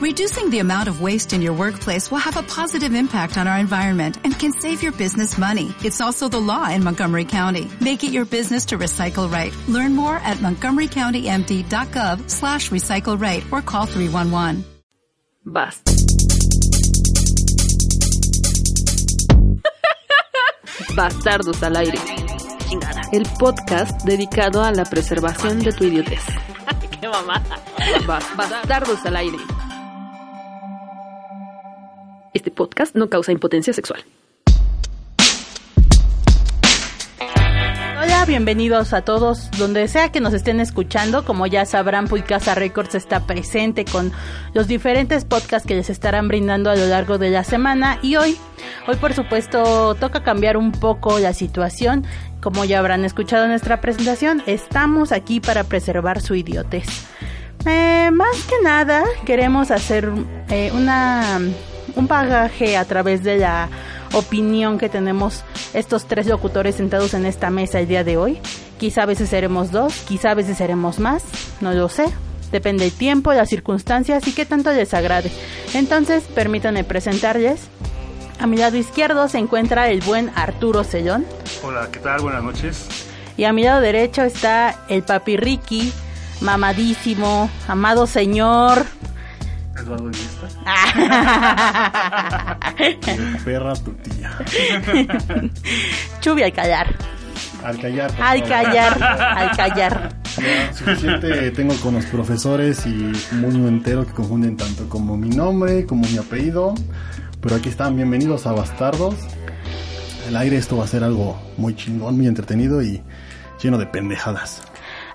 Reducing 0.00 0.48
the 0.48 0.60
amount 0.60 0.88
of 0.88 1.02
waste 1.02 1.34
in 1.34 1.42
your 1.42 1.52
workplace 1.52 2.10
will 2.10 2.24
have 2.24 2.38
a 2.38 2.42
positive 2.42 2.94
impact 2.94 3.36
on 3.36 3.46
our 3.46 3.58
environment 3.58 4.16
and 4.24 4.32
can 4.38 4.50
save 4.50 4.82
your 4.82 4.92
business 4.92 5.36
money. 5.36 5.74
It's 5.84 6.00
also 6.00 6.26
the 6.26 6.40
law 6.40 6.70
in 6.70 6.82
Montgomery 6.82 7.26
County. 7.26 7.70
Make 7.82 8.02
it 8.02 8.10
your 8.10 8.24
business 8.24 8.64
to 8.66 8.78
recycle 8.78 9.30
right. 9.30 9.52
Learn 9.68 9.94
more 9.94 10.16
at 10.16 10.38
montgomerycountymd.gov 10.38 12.30
slash 12.30 12.70
recycle 12.70 13.20
right 13.20 13.44
or 13.52 13.60
call 13.60 13.84
311. 13.84 14.64
Basta. 15.44 15.92
Bastardos 20.96 21.62
al 21.62 21.76
aire. 21.76 21.98
El 23.12 23.24
podcast 23.38 24.02
dedicado 24.06 24.62
a 24.62 24.72
la 24.72 24.84
preservación 24.84 25.58
de 25.58 25.72
tu 25.72 25.84
idiotez. 25.84 26.24
¡Qué 27.02 27.06
mamada! 27.06 27.62
Bastardos 28.06 29.04
al 29.04 29.16
aire. 29.16 29.36
Este 32.32 32.52
podcast 32.52 32.94
no 32.94 33.08
causa 33.08 33.32
impotencia 33.32 33.72
sexual. 33.72 34.04
Hola, 38.00 38.24
bienvenidos 38.24 38.92
a 38.92 39.02
todos, 39.02 39.50
donde 39.58 39.88
sea 39.88 40.12
que 40.12 40.20
nos 40.20 40.32
estén 40.32 40.60
escuchando. 40.60 41.24
Como 41.24 41.46
ya 41.48 41.66
sabrán, 41.66 42.06
Puicasa 42.06 42.54
Records 42.54 42.94
está 42.94 43.26
presente 43.26 43.84
con 43.84 44.12
los 44.54 44.68
diferentes 44.68 45.24
podcasts 45.24 45.66
que 45.66 45.74
les 45.74 45.90
estarán 45.90 46.28
brindando 46.28 46.70
a 46.70 46.76
lo 46.76 46.86
largo 46.86 47.18
de 47.18 47.30
la 47.30 47.42
semana. 47.42 47.98
Y 48.00 48.14
hoy, 48.14 48.38
hoy 48.86 48.96
por 48.96 49.12
supuesto, 49.12 49.96
toca 49.96 50.22
cambiar 50.22 50.56
un 50.56 50.70
poco 50.70 51.18
la 51.18 51.32
situación. 51.32 52.06
Como 52.40 52.64
ya 52.64 52.78
habrán 52.78 53.04
escuchado 53.04 53.48
nuestra 53.48 53.80
presentación, 53.80 54.42
estamos 54.46 55.10
aquí 55.10 55.40
para 55.40 55.64
preservar 55.64 56.20
su 56.20 56.36
idiotez. 56.36 56.86
Eh, 57.66 58.10
más 58.12 58.36
que 58.44 58.54
nada, 58.62 59.04
queremos 59.26 59.70
hacer 59.70 60.10
eh, 60.48 60.70
una, 60.72 61.40
un 61.96 62.06
bagaje 62.06 62.76
a 62.76 62.84
través 62.84 63.22
de 63.22 63.38
la 63.38 63.68
opinión 64.12 64.78
que 64.78 64.88
tenemos 64.88 65.42
estos 65.74 66.06
tres 66.06 66.26
locutores 66.26 66.74
sentados 66.74 67.14
en 67.14 67.26
esta 67.26 67.50
mesa 67.50 67.80
el 67.80 67.88
día 67.88 68.04
de 68.04 68.16
hoy. 68.16 68.38
Quizá 68.78 69.02
a 69.02 69.06
veces 69.06 69.28
seremos 69.28 69.70
dos, 69.70 69.94
quizá 70.08 70.30
a 70.30 70.34
veces 70.34 70.56
seremos 70.56 70.98
más, 70.98 71.22
no 71.60 71.72
lo 71.72 71.88
sé. 71.88 72.06
Depende 72.50 72.84
del 72.84 72.92
tiempo, 72.92 73.32
las 73.32 73.48
circunstancias 73.48 74.26
y 74.26 74.32
qué 74.32 74.44
tanto 74.44 74.72
les 74.72 74.92
agrade. 74.94 75.30
Entonces, 75.74 76.24
permítanme 76.34 76.82
presentarles. 76.82 77.68
A 78.40 78.46
mi 78.46 78.56
lado 78.56 78.76
izquierdo 78.76 79.28
se 79.28 79.38
encuentra 79.38 79.88
el 79.90 80.00
buen 80.00 80.32
Arturo 80.34 80.82
Sellón. 80.82 81.26
Hola, 81.62 81.88
¿qué 81.92 82.00
tal? 82.00 82.22
Buenas 82.22 82.42
noches. 82.42 82.86
Y 83.36 83.44
a 83.44 83.52
mi 83.52 83.62
lado 83.62 83.80
derecho 83.80 84.22
está 84.22 84.84
el 84.88 85.02
papi 85.02 85.36
Ricky, 85.36 85.92
mamadísimo, 86.40 87.50
amado 87.68 88.06
señor. 88.06 88.84
Eduardo 89.80 90.10
Iniesta. 90.10 90.48
Perra 93.44 93.74
tu 93.74 93.92
tía. 93.92 94.30
Chubi 96.20 96.42
al 96.42 96.52
callar, 96.52 96.94
Al 97.64 97.78
callar. 97.80 98.10
al 98.20 98.42
callar, 98.44 99.02
al 99.02 99.56
callar. 99.56 100.16
Ya, 100.36 100.72
suficiente 100.72 101.50
tengo 101.50 101.74
con 101.76 101.94
los 101.94 102.04
profesores 102.06 102.86
y 102.86 103.12
un 103.32 103.40
mundo 103.40 103.68
entero 103.68 104.06
que 104.06 104.12
confunden 104.12 104.56
tanto 104.56 104.88
como 104.88 105.16
mi 105.16 105.28
nombre 105.30 105.84
como 105.86 106.06
mi 106.08 106.16
apellido. 106.18 106.74
Pero 107.40 107.56
aquí 107.56 107.68
están, 107.70 107.96
bienvenidos 107.96 108.46
a 108.46 108.52
Bastardos. 108.52 109.14
El 110.28 110.36
aire, 110.36 110.56
esto 110.56 110.76
va 110.76 110.84
a 110.84 110.86
ser 110.88 111.02
algo 111.02 111.40
muy 111.56 111.74
chingón, 111.74 112.16
muy 112.16 112.26
entretenido 112.26 112.82
y 112.82 113.02
lleno 113.62 113.78
de 113.78 113.86
pendejadas. 113.86 114.62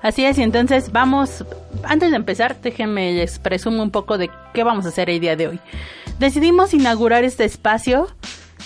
Así 0.05 0.23
es, 0.23 0.37
y 0.37 0.43
entonces 0.43 0.91
vamos, 0.91 1.43
antes 1.83 2.11
de 2.11 2.17
empezar, 2.17 2.61
déjenme 2.61 3.13
les 3.13 3.39
presumo 3.39 3.81
un 3.81 3.89
poco 3.89 4.19
de 4.19 4.29
qué 4.53 4.63
vamos 4.63 4.85
a 4.85 4.89
hacer 4.89 5.09
el 5.09 5.19
día 5.19 5.35
de 5.35 5.47
hoy. 5.47 5.59
Decidimos 6.19 6.75
inaugurar 6.75 7.23
este 7.23 7.43
espacio 7.43 8.07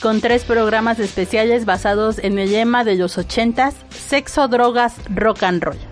con 0.02 0.20
tres 0.20 0.44
programas 0.44 1.00
especiales 1.00 1.64
basados 1.64 2.20
en 2.20 2.40
el 2.40 2.52
lema 2.52 2.84
de 2.84 2.96
los 2.96 3.18
ochentas, 3.18 3.74
sexo, 3.90 4.50
drogas, 4.50 4.96
rock 5.16 5.44
and 5.44 5.64
roll. 5.64 5.89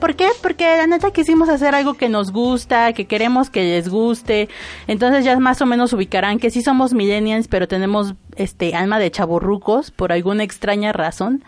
¿Por 0.00 0.14
qué? 0.14 0.28
Porque 0.42 0.64
la 0.64 0.86
neta 0.86 1.10
quisimos 1.10 1.48
hacer 1.48 1.74
algo 1.74 1.94
que 1.94 2.08
nos 2.08 2.32
gusta, 2.32 2.92
que 2.92 3.06
queremos 3.06 3.50
que 3.50 3.62
les 3.62 3.88
guste. 3.88 4.48
Entonces 4.86 5.24
ya 5.24 5.38
más 5.38 5.62
o 5.62 5.66
menos 5.66 5.92
ubicarán 5.92 6.38
que 6.38 6.50
sí 6.50 6.62
somos 6.62 6.92
millennials, 6.92 7.48
pero 7.48 7.66
tenemos 7.66 8.14
este 8.36 8.74
alma 8.74 8.98
de 8.98 9.10
chaborrucos 9.10 9.90
por 9.90 10.12
alguna 10.12 10.44
extraña 10.44 10.92
razón. 10.92 11.44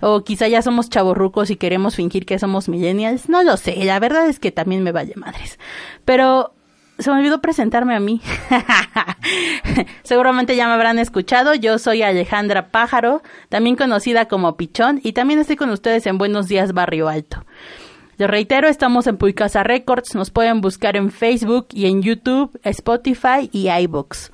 O 0.00 0.24
quizá 0.24 0.48
ya 0.48 0.62
somos 0.62 0.90
chaborrucos 0.90 1.50
y 1.50 1.56
queremos 1.56 1.94
fingir 1.94 2.26
que 2.26 2.38
somos 2.38 2.68
millennials. 2.68 3.28
No 3.28 3.42
lo 3.42 3.56
sé, 3.56 3.76
la 3.84 3.98
verdad 4.00 4.26
es 4.26 4.40
que 4.40 4.50
también 4.50 4.82
me 4.82 4.92
vale 4.92 5.14
madres. 5.16 5.58
Pero 6.04 6.54
se 6.98 7.10
me 7.10 7.18
olvidó 7.18 7.40
presentarme 7.40 7.94
a 7.94 8.00
mí. 8.00 8.20
Seguramente 10.02 10.56
ya 10.56 10.66
me 10.66 10.74
habrán 10.74 10.98
escuchado. 10.98 11.54
Yo 11.54 11.78
soy 11.78 12.02
Alejandra 12.02 12.68
Pájaro, 12.68 13.22
también 13.48 13.76
conocida 13.76 14.26
como 14.26 14.56
Pichón, 14.56 15.00
y 15.02 15.12
también 15.12 15.40
estoy 15.40 15.56
con 15.56 15.70
ustedes 15.70 16.06
en 16.06 16.18
Buenos 16.18 16.48
Días 16.48 16.72
Barrio 16.72 17.08
Alto. 17.08 17.44
Les 18.18 18.28
reitero, 18.28 18.68
estamos 18.68 19.06
en 19.06 19.16
Puicasa 19.16 19.62
Records, 19.62 20.14
nos 20.14 20.30
pueden 20.30 20.60
buscar 20.60 20.96
en 20.96 21.10
Facebook 21.10 21.68
y 21.72 21.86
en 21.86 22.02
YouTube, 22.02 22.58
Spotify 22.62 23.48
y 23.52 23.70
iBooks. 23.70 24.30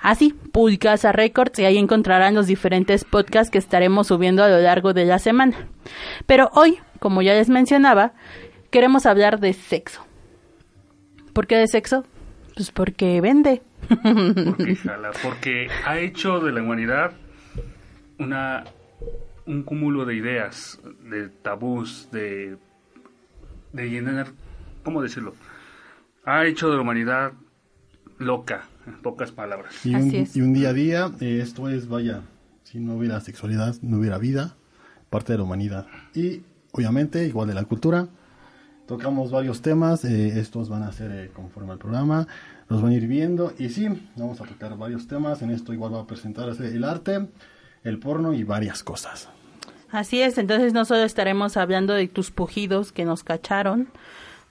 Así, 0.00 0.34
Puicasa 0.52 1.12
Records 1.12 1.58
y 1.58 1.64
ahí 1.64 1.76
encontrarán 1.76 2.34
los 2.34 2.46
diferentes 2.46 3.04
podcasts 3.04 3.50
que 3.50 3.58
estaremos 3.58 4.06
subiendo 4.06 4.42
a 4.42 4.48
lo 4.48 4.58
largo 4.58 4.94
de 4.94 5.04
la 5.04 5.18
semana. 5.18 5.68
Pero 6.26 6.50
hoy, 6.54 6.78
como 7.00 7.20
ya 7.20 7.34
les 7.34 7.50
mencionaba, 7.50 8.12
queremos 8.70 9.04
hablar 9.04 9.40
de 9.40 9.52
sexo. 9.52 10.06
¿Por 11.34 11.46
qué 11.46 11.56
de 11.56 11.66
sexo? 11.66 12.04
Pues 12.54 12.70
porque 12.70 13.20
vende. 13.20 13.62
Porque, 13.88 14.76
jala, 14.82 15.10
porque 15.22 15.68
ha 15.84 15.98
hecho 15.98 16.40
de 16.40 16.52
la 16.52 16.62
humanidad 16.62 17.12
una 18.18 18.64
un 19.46 19.62
cúmulo 19.62 20.04
de 20.04 20.14
ideas, 20.14 20.78
de 21.04 21.28
tabús, 21.28 22.10
de, 22.12 22.58
de 23.72 23.90
llenar, 23.90 24.28
¿cómo 24.82 25.02
decirlo? 25.02 25.34
Ha 26.24 26.46
hecho 26.46 26.70
de 26.70 26.76
la 26.76 26.82
humanidad 26.82 27.32
loca, 28.18 28.64
en 28.86 29.00
pocas 29.00 29.32
palabras. 29.32 29.74
Y 29.84 29.94
un, 29.94 30.08
Así 30.08 30.16
es. 30.16 30.36
y 30.36 30.42
un 30.42 30.52
día 30.52 30.70
a 30.70 30.72
día, 30.72 31.10
eh, 31.20 31.40
esto 31.42 31.68
es, 31.68 31.88
vaya, 31.88 32.22
si 32.64 32.80
no 32.80 32.96
hubiera 32.96 33.20
sexualidad, 33.20 33.76
no 33.82 33.98
hubiera 33.98 34.18
vida, 34.18 34.56
parte 35.10 35.32
de 35.32 35.38
la 35.38 35.44
humanidad. 35.44 35.86
Y 36.14 36.42
obviamente, 36.72 37.26
igual 37.26 37.48
de 37.48 37.54
la 37.54 37.64
cultura, 37.64 38.08
tocamos 38.86 39.30
varios 39.30 39.62
temas, 39.62 40.04
eh, 40.04 40.40
estos 40.40 40.68
van 40.68 40.82
a 40.82 40.92
ser 40.92 41.10
eh, 41.12 41.30
conforme 41.32 41.72
al 41.72 41.78
programa, 41.78 42.26
los 42.68 42.82
van 42.82 42.92
a 42.92 42.94
ir 42.94 43.06
viendo. 43.06 43.52
Y 43.58 43.68
sí, 43.68 43.88
vamos 44.16 44.40
a 44.40 44.44
tocar 44.44 44.76
varios 44.76 45.06
temas, 45.06 45.42
en 45.42 45.50
esto 45.50 45.72
igual 45.72 45.94
va 45.94 46.00
a 46.00 46.06
presentarse 46.06 46.66
el 46.74 46.84
arte, 46.84 47.28
el 47.84 47.98
porno 47.98 48.32
y 48.32 48.44
varias 48.44 48.82
cosas. 48.82 49.28
Así 49.90 50.20
es, 50.20 50.36
entonces 50.38 50.72
no 50.72 50.84
solo 50.84 51.02
estaremos 51.04 51.56
hablando 51.56 51.94
de 51.94 52.08
tus 52.08 52.30
pujidos 52.30 52.92
que 52.92 53.04
nos 53.04 53.24
cacharon, 53.24 53.88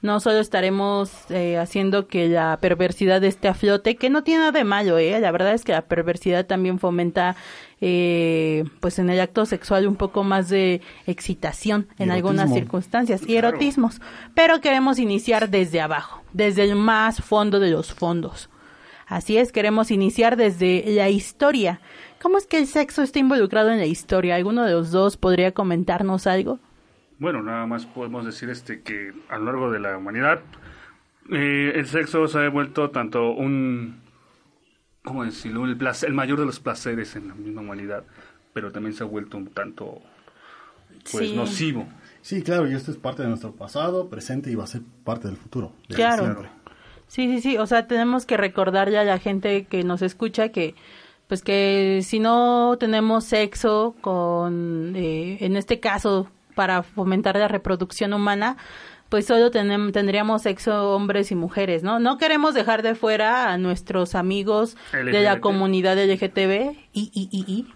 no 0.02 0.20
solo 0.20 0.40
estaremos 0.40 1.12
eh, 1.30 1.58
haciendo 1.58 2.08
que 2.08 2.28
la 2.28 2.58
perversidad 2.62 3.24
esté 3.24 3.48
a 3.48 3.54
flote, 3.56 3.96
que 3.96 4.10
no 4.12 4.24
tiene 4.24 4.42
nada 4.42 4.52
de 4.52 4.64
malo, 4.64 4.98
¿eh? 5.00 5.20
La 5.20 5.32
verdad 5.32 5.54
es 5.54 5.64
que 5.64 5.72
la 5.72 5.82
perversidad 5.84 6.46
también 6.46 6.78
fomenta, 6.78 7.36
eh, 7.82 8.64
pues 8.80 9.00
en 9.00 9.10
el 9.10 9.20
acto 9.20 9.46
sexual 9.48 9.88
un 9.88 9.96
poco 9.96 10.24
más 10.24 10.50
de 10.50 10.82
excitación 11.08 11.88
en 11.98 12.12
algunas 12.12 12.54
circunstancias 12.54 13.24
y 13.24 13.34
Claro. 13.34 13.50
erotismos. 13.50 14.00
Pero 14.36 14.62
queremos 14.62 15.00
iniciar 15.00 15.50
desde 15.50 15.82
abajo, 15.82 16.22
desde 16.32 16.64
el 16.64 16.76
más 16.76 17.22
fondo 17.22 17.60
de 17.60 17.72
los 17.72 17.94
fondos. 17.94 18.50
Así 19.08 19.38
es, 19.38 19.52
queremos 19.52 19.90
iniciar 19.90 20.36
desde 20.36 20.84
la 20.88 21.10
historia. 21.10 21.80
¿Cómo 22.22 22.38
es 22.38 22.48
que 22.48 22.58
el 22.58 22.68
sexo 22.68 23.04
está 23.04 23.20
involucrado 23.20 23.70
en 23.72 23.78
la 23.80 23.86
historia? 23.86 24.36
¿Alguno 24.36 24.64
de 24.66 24.72
los 24.72 24.92
dos 24.92 25.18
podría 25.18 25.52
comentarnos 25.54 26.28
algo? 26.28 26.60
Bueno, 27.20 27.42
nada 27.44 27.66
más 27.66 27.86
podemos 27.86 28.26
decir 28.26 28.50
este 28.50 28.82
que 28.82 29.12
a 29.30 29.38
lo 29.38 29.46
largo 29.46 29.72
de 29.72 29.80
la 29.80 29.98
humanidad 29.98 30.40
eh, 31.32 31.74
el 31.76 31.88
sexo 31.88 32.28
se 32.28 32.40
ha 32.40 32.50
vuelto 32.50 32.90
tanto 32.92 33.32
un 33.32 34.02
¿cómo 35.04 35.24
decirlo? 35.24 35.66
El, 35.66 35.78
placer, 35.78 36.10
el 36.10 36.16
mayor 36.16 36.40
de 36.40 36.46
los 36.46 36.60
placeres 36.60 37.16
en 37.16 37.30
la 37.30 37.36
misma 37.36 37.62
humanidad, 37.62 38.04
pero 38.54 38.72
también 38.72 38.94
se 38.94 39.04
ha 39.04 39.08
vuelto 39.08 39.38
un 39.38 39.48
tanto 39.48 40.02
pues 41.12 41.30
Sí. 41.30 41.36
nocivo. 41.36 41.88
Sí, 42.22 42.42
claro, 42.44 42.70
y 42.70 42.74
esto 42.74 42.92
es 42.92 42.98
parte 42.98 43.22
de 43.24 43.30
nuestro 43.30 43.54
pasado, 43.54 44.10
presente 44.10 44.52
y 44.52 44.56
va 44.56 44.66
a 44.66 44.68
ser 44.68 44.82
parte 45.06 45.28
del 45.28 45.38
futuro. 45.38 45.72
de 45.88 45.96
Claro. 45.96 46.24
siempre. 46.24 46.50
Sí, 47.08 47.28
sí, 47.28 47.42
sí. 47.42 47.58
O 47.58 47.66
sea, 47.66 47.88
tenemos 47.88 48.26
que 48.26 48.36
recordarle 48.36 48.98
a 48.98 49.06
la 49.06 49.18
gente 49.18 49.66
que 49.66 49.84
nos 49.86 50.02
escucha 50.02 50.50
que, 50.50 50.76
pues 51.28 51.42
que 51.42 52.02
si 52.04 52.20
no 52.20 52.78
tenemos 52.80 53.26
sexo 53.26 53.96
con, 54.02 54.94
eh, 54.96 55.38
en 55.42 55.58
este 55.58 55.80
caso, 55.80 56.30
para 56.56 56.84
fomentar 56.84 57.36
la 57.38 57.48
reproducción 57.48 58.14
humana, 58.14 58.58
pues 59.10 59.26
solo 59.26 59.52
tenem- 59.52 59.92
tendríamos 59.94 60.42
sexo 60.42 60.92
hombres 60.96 61.32
y 61.32 61.36
mujeres, 61.36 61.84
¿no? 61.84 62.00
No 62.00 62.18
queremos 62.18 62.54
dejar 62.54 62.82
de 62.82 62.96
fuera 62.96 63.52
a 63.52 63.58
nuestros 63.58 64.16
amigos 64.16 64.76
de 64.92 65.22
la 65.22 65.40
comunidad 65.40 65.98
LGTB 65.98 66.76
y, 66.94 67.12
y, 67.14 67.30
y, 67.32 67.46
y. 67.52 67.68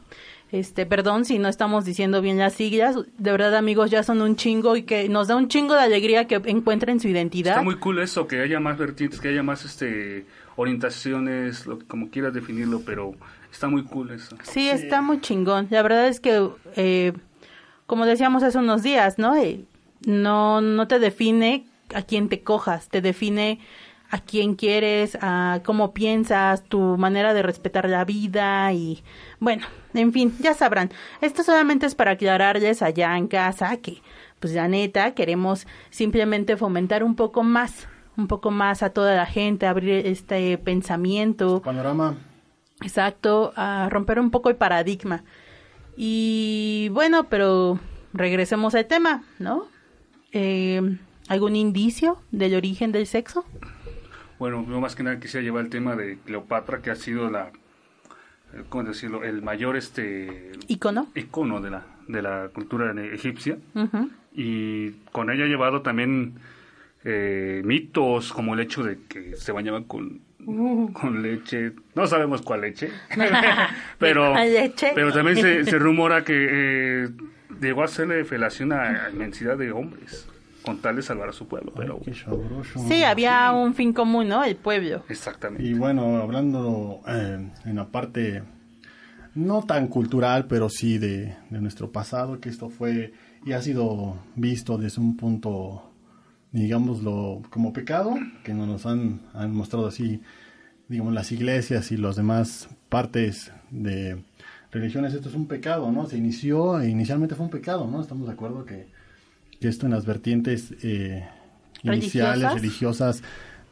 Este, 0.52 0.86
perdón 0.86 1.24
si 1.24 1.40
no 1.40 1.48
estamos 1.48 1.86
diciendo 1.86 2.22
bien 2.22 2.38
las 2.38 2.52
siglas. 2.54 2.98
De 3.18 3.32
verdad, 3.32 3.56
amigos, 3.56 3.90
ya 3.90 4.04
son 4.04 4.22
un 4.22 4.36
chingo 4.36 4.76
y 4.76 4.84
que 4.84 5.08
nos 5.08 5.30
da 5.30 5.38
un 5.38 5.48
chingo 5.48 5.76
de 5.76 5.80
alegría 5.84 6.28
que 6.28 6.42
encuentren 6.46 7.00
su 7.00 7.08
identidad. 7.08 7.54
Está 7.54 7.64
muy 7.64 7.76
cool 7.76 8.00
eso, 8.00 8.28
que 8.28 8.42
haya 8.42 8.60
más 8.60 8.78
vertientes, 8.78 9.22
que 9.22 9.30
haya 9.30 9.44
más 9.44 9.64
este 9.64 10.26
orientaciones, 10.58 11.66
lo, 11.68 11.80
como 11.88 12.10
quieras 12.10 12.34
definirlo, 12.34 12.82
pero 12.86 13.14
está 13.52 13.68
muy 13.68 13.84
cool 13.84 14.12
eso. 14.12 14.36
Sí, 14.44 14.70
está 14.70 15.02
muy 15.02 15.22
chingón. 15.22 15.68
La 15.70 15.82
verdad 15.82 16.08
es 16.08 16.20
que, 16.20 16.50
eh, 16.76 17.14
como 17.86 18.06
decíamos 18.06 18.44
hace 18.44 18.58
unos 18.58 18.84
días, 18.84 19.18
¿no? 19.18 19.36
Eh, 19.36 19.66
no, 20.06 20.62
no 20.62 20.88
te 20.88 21.00
define 21.00 21.66
a 21.94 22.02
quién 22.02 22.30
te 22.30 22.42
cojas, 22.42 22.90
te 22.90 23.02
define 23.02 23.60
a 24.10 24.20
quién 24.20 24.56
quieres, 24.56 25.18
a 25.22 25.62
cómo 25.64 25.94
piensas, 25.94 26.64
tu 26.64 26.98
manera 26.98 27.34
de 27.34 27.42
respetar 27.44 27.88
la 27.88 28.04
vida 28.04 28.72
y 28.74 29.04
bueno, 29.40 29.66
en 29.94 30.12
fin, 30.12 30.36
ya 30.40 30.54
sabrán. 30.54 30.92
Esto 31.22 31.44
solamente 31.44 31.86
es 31.86 31.96
para 31.96 32.12
aclararles 32.12 32.82
allá 32.82 33.18
en 33.18 33.28
casa 33.28 33.78
que 33.78 34.02
pues 34.40 34.54
la 34.54 34.68
neta 34.68 35.12
queremos 35.14 35.66
simplemente 35.92 36.58
fomentar 36.58 37.04
un 37.04 37.16
poco 37.16 37.44
más, 37.44 37.88
un 38.18 38.28
poco 38.28 38.52
más 38.52 38.84
a 38.84 38.90
toda 38.90 39.16
la 39.16 39.26
gente, 39.26 39.66
abrir 39.66 40.06
este 40.06 40.58
pensamiento. 40.58 41.62
Panorama. 41.62 42.18
Exacto, 42.82 43.54
a 43.56 43.90
romper 43.90 44.20
un 44.20 44.32
poco 44.32 44.50
el 44.50 44.56
paradigma. 44.56 45.24
Y 45.96 46.90
bueno, 46.92 47.26
pero 47.30 47.80
regresemos 48.14 48.76
al 48.76 48.88
tema, 48.88 49.24
¿no? 49.40 49.68
Eh, 50.32 50.98
¿Algún 51.28 51.56
indicio 51.56 52.22
del 52.32 52.56
origen 52.56 52.92
del 52.92 53.08
sexo? 53.08 53.46
Bueno, 54.40 54.66
yo 54.68 54.80
más 54.80 54.96
que 54.96 55.04
nada 55.04 55.20
quisiera 55.20 55.44
llevar 55.44 55.66
el 55.66 55.70
tema 55.70 55.96
de 55.96 56.18
Cleopatra, 56.26 56.82
que 56.82 56.90
ha 56.90 56.96
sido 56.96 57.30
la, 57.30 57.52
eh, 58.54 58.64
¿cómo 58.70 58.84
decirlo? 58.86 59.24
El 59.24 59.42
mayor 59.42 59.78
este 59.78 60.52
icono, 60.68 61.08
icono 61.16 61.62
de 61.62 61.70
la 61.70 61.86
de 62.08 62.22
la 62.22 62.50
cultura 62.54 62.94
egipcia 63.14 63.58
y 64.34 64.92
con 65.12 65.30
ella 65.30 65.46
ha 65.46 65.48
llevado 65.48 65.82
también 65.82 66.36
eh, 67.04 67.62
mitos 67.66 68.32
como 68.34 68.54
el 68.54 68.60
hecho 68.62 68.84
de 68.84 69.00
que 69.08 69.36
se 69.36 69.52
bañaban 69.52 69.84
con. 69.86 70.22
Con 70.46 71.22
leche, 71.22 71.74
no 71.96 72.08
sabemos 72.08 72.42
cuál 72.42 72.62
leche, 72.62 72.90
pero 73.98 74.34
pero 74.96 75.14
también 75.14 75.38
se, 75.38 75.66
se 75.66 75.80
rumora 75.80 76.24
que 76.24 76.34
eh, 76.50 77.10
llegó 77.62 77.82
a 77.82 77.86
hacerle 77.86 78.26
felación 78.26 78.74
a 78.74 79.10
inmensidad 79.12 79.58
de 79.58 79.72
hombres 79.72 80.28
con 80.64 80.80
tal 80.80 80.96
de 80.96 81.02
salvar 81.02 81.30
a 81.30 81.34
su 81.34 81.48
pueblo. 81.48 81.74
Pero 81.76 82.00
sí, 82.88 83.04
había 83.04 83.52
un 83.52 83.74
fin 83.74 83.94
común, 83.94 84.28
¿no? 84.28 84.44
El 84.44 84.56
pueblo. 84.56 85.04
Exactamente. 85.10 85.64
Y 85.64 85.74
bueno, 85.74 86.18
hablando 86.18 87.02
eh, 87.08 87.50
en 87.66 87.76
la 87.76 87.88
parte 87.88 88.44
no 89.34 89.64
tan 89.64 89.88
cultural, 89.88 90.46
pero 90.48 90.70
sí 90.70 90.98
de, 90.98 91.36
nuestro 91.50 91.92
pasado, 91.92 92.40
que 92.40 92.50
esto 92.50 92.70
fue 92.70 93.14
y 93.46 93.54
ha 93.54 93.62
sido 93.62 94.18
visto 94.36 94.78
desde 94.78 95.02
un 95.02 95.18
punto, 95.18 95.91
digámoslo, 96.52 97.42
como 97.50 97.74
pecado, 97.74 98.16
que 98.44 98.54
nos 98.54 98.86
han, 98.86 99.22
han 99.34 99.54
mostrado 99.54 99.88
así, 99.88 100.22
digamos, 100.88 101.14
las 101.14 101.32
iglesias 101.32 101.92
y 101.92 101.98
las 101.98 102.16
demás 102.16 102.70
partes 102.90 103.52
de 103.70 104.24
religiones, 104.72 105.14
esto 105.14 105.30
es 105.30 105.36
un 105.36 105.48
pecado, 105.48 105.92
¿no? 105.92 106.08
Se 106.08 106.18
inició, 106.18 106.84
inicialmente 106.84 107.36
fue 107.36 107.46
un 107.46 107.52
pecado, 107.52 107.88
¿no? 107.88 108.02
Estamos 108.02 108.28
de 108.28 108.34
acuerdo 108.34 108.66
que 108.66 108.88
que 109.62 109.68
esto 109.68 109.86
en 109.86 109.94
las 109.94 110.06
vertientes 110.06 110.74
eh, 110.82 111.24
iniciales, 111.84 112.52
religiosas, 112.52 113.22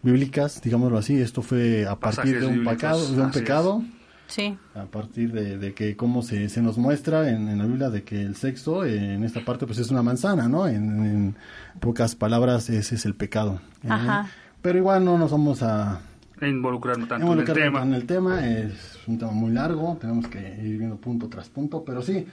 bíblicas, 0.04 0.62
digámoslo 0.62 1.00
así, 1.00 1.20
esto 1.20 1.42
fue 1.42 1.86
a 1.88 1.96
partir 1.96 2.40
de 2.40 2.46
un 2.46 2.64
pecado, 2.64 3.12
de 3.12 3.22
un 3.22 3.32
pecado. 3.32 3.84
Sí. 4.30 4.58
A 4.76 4.86
partir 4.86 5.34
de, 5.34 5.74
que 5.74 5.98
cómo 5.98 6.22
se, 6.22 6.48
se 6.50 6.62
nos 6.62 6.78
muestra 6.78 7.30
en, 7.30 7.58
la 7.58 7.66
Biblia 7.66 7.90
de 7.90 8.04
que 8.04 8.22
el 8.22 8.36
sexo 8.36 8.86
eh, 8.86 9.16
en 9.16 9.24
esta 9.24 9.44
parte 9.44 9.66
pues 9.66 9.80
es 9.80 9.90
una 9.90 10.04
manzana, 10.04 10.48
¿no? 10.48 10.68
En, 10.68 11.36
pocas 11.82 12.16
palabras 12.16 12.70
ese 12.70 12.96
es 12.96 13.06
el 13.06 13.16
pecado. 13.16 13.60
Ajá. 13.88 14.30
pero 14.62 14.78
igual 14.78 15.06
no 15.06 15.18
nos 15.18 15.32
vamos 15.32 15.64
a 15.64 16.02
involucrarnos 16.42 17.08
tanto 17.08 17.34
en 17.34 17.40
el 17.40 17.46
tema. 17.46 17.84
En 17.84 17.94
el 17.94 18.06
tema 18.06 18.48
es 18.48 19.00
un 19.08 19.18
tema 19.18 19.32
muy 19.32 19.52
largo, 19.52 19.98
tenemos 20.00 20.28
que 20.28 20.40
ir 20.40 20.78
viendo 20.78 20.98
punto 20.98 21.28
tras 21.28 21.50
punto, 21.50 21.84
pero 21.84 22.02
sí, 22.02 22.26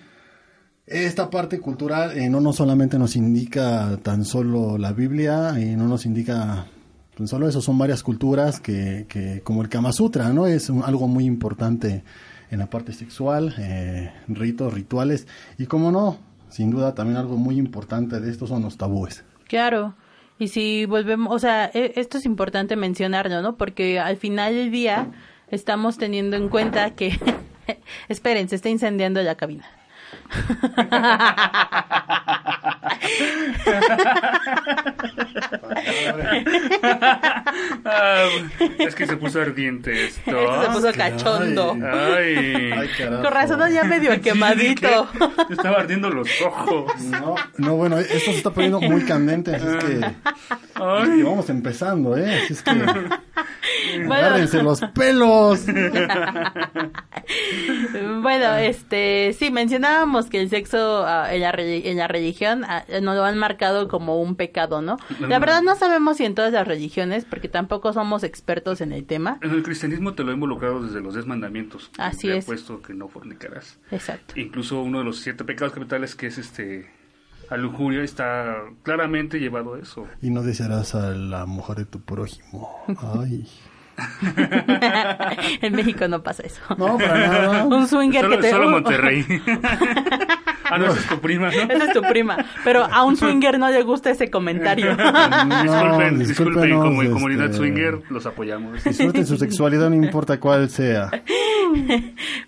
esta 0.87 1.31
parte 1.31 1.59
cultural 1.61 2.17
eh, 2.17 2.29
no, 2.29 2.41
no 2.41 2.53
solamente 2.53 2.99
nos 2.99 3.17
indica 3.17 3.97
tan 4.03 4.25
solo 4.25 4.79
la 4.79 4.93
Biblia, 4.93 5.55
y 5.59 5.77
no 5.77 5.89
nos 5.89 6.07
indica 6.07 6.67
tan 7.17 7.27
solo 7.27 7.49
eso, 7.49 7.63
son 7.63 7.79
varias 7.79 8.03
culturas 8.03 8.61
que, 8.61 9.07
que 9.09 9.41
como 9.43 9.63
el 9.63 9.69
Kama 9.69 9.93
Sutra, 9.93 10.33
¿no? 10.35 10.47
Es 10.47 10.71
algo 10.71 11.09
muy 11.09 11.25
importante 11.25 12.05
en 12.51 12.59
la 12.59 12.67
parte 12.67 12.93
sexual, 12.93 13.55
eh, 13.59 14.13
ritos, 14.29 14.75
rituales, 14.75 15.27
y 15.59 15.67
como 15.67 15.91
no, 15.91 16.19
sin 16.51 16.71
duda 16.71 16.95
también 16.95 17.17
algo 17.17 17.37
muy 17.37 17.59
importante 17.59 18.21
de 18.21 18.31
esto 18.31 18.47
son 18.47 18.63
los 18.63 18.77
tabúes. 18.77 19.25
Claro. 19.49 19.95
Y 20.39 20.49
si 20.49 20.85
volvemos, 20.85 21.35
o 21.35 21.39
sea, 21.39 21.71
e, 21.73 21.95
esto 21.97 22.19
es 22.19 22.27
importante 22.27 22.77
mencionarlo, 22.77 23.41
¿no? 23.41 23.57
Porque 23.57 23.99
al 23.99 24.19
final 24.19 24.55
del 24.55 24.71
día 24.71 25.11
estamos 25.49 25.97
teniendo 25.97 26.37
en 26.37 26.51
cuenta 26.51 26.91
que, 26.91 27.19
esperen, 28.09 28.49
se 28.49 28.57
está 28.57 28.69
incendiando 28.69 29.23
la 29.23 29.37
cabina. 29.37 29.65
Ah, 37.85 38.29
es 38.79 38.95
que 38.95 39.07
se 39.07 39.17
puso 39.17 39.41
ardiente 39.41 40.07
esto. 40.07 40.63
se 40.63 40.71
puso 40.71 40.93
cachondo. 40.93 41.71
Con 41.71 43.33
razón 43.33 43.73
ya 43.73 43.85
medio 43.85 44.21
quemadito. 44.21 45.09
estaba 45.51 45.79
ardiendo 45.79 46.11
los 46.11 46.29
ojos. 46.43 46.93
No, 47.05 47.35
no, 47.59 47.77
bueno, 47.77 47.99
esto 47.99 48.33
se 48.33 48.39
está 48.39 48.51
poniendo 48.51 48.81
muy 48.81 49.03
candente, 49.05 49.55
así 49.55 49.67
es 49.67 49.85
que 49.85 50.01
y 51.17 51.23
vamos 51.23 51.49
empezando, 51.51 52.17
¿eh? 52.17 52.43
Así 52.43 52.53
es 52.53 52.63
que 52.63 52.71
agárrense 54.11 54.63
los 54.63 54.81
pelos. 54.95 55.65
bueno, 58.23 58.57
este, 58.57 59.33
sí, 59.39 59.51
mencionábamos 59.51 60.27
que 60.27 60.41
el 60.41 60.51
sexo 60.51 61.05
ah, 61.07 61.33
en, 61.33 61.41
la, 61.41 61.51
en 61.57 61.97
la 61.97 62.09
religión 62.09 62.65
ah, 62.65 62.85
nos 62.89 63.17
lo 63.17 63.25
han 63.25 63.39
marcado 63.39 63.89
como 63.89 64.21
un 64.21 64.37
pecado, 64.37 64.83
¿no? 64.83 64.99
La 65.21 65.39
verdad 65.39 65.63
no 65.63 65.77
sabemos 65.77 66.17
si 66.19 66.25
en 66.25 66.35
todas 66.35 66.53
las 66.53 66.67
religiones, 66.67 67.25
porque 67.25 67.49
tampoco 67.49 67.93
somos 67.93 68.23
expertos 68.25 68.81
en 68.81 68.93
el 68.93 69.05
tema. 69.05 69.39
En 69.43 69.51
el 69.51 69.63
cristianismo 69.63 70.15
te 70.15 70.25
lo 70.25 70.31
he 70.31 70.35
involucrado 70.35 70.83
desde 70.83 71.01
los 71.01 71.15
diez 71.15 71.27
mandamientos. 71.27 71.91
Así 71.99 72.29
te 72.29 72.39
es. 72.39 72.45
He 72.45 72.47
puesto 72.47 72.83
que 72.83 72.95
no 72.95 73.09
fornicarás. 73.09 73.79
Exacto. 73.91 74.39
Incluso 74.39 74.81
uno 74.83 74.99
de 74.99 75.05
los 75.05 75.19
siete 75.19 75.45
pecados 75.45 75.73
capitales 75.73 76.15
que 76.15 76.27
es 76.27 76.39
este 76.39 76.91
a 77.49 77.57
lujuria 77.57 78.03
está 78.03 78.65
claramente 78.83 79.39
llevado 79.39 79.75
a 79.75 79.79
eso. 79.79 80.07
Y 80.21 80.31
no 80.31 80.43
desearás 80.43 80.95
a 80.95 81.11
la 81.11 81.47
mujer 81.47 81.77
de 81.77 81.85
tu 81.85 82.01
prójimo. 82.01 82.85
Ay. 83.21 83.49
en 85.63 85.75
México 85.75 86.07
no 86.09 86.23
pasa 86.23 86.43
eso. 86.45 86.61
No, 86.77 86.99
para 86.99 87.29
nada. 87.29 87.65
Un 87.65 87.89
swinger 87.89 88.29
que 88.29 88.39
te... 88.39 88.51
Solo 88.51 88.71
Monterrey. 88.71 89.25
ah, 90.65 90.79
no, 90.79 90.87
esa 90.87 91.01
es 91.01 91.09
tu 91.09 91.21
prima, 91.21 91.51
¿no? 91.51 91.63
Esa 91.75 91.85
es 91.85 91.93
tu 91.93 92.03
prima. 92.03 92.37
Pero 92.65 92.85
a 92.85 93.05
un 93.05 93.17
swinger 93.17 93.59
no 93.59 93.71
le 93.71 93.83
gusta 93.83 94.11
ese 94.11 94.31
comentario. 94.31 94.97
disculpen, 95.63 96.19
disculpen, 96.19 96.79
como 96.79 97.03
en 97.03 97.13
comunidad 97.13 97.47
este, 97.47 97.57
swinger 97.59 98.03
los 98.11 98.27
apoyamos. 98.27 98.85
Disfruten 98.85 99.27
su 99.27 99.37
sexualidad, 99.37 99.89
no 99.89 99.97
importa 99.97 100.39
cuál 100.39 100.69
sea. 100.69 101.11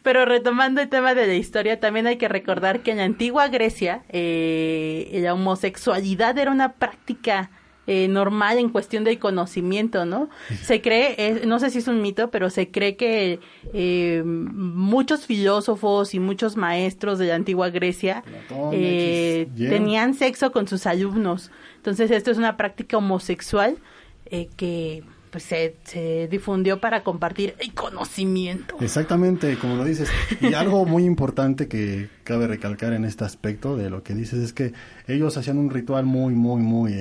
Pero 0.02 0.24
retomando 0.24 0.80
el 0.80 0.88
tema 0.88 1.14
de 1.14 1.26
la 1.26 1.34
historia, 1.34 1.80
también 1.80 2.06
hay 2.06 2.16
que 2.16 2.28
recordar 2.28 2.80
que 2.80 2.92
en 2.92 2.98
la 2.98 3.04
antigua 3.04 3.48
Grecia 3.48 4.02
eh, 4.08 5.18
la 5.22 5.34
homosexualidad 5.34 6.36
era 6.38 6.50
una 6.50 6.72
práctica 6.72 7.50
eh, 7.90 8.06
normal 8.06 8.58
en 8.58 8.68
cuestión 8.68 9.02
del 9.02 9.18
conocimiento, 9.18 10.04
¿no? 10.04 10.28
Se 10.60 10.82
cree, 10.82 11.40
no 11.46 11.58
sé 11.58 11.70
si 11.70 11.78
es 11.78 11.88
un 11.88 12.02
mito, 12.02 12.30
pero 12.30 12.50
se 12.50 12.70
cree 12.70 12.96
que 12.96 13.40
eh, 13.72 14.22
muchos 14.26 15.24
filósofos 15.24 16.12
y 16.12 16.20
muchos 16.20 16.58
maestros 16.58 17.18
de 17.18 17.28
la 17.28 17.36
antigua 17.36 17.70
Grecia 17.70 18.24
eh, 18.74 19.48
tenían 19.56 20.12
sexo 20.12 20.52
con 20.52 20.68
sus 20.68 20.84
alumnos. 20.84 21.50
Entonces 21.76 22.10
esto 22.10 22.30
es 22.30 22.36
una 22.36 22.58
práctica 22.58 22.98
homosexual 22.98 23.78
que 24.56 25.02
pues 25.30 25.44
se, 25.44 25.76
se, 25.84 26.28
difundió 26.28 26.80
para 26.80 27.02
compartir 27.02 27.54
el 27.58 27.72
conocimiento. 27.72 28.76
Exactamente, 28.80 29.56
como 29.56 29.76
lo 29.76 29.84
dices. 29.84 30.10
Y 30.42 30.52
algo 30.52 30.84
muy 30.84 31.04
importante 31.04 31.68
que 31.68 32.10
cabe 32.24 32.48
recalcar 32.48 32.92
en 32.92 33.06
este 33.06 33.24
aspecto 33.24 33.78
de 33.78 33.88
lo 33.88 34.02
que 34.02 34.14
dices 34.14 34.40
es 34.40 34.52
que 34.52 34.74
ellos 35.06 35.38
hacían 35.38 35.56
un 35.56 35.70
ritual 35.70 36.04
muy, 36.04 36.34
muy, 36.34 36.60
muy 36.60 36.92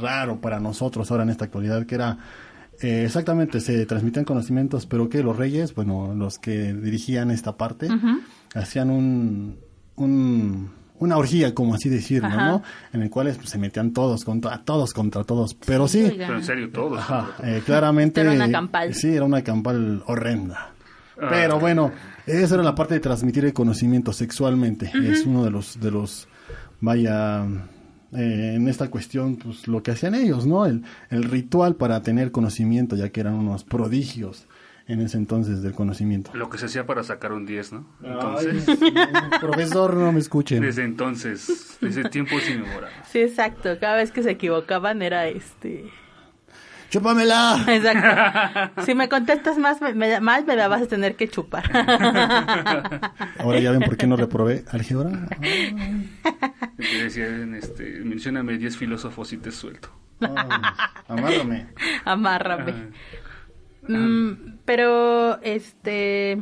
raro 0.00 0.40
para 0.40 0.60
nosotros 0.60 1.10
ahora 1.10 1.22
en 1.24 1.30
esta 1.30 1.44
actualidad, 1.46 1.86
que 1.86 1.94
era 1.94 2.18
eh, 2.80 3.04
exactamente, 3.06 3.60
se 3.60 3.86
transmitían 3.86 4.24
conocimientos, 4.24 4.86
pero 4.86 5.08
que 5.08 5.22
los 5.22 5.36
reyes, 5.36 5.74
bueno, 5.74 6.14
los 6.14 6.38
que 6.38 6.74
dirigían 6.74 7.30
esta 7.30 7.56
parte, 7.56 7.88
hacían 8.54 8.90
un, 8.90 9.58
una 10.98 11.16
orgía, 11.16 11.54
como 11.54 11.74
así 11.74 11.88
decirlo, 11.88 12.28
¿no? 12.28 12.62
En 12.92 13.02
el 13.02 13.10
cual 13.10 13.32
pues, 13.36 13.48
se 13.48 13.58
metían 13.58 13.92
todos 13.92 14.24
contra 14.24 14.62
todos 14.62 14.92
contra 14.92 15.24
todos, 15.24 15.54
pero 15.54 15.88
sí. 15.88 16.12
pero 16.16 16.36
en 16.36 16.44
serio, 16.44 16.70
todos. 16.70 17.02
Eh, 17.42 17.62
claramente. 17.64 18.20
Era 18.20 18.32
una 18.32 18.50
campal. 18.50 18.94
Sí, 18.94 19.14
era 19.14 19.24
una 19.24 19.42
campal 19.42 20.02
horrenda. 20.06 20.72
Ah. 21.18 21.28
Pero 21.30 21.58
bueno, 21.58 21.92
Esa 22.26 22.56
era 22.56 22.64
la 22.64 22.74
parte 22.74 22.94
de 22.94 23.00
transmitir 23.00 23.44
el 23.44 23.52
conocimiento 23.52 24.12
sexualmente. 24.12 24.90
Es 25.04 25.24
uno 25.24 25.44
de 25.44 25.50
los, 25.50 25.80
de 25.80 25.90
los, 25.90 26.28
vaya, 26.80 27.46
eh, 28.12 28.54
en 28.56 28.68
esta 28.68 28.88
cuestión, 28.88 29.36
pues 29.36 29.68
lo 29.68 29.82
que 29.82 29.90
hacían 29.90 30.14
ellos, 30.14 30.46
¿no? 30.46 30.66
El, 30.66 30.82
el 31.10 31.24
ritual 31.24 31.76
para 31.76 32.02
tener 32.02 32.30
conocimiento, 32.30 32.96
ya 32.96 33.10
que 33.10 33.20
eran 33.20 33.34
unos 33.34 33.64
prodigios 33.64 34.46
en 34.88 35.00
ese 35.00 35.16
entonces 35.16 35.62
del 35.62 35.72
conocimiento. 35.72 36.30
Lo 36.34 36.48
que 36.48 36.58
se 36.58 36.66
hacía 36.66 36.86
para 36.86 37.02
sacar 37.02 37.32
un 37.32 37.44
10, 37.44 37.72
¿no? 37.72 37.86
Entonces, 38.02 38.66
profesor, 39.40 39.94
no 39.94 40.12
me 40.12 40.20
escuchen. 40.20 40.62
Desde 40.62 40.84
entonces, 40.84 41.76
desde 41.80 42.08
tiempos 42.08 42.48
inmemorables. 42.48 42.92
Sí, 43.10 43.20
exacto. 43.20 43.76
Cada 43.80 43.96
vez 43.96 44.12
que 44.12 44.22
se 44.22 44.30
equivocaban 44.30 45.02
era 45.02 45.26
este. 45.26 45.86
¡Chúpamela! 46.90 47.64
Exacto. 47.68 48.82
si 48.86 48.94
me 48.94 49.08
contestas 49.08 49.58
más, 49.58 49.80
me, 49.80 49.94
me, 49.94 50.20
más 50.20 50.46
me 50.46 50.56
la 50.56 50.68
vas 50.68 50.82
a 50.82 50.86
tener 50.86 51.16
que 51.16 51.28
chupar. 51.28 51.64
Ahora 53.38 53.58
ya 53.60 53.72
ven 53.72 53.80
por 53.80 53.96
qué 53.96 54.06
no 54.06 54.16
reprobé 54.16 54.64
álgebra. 54.70 55.10
Te 56.76 57.04
decían, 57.04 57.54
este, 57.54 58.00
mencióname 58.04 58.58
10 58.58 58.76
filósofos 58.76 59.32
y 59.32 59.38
te 59.38 59.50
suelto. 59.50 59.90
Ah, 60.20 61.02
amárrame. 61.08 61.66
Amárrame. 62.04 62.74
Mm, 63.88 64.58
pero, 64.64 65.40
este... 65.42 66.38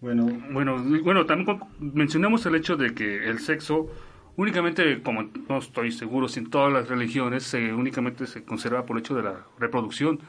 Bueno, 0.00 0.26
Bueno, 0.50 0.82
bueno, 1.02 1.26
también 1.26 1.58
mencionamos 1.78 2.44
el 2.46 2.54
hecho 2.54 2.76
de 2.76 2.94
que 2.94 3.28
el 3.28 3.40
sexo 3.40 3.90
únicamente, 4.36 5.02
como 5.02 5.22
no 5.48 5.58
estoy 5.58 5.92
seguro 5.92 6.28
si 6.28 6.40
en 6.40 6.50
todas 6.50 6.72
las 6.72 6.88
religiones, 6.88 7.42
se, 7.44 7.72
únicamente 7.72 8.26
se 8.26 8.42
conserva 8.44 8.84
por 8.84 8.96
el 8.96 9.00
hecho 9.02 9.14
de 9.14 9.22
la 9.22 9.46
reproducción 9.58 10.20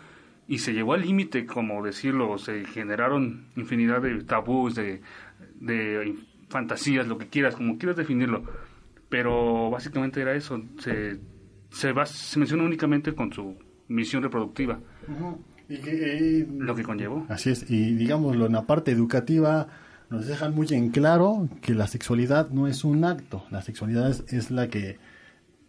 y 0.48 0.60
se 0.60 0.74
llegó 0.74 0.94
al 0.94 1.02
límite, 1.02 1.46
como 1.46 1.84
decirlo, 1.84 2.38
se 2.38 2.64
generaron 2.66 3.48
infinidad 3.56 4.02
de 4.02 4.24
tabús, 4.24 4.76
de, 4.76 5.02
de 5.60 6.16
fantasías, 6.50 7.08
lo 7.08 7.18
que 7.18 7.28
quieras, 7.28 7.56
como 7.56 7.78
quieras 7.78 7.98
definirlo, 7.98 8.44
pero 9.10 9.70
básicamente 9.70 10.22
era 10.22 10.34
eso, 10.36 10.62
se, 10.80 11.20
se, 11.70 11.94
bas- 11.94 12.08
se 12.08 12.40
menciona 12.40 12.64
únicamente 12.64 13.14
con 13.14 13.34
su 13.34 13.58
misión 13.90 14.24
reproductiva, 14.24 14.80
y 15.70 15.78
que, 15.80 16.40
eh, 16.40 16.48
lo 16.58 16.76
que 16.76 16.84
conllevó. 16.84 17.26
Así 17.28 17.50
es, 17.50 17.70
y 17.70 17.96
digámoslo, 17.96 18.46
en 18.46 18.54
la 18.54 18.66
parte 18.66 18.92
educativa 18.92 19.68
nos 20.10 20.26
dejan 20.26 20.56
muy 20.56 20.68
en 20.72 20.90
claro 20.90 21.50
que 21.62 21.74
la 21.74 21.88
sexualidad 21.88 22.50
no 22.50 22.68
es 22.68 22.84
un 22.84 23.04
acto, 23.06 23.44
la 23.52 23.62
sexualidad 23.62 24.10
es, 24.10 24.24
es 24.32 24.52
la 24.52 24.68
que 24.68 24.98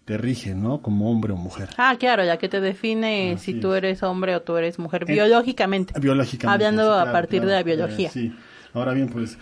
te 0.04 0.16
rige, 0.16 0.54
¿no? 0.54 0.80
Como 0.80 1.10
hombre 1.10 1.32
o 1.32 1.36
mujer. 1.36 1.68
Ah, 1.76 1.94
claro, 1.98 2.24
ya 2.24 2.38
que 2.38 2.48
te 2.48 2.60
define 2.60 3.32
Así 3.34 3.52
si 3.54 3.60
tú 3.60 3.72
es. 3.72 3.78
eres 3.78 4.02
hombre 4.02 4.34
o 4.36 4.42
tú 4.42 4.56
eres 4.56 4.78
mujer, 4.78 5.04
biológicamente. 5.04 5.98
Biológicamente. 6.00 6.64
Hablando 6.64 6.82
sí, 6.84 6.88
a 7.00 7.02
claro, 7.02 7.12
partir 7.12 7.40
de 7.42 7.46
la 7.52 7.62
claro, 7.62 7.64
biología. 7.64 8.08
eh, 8.08 8.12
sí, 8.12 8.32
ahora 8.72 8.92
bien, 8.94 9.08
pues, 9.08 9.36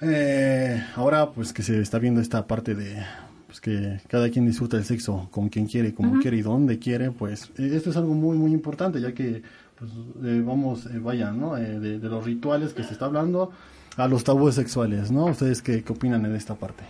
eh, 0.00 0.82
ahora 0.96 1.30
pues 1.30 1.52
que 1.52 1.62
se 1.62 1.80
está 1.80 1.98
viendo 1.98 2.20
esta 2.20 2.46
parte 2.46 2.74
de 2.74 3.02
pues 3.46 3.60
que 3.60 4.00
cada 4.08 4.30
quien 4.30 4.46
disfruta 4.46 4.76
el 4.78 4.84
sexo 4.84 5.28
con 5.30 5.48
quien 5.50 5.66
quiere, 5.66 5.94
como 5.94 6.18
quiere 6.20 6.38
y 6.38 6.42
donde 6.42 6.78
quiere, 6.78 7.10
pues 7.10 7.50
eh, 7.58 7.70
esto 7.74 7.90
es 7.90 7.96
algo 7.96 8.14
muy, 8.14 8.36
muy 8.38 8.50
importante, 8.52 9.00
ya 9.00 9.12
que 9.12 9.42
pues, 9.78 9.90
eh, 10.24 10.42
vamos, 10.44 10.86
eh, 10.86 10.98
vaya, 10.98 11.30
¿no? 11.32 11.56
Eh, 11.56 11.78
de, 11.78 11.98
de 11.98 12.08
los 12.08 12.24
rituales 12.24 12.72
que 12.72 12.82
se 12.82 12.94
está 12.94 13.04
hablando 13.04 13.52
a 13.96 14.08
los 14.08 14.24
tabúes 14.24 14.54
sexuales, 14.54 15.10
¿no? 15.10 15.26
¿Ustedes 15.26 15.62
qué, 15.62 15.82
qué 15.82 15.92
opinan 15.92 16.24
en 16.24 16.34
esta 16.34 16.54
parte? 16.54 16.84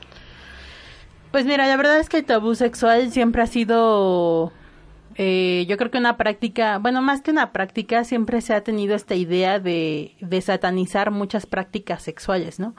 Pues 1.30 1.46
mira, 1.46 1.66
la 1.66 1.76
verdad 1.76 1.98
es 1.98 2.08
que 2.08 2.18
el 2.18 2.24
tabú 2.24 2.54
sexual 2.54 3.10
siempre 3.10 3.40
ha 3.40 3.46
sido, 3.46 4.52
eh, 5.14 5.64
yo 5.66 5.78
creo 5.78 5.90
que 5.90 5.96
una 5.96 6.18
práctica, 6.18 6.78
bueno, 6.78 7.00
más 7.00 7.22
que 7.22 7.30
una 7.30 7.52
práctica, 7.52 8.04
siempre 8.04 8.42
se 8.42 8.52
ha 8.52 8.62
tenido 8.62 8.94
esta 8.94 9.14
idea 9.14 9.58
de, 9.58 10.14
de 10.20 10.40
satanizar 10.42 11.10
muchas 11.10 11.46
prácticas 11.46 12.02
sexuales, 12.02 12.60
¿no? 12.60 12.74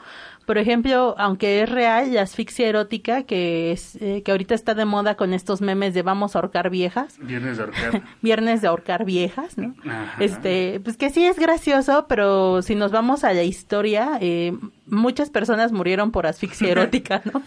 Por 0.45 0.57
ejemplo, 0.57 1.15
aunque 1.17 1.61
es 1.61 1.69
real, 1.69 2.13
la 2.13 2.23
asfixia 2.23 2.67
erótica, 2.67 3.23
que 3.23 3.71
es 3.71 3.95
eh, 4.01 4.21
que 4.23 4.31
ahorita 4.31 4.55
está 4.55 4.73
de 4.73 4.85
moda 4.85 5.15
con 5.15 5.33
estos 5.33 5.61
memes 5.61 5.93
de 5.93 6.01
vamos 6.01 6.35
a 6.35 6.39
ahorcar 6.39 6.69
viejas, 6.69 7.17
Viernes 7.19 7.57
de 7.57 7.63
arcade. 7.63 8.03
viernes 8.21 8.61
de 8.61 8.67
ahorcar 8.67 9.05
viejas, 9.05 9.57
¿no? 9.57 9.75
Ajá. 9.85 10.15
Este, 10.19 10.79
pues 10.83 10.97
que 10.97 11.09
sí 11.09 11.25
es 11.25 11.39
gracioso, 11.39 12.05
pero 12.07 12.61
si 12.61 12.75
nos 12.75 12.91
vamos 12.91 13.23
a 13.23 13.33
la 13.33 13.43
historia, 13.43 14.17
eh, 14.19 14.57
muchas 14.85 15.29
personas 15.29 15.71
murieron 15.71 16.11
por 16.11 16.27
asfixia 16.27 16.69
erótica, 16.71 17.21
¿no? 17.25 17.41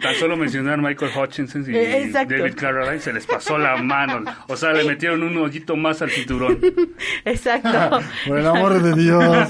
Tan 0.00 0.14
solo 0.18 0.36
mencionar 0.36 0.78
Michael 0.80 1.10
Hutchinson 1.16 1.64
y 1.68 1.76
Eh, 1.76 2.04
exacto. 2.04 2.34
David 2.36 2.54
Carradine 2.56 3.00
se 3.00 3.12
les 3.12 3.26
pasó 3.26 3.58
la 3.58 3.76
mano. 3.76 4.24
O 4.48 4.56
sea, 4.56 4.72
le 4.72 4.84
metieron 4.84 5.22
un 5.22 5.36
hoyito 5.38 5.76
más 5.76 6.02
al 6.02 6.10
cinturón. 6.10 6.58
Exacto. 7.24 8.00
Por 8.26 8.38
el 8.38 8.46
amor 8.46 8.80
de 8.82 8.94
Dios. 8.94 9.48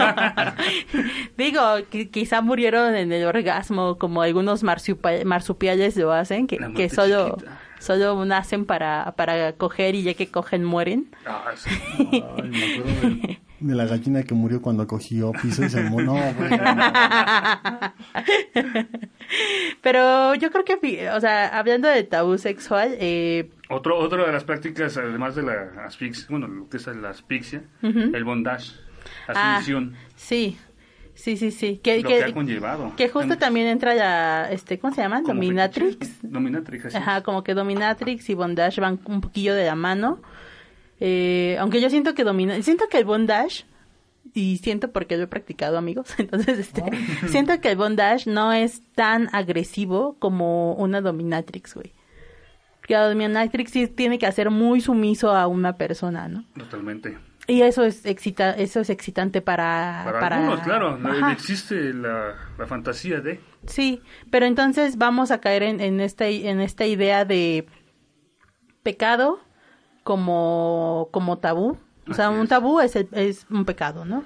Digo, 1.37 1.61
qui- 1.90 2.11
quizá 2.11 2.40
murieron 2.40 2.94
en 2.94 3.12
el 3.12 3.25
orgasmo, 3.26 3.99
como 3.99 4.23
algunos 4.23 4.62
marsupiales 4.62 5.96
lo 5.96 6.12
hacen, 6.12 6.46
que, 6.46 6.58
que 6.75 6.88
solo, 6.88 7.30
chiquita. 7.37 7.58
solo 7.78 8.25
nacen 8.25 8.64
para, 8.64 9.12
para 9.16 9.52
coger 9.54 9.94
y 9.94 10.02
ya 10.02 10.14
que 10.14 10.28
cogen 10.30 10.64
mueren. 10.64 11.14
Ah, 11.26 11.44
sí. 11.54 11.70
Ay, 11.99 12.42
me 12.49 12.64
acuerdo 12.75 13.00
de, 13.00 13.38
de 13.60 13.75
la 13.75 13.86
gallina 13.86 14.22
que 14.22 14.34
murió 14.34 14.60
cuando 14.60 14.86
cogió 14.86 15.32
piso 15.32 15.64
y 15.64 15.70
se 15.70 15.82
No, 15.90 16.14
bueno. 16.14 16.75
Pero 19.82 20.34
yo 20.34 20.50
creo 20.50 20.64
que, 20.64 21.10
o 21.10 21.20
sea, 21.20 21.48
hablando 21.58 21.88
de 21.88 22.04
tabú 22.04 22.38
sexual, 22.38 22.96
eh, 22.98 23.50
Otro, 23.68 23.98
otra 23.98 24.26
de 24.26 24.32
las 24.32 24.44
prácticas, 24.44 24.96
además 24.96 25.34
de 25.36 25.42
la 25.42 25.84
asfixia, 25.86 26.26
bueno, 26.28 26.46
lo 26.48 26.68
que 26.68 26.76
es 26.76 26.86
la 26.86 27.10
asfixia, 27.10 27.62
el 27.82 28.25
bondage, 28.25 28.72
la 29.28 29.56
Ah, 29.58 29.62
sí, 30.16 30.58
sí, 31.14 31.36
sí, 31.36 31.50
sí. 31.50 31.78
Que, 31.82 32.00
lo 32.02 32.08
que, 32.08 32.18
que 32.18 32.25
ha 32.25 32.32
conllevado. 32.32 32.92
que 32.96 33.08
justo 33.08 33.34
En- 33.34 33.38
también 33.38 33.66
entra 33.68 33.94
la, 33.94 34.48
este, 34.50 34.78
¿cómo 34.78 34.94
se 34.94 35.00
llama? 35.02 35.22
Dominatrix. 35.22 36.18
Dominatrix, 36.22 36.86
así. 36.86 36.96
Ajá, 36.96 37.22
como 37.22 37.42
que 37.42 37.54
Dominatrix 37.54 38.28
y 38.30 38.34
Bondage 38.34 38.80
van 38.80 38.98
un 39.06 39.20
poquillo 39.20 39.54
de 39.54 39.66
la 39.66 39.75
mano. 39.75 40.20
Eh, 41.00 41.56
aunque 41.60 41.80
yo 41.80 41.90
siento 41.90 42.14
que 42.14 42.24
domina, 42.24 42.60
siento 42.62 42.88
que 42.88 42.98
el 42.98 43.04
Bondage 43.04 43.64
y 44.34 44.58
siento 44.58 44.92
porque 44.92 45.16
lo 45.16 45.24
he 45.24 45.26
practicado, 45.26 45.78
amigos. 45.78 46.08
Entonces, 46.18 46.58
este, 46.58 46.82
siento 47.28 47.58
que 47.60 47.70
el 47.70 47.76
bondage 47.76 48.30
no 48.30 48.52
es 48.52 48.82
tan 48.94 49.28
agresivo 49.32 50.16
como 50.18 50.74
una 50.74 51.00
dominatrix, 51.00 51.74
güey. 51.74 51.92
Porque 52.80 52.94
la 52.94 53.08
dominatrix 53.08 53.70
sí 53.70 53.88
tiene 53.88 54.18
que 54.18 54.26
hacer 54.26 54.50
muy 54.50 54.80
sumiso 54.80 55.34
a 55.34 55.46
una 55.46 55.76
persona, 55.76 56.28
¿no? 56.28 56.44
Totalmente. 56.56 57.18
Y 57.48 57.62
eso 57.62 57.84
es 57.84 58.04
excita, 58.04 58.50
eso 58.50 58.80
es 58.80 58.90
excitante 58.90 59.40
para 59.40 60.04
Para, 60.04 60.36
algunos, 60.36 60.60
claro, 60.60 60.98
Ajá. 61.02 61.32
existe 61.32 61.94
la, 61.94 62.34
la 62.58 62.66
fantasía 62.66 63.20
de... 63.20 63.40
Sí, 63.66 64.02
pero 64.30 64.46
entonces 64.46 64.98
vamos 64.98 65.30
a 65.30 65.40
caer 65.40 65.62
en, 65.62 65.80
en, 65.80 66.00
en 66.00 66.60
esta 66.60 66.86
idea 66.86 67.24
de 67.24 67.66
pecado 68.82 69.45
como, 70.06 71.08
como 71.10 71.38
tabú. 71.38 71.76
O 72.08 72.14
sea, 72.14 72.28
Así 72.28 72.38
un 72.38 72.46
tabú 72.46 72.78
es, 72.78 72.94
el- 72.94 73.08
es 73.10 73.44
un 73.50 73.64
pecado, 73.64 74.04
¿no? 74.04 74.22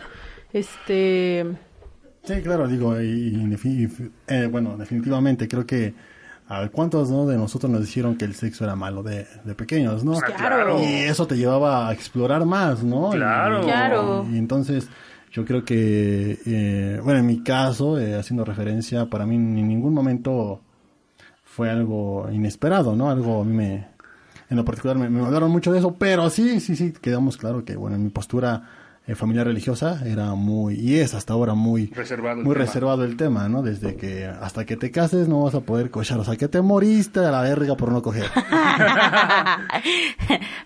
Este, 0.53 1.47
Sí, 2.23 2.35
claro, 2.43 2.69
digo, 2.69 3.01
y, 3.01 3.49
eh, 4.29 4.47
bueno, 4.53 4.77
definitivamente 4.77 5.49
creo 5.49 5.65
que 5.67 5.95
a 6.49 6.69
cuántos 6.69 7.11
¿no? 7.11 7.27
de 7.27 7.39
nosotros 7.39 7.73
nos 7.73 7.81
dijeron 7.87 8.17
que 8.17 8.27
el 8.27 8.35
sexo 8.35 8.65
era 8.65 8.77
malo 8.77 9.03
de, 9.03 9.27
de 9.45 9.55
pequeños, 9.55 10.05
¿no? 10.05 10.13
Ah, 10.19 10.27
Claro. 10.37 10.79
Y 10.83 10.85
eso 10.85 11.27
te 11.27 11.37
llevaba 11.39 11.89
a 11.89 11.93
explorar 11.95 12.45
más, 12.45 12.85
¿no? 12.85 13.09
Claro. 13.11 13.61
Y, 13.63 13.65
Claro. 13.65 14.27
y 14.31 14.37
entonces 14.37 14.87
yo 15.33 15.47
creo 15.47 15.65
que, 15.65 16.39
eh, 16.45 17.01
bueno, 17.03 17.21
en 17.21 17.27
mi 17.27 17.43
caso, 17.43 17.99
eh, 17.99 18.17
haciendo 18.17 18.45
referencia, 18.45 19.07
para 19.07 19.25
mí 19.25 19.37
en 19.37 19.67
ningún 19.67 19.95
momento 19.95 20.61
fue 21.45 21.71
algo 21.71 22.29
inesperado, 22.31 22.95
¿no? 22.95 23.09
Algo 23.11 23.41
a 23.41 23.45
mí 23.45 23.55
me, 23.57 23.87
en 24.51 24.57
lo 24.57 24.65
particular 24.65 24.99
me, 24.99 25.09
me 25.09 25.25
hablaron 25.25 25.51
mucho 25.51 25.73
de 25.73 25.79
eso, 25.79 25.95
pero 25.99 26.29
sí, 26.29 26.61
sí, 26.61 26.77
sí, 26.77 26.93
quedamos 27.01 27.37
claro 27.39 27.65
que, 27.65 27.77
bueno, 27.77 27.97
en 27.97 28.05
mi 28.05 28.11
postura 28.11 28.63
eh, 29.07 29.15
familiar 29.15 29.47
religiosa 29.47 30.03
era 30.05 30.35
muy, 30.35 30.75
y 30.75 30.97
es 30.99 31.15
hasta 31.15 31.33
ahora 31.33 31.55
muy 31.55 31.87
Reservado 31.87 32.41
el 32.41 32.45
muy 32.45 32.55
tema. 32.55 32.65
reservado 32.67 33.05
el 33.05 33.17
tema, 33.17 33.49
¿no? 33.49 33.63
Desde 33.63 33.97
que 33.97 34.27
hasta 34.27 34.67
que 34.67 34.77
te 34.77 34.91
cases 34.91 35.27
no 35.27 35.43
vas 35.43 35.55
a 35.55 35.61
poder 35.61 35.91
cochar, 35.91 36.19
o 36.21 36.25
sea, 36.25 36.37
que 36.37 36.49
te 36.49 36.61
moriste 36.61 37.21
a 37.21 37.31
la 37.31 37.41
verga 37.41 37.77
por 37.77 37.91
no 37.93 38.03
coger. 38.03 38.27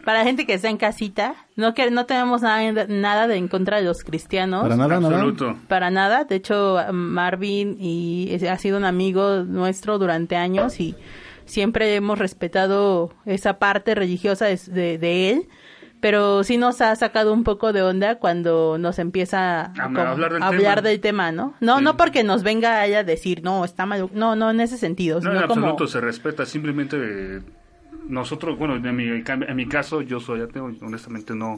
para 0.04 0.18
la 0.18 0.24
gente 0.24 0.46
que 0.46 0.54
está 0.54 0.68
en 0.68 0.76
casita, 0.76 1.34
no 1.56 1.74
que 1.74 1.90
no 1.90 2.06
tenemos 2.06 2.42
nada, 2.42 2.86
nada 2.88 3.26
de 3.28 3.36
en 3.36 3.48
contra 3.48 3.78
de 3.78 3.84
los 3.84 4.02
cristianos. 4.02 4.62
Para 4.62 4.76
nada, 4.76 5.00
nada. 5.00 5.14
Absoluto. 5.16 5.56
Para 5.68 5.90
nada. 5.90 6.24
De 6.24 6.36
hecho, 6.36 6.78
Marvin 6.92 7.76
y 7.78 8.28
es- 8.32 8.42
ha 8.44 8.58
sido 8.58 8.76
un 8.78 8.84
amigo 8.84 9.44
nuestro 9.44 9.98
durante 9.98 10.36
años 10.36 10.80
y 10.80 10.94
siempre 11.46 11.94
hemos 11.94 12.18
respetado 12.18 13.12
esa 13.26 13.58
parte 13.58 13.94
religiosa 13.94 14.46
de, 14.46 14.56
de- 14.68 14.98
de 14.98 15.30
él. 15.30 15.48
Pero 16.00 16.44
sí 16.44 16.58
nos 16.58 16.82
ha 16.82 16.94
sacado 16.96 17.32
un 17.32 17.44
poco 17.44 17.72
de 17.72 17.82
onda 17.82 18.16
cuando 18.18 18.76
nos 18.76 18.98
empieza 18.98 19.62
a, 19.62 19.72
como- 19.84 20.00
hablar 20.00 20.34
del 20.34 20.42
a 20.42 20.46
hablar 20.48 20.74
tema. 20.76 20.88
del 20.90 21.00
tema, 21.00 21.32
¿no? 21.32 21.54
No, 21.60 21.78
Sí. 21.78 21.84
no 21.84 21.96
porque 21.96 22.22
nos 22.24 22.42
venga 22.42 22.74
a 22.74 22.86
ella 22.86 22.98
a 22.98 23.04
decir, 23.04 23.42
no, 23.42 23.64
está 23.64 23.86
mal. 23.86 24.10
No, 24.12 24.36
no 24.36 24.50
en 24.50 24.60
ese 24.60 24.76
sentido. 24.76 25.20
No, 25.20 25.30
en 25.32 25.46
como... 25.46 25.54
absoluto 25.68 25.86
se 25.86 26.02
respeta, 26.02 26.44
simplemente 26.44 26.98
eh, 27.00 27.40
nosotros, 28.06 28.58
bueno, 28.58 28.76
en 28.76 28.94
mi, 28.96 29.08
en 29.08 29.56
mi 29.56 29.66
caso 29.66 30.02
yo 30.02 30.20
soy 30.20 30.42
ateo 30.42 30.66
honestamente 30.82 31.34
no, 31.34 31.56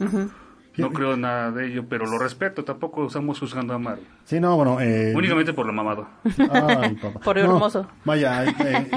no 0.77 0.91
creo 0.91 1.17
nada 1.17 1.51
de 1.51 1.67
ello, 1.67 1.85
pero 1.89 2.05
lo 2.05 2.17
respeto, 2.19 2.63
tampoco 2.63 3.07
estamos 3.07 3.39
juzgando 3.39 3.73
a 3.73 3.79
Marvel. 3.79 4.05
Sí, 4.25 4.39
no, 4.39 4.55
bueno. 4.55 4.79
Eh, 4.81 5.13
Únicamente 5.15 5.53
por 5.53 5.65
lo 5.65 5.73
mamado. 5.73 6.07
Ay, 6.49 6.95
papá. 7.01 7.19
Por 7.19 7.37
No, 7.37 7.43
hermoso. 7.43 7.87
vaya, 8.05 8.45
eh, 8.45 8.89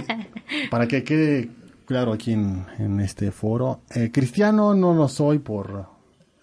para 0.70 0.86
que 0.86 1.02
quede 1.04 1.50
claro 1.86 2.12
aquí 2.12 2.32
en, 2.32 2.64
en 2.78 3.00
este 3.00 3.30
foro, 3.32 3.80
eh, 3.94 4.10
cristiano 4.12 4.74
no 4.74 4.94
lo 4.94 5.08
soy 5.08 5.38
por 5.38 5.86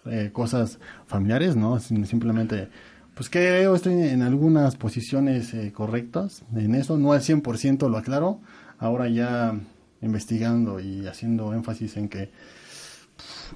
eh, 0.06 0.30
cosas 0.32 0.78
familiares, 1.06 1.56
¿no? 1.56 1.78
Sim- 1.80 2.04
Simplemente, 2.04 2.68
pues 3.14 3.30
creo, 3.30 3.74
estoy 3.74 3.94
en 3.94 4.22
algunas 4.22 4.76
posiciones 4.76 5.52
eh, 5.54 5.72
correctas 5.72 6.44
en 6.54 6.74
eso, 6.74 6.96
no 6.98 7.12
al 7.12 7.20
100% 7.20 7.88
lo 7.88 7.96
aclaro, 7.98 8.40
ahora 8.78 9.08
ya 9.08 9.54
investigando 10.00 10.78
y 10.80 11.06
haciendo 11.06 11.52
énfasis 11.54 11.96
en 11.96 12.08
que 12.08 12.30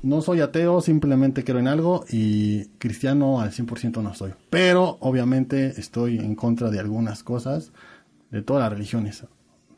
no 0.02 0.21
soy 0.23 0.40
ateo, 0.40 0.81
simplemente 0.81 1.45
creo 1.45 1.59
en 1.59 1.69
algo 1.69 2.04
y 2.11 2.66
cristiano 2.78 3.40
al 3.40 3.50
100% 3.52 4.02
no 4.02 4.14
soy. 4.14 4.33
Pero 4.50 4.97
obviamente 5.00 5.75
estoy 5.78 6.19
en 6.19 6.35
contra 6.35 6.71
de 6.71 6.81
algunas 6.81 7.23
cosas 7.23 7.73
de 8.31 8.42
todas 8.42 8.62
las 8.62 8.73
religiones, 8.73 9.25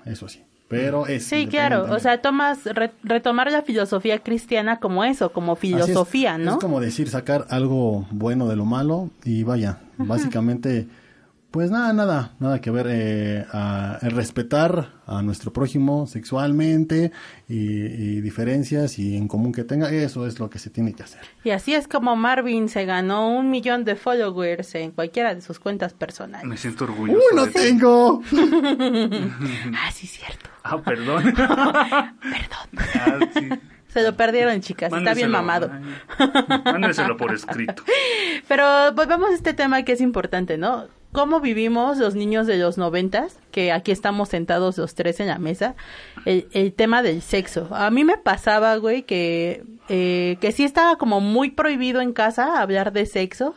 eso 0.05 0.29
sí. 0.29 0.41
Pero 0.67 1.07
es 1.07 1.25
Sí, 1.25 1.47
claro. 1.47 1.87
O 1.93 1.99
sea, 2.01 2.23
tomas 2.23 2.65
re- 2.65 2.93
retomar 3.03 3.51
la 3.53 3.63
filosofía 3.63 4.19
cristiana 4.21 4.81
como 4.81 5.05
eso, 5.05 5.31
como 5.31 5.53
es. 5.53 5.59
filosofía, 5.59 6.39
¿no? 6.39 6.53
Es 6.53 6.57
como 6.59 6.81
decir, 6.81 7.09
sacar 7.11 7.47
algo 7.51 8.07
bueno 8.11 8.49
de 8.49 8.57
lo 8.57 8.65
malo 8.65 9.11
y 9.25 9.43
vaya, 9.43 9.79
básicamente, 9.99 10.89
pues 11.55 11.71
nada, 11.71 11.93
nada, 11.93 12.33
nada 12.41 12.61
que 12.61 12.69
ver, 12.73 12.89
eh, 12.91 13.47
a, 13.53 14.01
respetar 14.03 14.89
a 15.07 15.23
nuestro 15.23 15.53
prójimo 15.53 16.09
sexualmente 16.09 17.13
y, 17.49 17.55
y 17.55 18.21
diferencias 18.21 18.99
y 18.99 19.17
en 19.17 19.29
común 19.29 19.53
que 19.53 19.63
tenga, 19.63 19.89
eso 19.89 20.27
es 20.27 20.41
lo 20.41 20.51
que 20.51 20.59
se 20.59 20.71
tiene 20.71 20.95
que 20.95 21.05
hacer. 21.05 21.21
Y 21.45 21.51
así 21.51 21.73
es 21.73 21.87
como 21.87 22.17
Marvin 22.17 22.69
se 22.69 22.85
ganó 22.87 23.29
un 23.29 23.51
millón 23.51 23.85
de 23.85 23.95
followers 23.95 24.75
en 24.75 24.91
cualquiera 24.91 25.33
de 25.33 25.43
sus 25.43 25.61
cuentas 25.61 25.95
personales. 25.95 26.45
Me 26.45 26.57
siento 26.57 26.87
orgulloso. 26.87 27.21
¡Uy, 27.21 27.37
no 27.37 27.47
de 27.47 27.53
ti. 27.53 27.59
tengo! 27.61 28.21
Ah, 29.77 29.93
sí, 29.93 30.09
cierto. 30.09 30.51
Ah, 30.65 30.79
perdón. 30.83 31.23
Perdón. 31.35 32.15
Ah, 32.95 33.19
sí. 33.33 33.49
Se 33.89 34.03
lo 34.03 34.17
perdieron, 34.17 34.61
chicas. 34.61 34.93
Está 34.93 35.15
bien 35.15 35.31
Mándeselo. 35.31 35.71
mamado. 35.71 36.65
Mándeselo 36.65 37.17
por 37.17 37.33
escrito. 37.33 37.85
Pero 38.49 38.93
volvamos 38.95 39.31
a 39.31 39.35
este 39.35 39.55
tema 39.55 39.85
que 39.85 39.93
es 39.93 40.01
importante, 40.01 40.57
¿no? 40.59 40.89
¿Cómo 41.15 41.41
vivimos 41.41 41.97
los 41.99 42.17
niños 42.17 42.47
de 42.49 42.59
los 42.59 42.77
noventas? 42.77 43.39
Que 43.53 43.71
aquí 43.71 43.93
estamos 43.93 44.29
sentados 44.31 44.77
los 44.79 44.97
tres 44.97 45.21
en 45.21 45.29
la 45.29 45.39
mesa. 45.39 45.77
El, 46.25 46.49
el 46.53 46.73
tema 46.73 47.03
del 47.03 47.23
sexo. 47.23 47.69
A 47.73 47.89
mí 47.93 48.03
me 48.03 48.19
pasaba, 48.19 48.75
güey, 48.79 49.05
que, 49.05 49.63
eh, 49.89 50.37
que 50.41 50.51
sí 50.51 50.65
estaba 50.65 50.97
como 50.99 51.21
muy 51.21 51.53
prohibido 51.53 52.01
en 52.01 52.13
casa 52.13 52.61
hablar 52.61 52.93
de 52.93 53.07
sexo. 53.07 53.55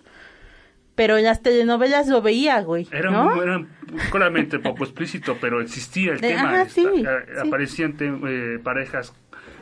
Pero 0.94 1.18
en 1.18 1.24
las 1.26 1.42
telenovelas 1.42 2.08
lo 2.08 2.22
veía, 2.22 2.62
güey, 2.62 2.88
Era, 2.92 3.10
¿no? 3.12 3.26
muy- 3.32 3.40
era 3.44 3.66
claramente 4.12 4.60
poco 4.60 4.84
explícito, 4.84 5.38
pero 5.42 5.60
existía 5.62 6.12
el 6.14 6.22
tema. 6.22 6.42
ajá, 6.62 6.70
sí, 6.70 6.86
eh, 6.88 7.06
sí. 7.42 7.48
Aparecían 7.48 7.98
te- 7.98 8.06
eh, 8.28 8.60
parejas 8.64 9.14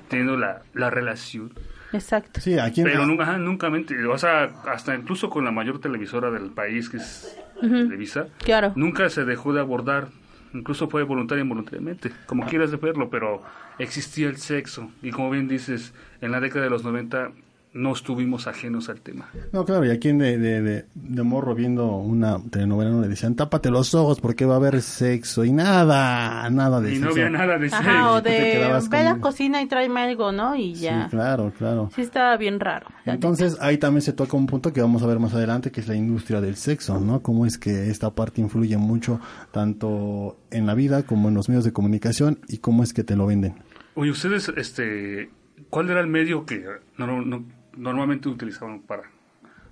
teniendo 0.09 0.37
la, 0.37 0.63
la 0.73 0.89
relación. 0.89 1.53
Exacto. 1.94 2.42
Sí, 2.42 2.58
aquí 2.60 2.82
en- 2.82 2.88
Pero 2.88 3.06
nunca, 3.06 3.24
ajá, 3.24 3.38
nunca 3.38 3.70
mente- 3.70 4.06
o 4.06 4.18
sea, 4.18 4.44
hasta 4.68 4.96
incluso 4.96 5.30
con 5.30 5.46
la 5.46 5.51
mayor 5.51 5.80
televisora 5.80 6.32
del 6.32 6.50
país, 6.51 6.89
que 6.89 6.98
es 6.98 7.38
Televisa, 7.62 8.27
Claro. 8.44 8.74
nunca 8.75 9.10
se 9.10 9.24
dejó 9.25 9.54
de 9.54 9.62
abordar, 9.62 10.10
incluso 10.54 10.89
fue 10.89 11.04
voluntaria 11.04 11.42
e 11.42 11.46
involuntariamente, 11.46 12.12
como 12.25 12.46
quieras 12.48 12.72
de 12.72 12.77
verlo, 12.77 13.10
pero 13.10 13.42
existía 13.80 14.27
el 14.27 14.38
sexo. 14.38 14.92
Y 15.01 15.12
como 15.12 15.30
bien 15.30 15.48
dices, 15.48 15.94
en 16.22 16.32
la 16.32 16.39
década 16.42 16.65
de 16.65 16.70
los 16.70 16.84
90 16.84 17.32
no 17.75 17.91
estuvimos 17.91 18.48
ajenos 18.48 18.88
al 18.88 19.01
tema. 19.01 19.29
No, 19.51 19.65
claro, 19.65 19.86
y 19.86 19.89
aquí 19.91 20.08
en 20.08 20.17
de, 20.20 20.38
de, 20.38 20.62
de, 20.62 20.86
de 20.94 21.24
morro 21.24 21.53
viendo 21.53 21.98
una 21.98 22.39
telenovela 22.50 22.89
no 22.89 23.01
le 23.01 23.10
decían, 23.10 23.36
tápate 23.36 23.70
los 23.70 23.94
ojos 23.94 24.22
porque 24.22 24.46
va 24.46 24.53
a 24.53 24.58
haber 24.58 24.82
sexo 24.82 25.44
y 25.44 25.51
nada, 25.51 26.50
nada 26.50 26.79
de 26.79 26.94
Y 26.94 26.96
sexo. 26.96 27.05
no 27.05 27.12
había 27.12 27.29
nada 27.29 27.58
de 27.58 27.70
sexo. 27.70 27.89
Ajá, 27.89 28.12
o 28.13 28.17
tú 28.17 28.24
te 28.24 28.29
de 28.32 28.79
ve 28.89 29.03
la 29.03 29.17
cocina 29.20 29.62
y 29.62 29.65
tráeme 29.67 30.00
algo, 30.01 30.32
¿no? 30.32 30.55
Y 30.55 30.74
Sí, 30.75 30.84
ya. 30.84 31.10
claro, 31.10 31.51
claro. 31.58 31.89
Sí 31.94 32.01
estaba 32.01 32.38
bien 32.38 32.62
raro. 32.62 32.88
Entonces 33.05 33.58
ahí 33.60 33.77
también 33.77 34.01
se 34.03 34.13
toca 34.13 34.38
un 34.38 34.48
punto 34.48 34.72
que 34.72 34.79
vamos 34.82 35.03
a 35.03 35.08
ver 35.08 35.20
más 35.20 35.34
adelante, 35.34 35.70
que 35.72 35.82
es 35.82 35.88
la 35.89 35.96
industria 35.96 36.39
del 36.39 36.55
sexo, 36.55 37.00
¿no? 37.01 37.22
Cómo 37.22 37.46
es 37.46 37.58
que 37.58 37.89
esta 37.91 38.15
parte 38.15 38.39
influye 38.39 38.78
mucho 38.78 39.19
tanto 39.52 40.38
en 40.52 40.65
la 40.65 40.76
vida 40.76 41.04
como 41.04 41.30
en 41.30 41.36
los 41.36 41.49
medios 41.49 41.65
de 41.65 41.73
comunicación 41.73 42.39
y 42.47 42.60
cómo 42.60 42.84
es 42.84 42.93
que 42.93 43.04
te 43.04 43.15
lo 43.15 43.26
venden. 43.26 43.56
Oye, 43.95 44.12
ustedes, 44.12 44.49
este, 44.56 45.30
¿cuál 45.69 45.89
era 45.89 46.02
el 46.02 46.08
medio 46.08 46.45
que 46.45 46.63
no- 46.97 47.21
no- 47.21 47.45
normalmente 47.77 48.29
utilizaban 48.29 48.81
para, 48.81 49.03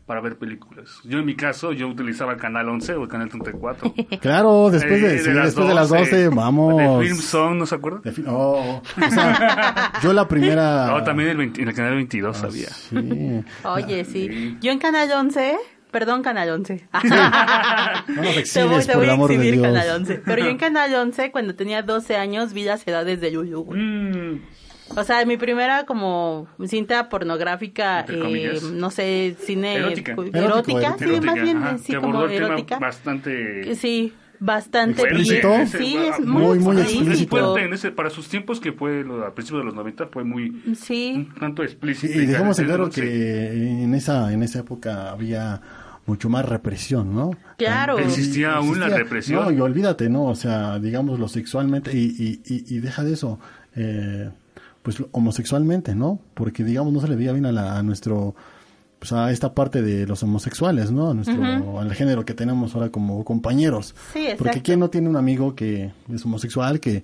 para 0.05 0.21
ver 0.21 0.37
películas? 0.37 0.99
Yo 1.03 1.19
en 1.19 1.25
mi 1.25 1.35
caso, 1.35 1.71
yo 1.71 1.87
utilizaba 1.87 2.33
el 2.33 2.39
canal 2.39 2.67
11 2.69 2.93
o 2.95 3.03
el 3.03 3.09
canal 3.09 3.29
34. 3.29 3.93
Claro, 4.21 4.69
después 4.71 5.01
de, 5.01 5.15
Eh, 5.15 5.19
sí, 5.19 5.29
después 5.31 5.67
de 5.67 5.73
las 5.73 5.89
12, 5.89 6.29
vamos. 6.29 6.77
De 6.77 7.05
Film 7.07 7.17
Zone, 7.17 7.55
¿no 7.59 7.65
se 7.65 7.75
fi- 8.11 8.23
oh, 8.27 8.81
o 8.81 9.09
sea, 9.09 9.93
yo 10.01 10.13
la 10.13 10.27
primera... 10.27 10.87
No, 10.91 11.03
también 11.03 11.29
el 11.29 11.37
20 11.37 11.61
en 11.61 11.67
el 11.67 11.73
canal 11.75 11.95
22 11.95 12.43
había. 12.43 12.67
Sí. 12.69 13.43
Oye, 13.63 14.05
sí. 14.05 14.57
Yo 14.61 14.71
en 14.71 14.79
Canal 14.79 15.09
11, 15.11 15.57
perdón, 15.91 16.21
Canal 16.23 16.49
11. 16.49 16.87
No 16.93 18.21
nos 18.23 18.51
Te 18.53 18.63
voy, 18.63 18.83
te 18.85 18.95
voy 18.95 19.05
el 19.05 19.09
a 19.11 19.15
exhibir. 19.49 19.61
Canal 19.61 19.89
11. 20.01 20.21
Pero 20.25 20.43
yo 20.43 20.49
en 20.49 20.57
Canal 20.57 20.93
11, 20.93 21.31
cuando 21.31 21.55
tenía 21.55 21.81
12 21.83 22.15
años, 22.17 22.53
vi 22.53 22.63
las 22.63 22.85
edades 22.87 23.21
de 23.21 23.31
güey. 23.61 23.79
Mm, 23.81 24.41
O 24.95 25.03
sea, 25.03 25.25
mi 25.25 25.37
primera 25.37 25.85
como 25.85 26.47
cinta 26.67 27.09
pornográfica, 27.09 28.05
eh, 28.07 28.59
no 28.73 28.91
sé, 28.91 29.35
cine 29.39 29.75
Erótica. 29.75 30.15
sí, 30.15 30.29
erótica, 30.33 30.95
más 31.21 31.35
bien, 31.35 31.57
ajá, 31.57 31.77
sí, 31.79 31.93
que 31.93 31.99
como 31.99 32.25
erótica. 32.25 32.79
bastante... 32.79 33.75
Sí, 33.75 34.13
bastante. 34.39 35.01
¿Explícito? 35.01 35.49
bien. 35.49 35.67
Sí, 35.67 35.97
es 35.97 36.19
muy, 36.25 36.41
Muy, 36.43 36.59
muy 36.59 36.81
explícito. 36.81 37.57
en 37.57 37.73
ese- 37.73 37.91
para 37.91 38.09
sus 38.09 38.27
tiempos 38.27 38.59
que 38.59 38.71
fue 38.73 39.03
lo, 39.03 39.25
al 39.25 39.33
principio 39.33 39.59
de 39.59 39.65
los 39.65 39.73
90 39.73 40.07
fue 40.07 40.23
muy 40.23 40.61
Sí. 40.75 41.13
un 41.33 41.33
tanto 41.39 41.63
explícito. 41.63 42.19
Y 42.19 42.25
dejemos 42.25 42.59
en 42.59 42.65
claro 42.65 42.89
que 42.89 43.51
en 43.83 43.95
esa, 43.95 44.31
en 44.33 44.43
esa 44.43 44.59
época 44.59 45.11
había 45.11 45.61
mucho 46.05 46.29
más 46.29 46.45
represión, 46.47 47.15
¿no? 47.15 47.31
Claro. 47.57 47.97
Existía 47.97 48.55
aún 48.55 48.79
la 48.79 48.89
represión. 48.89 49.41
No, 49.45 49.51
y 49.51 49.59
olvídate, 49.61 50.09
¿no? 50.09 50.25
O 50.25 50.35
sea, 50.35 50.77
digámoslo 50.77 51.27
sexualmente 51.29 51.91
y, 51.97 52.13
y, 52.19 52.41
y, 52.53 52.75
y 52.75 52.79
deja 52.79 53.03
de 53.05 53.13
eso, 53.13 53.39
eh, 53.77 54.29
pues 54.83 54.97
homosexualmente, 55.11 55.95
¿no? 55.95 56.19
Porque, 56.33 56.63
digamos, 56.63 56.93
no 56.93 57.01
se 57.01 57.07
le 57.07 57.15
veía 57.15 57.31
bien 57.31 57.45
a, 57.45 57.51
la, 57.51 57.77
a 57.79 57.83
nuestro, 57.83 58.35
pues 58.99 59.13
a 59.13 59.31
esta 59.31 59.53
parte 59.53 59.81
de 59.81 60.05
los 60.05 60.21
homosexuales, 60.23 60.91
¿no? 60.91 61.09
A 61.11 61.13
nuestro, 61.13 61.79
al 61.79 61.93
género 61.95 62.25
que 62.25 62.33
tenemos 62.33 62.75
ahora 62.75 62.89
como 62.89 63.23
compañeros. 63.23 63.95
Sí, 64.13 64.25
Porque 64.37 64.49
exacto. 64.49 64.61
quién 64.63 64.79
no 64.79 64.89
tiene 64.89 65.09
un 65.09 65.15
amigo 65.15 65.55
que 65.55 65.91
es 66.13 66.25
homosexual, 66.25 66.79
que, 66.81 67.03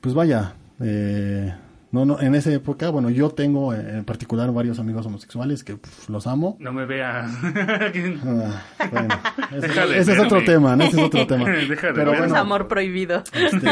pues 0.00 0.14
vaya, 0.14 0.54
eh, 0.80 1.52
no, 1.90 2.04
no, 2.04 2.20
en 2.20 2.34
esa 2.34 2.52
época, 2.52 2.90
bueno, 2.90 3.08
yo 3.08 3.30
tengo 3.30 3.72
eh, 3.72 3.98
en 3.98 4.04
particular 4.04 4.52
varios 4.52 4.78
amigos 4.78 5.06
homosexuales 5.06 5.64
que 5.64 5.76
pf, 5.76 6.10
los 6.12 6.26
amo. 6.26 6.56
No 6.60 6.72
me 6.72 6.84
veas. 6.84 7.30
Ah, 7.42 8.62
bueno, 8.92 9.08
ese, 9.52 9.68
de 9.86 9.98
ese 9.98 10.12
es 10.12 10.18
otro 10.18 10.44
tema, 10.44 10.76
¿no? 10.76 10.84
Ese 10.84 10.98
es 11.00 11.06
otro 11.06 11.26
tema. 11.26 11.48
Deja 11.68 11.86
de 11.88 11.94
Pero 11.94 12.14
bueno, 12.14 12.36
amor 12.36 12.68
prohibido. 12.68 13.22
este, 13.32 13.68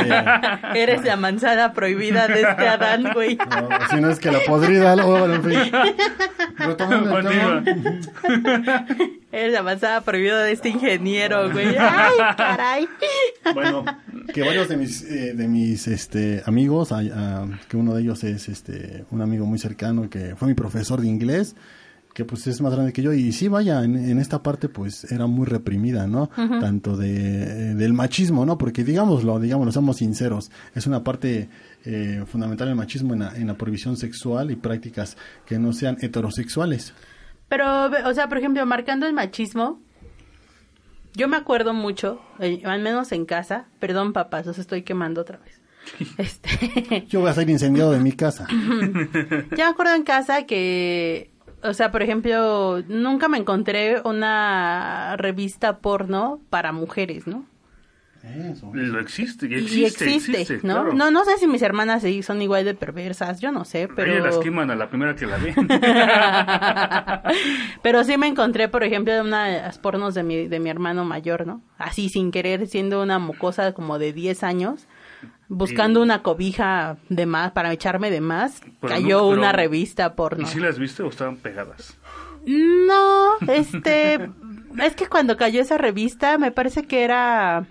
Eres 0.74 1.04
la 1.04 1.16
manzana 1.16 1.74
prohibida 1.74 2.26
de 2.26 2.40
este 2.40 2.68
Adán, 2.68 3.04
güey. 3.12 3.36
no, 3.36 3.68
si 3.90 4.00
no 4.00 4.10
es 4.10 4.18
que 4.18 4.30
la 4.30 4.40
podrida, 4.46 4.96
luego, 4.96 5.18
bueno, 5.18 5.34
en 5.34 5.42
fin. 5.42 5.72
Retomando 6.56 7.18
el 7.18 7.26
tema. 7.28 8.86
Eres 9.32 9.52
la 9.52 9.62
manzana 9.62 10.00
prohibida 10.02 10.42
de 10.44 10.52
este 10.52 10.68
ingeniero, 10.68 11.50
güey. 11.50 11.66
Ay, 11.78 12.14
caray. 12.36 12.88
Bueno, 13.54 13.84
que 14.32 14.42
varios 14.42 14.68
de 14.68 14.76
mis, 14.76 15.02
eh, 15.02 15.34
de 15.34 15.48
mis 15.48 15.88
este, 15.88 16.42
amigos, 16.46 16.92
ah, 16.92 17.46
que 17.68 17.76
uno 17.76 17.94
de 17.94 18.02
ellos 18.02 18.22
es 18.24 18.48
este, 18.48 19.04
un 19.10 19.22
amigo 19.22 19.44
muy 19.46 19.58
cercano 19.58 20.08
que 20.08 20.36
fue 20.36 20.48
mi 20.48 20.54
profesor 20.54 21.00
de 21.00 21.08
inglés, 21.08 21.56
que 22.16 22.24
pues 22.24 22.46
es 22.46 22.62
más 22.62 22.72
grande 22.72 22.94
que 22.94 23.02
yo, 23.02 23.12
y 23.12 23.30
sí, 23.32 23.48
vaya, 23.48 23.84
en, 23.84 23.96
en 23.96 24.18
esta 24.18 24.42
parte 24.42 24.70
pues 24.70 25.04
era 25.12 25.26
muy 25.26 25.44
reprimida, 25.44 26.06
¿no? 26.06 26.30
Tanto 26.34 26.96
de, 26.96 27.42
eh, 27.42 27.74
del 27.74 27.92
machismo, 27.92 28.46
¿no? 28.46 28.56
Porque 28.56 28.84
digámoslo, 28.84 29.38
digámoslo, 29.38 29.70
somos 29.70 29.98
sinceros, 29.98 30.50
es 30.74 30.86
una 30.86 31.04
parte 31.04 31.50
eh, 31.84 32.24
fundamental 32.26 32.68
el 32.68 32.74
machismo 32.74 33.12
en 33.12 33.20
la, 33.20 33.36
en 33.36 33.48
la 33.48 33.54
prohibición 33.54 33.98
sexual 33.98 34.50
y 34.50 34.56
prácticas 34.56 35.18
que 35.44 35.58
no 35.58 35.74
sean 35.74 35.98
heterosexuales. 36.00 36.94
Pero, 37.48 37.86
o 38.04 38.14
sea, 38.14 38.28
por 38.28 38.38
ejemplo, 38.38 38.64
marcando 38.66 39.06
el 39.06 39.12
machismo, 39.12 39.80
yo 41.14 41.28
me 41.28 41.36
acuerdo 41.36 41.72
mucho, 41.72 42.20
eh, 42.40 42.60
al 42.64 42.80
menos 42.82 43.12
en 43.12 43.24
casa, 43.24 43.66
perdón 43.78 44.12
papás, 44.12 44.46
los 44.46 44.58
estoy 44.58 44.82
quemando 44.82 45.20
otra 45.20 45.38
vez. 45.38 45.60
Este, 46.18 47.06
Yo 47.08 47.20
voy 47.20 47.30
a 47.30 47.34
ser 47.34 47.48
incendiado 47.48 47.92
de 47.92 48.00
mi 48.00 48.12
casa. 48.12 48.46
yo 48.50 49.56
me 49.56 49.62
acuerdo 49.62 49.94
en 49.94 50.02
casa 50.02 50.44
que, 50.44 51.30
o 51.62 51.72
sea, 51.74 51.92
por 51.92 52.02
ejemplo, 52.02 52.82
nunca 52.88 53.28
me 53.28 53.38
encontré 53.38 54.00
una 54.04 55.16
revista 55.16 55.78
porno 55.78 56.40
para 56.50 56.72
mujeres, 56.72 57.26
¿no? 57.26 57.44
Eso. 58.26 58.70
Lo 58.74 59.00
existe, 59.00 59.46
y 59.46 59.52
Y 59.52 59.54
existe, 59.54 60.04
existe, 60.04 60.40
existe, 60.42 60.66
¿no? 60.66 60.74
claro. 60.82 60.92
No, 60.94 61.10
no 61.10 61.24
sé 61.24 61.38
si 61.38 61.46
mis 61.46 61.62
hermanas 61.62 62.02
sí 62.02 62.22
son 62.22 62.42
igual 62.42 62.64
de 62.64 62.74
perversas, 62.74 63.40
yo 63.40 63.52
no 63.52 63.64
sé, 63.64 63.88
pero... 63.94 64.12
Ellas 64.12 64.24
las 64.24 64.38
queman 64.38 64.70
a 64.70 64.74
la 64.74 64.88
primera 64.88 65.14
que 65.14 65.26
la 65.26 65.36
ven. 65.38 65.54
Pero 67.82 68.04
sí 68.04 68.16
me 68.18 68.26
encontré, 68.26 68.68
por 68.68 68.82
ejemplo, 68.82 69.12
de 69.14 69.20
una 69.20 69.46
de 69.46 69.60
las 69.60 69.78
pornos 69.78 70.14
de 70.14 70.22
mi, 70.22 70.48
de 70.48 70.60
mi 70.60 70.70
hermano 70.70 71.04
mayor, 71.04 71.46
¿no? 71.46 71.62
Así 71.78 72.08
sin 72.08 72.30
querer, 72.30 72.66
siendo 72.66 73.02
una 73.02 73.18
mocosa 73.18 73.72
como 73.72 73.98
de 73.98 74.12
10 74.12 74.42
años, 74.42 74.86
buscando 75.48 76.00
Y- 76.00 76.02
una 76.02 76.22
cobija 76.22 76.96
de 77.08 77.26
más, 77.26 77.52
para 77.52 77.72
echarme 77.72 78.10
de 78.10 78.20
más, 78.20 78.60
Pero 78.80 78.92
cayó 78.92 79.20
no- 79.22 79.28
pero- 79.30 79.40
una 79.40 79.52
revista 79.52 80.14
porno. 80.14 80.42
¿Y 80.42 80.46
si 80.46 80.60
las 80.60 80.78
viste 80.78 81.02
o 81.02 81.08
estaban 81.08 81.36
pegadas? 81.36 81.96
No, 82.46 83.34
este, 83.48 84.14
es 84.82 84.94
que 84.96 85.06
cuando 85.06 85.36
cayó 85.36 85.60
esa 85.60 85.78
revista 85.78 86.38
me 86.38 86.50
parece 86.50 86.84
que 86.84 87.04
era, 87.04 87.66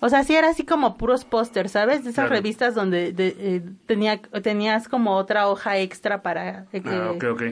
o 0.00 0.08
sea, 0.08 0.22
sí 0.24 0.34
era 0.36 0.50
así 0.50 0.64
como 0.64 0.96
puros 0.96 1.24
pósters, 1.24 1.72
¿sabes? 1.72 2.04
De 2.04 2.10
esas 2.10 2.26
Claro. 2.26 2.30
revistas 2.36 2.74
donde 2.74 3.12
de- 3.12 3.36
eh, 3.38 3.62
tenía, 3.86 4.20
tenías 4.42 4.88
como 4.88 5.16
otra 5.16 5.48
hoja 5.48 5.78
extra 5.78 6.22
para 6.22 6.66
eh, 6.72 6.82
Ah, 6.84 7.10
ok, 7.14 7.24
ok. 7.32 7.42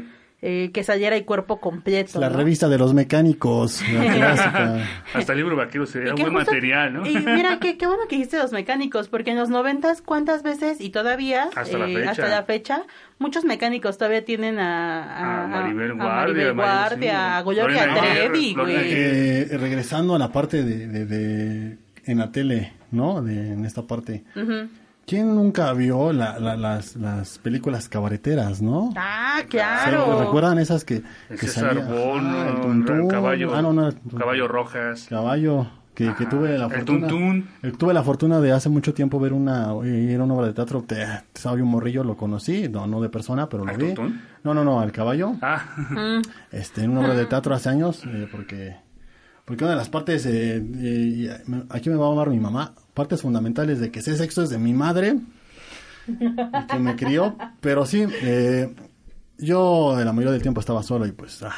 eh, 0.42 0.70
que 0.72 0.84
saliera 0.84 1.16
el 1.16 1.24
cuerpo 1.24 1.60
completo. 1.60 2.20
La 2.20 2.28
¿no? 2.28 2.36
revista 2.36 2.68
de 2.68 2.78
los 2.78 2.94
mecánicos, 2.94 3.82
la 3.90 4.14
clásica. 4.14 4.84
Hasta 5.14 5.32
el 5.32 5.38
libro 5.38 5.56
vaquero 5.56 5.86
sería 5.86 6.08
Y 6.08 6.10
un 6.10 6.16
que 6.16 6.22
buen 6.22 6.34
justo- 6.34 6.50
material, 6.52 6.92
¿no? 6.92 7.06
Y 7.06 7.16
mira, 7.18 7.58
qué, 7.60 7.76
qué 7.78 7.86
bueno 7.86 8.02
que 8.08 8.16
dijiste 8.16 8.38
los 8.38 8.52
mecánicos, 8.52 9.08
porque 9.08 9.30
en 9.30 9.38
los 9.38 9.48
noventas, 9.48 10.02
¿cuántas 10.02 10.42
veces 10.44 10.80
y 10.80 10.90
todavía, 10.90 11.48
Hasta 11.56 11.78
la 11.78 11.88
eh, 11.88 11.94
fecha. 11.94 12.10
hasta 12.10 12.28
la 12.28 12.42
fecha, 12.44 12.82
muchos 13.18 13.44
mecánicos 13.44 13.98
todavía 13.98 14.24
tienen 14.24 14.58
a, 14.60 15.02
a, 15.02 15.44
A 15.44 15.46
Maribel 15.48 15.90
a 15.92 15.94
Guardia, 15.94 16.14
Maribel 16.14 16.54
Mario- 16.54 16.54
Guardia, 16.54 17.10
sí, 17.10 17.16
a 17.16 17.42
Gloria 17.42 17.94
Trevi, 17.94 18.54
güey. 18.54 18.74
Eh, 18.78 19.48
regresando 19.58 20.14
a 20.14 20.18
la 20.18 20.30
parte 20.30 20.62
de, 20.62 20.86
de- 20.86 21.06
de- 21.06 21.85
en 22.06 22.18
la 22.18 22.32
tele, 22.32 22.72
¿no? 22.90 23.22
De, 23.22 23.52
en 23.52 23.64
esta 23.64 23.82
parte. 23.82 24.24
¿Quién 25.06 25.36
nunca 25.36 25.72
vio 25.72 26.12
la- 26.12 26.38
la- 26.40 26.56
las, 26.56 26.96
las 26.96 27.38
películas 27.38 27.88
cabareteras, 27.88 28.60
no? 28.60 28.92
Ah, 28.96 29.36
¿Se- 29.42 29.46
claro. 29.46 30.20
¿Recuerdan 30.24 30.58
esas 30.58 30.84
que, 30.84 30.96
El 31.28 31.38
que 31.38 31.46
César 31.46 31.74
salía? 31.76 31.84
Bono, 31.84 32.28
Ah, 32.40 32.46
el 32.48 32.54
el 32.56 32.60
Tuntún. 32.60 33.08
caballo, 33.08 33.54
Ah, 33.54 33.62
no, 33.62 33.72
no, 33.72 33.86
el- 33.88 33.96
caballo 34.18 34.48
rojas. 34.48 35.06
Caballo, 35.08 35.68
que, 35.94 36.12
que 36.16 36.26
tuve 36.26 36.58
la 36.58 36.64
El 36.66 36.72
fortuna. 36.72 37.06
Tuntún. 37.06 37.48
eh, 37.62 37.72
Tuve 37.78 37.94
la 37.94 38.02
fortuna 38.02 38.40
de 38.40 38.50
hace 38.50 38.68
mucho 38.68 38.94
tiempo 38.94 39.20
ver 39.20 39.32
una, 39.32 39.68
era 39.84 40.24
una 40.24 40.34
obra 40.34 40.48
de 40.48 40.54
teatro, 40.54 40.82
te, 40.82 40.96
bien 41.54 41.66
morrillo, 41.68 42.02
lo 42.02 42.16
conocí, 42.16 42.68
no, 42.68 42.88
no 42.88 43.00
de 43.00 43.08
persona, 43.08 43.48
pero 43.48 43.64
lo 43.64 43.70
¿Al 43.70 43.76
vi. 43.78 43.94
Tuntún? 43.94 44.20
No, 44.42 44.54
no, 44.54 44.64
no, 44.64 44.80
al 44.80 44.90
caballo. 44.90 45.34
Ah, 45.40 45.62
este, 46.50 46.82
en 46.82 46.90
una 46.90 47.02
obra 47.02 47.14
de 47.14 47.26
teatro 47.26 47.54
hace 47.54 47.68
años, 47.68 48.02
eh, 48.06 48.26
porque, 48.30 48.76
porque 49.46 49.62
una 49.62 49.74
de 49.74 49.78
las 49.78 49.88
partes, 49.88 50.26
eh, 50.26 50.60
eh, 50.60 51.64
aquí 51.70 51.88
me 51.88 51.94
va 51.94 52.06
a 52.06 52.10
hablar 52.10 52.30
mi 52.30 52.40
mamá, 52.40 52.74
partes 52.92 53.22
fundamentales 53.22 53.78
de 53.78 53.92
que 53.92 54.00
ese 54.00 54.16
sexo 54.16 54.42
es 54.42 54.50
de 54.50 54.58
mi 54.58 54.74
madre, 54.74 55.18
que 56.68 56.78
me 56.80 56.96
crió, 56.96 57.36
pero 57.60 57.86
sí, 57.86 58.04
eh, 58.22 58.74
yo 59.38 59.94
la 59.96 60.12
mayoría 60.12 60.32
del 60.32 60.42
tiempo 60.42 60.58
estaba 60.58 60.82
solo 60.82 61.06
y 61.06 61.12
pues, 61.12 61.44
ah, 61.44 61.54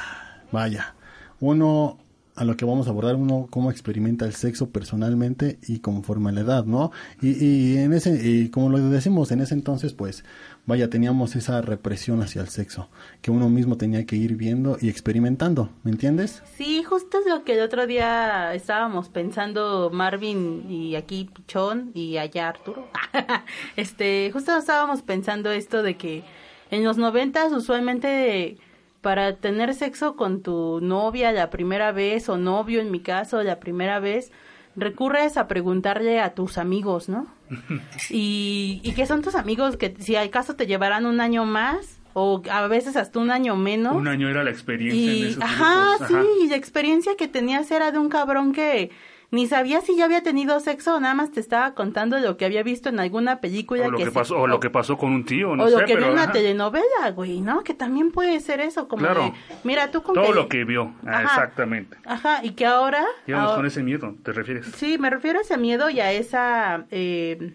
vaya, 0.53 0.95
uno 1.41 1.99
a 2.37 2.45
lo 2.45 2.59
que 2.59 2.67
vamos 2.67 2.87
a 2.89 2.91
abordar, 2.91 3.17
uno 3.17 3.49
cómo 3.49 3.71
experimenta 3.71 4.27
el 4.27 4.35
sexo 4.35 4.69
personalmente 4.69 5.59
y 5.67 5.79
conforme 5.79 6.29
a 6.29 6.33
la 6.33 6.43
edad, 6.43 6.65
¿no? 6.67 6.93
Y, 7.23 7.43
y 7.43 7.79
en 7.79 7.95
ese, 7.95 8.21
y 8.23 8.51
como 8.51 8.69
lo 8.69 8.79
decimos, 8.91 9.33
en 9.33 9.41
ese 9.41 9.55
entonces, 9.55 9.95
pues, 9.95 10.25
vaya, 10.69 10.91
teníamos 10.91 11.35
esa 11.35 11.63
represión 11.63 12.23
hacia 12.23 12.43
el 12.43 12.49
sexo, 12.51 12.91
que 13.23 13.31
uno 13.31 13.49
mismo 13.49 13.79
tenía 13.79 14.05
que 14.05 14.17
ir 14.17 14.37
viendo 14.37 14.77
y 14.79 14.91
experimentando, 14.91 15.71
¿me 15.83 15.91
entiendes? 15.91 16.43
Sí, 16.57 16.85
justo 16.85 17.21
es 17.21 17.27
lo 17.27 17.43
que 17.43 17.55
el 17.55 17.63
otro 17.63 17.87
día 17.87 18.53
estábamos 18.53 19.09
pensando 19.09 19.89
Marvin 19.91 20.71
y 20.71 20.95
aquí 20.95 21.31
Pichón 21.33 21.91
y 21.95 22.19
allá 22.19 22.51
Arturo. 22.51 22.87
este, 23.77 24.31
justo 24.31 24.59
estábamos 24.59 25.01
pensando 25.01 25.51
esto 25.51 25.83
de 25.83 25.97
que 25.97 26.23
en 26.71 26.85
los 26.85 26.99
noventas 26.99 27.51
usualmente 27.53 28.59
para 29.01 29.37
tener 29.37 29.75
sexo 29.75 30.17
con 30.17 30.43
tu 30.43 30.81
novia 30.83 31.33
la 31.33 31.49
primera 31.49 31.93
vez 31.93 32.29
o 32.29 32.37
novio 32.37 32.83
en 32.83 32.91
mi 32.91 33.01
caso 33.01 33.43
la 33.43 33.59
primera 33.59 34.01
vez 34.01 34.33
recurres 34.77 35.39
a 35.39 35.49
preguntarle 35.49 36.21
a 36.21 36.35
tus 36.35 36.59
amigos, 36.59 37.09
¿no? 37.09 37.38
y, 38.11 38.81
y 38.83 38.93
que 38.93 39.07
son 39.07 39.23
tus 39.23 39.35
amigos 39.35 39.77
que 39.77 39.95
si 39.99 40.17
al 40.17 40.31
caso 40.31 40.55
te 40.57 40.67
llevarán 40.67 41.07
un 41.07 41.21
año 41.21 41.45
más 41.45 41.99
o 42.15 42.43
a 42.51 42.67
veces 42.69 42.97
hasta 42.97 43.19
un 43.19 43.31
año 43.31 43.55
menos. 43.57 43.95
un 43.95 44.09
año 44.09 44.29
era 44.29 44.43
la 44.43 44.51
experiencia 44.51 45.13
en 45.13 45.19
Y, 45.19 45.23
esos 45.31 45.43
ajá, 45.43 45.89
grupos. 45.91 46.09
sí, 46.09 46.15
Ajá. 46.15 46.25
y 46.45 46.49
la 46.49 46.57
experiencia 46.57 47.17
que 47.17 47.29
tenías 47.29 47.71
era 47.71 47.93
de 47.93 47.99
un 47.99 48.09
cabrón 48.09 48.53
que 48.53 48.91
ni 49.31 49.47
sabía 49.47 49.83
si 49.83 49.95
ya 49.95 50.07
había 50.07 50.23
tenido 50.23 50.59
sexo 50.61 50.97
o 50.97 51.01
nada 51.01 51.13
más 51.15 51.31
te 51.31 51.41
estaba 51.41 51.75
contando 51.75 52.19
lo 52.19 52.39
que 52.39 52.47
había 52.47 52.63
visto 52.63 52.89
en 52.89 52.99
alguna 52.99 53.41
película 53.43 53.87
O 53.87 53.91
lo 53.91 53.99
que, 53.99 54.11
pasó, 54.11 54.39
o 54.41 54.47
lo 54.47 54.59
que 54.59 54.71
pasó 54.71 54.97
con 54.97 55.13
un 55.13 55.27
tío, 55.27 55.55
no 55.55 55.65
o 55.65 55.69
sé, 55.69 55.73
lo 55.73 55.79
que 55.81 55.85
pero 55.95 55.99
vio 55.99 56.07
en 56.07 56.13
una 56.15 56.33
telenovela, 56.33 57.11
güey, 57.15 57.41
¿no? 57.43 57.63
Que 57.63 57.75
también 57.75 58.11
puede 58.11 58.41
ser 58.41 58.61
eso, 58.61 58.89
como 58.89 59.03
Claro. 59.03 59.25
de, 59.25 59.33
mira, 59.65 59.91
tú 59.91 60.03
con 60.03 60.15
todo 60.15 60.29
que- 60.29 60.33
lo 60.35 60.49
que 60.49 60.65
vio, 60.65 60.95
ah, 61.05 61.11
Ajá. 61.11 61.23
exactamente. 61.25 61.99
Ajá, 62.07 62.41
y 62.43 62.53
que 62.53 62.65
ahora... 62.65 63.05
Íbamos 63.27 63.49
ahora- 63.51 63.57
con 63.59 63.67
ese 63.67 63.83
miedo, 63.83 64.15
¿te 64.23 64.33
refieres? 64.33 64.65
Sí, 64.77 64.97
me 64.99 65.11
refiero 65.11 65.39
a 65.41 65.43
ese 65.43 65.59
miedo 65.59 65.91
y 65.91 66.01
a 66.01 66.11
esa 66.13 66.87
eh, 66.91 67.55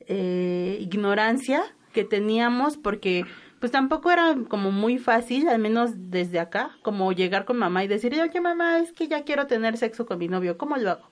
eh, 0.00 0.78
ignorancia 0.80 1.62
que 1.92 2.04
teníamos 2.04 2.76
porque 2.76 3.24
pues 3.60 3.72
tampoco 3.72 4.10
era 4.10 4.36
como 4.48 4.70
muy 4.70 4.98
fácil, 4.98 5.48
al 5.48 5.58
menos 5.58 5.90
desde 6.10 6.40
acá, 6.40 6.70
como 6.82 7.12
llegar 7.12 7.44
con 7.44 7.56
mamá 7.58 7.84
y 7.84 7.88
decir, 7.88 8.18
oye 8.20 8.40
mamá, 8.40 8.78
es 8.78 8.92
que 8.92 9.08
ya 9.08 9.24
quiero 9.24 9.46
tener 9.46 9.76
sexo 9.76 10.06
con 10.06 10.18
mi 10.18 10.28
novio, 10.28 10.56
¿cómo 10.58 10.76
lo 10.76 10.90
hago? 10.90 11.10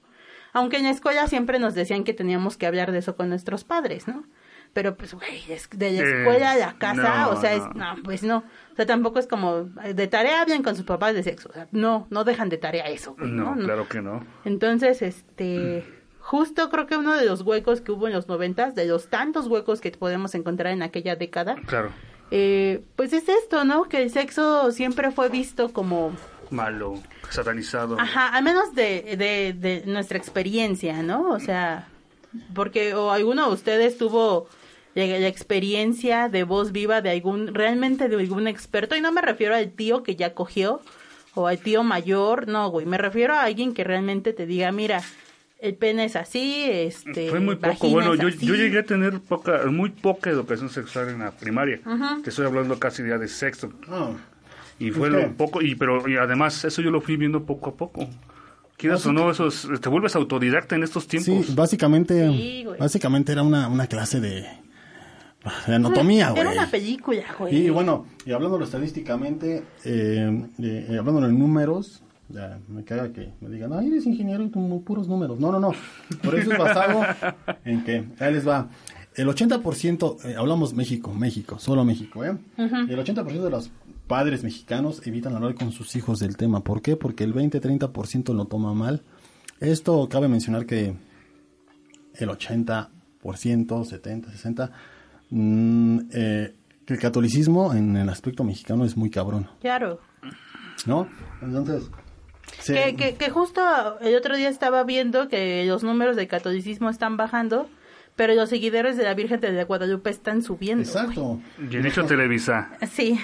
Aunque 0.53 0.79
en 0.79 0.85
la 0.85 0.91
escuela 0.91 1.27
siempre 1.27 1.59
nos 1.59 1.75
decían 1.75 2.03
que 2.05 2.15
teníamos 2.15 2.57
que 2.57 2.67
hablar 2.67 2.91
de 2.93 2.99
eso 2.99 3.15
con 3.17 3.29
nuestros 3.29 3.65
padres, 3.65 4.09
¿no? 4.09 4.25
Pero 4.73 4.97
pues, 4.97 5.15
güey, 5.15 5.43
de 5.73 5.91
la 5.93 6.01
Eh, 6.03 6.21
escuela 6.21 6.51
a 6.53 6.57
la 6.57 6.73
casa, 6.79 7.23
no, 7.27 7.31
o 7.31 7.41
sea, 7.41 7.55
es, 7.55 7.63
no. 7.75 7.95
pues 8.05 8.23
no. 8.23 8.39
O 8.73 8.77
sea, 8.77 8.85
tampoco 8.87 9.19
es 9.19 9.27
como, 9.27 9.69
eh, 9.85 9.95
de 9.95 10.07
tarea 10.07 10.43
hablan 10.43 10.63
con 10.63 10.77
sus 10.77 10.85
papás 10.85 11.15
de 11.15 11.23
sexo. 11.23 11.49
O 11.49 11.53
sea, 11.53 11.67
no, 11.73 12.07
no 12.11 12.25
dejan 12.25 12.49
de 12.51 12.59
tarea 12.59 12.85
eso. 12.89 13.15
güey, 13.19 13.31
No, 13.31 13.55
No, 13.55 13.65
claro 13.65 13.89
que 13.89 14.03
no. 14.03 14.25
entonces, 14.45 15.01
este, 15.03 15.85
justo 16.21 16.69
creo 16.71 16.87
que 16.87 16.97
uno 16.97 17.15
de 17.15 17.25
los 17.25 17.43
huecos 17.43 17.81
que 17.81 17.93
hubo 17.93 18.07
en 18.07 18.13
los 18.15 18.29
noventas, 18.29 18.75
de 18.75 18.87
los 18.87 19.09
tantos 19.09 19.47
huecos 19.47 19.81
que 19.81 19.91
podemos 19.93 20.35
encontrar 20.35 20.73
en 20.73 20.83
aquella 20.83 21.17
década, 21.17 21.57
Claro, 21.67 21.91
eh, 22.31 22.83
pues 22.97 23.13
es 23.13 23.29
esto, 23.29 23.65
¿no? 23.65 23.85
Que 23.85 24.03
el 24.03 24.11
sexo 24.11 24.73
siempre 24.73 25.11
fue 25.11 25.29
visto 25.29 25.73
como, 25.73 26.13
malo, 26.51 26.95
satanizado. 27.31 27.99
ajá, 28.01 28.29
al 28.29 28.43
menos 28.45 28.75
de, 28.75 29.17
de, 29.17 29.53
de 29.53 29.83
nuestra 29.87 30.19
experiencia, 30.19 31.03
¿no? 31.03 31.31
O 31.31 31.41
sea, 31.41 31.89
porque 32.55 32.95
o 32.95 33.11
alguno 33.11 33.49
de 33.49 33.55
ustedes 33.55 33.99
tuvo 33.99 34.49
la, 34.95 35.07
la 35.07 35.29
experiencia 35.29 36.29
de 36.29 36.45
voz 36.45 36.73
viva 36.73 37.01
de 37.01 37.11
algún, 37.11 37.55
realmente 37.55 38.09
de 38.09 38.17
algún 38.17 38.49
experto, 38.49 38.97
y 38.97 39.01
no 39.01 39.13
me 39.13 39.21
refiero 39.21 39.55
al 39.55 39.71
tío 39.73 40.03
que 40.03 40.17
ya 40.17 40.35
cogió, 40.35 40.81
o 41.35 41.47
al 41.47 41.59
tío 41.59 41.83
mayor, 41.83 42.49
no, 42.49 42.71
güey, 42.71 42.87
me 42.87 42.97
refiero 42.97 43.35
a 43.35 43.43
alguien 43.43 43.75
que 43.75 43.85
realmente 43.85 44.33
te 44.33 44.47
diga, 44.47 44.73
mira, 44.73 45.03
el 45.67 45.75
pene 45.75 46.05
es 46.05 46.17
así, 46.17 46.65
este, 46.69 47.29
Fue 47.31 47.41
muy 47.41 47.57
poco. 47.57 47.89
Bueno, 47.91 48.15
yo, 48.15 48.29
yo 48.29 48.55
llegué 48.55 48.79
a 48.81 48.85
tener 48.85 49.21
poca, 49.21 49.63
muy 49.71 49.91
poca 49.91 50.31
educación 50.31 50.71
sexual 50.71 51.09
en 51.11 51.19
la 51.21 51.31
primaria. 51.33 51.81
Ujú. 51.85 52.23
Te 52.23 52.31
estoy 52.31 52.47
hablando 52.47 52.79
casi 52.79 53.03
ya 53.07 53.19
de 53.19 53.29
sexto. 53.29 53.71
Ah, 53.89 54.11
Y 54.79 54.91
fue 54.91 55.09
¿Usted? 55.09 55.23
lo 55.29 55.33
poco, 55.37 55.63
y 55.63 55.75
pero 55.75 56.07
y 56.09 56.17
además 56.17 56.65
eso 56.65 56.83
yo 56.83 56.91
lo 56.91 57.01
fui 57.01 57.17
viendo 57.17 57.45
poco 57.45 57.71
a 57.71 57.75
poco. 57.75 58.09
Quieras 58.77 59.07
o 59.07 59.13
no, 59.13 59.31
eso 59.31 59.47
es- 59.49 59.67
te 59.81 59.89
vuelves 59.89 60.15
autodidacta 60.17 60.77
en 60.77 60.83
estos 60.83 61.07
tiempos. 61.09 61.47
Sí, 61.47 61.55
básicamente, 61.55 62.29
Sí, 62.31 62.63
güey. 62.65 62.79
básicamente 62.79 63.33
era 63.33 63.43
una, 63.43 63.69
una 63.69 63.87
clase 63.87 64.21
de, 64.21 64.45
de 65.67 65.75
anatomía, 65.75 66.29
güey. 66.31 66.43
Era 66.43 66.51
una 66.51 66.71
película, 66.71 67.23
güey. 67.39 67.57
Y 67.57 67.71
bueno, 67.71 68.07
y 68.27 68.33
hablándolo 68.33 68.65
estadísticamente, 68.67 69.63
eh, 69.85 70.43
eh, 70.63 70.87
eh, 70.91 70.97
hablándolo 70.99 71.27
en 71.29 71.39
números, 71.39 72.03
ya, 72.29 72.59
me 72.69 72.85
caga 72.85 73.13
que 73.13 73.33
me 73.41 73.49
digan, 73.51 73.73
ay, 73.73 73.89
eres 73.89 74.07
ingeniero 74.07 74.43
y 74.45 74.51
como 74.51 74.83
puros 74.83 75.09
números. 75.09 75.39
No, 75.39 75.53
no, 75.53 75.61
no. 75.61 75.73
Por 76.23 76.39
eso 76.39 76.53
es 76.53 76.59
basado 76.59 77.03
en 77.65 77.85
que, 77.85 78.05
ahí 78.19 78.33
les 78.33 78.47
va. 78.47 78.69
El 79.15 79.29
80%, 79.29 80.25
eh, 80.25 80.37
hablamos 80.37 80.75
México, 80.75 81.15
México, 81.15 81.59
solo 81.59 81.85
México, 81.85 82.25
¿eh? 82.25 82.37
El 82.59 82.99
80% 82.99 83.43
de 83.43 83.51
los 83.51 83.71
padres 84.07 84.45
mexicanos 84.45 85.07
evitan 85.07 85.35
hablar 85.35 85.55
con 85.55 85.73
sus 85.73 85.97
hijos 85.97 86.19
del 86.19 86.37
tema. 86.37 86.61
¿Por 86.61 86.83
qué? 86.83 86.97
Porque 86.97 87.25
el 87.25 87.35
20-30% 87.35 88.35
lo 88.35 88.45
toma 88.45 88.75
mal. 88.75 89.03
Esto 89.59 90.07
cabe 90.11 90.29
mencionar 90.29 90.67
que 90.67 90.95
el 92.15 92.29
80%, 92.29 93.85
70, 93.85 94.31
60, 94.31 94.71
mm, 95.31 95.99
eh, 96.13 96.55
que 96.85 96.95
el 96.95 97.01
catolicismo 97.01 97.73
en 97.75 97.97
el 97.97 98.09
aspecto 98.09 98.45
mexicano 98.45 98.85
es 98.85 98.97
muy 98.97 99.11
cabrón, 99.11 99.49
Claro. 99.61 99.99
¿no? 100.87 101.09
Entonces, 101.43 101.91
Que, 102.67 102.97
que, 102.97 103.15
que 103.15 103.31
justo 103.31 103.61
el 104.01 104.17
otro 104.17 104.37
día 104.37 104.49
estaba 104.49 104.83
viendo 104.85 105.29
que 105.29 105.65
los 105.67 105.83
números 105.85 106.17
del 106.17 106.27
catolicismo 106.29 106.91
están 106.91 107.17
bajando, 107.17 107.69
pero 108.17 108.35
los 108.35 108.49
seguidores 108.49 108.97
de 108.97 109.05
la 109.05 109.15
Virgen 109.15 109.41
de 109.41 109.65
Guadalupe 109.65 110.11
están 110.11 110.43
subiendo. 110.43 110.83
exacto. 110.83 111.41
Bien 111.59 111.87
hecho 111.87 112.05
Televisa. 112.05 112.71
Sí. 112.91 113.19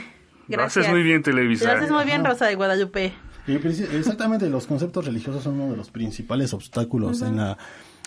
Lo 0.48 0.58
Gracias. 0.58 0.84
haces 0.84 0.92
muy 0.92 1.02
bien 1.02 1.22
Televisa. 1.22 1.72
Lo 1.72 1.78
haces 1.78 1.90
muy 1.90 2.04
bien, 2.04 2.20
Ajá. 2.20 2.30
Rosa 2.30 2.46
de 2.46 2.54
Guadalupe. 2.56 3.12
Y 3.46 3.54
exactamente, 3.54 4.48
los 4.48 4.66
conceptos 4.66 5.06
religiosos 5.06 5.42
son 5.42 5.58
uno 5.60 5.72
de 5.72 5.76
los 5.76 5.90
principales 5.90 6.52
obstáculos 6.54 7.22
en 7.22 7.36
la 7.38 7.58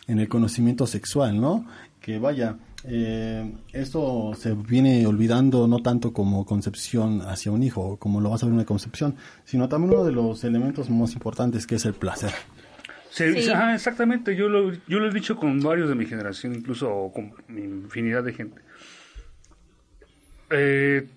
en 0.07 0.19
el 0.19 0.27
conocimiento 0.29 0.85
sexual, 0.85 1.41
¿no? 1.41 1.65
Que 1.99 2.19
vaya, 2.19 2.57
eh, 2.87 3.53
esto 3.73 4.33
se 4.37 4.53
viene 4.53 5.05
olvidando 5.07 5.67
no 5.67 5.79
tanto 5.81 6.13
como 6.13 6.45
concepción 6.45 7.21
hacia 7.21 7.51
un 7.51 7.63
hijo, 7.63 7.97
como 7.97 8.21
lo 8.21 8.29
vas 8.29 8.43
a 8.43 8.45
ver 8.45 8.51
en 8.51 8.57
una 8.59 8.65
concepción, 8.65 9.15
sino 9.43 9.67
también 9.69 9.93
uno 9.93 10.03
de 10.05 10.11
los 10.11 10.43
elementos 10.43 10.89
más 10.89 11.13
importantes 11.13 11.65
que 11.67 11.75
es 11.75 11.85
el 11.85 11.93
placer. 11.93 12.31
Sí, 13.09 13.41
Sí. 13.41 13.49
ah, 13.53 13.73
exactamente. 13.73 14.35
Yo 14.35 14.49
lo, 14.49 14.73
yo 14.87 14.99
lo 14.99 15.07
he 15.09 15.13
dicho 15.13 15.37
con 15.37 15.59
varios 15.61 15.87
de 15.89 15.95
mi 15.95 16.05
generación, 16.05 16.53
incluso 16.53 17.11
con 17.13 17.33
mi 17.47 17.61
infinidad 17.63 18.23
de 18.23 18.33
gente. 18.33 18.61
Eh, 20.49 21.07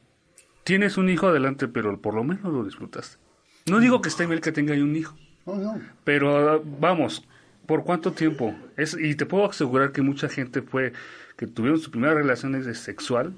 tienes 0.65 0.97
un 0.97 1.09
hijo 1.11 1.27
adelante, 1.29 1.69
pero 1.69 2.01
por 2.01 2.15
lo 2.15 2.25
menos 2.25 2.45
lo 2.53 2.65
disfrutaste. 2.65 3.19
No 3.67 3.81
digo 3.81 4.01
que 4.01 4.09
esté 4.09 4.27
mal 4.27 4.41
que 4.41 4.53
tenga 4.53 4.75
un 4.75 4.97
hijo, 4.97 5.17
No, 5.47 5.57
no. 5.57 5.81
pero 6.05 6.51
ah, 6.55 6.61
vamos, 6.81 7.27
¿por 7.67 7.85
cuánto 7.85 8.13
tiempo? 8.13 8.55
Es, 8.77 8.97
y 8.99 9.15
te 9.15 9.27
puedo 9.27 9.45
asegurar 9.51 9.93
que 9.93 10.01
mucha 10.03 10.29
gente 10.29 10.63
fue 10.63 10.93
que 11.39 11.47
tuvieron 11.47 11.81
su 11.81 11.91
primera 11.91 12.13
relación 12.13 12.53
de 12.53 12.75
sexual 12.75 13.33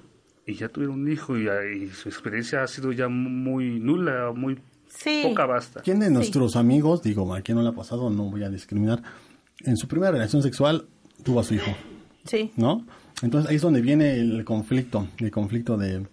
y 0.47 0.55
ya 0.55 0.69
tuvieron 0.69 1.01
un 1.03 1.13
hijo 1.13 1.39
y, 1.39 1.47
ah, 1.49 1.61
y 1.65 1.87
su 1.89 2.09
experiencia 2.09 2.63
ha 2.65 2.67
sido 2.67 2.91
ya 2.91 3.07
muy 3.09 3.79
nula, 3.79 4.33
muy 4.35 4.59
Sí. 4.89 5.21
poca 5.23 5.47
basta. 5.47 5.83
¿Quién 5.83 6.01
de 6.01 6.11
nuestros 6.11 6.57
amigos, 6.57 7.03
digo, 7.03 7.33
a 7.33 7.43
quien 7.43 7.57
no 7.57 7.63
le 7.63 7.69
ha 7.69 7.73
pasado, 7.75 8.11
no 8.11 8.25
voy 8.25 8.43
a 8.43 8.49
discriminar, 8.49 9.01
en 9.65 9.77
su 9.77 9.87
primera 9.87 10.11
relación 10.11 10.43
sexual 10.43 10.87
tuvo 11.23 11.39
a 11.41 11.45
su 11.45 11.55
hijo? 11.55 11.71
Sí. 12.25 12.51
¿no? 12.57 12.85
Entonces 13.23 13.49
ahí 13.51 13.57
es 13.57 13.63
donde 13.63 13.83
viene 13.83 14.15
el 14.19 14.45
conflicto, 14.45 15.07
el 15.19 15.31
conflicto 15.31 15.77
de, 15.77 16.07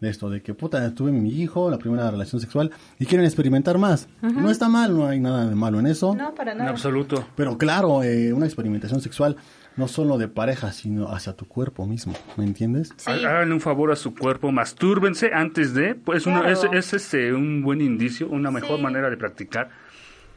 de 0.00 0.08
esto, 0.10 0.28
de 0.28 0.42
que 0.42 0.52
puta, 0.54 0.92
tuve 0.94 1.12
mi 1.12 1.30
hijo, 1.30 1.70
la 1.70 1.78
primera 1.78 2.10
relación 2.10 2.40
sexual, 2.40 2.70
y 2.98 3.06
quieren 3.06 3.24
experimentar 3.24 3.78
más. 3.78 4.08
No 4.20 4.50
está 4.50 4.68
mal, 4.68 4.94
no 4.94 5.06
hay 5.06 5.20
nada 5.20 5.48
de 5.48 5.54
malo 5.54 5.78
en 5.80 5.86
eso. 5.86 6.14
No, 6.14 6.34
para 6.34 6.52
En 6.52 6.58
nada. 6.58 6.70
absoluto. 6.70 7.24
Pero 7.36 7.56
claro, 7.56 8.02
eh, 8.02 8.32
una 8.32 8.44
experimentación 8.44 9.00
sexual 9.00 9.36
no 9.76 9.88
solo 9.88 10.16
de 10.18 10.28
pareja, 10.28 10.72
sino 10.72 11.08
hacia 11.12 11.34
tu 11.34 11.46
cuerpo 11.46 11.86
mismo, 11.86 12.14
¿me 12.36 12.44
entiendes? 12.44 12.92
Sí. 12.96 13.10
Há- 13.10 13.14
Háganle 13.14 13.54
un 13.54 13.60
favor 13.60 13.92
a 13.92 13.96
su 13.96 14.14
cuerpo, 14.14 14.50
mastúrbense 14.52 15.30
antes 15.34 15.74
de, 15.74 15.94
pues 15.94 16.26
una- 16.26 16.40
Claro. 16.42 16.72
es, 16.72 16.86
es, 16.86 16.94
este, 16.94 17.32
un 17.34 17.62
buen 17.62 17.80
indicio, 17.80 18.28
una 18.28 18.50
mejor 18.50 18.76
Sí. 18.78 18.82
manera 18.82 19.10
de 19.10 19.16
practicar 19.16 19.68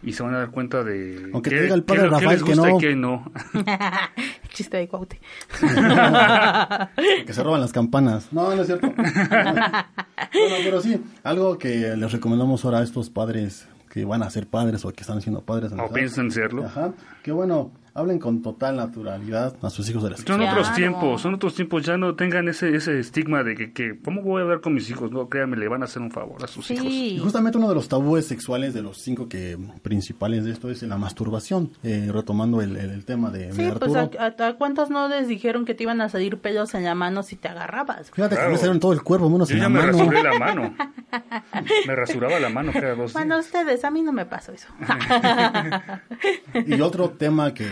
y 0.02 0.14
se 0.14 0.24
van 0.24 0.34
a 0.36 0.40
dar 0.40 0.52
cuenta 0.52 0.84
de 0.84 1.30
Aunque 1.34 1.50
te 1.50 1.56
qué- 1.58 1.62
diga 1.64 1.76
el 1.76 1.82
qué 1.84 1.88
padre 1.88 2.02
que 2.04 2.08
Rafael 2.10 2.30
les 2.32 2.44
que 2.44 2.50
gusta 2.54 2.70
no. 2.70 2.78
y 2.78 2.80
qué 2.80 2.96
no. 2.96 3.32
Chiste 4.54 4.78
de 4.78 4.88
Cuaute. 4.88 5.20
Que 7.26 7.34
se 7.34 7.44
roban 7.44 7.62
las 7.62 7.72
campanas. 7.72 8.28
No, 8.32 8.54
no 8.56 8.62
es 8.62 8.68
cierto. 8.68 8.88
bueno, 8.98 10.56
pero 10.64 10.82
sí, 10.82 11.02
algo 11.24 11.58
que 11.58 11.96
les 11.96 12.12
recomendamos 12.12 12.66
ahora 12.66 12.80
a 12.80 12.84
estos 12.84 13.10
padres 13.10 13.68
que 13.90 14.06
van 14.06 14.22
a 14.24 14.30
ser 14.30 14.48
padres 14.48 14.86
o 14.86 14.92
que 14.92 15.02
están 15.02 15.22
siendo 15.22 15.42
padres. 15.42 15.72
o 15.72 15.92
piensan 15.94 16.32
serlo. 16.32 16.66
Ajá, 16.66 16.94
que 17.24 17.32
bueno, 17.32 17.72
hablen 18.00 18.20
con 18.20 18.42
total 18.42 18.76
naturalidad 18.78 19.56
a 19.62 19.70
sus 19.70 19.90
hijos 19.90 20.04
de 20.04 20.10
la 20.12 20.16
Son 20.18 20.26
sexualidad. 20.26 20.52
otros 20.54 20.68
Claro. 20.68 20.78
tiempos, 20.78 21.22
son 21.22 21.34
otros 21.36 21.54
tiempos, 21.56 21.84
ya 21.86 21.98
no 21.98 22.16
tengan 22.16 22.48
ese, 22.48 22.76
ese 22.76 23.00
estigma 23.00 23.44
de 23.44 23.56
que, 23.56 23.72
que, 23.74 24.00
¿cómo 24.04 24.22
voy 24.22 24.40
a 24.42 24.44
hablar 24.44 24.62
con 24.62 24.74
mis 24.74 24.90
hijos? 24.90 25.12
No, 25.12 25.30
créanme, 25.30 25.58
le 25.58 25.68
van 25.68 25.82
a 25.82 25.86
hacer 25.86 26.02
un 26.02 26.12
favor 26.12 26.44
a 26.44 26.48
sus 26.48 26.70
hijos. 26.72 26.86
Y 26.88 27.20
justamente 27.20 27.58
uno 27.58 27.70
de 27.70 27.76
los 27.76 27.88
tabúes 27.88 28.26
sexuales 28.26 28.74
de 28.74 28.82
los 28.82 28.98
cinco 28.98 29.28
que 29.30 29.58
principales 29.82 30.44
de 30.46 30.52
esto 30.52 30.70
es 30.70 30.82
la 30.84 30.98
masturbación, 30.98 31.72
eh, 31.84 32.10
retomando 32.14 32.62
el, 32.62 32.76
el- 32.78 32.90
el 32.92 33.06
tema 33.06 33.30
de, 33.30 33.48
de 33.48 33.52
Sí, 33.54 33.62
pues 33.80 33.96
Arturo. 33.96 34.22
a, 34.22 34.26
a- 34.44 34.48
a 34.50 34.54
cuántos 34.56 34.90
no 34.90 35.08
les 35.10 35.28
dijeron 35.28 35.66
que 35.66 35.76
te 35.76 35.84
iban 35.84 36.02
a 36.02 36.10
salir 36.10 36.38
pelos 36.38 36.74
en 36.74 36.84
la 36.84 36.96
mano 36.96 37.24
si 37.24 37.36
te 37.36 37.48
agarrabas. 37.48 38.12
Fíjate 38.12 38.36
que 38.36 38.40
Claro. 38.40 38.52
me 38.52 38.58
salieron 38.58 38.80
todo 38.80 38.94
el 38.94 39.02
cuerpo, 39.04 39.30
menos 39.30 39.50
Yo 39.50 39.56
en 39.56 39.60
ya 39.62 39.64
la 39.64 39.70
me 39.70 39.80
mano. 39.80 39.92
rasuré 39.98 40.24
la 40.24 40.40
mano. 40.40 40.76
Me 41.88 41.96
rasuraba 41.96 42.40
la 42.40 42.50
mano 42.50 42.72
cada 42.72 42.94
dos 42.96 43.14
Bueno, 43.14 43.36
días. 43.36 43.48
ustedes, 43.48 43.84
a 43.84 43.90
mí 43.92 44.02
no 44.04 44.12
me 44.14 44.26
pasó 44.26 44.52
eso. 44.52 44.68
Y 46.66 46.80
otro 46.82 47.10
tema 47.12 47.54
que, 47.54 47.68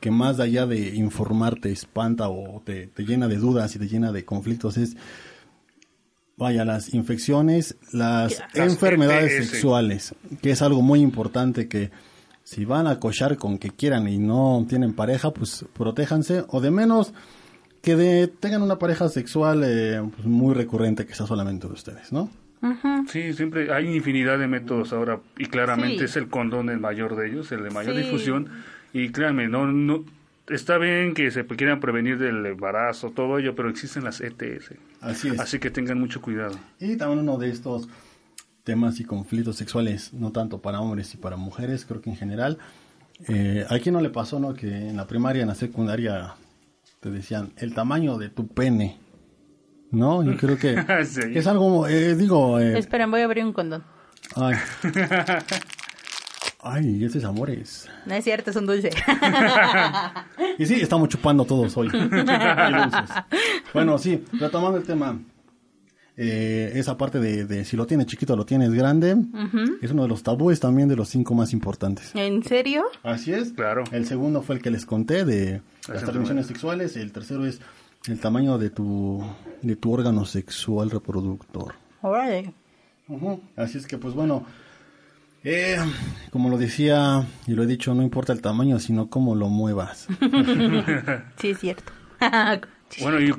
que 0.00 0.10
más 0.10 0.36
de 0.36 0.44
allá 0.44 0.66
de 0.66 0.94
informar 0.94 1.56
te 1.60 1.70
espanta 1.72 2.28
o 2.28 2.62
te, 2.64 2.86
te 2.88 3.04
llena 3.04 3.28
de 3.28 3.36
dudas 3.36 3.74
y 3.76 3.78
te 3.78 3.88
llena 3.88 4.12
de 4.12 4.24
conflictos 4.24 4.76
es, 4.76 4.96
vaya, 6.36 6.64
las 6.64 6.94
infecciones, 6.94 7.76
las 7.92 8.38
Las 8.54 8.70
enfermedades 8.70 9.32
ETS. 9.32 9.50
sexuales, 9.50 10.14
que 10.40 10.50
es 10.50 10.62
algo 10.62 10.82
muy 10.82 11.00
importante 11.00 11.68
que 11.68 11.90
si 12.44 12.64
van 12.64 12.86
a 12.86 12.98
cochar 12.98 13.36
con 13.36 13.58
que 13.58 13.70
quieran 13.70 14.08
y 14.08 14.18
no 14.18 14.64
tienen 14.68 14.94
pareja, 14.94 15.32
pues 15.32 15.64
protéjanse 15.74 16.44
o 16.48 16.60
de 16.60 16.70
menos 16.70 17.12
que 17.82 17.94
de- 17.96 18.28
tengan 18.28 18.62
una 18.62 18.78
pareja 18.78 19.08
sexual 19.08 19.62
eh, 19.64 20.00
pues, 20.14 20.26
muy 20.26 20.54
recurrente 20.54 21.06
que 21.06 21.14
sea 21.14 21.26
solamente 21.26 21.66
de 21.66 21.72
ustedes, 21.74 22.12
¿no? 22.12 22.30
Sí, 23.08 23.32
siempre 23.34 23.72
hay 23.72 23.94
infinidad 23.94 24.36
de 24.38 24.48
métodos 24.48 24.92
ahora 24.92 25.20
y 25.38 25.46
claramente 25.46 25.98
Sí. 25.98 26.04
es 26.06 26.16
el 26.16 26.28
condón 26.28 26.70
el 26.70 26.80
mayor 26.80 27.14
de 27.14 27.28
ellos, 27.28 27.52
el 27.52 27.62
de 27.62 27.70
mayor 27.70 27.94
Sí. 27.94 28.02
difusión 28.02 28.48
y 29.04 29.10
créanme, 29.12 29.48
no, 29.48 29.66
no 29.66 30.04
está 30.48 30.78
bien 30.78 31.14
que 31.14 31.30
se 31.30 31.44
quieran 31.46 31.80
prevenir 31.80 32.18
del 32.18 32.44
embarazo, 32.46 33.10
todo 33.10 33.38
ello, 33.38 33.54
pero 33.54 33.68
existen 33.68 34.04
las 34.04 34.20
ETS, 34.20 34.72
Así 35.00 35.28
es. 35.28 35.38
así 35.40 35.58
que 35.58 35.70
tengan 35.70 35.98
mucho 35.98 36.20
cuidado. 36.22 36.58
Y 36.80 36.96
también 36.96 37.20
uno 37.20 37.36
de 37.38 37.50
estos 37.50 37.88
temas 38.64 39.00
y 39.00 39.04
conflictos 39.04 39.56
sexuales, 39.56 40.12
no 40.12 40.32
tanto 40.32 40.60
para 40.60 40.80
hombres 40.80 41.12
y 41.14 41.16
para 41.16 41.36
mujeres, 41.36 41.84
creo 41.86 42.00
que 42.00 42.10
en 42.10 42.16
general. 42.16 42.58
Eh, 43.26 43.64
¿A 43.68 43.78
quién 43.80 43.94
no 43.94 44.00
le 44.00 44.10
pasó, 44.10 44.38
no? 44.38 44.54
Que 44.54 44.68
en 44.90 44.96
la 44.96 45.06
primaria, 45.06 45.42
en 45.42 45.48
la 45.48 45.54
secundaria, 45.54 46.34
te 47.00 47.10
decían 47.10 47.50
el 47.56 47.74
tamaño 47.74 48.16
de 48.16 48.28
tu 48.28 48.46
pene, 48.46 48.96
¿no? 49.90 50.22
Yo 50.22 50.36
creo 50.36 50.56
que, 50.56 50.76
Sí. 51.04 51.20
es 51.34 51.46
algo, 51.46 51.88
eh, 51.88 52.14
digo, 52.14 52.60
eh, 52.60 52.78
Esperen, 52.78 53.10
voy 53.10 53.20
a 53.22 53.24
abrir 53.24 53.44
un 53.44 53.52
condón. 53.52 53.82
ay. 54.36 54.54
Ay, 56.60 57.04
esos 57.04 57.22
amores. 57.24 57.88
No 58.04 58.14
es 58.14 58.24
cierto, 58.24 58.50
es 58.50 58.56
un 58.56 58.66
dulce. 58.66 58.90
Y 60.58 60.66
sí, 60.66 60.74
estamos 60.74 61.08
chupando 61.08 61.44
todos 61.44 61.76
hoy. 61.76 61.88
Bueno, 63.74 63.98
sí, 63.98 64.24
retomando 64.32 64.78
el 64.78 64.84
tema. 64.84 65.18
eh, 66.16 66.72
esa 66.74 66.96
parte 66.96 67.20
de, 67.20 67.44
de 67.44 67.64
si 67.64 67.76
lo 67.76 67.86
tienes 67.86 68.06
chiquito 68.06 68.34
lo 68.34 68.44
tienes 68.44 68.72
grande, 68.72 69.14
es 69.80 69.92
uno 69.92 70.02
de 70.02 70.08
los 70.08 70.22
tabúes 70.24 70.58
también 70.58 70.88
de 70.88 70.96
los 70.96 71.08
cinco 71.08 71.34
más 71.34 71.52
importantes. 71.52 72.10
¿En 72.14 72.42
serio? 72.42 72.84
Así 73.04 73.32
es. 73.32 73.52
Claro. 73.52 73.84
El 73.92 74.04
segundo 74.06 74.42
fue 74.42 74.56
el 74.56 74.62
que 74.62 74.70
les 74.72 74.84
conté 74.84 75.24
de 75.24 75.62
las 75.88 76.02
transmisiones 76.02 76.46
sexuales. 76.46 76.96
El 76.96 77.12
tercero 77.12 77.46
es 77.46 77.60
el 78.08 78.18
tamaño 78.18 78.58
de 78.58 78.70
tu, 78.70 79.22
de 79.62 79.76
tu 79.76 79.92
órgano 79.92 80.24
sexual 80.24 80.90
reproductor. 80.90 81.74
Órale. 82.02 82.52
Ujú. 83.06 83.40
Así 83.56 83.78
es 83.78 83.86
que, 83.86 83.96
pues 83.98 84.14
bueno, 84.14 84.44
eh, 85.44 85.78
como 86.30 86.48
lo 86.48 86.58
decía 86.58 87.26
y 87.46 87.52
lo 87.52 87.62
he 87.62 87.66
dicho, 87.66 87.94
no 87.94 88.02
importa 88.02 88.32
el 88.32 88.42
tamaño, 88.42 88.78
sino 88.78 89.08
cómo 89.08 89.34
lo 89.34 89.48
muevas. 89.48 90.06
Sí, 91.40 91.50
es 91.50 91.58
cierto. 91.58 91.92
Bueno, 93.02 93.20
¿y 93.20 93.34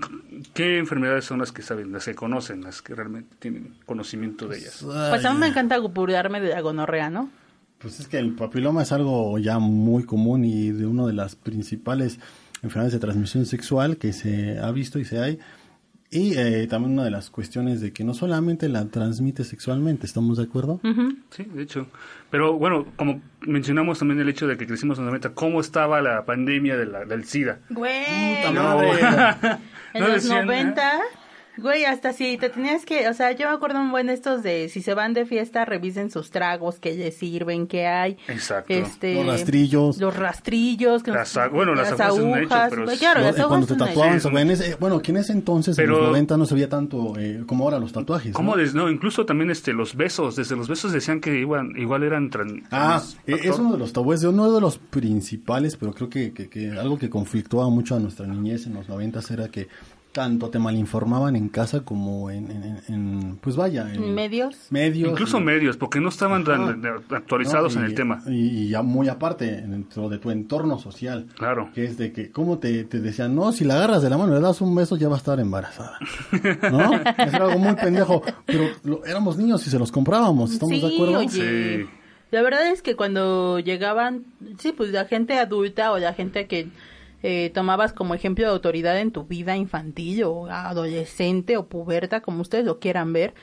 qué 0.53 0.77
enfermedades 0.77 1.25
son 1.25 1.39
las 1.39 1.51
que 1.51 1.63
saben, 1.63 1.91
las 1.91 2.05
que 2.05 2.13
conocen, 2.13 2.61
las 2.61 2.83
que 2.83 2.93
realmente 2.93 3.35
tienen 3.39 3.73
conocimiento 3.85 4.47
de 4.47 4.59
ellas? 4.59 4.83
Pues 4.83 5.25
a 5.25 5.33
mí 5.33 5.39
me 5.39 5.47
encanta 5.47 5.79
burlarme 5.79 6.39
de 6.39 6.49
la 6.49 6.61
gonorrea, 6.61 7.09
¿no? 7.09 7.31
Pues 7.79 7.99
es 7.99 8.07
que 8.07 8.19
el 8.19 8.35
papiloma 8.35 8.83
es 8.83 8.91
algo 8.91 9.39
ya 9.39 9.57
muy 9.57 10.03
común 10.03 10.45
y 10.45 10.69
de 10.69 10.85
una 10.85 11.07
de 11.07 11.13
las 11.13 11.35
principales 11.35 12.19
enfermedades 12.61 12.93
de 12.93 12.99
transmisión 12.99 13.45
sexual 13.45 13.97
que 13.97 14.13
se 14.13 14.59
ha 14.59 14.71
visto 14.71 14.99
y 14.99 15.05
se 15.05 15.19
hay. 15.19 15.39
Y 16.11 16.33
eh, 16.37 16.65
también 16.67 16.93
una 16.93 17.03
de 17.03 17.11
las 17.11 17.29
cuestiones 17.29 17.81
de 17.81 17.93
que 17.93 18.03
no 18.03 18.15
solamente 18.15 18.67
la 18.67 18.85
transmite 18.85 19.43
sexualmente, 19.43 20.07
¿estamos 20.07 20.37
de 20.37 20.43
acuerdo? 20.45 20.81
Sí, 21.29 21.43
de 21.43 21.61
hecho. 21.61 21.85
Pero 22.31 22.53
bueno, 22.53 22.87
como 22.95 23.21
mencionamos 23.41 23.99
también 23.99 24.19
el 24.19 24.27
hecho 24.29 24.47
de 24.47 24.57
que 24.57 24.65
crecimos 24.65 24.97
en 24.97 25.05
los 25.05 25.11
90, 25.11 25.35
¿cómo 25.35 25.61
estaba 25.61 26.01
la 26.01 26.25
pandemia 26.25 26.77
de 26.77 26.85
la- 26.87 27.05
del 27.05 27.25
SIDA? 27.25 27.59
Güey. 27.69 28.37
Puta 28.41 28.51
No. 28.53 28.63
madre. 28.63 28.91
En 29.93 30.01
No 30.01 30.07
los 30.07 30.21
decían, 30.23 30.45
90, 30.45 30.99
güey, 31.61 31.85
hasta 31.85 32.13
si 32.13 32.37
te 32.37 32.49
tenías 32.49 32.85
que, 32.85 33.07
o 33.07 33.13
sea, 33.13 33.31
yo 33.33 33.47
me 33.49 33.55
acuerdo 33.55 33.79
un 33.79 33.91
buen 33.91 34.09
estos 34.09 34.43
de 34.43 34.69
si 34.69 34.81
se 34.81 34.93
van 34.93 35.13
de 35.13 35.25
fiesta, 35.25 35.65
revisen 35.65 36.09
sus 36.11 36.31
tragos, 36.31 36.79
que 36.79 36.93
les 36.95 37.15
sirven, 37.15 37.67
que 37.67 37.87
hay. 37.87 38.17
Exacto. 38.27 38.73
Este, 38.73 39.15
Los 39.15 39.27
rastrillos. 39.27 39.97
Los 39.99 40.15
rastrillos. 40.15 41.03
Que 41.03 41.11
Las 41.11 41.35
a- 41.37 41.47
bueno, 41.49 41.75
las 41.75 41.99
agujas 41.99 42.41
hecho, 42.41 42.69
pero 42.69 42.85
claro, 42.97 43.19
No, 43.21 43.25
las 43.27 43.37
eh, 43.37 43.43
cuando 43.47 43.55
agujas 43.55 43.67
te 43.67 43.75
tatuaban. 43.75 44.19
Sí, 44.21 44.51
ese- 44.53 44.75
bueno, 44.75 45.01
que 45.01 45.11
en 45.11 45.17
ese 45.17 45.33
entonces, 45.33 45.75
Pero- 45.75 45.95
en 45.95 45.99
los 46.01 46.07
90, 46.09 46.37
no 46.37 46.45
se 46.45 46.53
veía 46.55 46.69
tanto 46.69 47.13
eh, 47.17 47.43
como 47.45 47.63
ahora 47.65 47.79
los 47.79 47.91
tatuajes. 47.91 48.33
¿Cómo 48.33 48.55
¿no? 48.55 48.61
des- 48.61 48.73
no, 48.73 48.89
incluso 48.89 49.25
también 49.25 49.49
este 49.51 49.73
los 49.73 49.95
besos, 49.95 50.35
desde 50.35 50.55
los 50.55 50.67
besos 50.67 50.91
decían 50.91 51.19
que 51.21 51.37
iban, 51.39 51.71
igual 51.77 52.03
eran 52.03 52.29
tran- 52.29 52.63
Ah, 52.71 53.01
trans- 53.01 53.17
eh, 53.27 53.47
es 53.49 53.59
uno 53.59 53.71
de 53.73 53.77
los 53.79 53.93
tabúes, 53.93 54.21
de 54.21 54.27
uno 54.27 54.51
de 54.51 54.61
los 54.61 54.77
principales, 54.77 55.75
pero 55.77 55.93
creo 55.93 56.09
que, 56.09 56.31
que- 56.33 56.49
que 56.49 56.71
algo 56.71 56.97
que 56.97 57.09
conflictuaba 57.09 57.69
mucho 57.69 57.95
a 57.95 57.99
nuestra 57.99 58.25
niñez 58.27 58.65
en 58.67 58.73
los 58.75 58.87
noventas 58.89 59.29
era 59.31 59.49
que 59.49 59.67
tanto 60.11 60.49
te 60.49 60.57
malinformaban 60.57 61.35
en 61.35 61.49
casa 61.49 61.81
como 61.81 62.31
en, 62.31 62.49
en- 62.51 62.81
en- 62.87 63.37
pues 63.41 63.55
vaya, 63.55 63.93
en 63.93 64.13
medios. 64.15 64.55
medios. 64.71 65.11
Incluso 65.11 65.37
y- 65.39 65.43
medios, 65.43 65.77
porque 65.77 65.99
no 65.99 66.09
estaban 66.09 66.43
tan 66.43 66.61
Ajá. 66.85 66.95
actualizados 67.15 67.75
¿no? 67.75 67.81
en 67.81 67.87
el 67.87 67.93
tema. 67.95 68.21
Y, 68.27 68.63
y 68.63 68.69
ya 68.69 68.81
muy 68.81 69.07
aparte, 69.07 69.45
dentro 69.61 70.09
de 70.09 70.17
tu 70.17 70.31
entorno 70.31 70.79
social. 70.79 71.27
Claro. 71.37 71.69
Que 71.73 71.85
es 71.85 71.97
de 71.97 72.11
que, 72.11 72.31
¿cómo 72.31 72.57
te, 72.57 72.83
te 72.85 72.99
decían? 72.99 73.35
No, 73.35 73.51
si 73.51 73.65
la 73.65 73.75
agarras 73.75 74.01
de 74.01 74.09
la 74.09 74.17
mano 74.17 74.31
y 74.31 74.35
le 74.35 74.41
das 74.41 74.61
un 74.61 74.73
beso, 74.75 74.97
ya 74.97 75.09
va 75.09 75.15
a 75.15 75.19
estar 75.19 75.39
embarazada. 75.39 75.97
¿No? 76.71 76.95
es 76.95 77.33
algo 77.35 77.59
muy 77.59 77.75
pendejo. 77.75 78.23
Pero 78.45 78.63
lo- 78.83 79.05
éramos 79.05 79.37
niños 79.37 79.65
y 79.67 79.69
se 79.69 79.77
los 79.79 79.91
comprábamos, 79.91 80.51
¿estamos 80.53 80.75
sí, 80.75 80.81
de 80.81 80.95
acuerdo? 80.95 81.19
oye. 81.19 81.29
Sí. 81.83 81.89
La 82.31 82.41
verdad 82.43 82.67
es 82.71 82.81
que 82.83 82.95
cuando 82.95 83.57
llegaban, 83.59 84.23
sí, 84.59 84.71
pues 84.75 84.91
la 84.91 85.05
gente 85.05 85.37
adulta 85.39 85.91
o 85.91 85.97
la 85.97 86.13
gente 86.13 86.45
que 86.47 86.67
eh, 87.23 87.51
tomabas 87.53 87.93
como 87.93 88.13
ejemplo 88.13 88.45
de 88.45 88.51
autoridad 88.51 88.99
en 88.99 89.11
tu 89.11 89.25
vida 89.25 89.55
infantil 89.57 90.23
o 90.23 90.47
adolescente 90.47 91.57
o 91.57 91.67
puberta, 91.67 92.21
como 92.21 92.41
ustedes 92.41 92.65
lo 92.65 92.79
quieran 92.79 93.13
ver, 93.13 93.33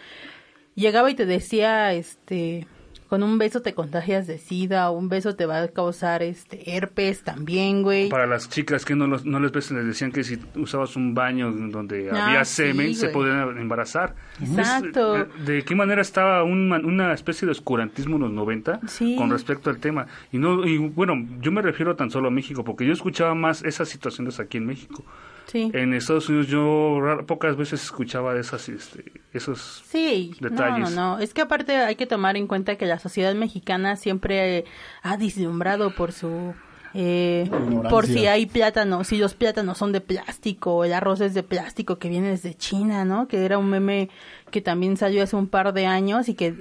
llegaba 0.74 1.10
y 1.10 1.14
te 1.14 1.26
decía, 1.26 1.92
este, 1.92 2.66
con 3.08 3.22
un 3.22 3.38
beso 3.38 3.62
te 3.62 3.74
contagias 3.74 4.26
de 4.26 4.38
sida, 4.38 4.90
o 4.90 4.96
un 4.98 5.08
beso 5.08 5.36
te 5.36 5.46
va 5.46 5.62
a 5.62 5.68
causar 5.68 6.22
este 6.22 6.76
herpes 6.76 7.22
también, 7.22 7.82
güey. 7.82 8.08
Para 8.08 8.26
las 8.26 8.48
chicas 8.48 8.84
que 8.84 8.94
no, 8.96 9.06
los- 9.06 9.24
no 9.24 9.40
les 9.40 9.52
ves, 9.52 9.70
les 9.70 9.86
decían 9.86 10.12
que 10.12 10.24
si 10.24 10.38
usabas 10.56 10.96
un 10.96 11.14
baño 11.14 11.50
donde 11.52 12.10
Ah, 12.10 12.26
había 12.28 12.44
sí, 12.44 12.62
semen, 12.64 12.94
se 12.94 13.08
podían 13.10 13.56
embarazar. 13.58 14.14
Exacto. 14.40 15.16
Es- 15.16 15.46
¿De 15.46 15.62
qué 15.64 15.74
manera 15.74 16.02
estaba 16.02 16.42
un 16.44 16.72
una 16.72 17.12
especie 17.12 17.46
de 17.46 17.52
oscurantismo 17.52 18.16
en 18.16 18.22
los 18.22 18.32
90 18.32 18.80
Sí. 18.86 19.14
con 19.16 19.30
respecto 19.30 19.70
al 19.70 19.78
tema? 19.78 20.06
Y 20.32 20.38
no 20.38 20.66
y 20.66 20.78
bueno, 20.78 21.14
yo 21.40 21.52
me 21.52 21.62
refiero 21.62 21.96
tan 21.96 22.10
solo 22.10 22.28
a 22.28 22.30
México, 22.30 22.64
porque 22.64 22.86
yo 22.86 22.92
escuchaba 22.92 23.34
más 23.34 23.62
esas 23.64 23.88
situaciones 23.88 24.40
aquí 24.40 24.58
en 24.58 24.66
México. 24.66 25.04
Sí. 25.46 25.70
En 25.74 25.94
Estados 25.94 26.28
Unidos 26.28 26.48
yo 26.48 27.00
ra- 27.00 27.24
pocas 27.24 27.56
veces 27.56 27.82
escuchaba 27.82 28.34
de 28.34 28.40
esas, 28.40 28.68
este, 28.68 29.04
esos... 29.32 29.82
Sí, 29.86 30.32
no, 30.40 30.50
detalles. 30.50 30.90
no, 30.90 31.16
no. 31.16 31.18
Es 31.20 31.32
que 31.34 31.42
aparte 31.42 31.76
hay 31.76 31.94
que 31.96 32.06
tomar 32.06 32.36
en 32.36 32.46
cuenta 32.46 32.76
que 32.76 32.86
la 32.86 32.98
sociedad 32.98 33.34
mexicana 33.34 33.96
siempre 33.96 34.64
ha 35.02 35.16
deslumbrado 35.16 35.94
por 35.94 36.10
su... 36.12 36.52
eh, 36.94 37.48
por 37.90 38.06
si 38.06 38.26
hay 38.26 38.46
plátano, 38.46 39.04
si 39.04 39.18
los 39.18 39.34
plátanos 39.34 39.78
son 39.78 39.92
de 39.92 40.00
plástico, 40.00 40.84
el 40.84 40.92
arroz 40.92 41.20
es 41.20 41.34
de 41.34 41.42
plástico 41.42 41.98
que 41.98 42.08
viene 42.08 42.30
desde 42.30 42.54
China, 42.54 43.04
¿no? 43.04 43.28
Que 43.28 43.44
era 43.44 43.58
un 43.58 43.68
meme 43.70 44.08
que 44.50 44.60
también 44.60 44.96
salió 44.96 45.22
hace 45.22 45.36
un 45.36 45.46
par 45.46 45.72
de 45.74 45.86
años 45.86 46.28
y 46.28 46.34
que 46.34 46.54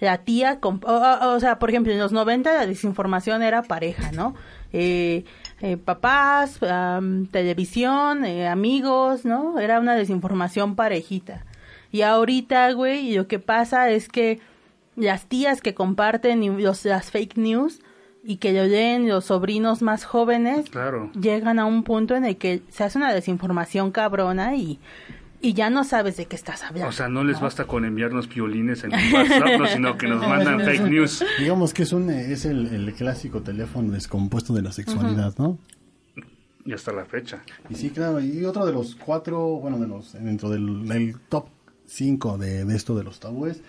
la 0.00 0.18
tía, 0.18 0.58
o- 0.62 1.18
o 1.34 1.40
sea, 1.40 1.58
por 1.58 1.70
ejemplo, 1.70 1.92
en 1.92 1.98
los 1.98 2.12
90 2.12 2.52
la 2.54 2.66
desinformación 2.66 3.42
era 3.42 3.62
pareja, 3.62 4.12
¿no? 4.12 4.34
Eh, 4.72 5.24
eh, 5.60 5.76
papás, 5.76 6.60
televisión, 7.30 8.24
eh, 8.24 8.46
amigos, 8.48 9.24
¿no? 9.24 9.58
Era 9.58 9.80
una 9.80 9.94
desinformación 9.94 10.74
parejita. 10.76 11.44
Y 11.90 12.02
ahorita, 12.02 12.70
güey, 12.72 13.14
lo 13.14 13.26
que 13.26 13.38
pasa 13.38 13.90
es 13.90 14.08
que 14.08 14.40
las 14.96 15.26
tías 15.26 15.60
que 15.60 15.74
comparten 15.74 16.62
los, 16.62 16.84
las 16.84 17.10
fake 17.10 17.36
news 17.36 17.80
y 18.24 18.36
que 18.36 18.52
lo 18.52 18.64
leen 18.64 19.08
los 19.08 19.26
sobrinos 19.26 19.80
más 19.80 20.04
jóvenes 20.04 20.68
Claro. 20.68 21.10
llegan 21.18 21.58
a 21.58 21.64
un 21.64 21.82
punto 21.84 22.14
en 22.14 22.24
el 22.24 22.36
que 22.36 22.62
se 22.68 22.84
hace 22.84 22.98
una 22.98 23.14
desinformación 23.14 23.90
cabrona 23.90 24.54
y, 24.56 24.78
y 25.40 25.52
ya 25.54 25.70
no 25.70 25.84
sabes 25.84 26.16
de 26.16 26.26
qué 26.26 26.36
estás 26.36 26.62
hablando. 26.62 26.88
O 26.88 26.92
sea, 26.92 27.08
no 27.08 27.24
les 27.24 27.40
basta 27.40 27.64
con 27.64 27.84
enviarnos 27.84 28.28
violines 28.28 28.84
en 28.84 28.92
WhatsApp, 28.92 29.58
no, 29.58 29.66
sino 29.72 29.96
que 29.98 30.08
nos 30.08 30.20
No, 30.20 30.28
mandan 30.28 30.60
fake 30.60 30.82
news. 30.82 31.24
Digamos 31.38 31.72
que 31.72 31.84
es 31.84 31.92
un 31.92 32.10
es 32.10 32.44
el, 32.44 32.66
el 32.68 32.92
clásico 32.94 33.40
teléfono 33.42 33.92
descompuesto 33.92 34.52
de 34.54 34.62
la 34.62 34.72
sexualidad, 34.72 35.34
¿no? 35.38 35.58
Y 36.64 36.72
hasta 36.72 36.92
la 36.92 37.04
fecha. 37.04 37.42
Y 37.70 37.74
sí, 37.76 37.90
claro, 37.90 38.20
y 38.20 38.44
otro 38.44 38.66
de 38.66 38.72
los 38.72 38.94
cuatro, 38.94 39.58
bueno, 39.60 39.78
de 39.78 39.86
los 39.86 40.12
dentro 40.12 40.50
del, 40.50 40.86
del 40.86 41.16
top 41.28 41.46
cinco 41.86 42.36
de, 42.36 42.64
de 42.64 42.76
esto 42.76 42.94
de 42.94 43.04
los 43.04 43.20
tabúes, 43.20 43.62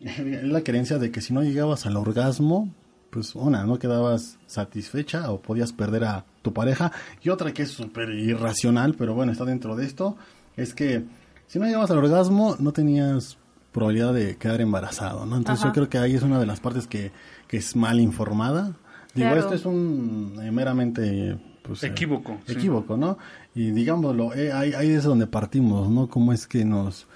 es 0.00 0.44
la 0.44 0.62
creencia 0.62 0.98
de 0.98 1.10
que 1.10 1.20
si 1.22 1.32
no 1.32 1.42
llegabas 1.42 1.86
al 1.86 1.96
orgasmo, 1.96 2.70
pues 3.10 3.34
una, 3.34 3.64
no 3.64 3.78
quedabas 3.78 4.36
satisfecha 4.46 5.30
o 5.30 5.40
podías 5.40 5.72
perder 5.72 6.04
a 6.04 6.24
tu 6.42 6.52
pareja. 6.52 6.92
Y 7.22 7.30
otra 7.30 7.54
que 7.54 7.62
es 7.62 7.70
súper 7.70 8.10
irracional, 8.10 8.94
pero 8.94 9.14
bueno, 9.14 9.32
está 9.32 9.44
dentro 9.46 9.74
de 9.74 9.86
esto, 9.86 10.16
es 10.56 10.74
que 10.74 11.04
si 11.46 11.58
no 11.58 11.66
llegabas 11.66 11.90
al 11.90 11.98
orgasmo, 11.98 12.56
no 12.58 12.72
tenías 12.72 13.38
probabilidad 13.72 14.14
de 14.14 14.36
quedar 14.36 14.60
embarazado, 14.60 15.26
¿no? 15.26 15.36
Entonces 15.36 15.62
Ajá. 15.64 15.68
yo 15.68 15.74
creo 15.74 15.88
que 15.88 15.98
ahí 15.98 16.14
es 16.14 16.22
una 16.22 16.38
de 16.40 16.46
las 16.46 16.60
partes 16.60 16.86
que, 16.86 17.12
que 17.46 17.58
es 17.58 17.76
mal 17.76 18.00
informada. 18.00 18.72
Digo, 19.14 19.28
Claro. 19.28 19.40
esto 19.40 19.54
es 19.54 19.64
un 19.66 20.38
eh, 20.42 20.50
meramente... 20.50 21.38
Pues, 21.62 21.82
eh, 21.82 21.88
Equívoco, 21.88 22.38
sí. 22.46 22.52
Equívoco, 22.52 22.96
¿no? 22.96 23.18
Y 23.54 23.70
digámoslo, 23.72 24.34
eh, 24.34 24.52
ahí, 24.52 24.72
ahí 24.72 24.90
es 24.90 25.04
donde 25.04 25.26
partimos, 25.26 25.90
¿no? 25.90 26.08
Cómo 26.08 26.32
es 26.32 26.46
que 26.46 26.64
nos, 26.64 27.06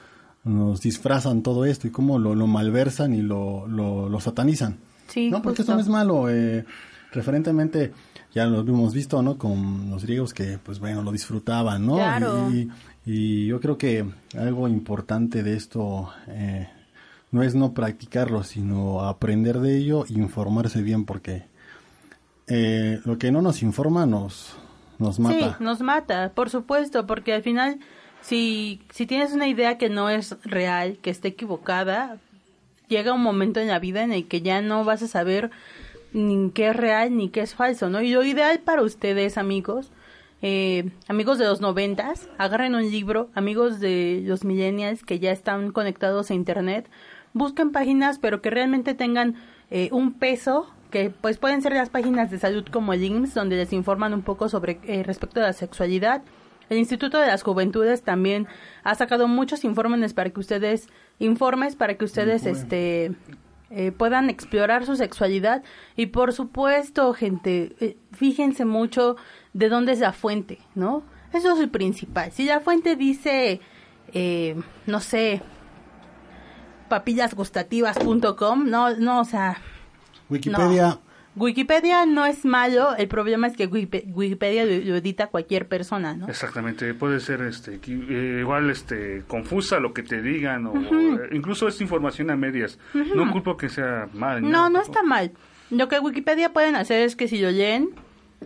nos 0.44 0.80
disfrazan 0.80 1.42
todo 1.42 1.64
esto 1.64 1.86
y 1.86 1.90
cómo 1.90 2.18
lo, 2.18 2.34
lo 2.34 2.46
malversan 2.46 3.14
y 3.14 3.22
lo, 3.22 3.66
lo, 3.66 4.08
lo 4.08 4.20
satanizan. 4.20 4.78
Sí, 5.08 5.30
no, 5.30 5.40
porque 5.42 5.58
justo. 5.58 5.72
eso 5.72 5.74
no 5.74 5.80
es 5.80 5.88
malo. 5.88 6.28
Eh, 6.28 6.64
referentemente, 7.12 7.92
ya 8.34 8.46
lo 8.46 8.60
hemos 8.60 8.94
visto, 8.94 9.22
¿no? 9.22 9.38
Con 9.38 9.90
los 9.90 10.04
griegos 10.04 10.32
que, 10.34 10.58
pues 10.62 10.78
bueno, 10.80 11.02
lo 11.02 11.12
disfrutaban, 11.12 11.86
¿no? 11.86 11.94
Claro. 11.96 12.50
Y, 12.50 12.68
y 13.12 13.46
yo 13.46 13.58
creo 13.58 13.76
que 13.76 14.04
algo 14.38 14.68
importante 14.68 15.42
de 15.42 15.56
esto 15.56 16.12
eh, 16.28 16.68
no 17.32 17.42
es 17.42 17.56
no 17.56 17.74
practicarlo, 17.74 18.44
sino 18.44 19.00
aprender 19.00 19.58
de 19.58 19.78
ello 19.78 20.04
e 20.06 20.12
informarse 20.12 20.80
bien, 20.80 21.04
porque 21.06 21.42
eh, 22.46 23.00
lo 23.04 23.18
que 23.18 23.32
no 23.32 23.42
nos 23.42 23.64
informa 23.64 24.06
nos, 24.06 24.56
nos 25.00 25.18
mata. 25.18 25.56
Sí, 25.58 25.64
nos 25.64 25.80
mata, 25.80 26.30
por 26.36 26.50
supuesto, 26.50 27.08
porque 27.08 27.32
al 27.32 27.42
final, 27.42 27.80
si, 28.20 28.80
si 28.92 29.06
tienes 29.06 29.32
una 29.32 29.48
idea 29.48 29.76
que 29.76 29.88
no 29.88 30.08
es 30.08 30.36
real, 30.44 30.98
que 31.02 31.10
esté 31.10 31.28
equivocada, 31.28 32.18
llega 32.86 33.12
un 33.12 33.24
momento 33.24 33.58
en 33.58 33.66
la 33.66 33.80
vida 33.80 34.04
en 34.04 34.12
el 34.12 34.28
que 34.28 34.40
ya 34.40 34.62
no 34.62 34.84
vas 34.84 35.02
a 35.02 35.08
saber 35.08 35.50
ni 36.12 36.52
qué 36.52 36.68
es 36.68 36.76
real 36.76 37.16
ni 37.16 37.28
qué 37.28 37.40
es 37.40 37.56
falso, 37.56 37.90
¿no? 37.90 38.02
Y 38.02 38.12
lo 38.12 38.22
ideal 38.22 38.60
para 38.60 38.82
ustedes, 38.82 39.36
amigos, 39.36 39.90
eh, 40.42 40.90
amigos 41.08 41.38
de 41.38 41.44
los 41.44 41.60
noventas, 41.60 42.28
agarren 42.38 42.74
un 42.74 42.90
libro, 42.90 43.30
amigos 43.34 43.80
de 43.80 44.22
los 44.24 44.44
millennials 44.44 45.02
que 45.02 45.18
ya 45.18 45.32
están 45.32 45.72
conectados 45.72 46.30
a 46.30 46.34
internet, 46.34 46.88
busquen 47.32 47.72
páginas, 47.72 48.18
pero 48.18 48.40
que 48.40 48.50
realmente 48.50 48.94
tengan 48.94 49.36
eh, 49.70 49.88
un 49.92 50.14
peso, 50.14 50.68
que 50.90 51.10
pues 51.10 51.38
pueden 51.38 51.62
ser 51.62 51.74
las 51.74 51.90
páginas 51.90 52.30
de 52.30 52.38
salud 52.38 52.64
como 52.70 52.92
el 52.92 53.04
IMSS, 53.04 53.34
donde 53.34 53.56
les 53.56 53.72
informan 53.72 54.14
un 54.14 54.22
poco 54.22 54.48
sobre 54.48 54.80
eh, 54.84 55.02
respecto 55.02 55.40
a 55.40 55.44
la 55.44 55.52
sexualidad. 55.52 56.22
El 56.68 56.78
Instituto 56.78 57.18
de 57.18 57.26
las 57.26 57.42
Juventudes 57.42 58.02
también 58.02 58.46
ha 58.84 58.94
sacado 58.94 59.28
muchos 59.28 59.64
informes 59.64 60.14
para 60.14 60.30
que 60.30 60.40
ustedes, 60.40 60.88
informes 61.18 61.76
para 61.76 61.94
que 61.94 62.04
ustedes, 62.04 62.46
este, 62.46 63.12
eh, 63.72 63.92
puedan 63.92 64.30
explorar 64.30 64.84
su 64.84 64.96
sexualidad 64.96 65.62
y 65.94 66.06
por 66.06 66.32
supuesto 66.32 67.12
gente 67.12 67.76
eh, 67.78 67.96
fíjense 68.10 68.64
mucho 68.64 69.14
de 69.52 69.68
dónde 69.68 69.92
es 69.92 69.98
la 70.00 70.12
fuente 70.12 70.58
no 70.74 71.02
eso 71.32 71.52
es 71.52 71.60
el 71.60 71.70
principal 71.70 72.30
si 72.32 72.44
la 72.46 72.60
fuente 72.60 72.96
dice 72.96 73.60
eh, 74.12 74.56
no 74.86 75.00
sé 75.00 75.42
papillasgustativas.com 76.88 78.64
no 78.68 78.96
no 78.96 79.20
o 79.20 79.24
sea 79.24 79.58
Wikipedia, 80.28 80.82
no. 80.88 81.00
Wikipedia 81.36 82.06
no 82.06 82.26
es 82.26 82.44
malo 82.44 82.96
el 82.96 83.08
problema 83.08 83.46
es 83.46 83.56
que 83.56 83.68
Wikipe- 83.70 84.04
Wikipedia 84.12 84.64
lo, 84.64 84.72
lo 84.72 84.96
edita 84.96 85.28
cualquier 85.28 85.68
persona 85.68 86.14
no 86.14 86.28
Exactamente, 86.28 86.92
puede 86.94 87.20
ser 87.20 87.42
este 87.42 87.80
eh, 87.86 88.38
igual 88.40 88.70
este 88.70 89.22
confusa 89.28 89.78
lo 89.80 89.92
que 89.92 90.02
te 90.02 90.20
digan 90.22 90.66
o 90.66 90.74
eh, 90.76 91.28
incluso 91.32 91.68
es 91.68 91.80
información 91.80 92.30
a 92.30 92.36
medias. 92.36 92.78
No 92.94 93.30
culpo 93.32 93.56
que 93.56 93.68
sea 93.68 94.08
mal. 94.12 94.42
No, 94.48 94.68
no 94.70 94.80
está 94.80 95.02
mal. 95.02 95.32
Lo 95.70 95.88
que 95.88 95.98
Wikipedia 96.00 96.52
pueden 96.52 96.74
hacer 96.76 97.02
es 97.02 97.14
que 97.16 97.28
si 97.28 97.38
lo 97.40 97.50
leen, 97.50 97.90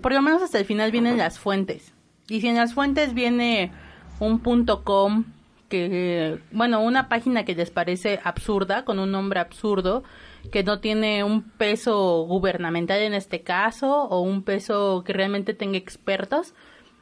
por 0.01 0.13
lo 0.13 0.23
menos 0.23 0.43
hasta 0.43 0.59
el 0.59 0.65
final 0.65 0.91
vienen 0.91 1.19
las 1.19 1.39
fuentes. 1.39 1.93
Y 2.29 2.41
si 2.41 2.49
en 2.49 2.57
las 2.57 2.75
fuentes 2.75 3.15
viene 3.15 3.73
un 4.21 4.41
punto 4.41 4.83
com, 4.85 5.25
que, 5.69 6.41
bueno, 6.53 6.81
una 6.81 7.09
página 7.09 7.45
que 7.45 7.55
les 7.55 7.71
parece 7.71 8.21
absurda, 8.23 8.85
con 8.85 8.99
un 8.99 9.11
nombre 9.11 9.41
absurdo, 9.41 10.05
que 10.53 10.63
no 10.63 10.81
tiene 10.81 11.25
un 11.25 11.43
peso 11.43 12.25
gubernamental 12.27 13.01
en 13.01 13.15
este 13.15 13.43
caso, 13.43 14.05
o 14.05 14.21
un 14.21 14.43
peso 14.43 15.03
que 15.05 15.13
realmente 15.13 15.55
tenga 15.55 15.79
expertos, 15.79 16.55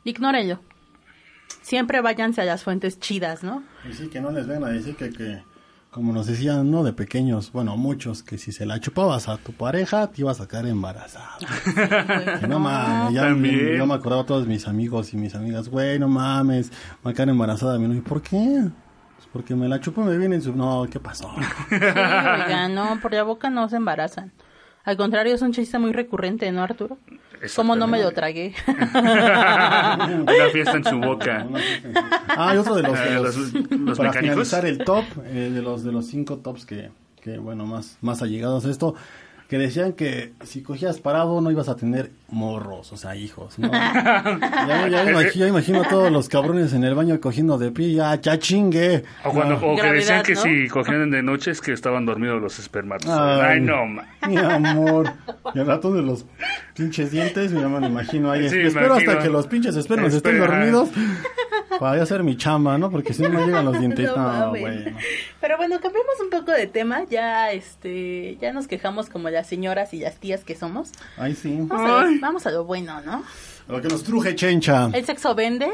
ignórenlo. 0.05 0.61
Siempre 1.61 2.00
váyanse 2.00 2.40
a 2.40 2.44
las 2.44 2.64
fuentes 2.64 2.98
chidas, 2.98 3.42
¿no? 3.42 3.62
y 3.88 3.92
sí, 3.92 4.09
que 4.09 4.20
no 4.20 4.31
les 4.31 4.46
vengan 4.46 4.70
a 4.70 4.72
decir 4.72 4.96
que, 4.96 5.11
que, 5.11 5.42
como 5.92 6.14
nos 6.14 6.26
decían, 6.26 6.70
¿no? 6.70 6.83
De 6.83 6.94
pequeños, 6.94 7.52
bueno, 7.52 7.76
muchos, 7.76 8.22
que 8.22 8.38
si 8.38 8.50
se 8.50 8.64
la 8.64 8.81
chupabas 8.81 9.28
a 9.28 9.37
tu 9.37 9.52
pareja, 9.52 10.07
te 10.07 10.22
ibas 10.22 10.40
a 10.40 10.44
sacar 10.44 10.66
embarazada. 10.66 11.37
Que 12.40 12.48
no 12.48 12.59
mames, 12.59 13.12
ya 13.12 13.28
me, 13.28 13.76
yo 13.76 13.87
me 13.87 13.94
acordaba 13.94 14.22
a 14.22 14.26
todos 14.26 14.46
mis 14.46 14.66
amigos 14.66 15.12
y 15.12 15.18
mis 15.18 15.35
amigas, 15.35 15.68
güey, 15.68 15.98
no 15.98 16.09
mames, 16.09 16.70
me 16.70 16.76
va 17.05 17.11
a 17.11 17.14
quedar 17.14 17.28
embarazada. 17.28 17.78
¿Y 17.78 18.00
por 18.00 18.22
qué? 18.22 18.62
Pues 19.16 19.28
porque 19.31 19.55
me 19.55 19.68
la 19.68 19.81
chupo 19.81 20.00
y 20.00 20.05
me 20.07 20.16
viene 20.16 20.37
en 20.37 20.42
su... 20.42 20.57
No, 20.57 20.87
¿qué 20.90 20.98
pasó? 20.98 21.31
Sí, 21.68 21.76
no, 22.70 22.98
por 23.02 23.12
la 23.12 23.24
boca 23.24 23.50
no 23.50 23.68
se 23.68 23.76
embarazan. 23.76 24.33
Al 24.85 24.97
contrario, 24.97 25.35
es 25.35 25.42
un 25.42 25.53
chiste 25.53 25.79
muy 25.79 25.92
recurrente, 25.92 26.51
¿no, 26.51 26.62
Arturo? 26.62 26.99
¿Cómo 27.57 27.75
no 27.77 27.87
me 27.88 28.01
lo 28.03 28.11
tragué? 28.12 28.55
Una 28.68 30.49
fiesta 30.53 30.77
en 30.77 30.85
su 30.85 30.99
boca. 30.99 31.47
Ah, 32.28 32.53
y 32.55 32.59
otro 32.59 32.74
de 32.76 32.83
los, 32.83 32.93
de 32.99 33.05
Eh, 33.09 33.14
los- 33.14 33.37
los- 33.37 33.53
los 33.70 33.99
para 33.99 34.11
mecánicos. 34.11 34.49
finalizar 34.49 34.66
el 34.66 34.78
top, 34.78 35.05
eh, 35.26 35.51
de 35.53 35.62
los 35.62 35.83
de 35.85 35.93
los 35.93 36.07
cinco 36.07 36.39
tops 36.39 36.64
que, 36.66 36.91
que 37.20 37.39
bueno, 37.39 37.66
más, 37.66 37.99
más 38.01 38.22
allegados 38.22 38.64
a 38.64 38.70
esto, 38.70 38.95
que 39.53 39.59
decían 39.59 39.92
que 39.92 40.32
si 40.44 40.62
cogías 40.62 40.98
parado 40.98 41.42
no 41.42 41.50
ibas 41.50 41.68
a 41.68 41.76
tener 41.76 42.11
morros, 42.30 42.90
o 42.90 42.96
sea, 42.96 43.14
hijos, 43.16 43.59
¿no? 43.59 43.70
ya, 43.70 44.88
ya, 44.88 45.11
imagino, 45.11 45.44
ya 45.44 45.46
imagino 45.46 45.82
a 45.82 45.88
todos 45.90 46.11
los 46.11 46.30
cabrones 46.30 46.72
en 46.72 46.84
el 46.84 46.94
baño 46.94 47.20
cogiendo 47.20 47.59
de 47.59 47.70
pie, 47.70 47.92
ya, 47.92 48.18
ya 48.18 48.38
chingue. 48.38 49.05
O, 49.22 49.30
cuando, 49.30 49.57
o 49.57 49.76
que 49.76 49.92
decían 49.92 50.22
que 50.22 50.32
¿no? 50.36 50.40
si 50.40 50.68
cogían 50.68 51.11
de 51.11 51.22
noche 51.22 51.50
es 51.50 51.61
que 51.61 51.74
estaban 51.74 52.07
dormidos 52.07 52.40
los 52.40 52.59
espermatos. 52.59 53.11
Ay. 53.11 53.40
Ay, 53.42 53.61
no, 53.61 53.84
ma. 53.84 54.07
Mi 54.26 54.38
amor. 54.38 55.12
Y 55.55 55.59
al 55.59 55.66
rato 55.66 55.92
de 55.92 56.00
los 56.00 56.24
pinches 56.74 57.11
dientes, 57.11 57.53
mi 57.53 57.61
mamá 57.61 57.78
me 57.80 57.88
imagino 57.88 58.30
ahí. 58.30 58.48
Sí, 58.48 58.59
Espero 58.59 58.86
imagino. 58.86 59.11
hasta 59.11 59.22
que 59.22 59.28
los 59.28 59.46
pinches 59.48 59.76
espermas 59.76 60.14
estén 60.14 60.38
dormidos 60.38 60.88
para 61.79 62.03
hacer 62.03 62.23
mi 62.23 62.37
chamba, 62.37 62.79
¿no? 62.79 62.91
Porque 62.91 63.12
si 63.14 63.23
no 63.23 63.31
me 63.31 63.45
llegan 63.45 63.64
los 63.64 63.79
dientes. 63.79 64.11
No 64.16 64.33
No, 64.33 64.51
bueno. 64.51 64.97
Pero 65.41 65.57
bueno, 65.57 65.81
cambiemos 65.81 66.14
un 66.20 66.31
poco 66.31 66.53
de 66.53 66.66
tema. 66.66 67.05
Ya, 67.11 67.53
este, 67.53 68.37
ya 68.41 68.53
nos 68.53 68.66
quejamos 68.66 69.09
como 69.09 69.31
las 69.31 69.47
señoras 69.47 69.95
y 69.95 70.01
las 70.01 70.16
tías 70.16 70.45
que 70.45 70.55
somos. 70.55 70.93
Ahí 71.16 71.35
sí. 71.35 71.57
Vamos, 71.61 71.91
a, 71.91 72.01
Ay. 72.03 72.14
lo, 72.16 72.20
vamos 72.20 72.47
a 72.47 72.51
lo 72.51 72.64
bueno, 72.64 73.01
¿no? 73.03 73.23
Lo 73.68 73.81
que 73.81 73.89
nos 73.89 74.03
truje, 74.03 74.35
chencha. 74.35 74.91
El 74.93 75.05
sexo 75.05 75.35
vende, 75.35 75.68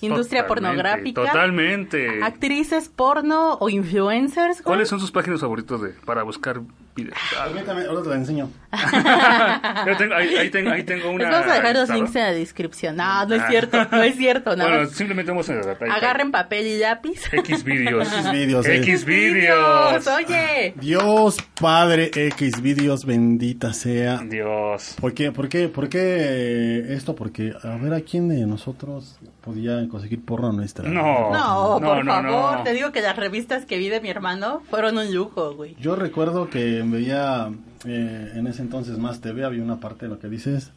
industria 0.00 0.42
Totalmente, 0.42 0.48
pornográfica, 0.48 1.22
Totalmente. 1.26 2.22
actrices 2.22 2.88
porno 2.88 3.54
o 3.54 3.68
influencers. 3.68 4.62
¿Cuáles 4.62 4.88
son 4.88 5.00
sus 5.00 5.10
páginas 5.10 5.40
favoritas 5.40 5.80
de, 5.80 5.90
para 5.90 6.22
buscar 6.22 6.60
videos? 6.94 7.16
Ah, 7.38 7.44
ahora 7.88 8.02
te 8.02 8.08
la 8.08 8.14
enseño. 8.16 8.50
yo 9.86 9.96
tengo- 9.96 10.14
ahí, 10.14 10.34
ahí 10.36 10.50
tengo, 10.50 10.70
ahí 10.70 10.82
tengo 10.82 11.10
una. 11.10 11.24
Les 11.24 11.30
vamos 11.32 11.50
a 11.50 11.54
dejar 11.54 11.74
los 11.76 11.88
links 11.90 12.16
en 12.16 12.22
la 12.22 12.32
descripción. 12.32 12.96
No, 12.96 13.26
no 13.26 13.34
es 13.34 13.42
Ah. 13.42 13.46
cierto, 13.50 13.84
no 13.90 14.02
es 14.02 14.16
cierto, 14.16 14.56
nada 14.56 14.70
Bueno, 14.70 14.86
simplemente 14.90 15.30
vamos 15.30 15.48
a 15.50 15.54
Agarren 15.94 16.30
papel 16.30 16.66
y 16.66 16.78
lápiz. 16.78 17.22
X 17.32 17.64
videos. 17.64 18.08
X 18.12 18.32
videos, 18.32 18.66
eh. 18.66 18.76
X 18.76 19.04
videos. 19.04 20.06
Oye. 20.06 20.74
Dios 20.76 21.36
Padre 21.60 22.10
X 22.14 22.62
videos, 22.62 23.04
bendita 23.04 23.72
sea. 23.72 24.18
Dios. 24.24 24.96
¿Por 25.00 25.14
qué, 25.14 25.32
por 25.32 25.48
qué, 25.48 25.68
por 25.68 25.88
qué 25.88 26.94
esto? 26.94 27.14
Porque 27.14 27.52
a 27.62 27.76
ver 27.76 27.94
a 27.94 28.00
quién 28.00 28.28
de 28.28 28.46
nosotros 28.46 29.18
podía 29.42 29.86
conseguir 29.88 30.24
porno 30.24 30.52
nuestra. 30.52 30.88
No. 30.88 31.30
No, 31.32 31.80
No, 31.80 31.86
por 31.88 32.04
no, 32.04 32.12
favor, 32.12 32.58
no. 32.58 32.62
te 32.64 32.72
digo 32.72 32.92
que 32.92 33.00
las 33.00 33.16
revistas 33.16 33.64
que 33.66 33.76
vi 33.78 33.88
de 33.88 34.00
mi 34.00 34.08
hermano 34.10 34.62
fueron 34.70 34.98
un 34.98 35.12
lujo, 35.14 35.54
güey. 35.54 35.74
Yo 35.78 35.96
recuerdo 35.96 36.48
que 36.48 36.81
veía 36.90 37.50
eh, 37.84 38.32
en 38.34 38.46
ese 38.46 38.62
entonces 38.62 38.98
más 38.98 39.20
TV, 39.20 39.44
había 39.44 39.62
una 39.62 39.78
parte 39.80 40.06
de 40.06 40.10
lo 40.10 40.18
que 40.18 40.28
dices, 40.28 40.72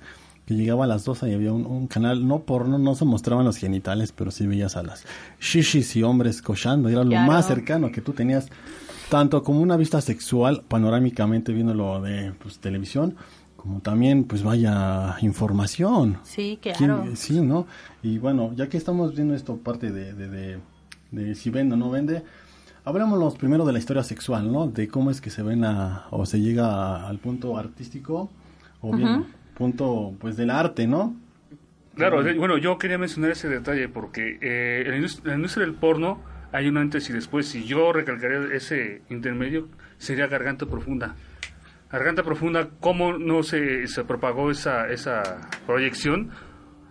que 0.46 0.54
llegaba 0.54 0.84
a 0.84 0.88
las 0.88 1.06
12 1.06 1.30
y 1.30 1.34
había 1.34 1.52
un, 1.52 1.66
un 1.66 1.88
canal, 1.88 2.28
no 2.28 2.44
porno, 2.44 2.78
no 2.78 2.94
se 2.96 3.04
mostraban 3.06 3.46
los 3.46 3.58
genitales, 3.58 4.12
pero 4.12 4.30
sí 4.30 4.46
veías 4.46 4.76
a 4.78 4.84
las 4.84 5.04
shishis 5.42 5.96
y 5.96 6.04
hombres 6.04 6.42
cochando, 6.42 6.88
era 6.90 7.04
lo 7.04 7.10
Claro. 7.12 7.26
más 7.32 7.48
cercano 7.48 7.92
que 7.92 8.02
tú 8.02 8.14
tenías, 8.14 8.48
tanto 9.10 9.42
como 9.44 9.62
una 9.62 9.76
vista 9.78 10.02
sexual, 10.02 10.62
panorámicamente 10.68 11.52
viéndolo 11.52 12.00
de 12.02 12.32
pues, 12.34 12.60
televisión, 12.60 13.16
como 13.56 13.80
también, 13.80 14.26
pues 14.26 14.44
vaya, 14.44 15.16
información. 15.22 16.20
Sí, 16.24 16.60
¿Quién- 16.62 16.74
claro. 16.76 17.16
Sí, 17.16 17.42
¿no? 17.42 17.66
Y 18.04 18.20
bueno, 18.20 18.52
ya 18.56 18.70
que 18.70 18.78
estamos 18.78 19.16
viendo 19.16 19.34
esto 19.34 19.58
parte 19.58 19.92
de, 19.92 20.14
de, 20.14 20.28
de, 20.30 20.60
de 21.10 21.34
si 21.34 21.50
vende 21.50 21.74
o 21.74 21.78
no 21.78 21.90
vende, 21.90 22.24
hablámonos 22.86 23.36
primero 23.38 23.66
de 23.66 23.74
la 23.74 23.80
historia 23.80 24.04
sexual, 24.04 24.52
¿no? 24.52 24.68
De 24.68 24.88
cómo 24.88 25.12
es 25.12 25.20
que 25.22 25.30
se 25.30 25.44
ven 25.44 25.64
a, 25.66 26.06
o 26.12 26.26
se 26.26 26.40
llega 26.40 26.68
a- 26.68 27.08
al 27.10 27.18
punto 27.20 27.58
artístico, 27.58 28.30
o 28.82 28.96
bien 28.96 29.26
punto, 29.56 30.14
pues, 30.20 30.38
del 30.38 30.50
arte, 30.52 30.86
¿no? 30.88 31.16
Claro, 31.96 32.22
bueno, 32.38 32.58
yo 32.58 32.78
quería 32.78 32.98
mencionar 32.98 33.32
ese 33.32 33.48
detalle 33.48 33.88
porque 33.88 34.38
eh, 34.42 34.84
en 34.86 34.92
la 34.92 34.98
indus- 34.98 35.22
en 35.24 35.30
la 35.30 35.36
industria 35.36 35.66
del 35.66 35.76
porno 35.76 36.20
hay 36.52 36.68
un 36.68 36.78
antes 36.78 37.10
y 37.10 37.14
después. 37.14 37.48
Si 37.48 37.64
yo 37.64 37.94
recalcaría 37.94 38.54
ese 38.54 39.02
intermedio, 39.10 39.68
sería 39.98 40.28
Garganta 40.28 40.66
Profunda. 40.66 41.16
Garganta 41.90 42.24
Profunda, 42.24 42.68
¿cómo 42.82 43.14
no 43.18 43.44
se, 43.44 43.88
se 43.88 44.04
propagó 44.04 44.52
esa, 44.52 44.90
esa 44.90 45.50
proyección? 45.66 46.32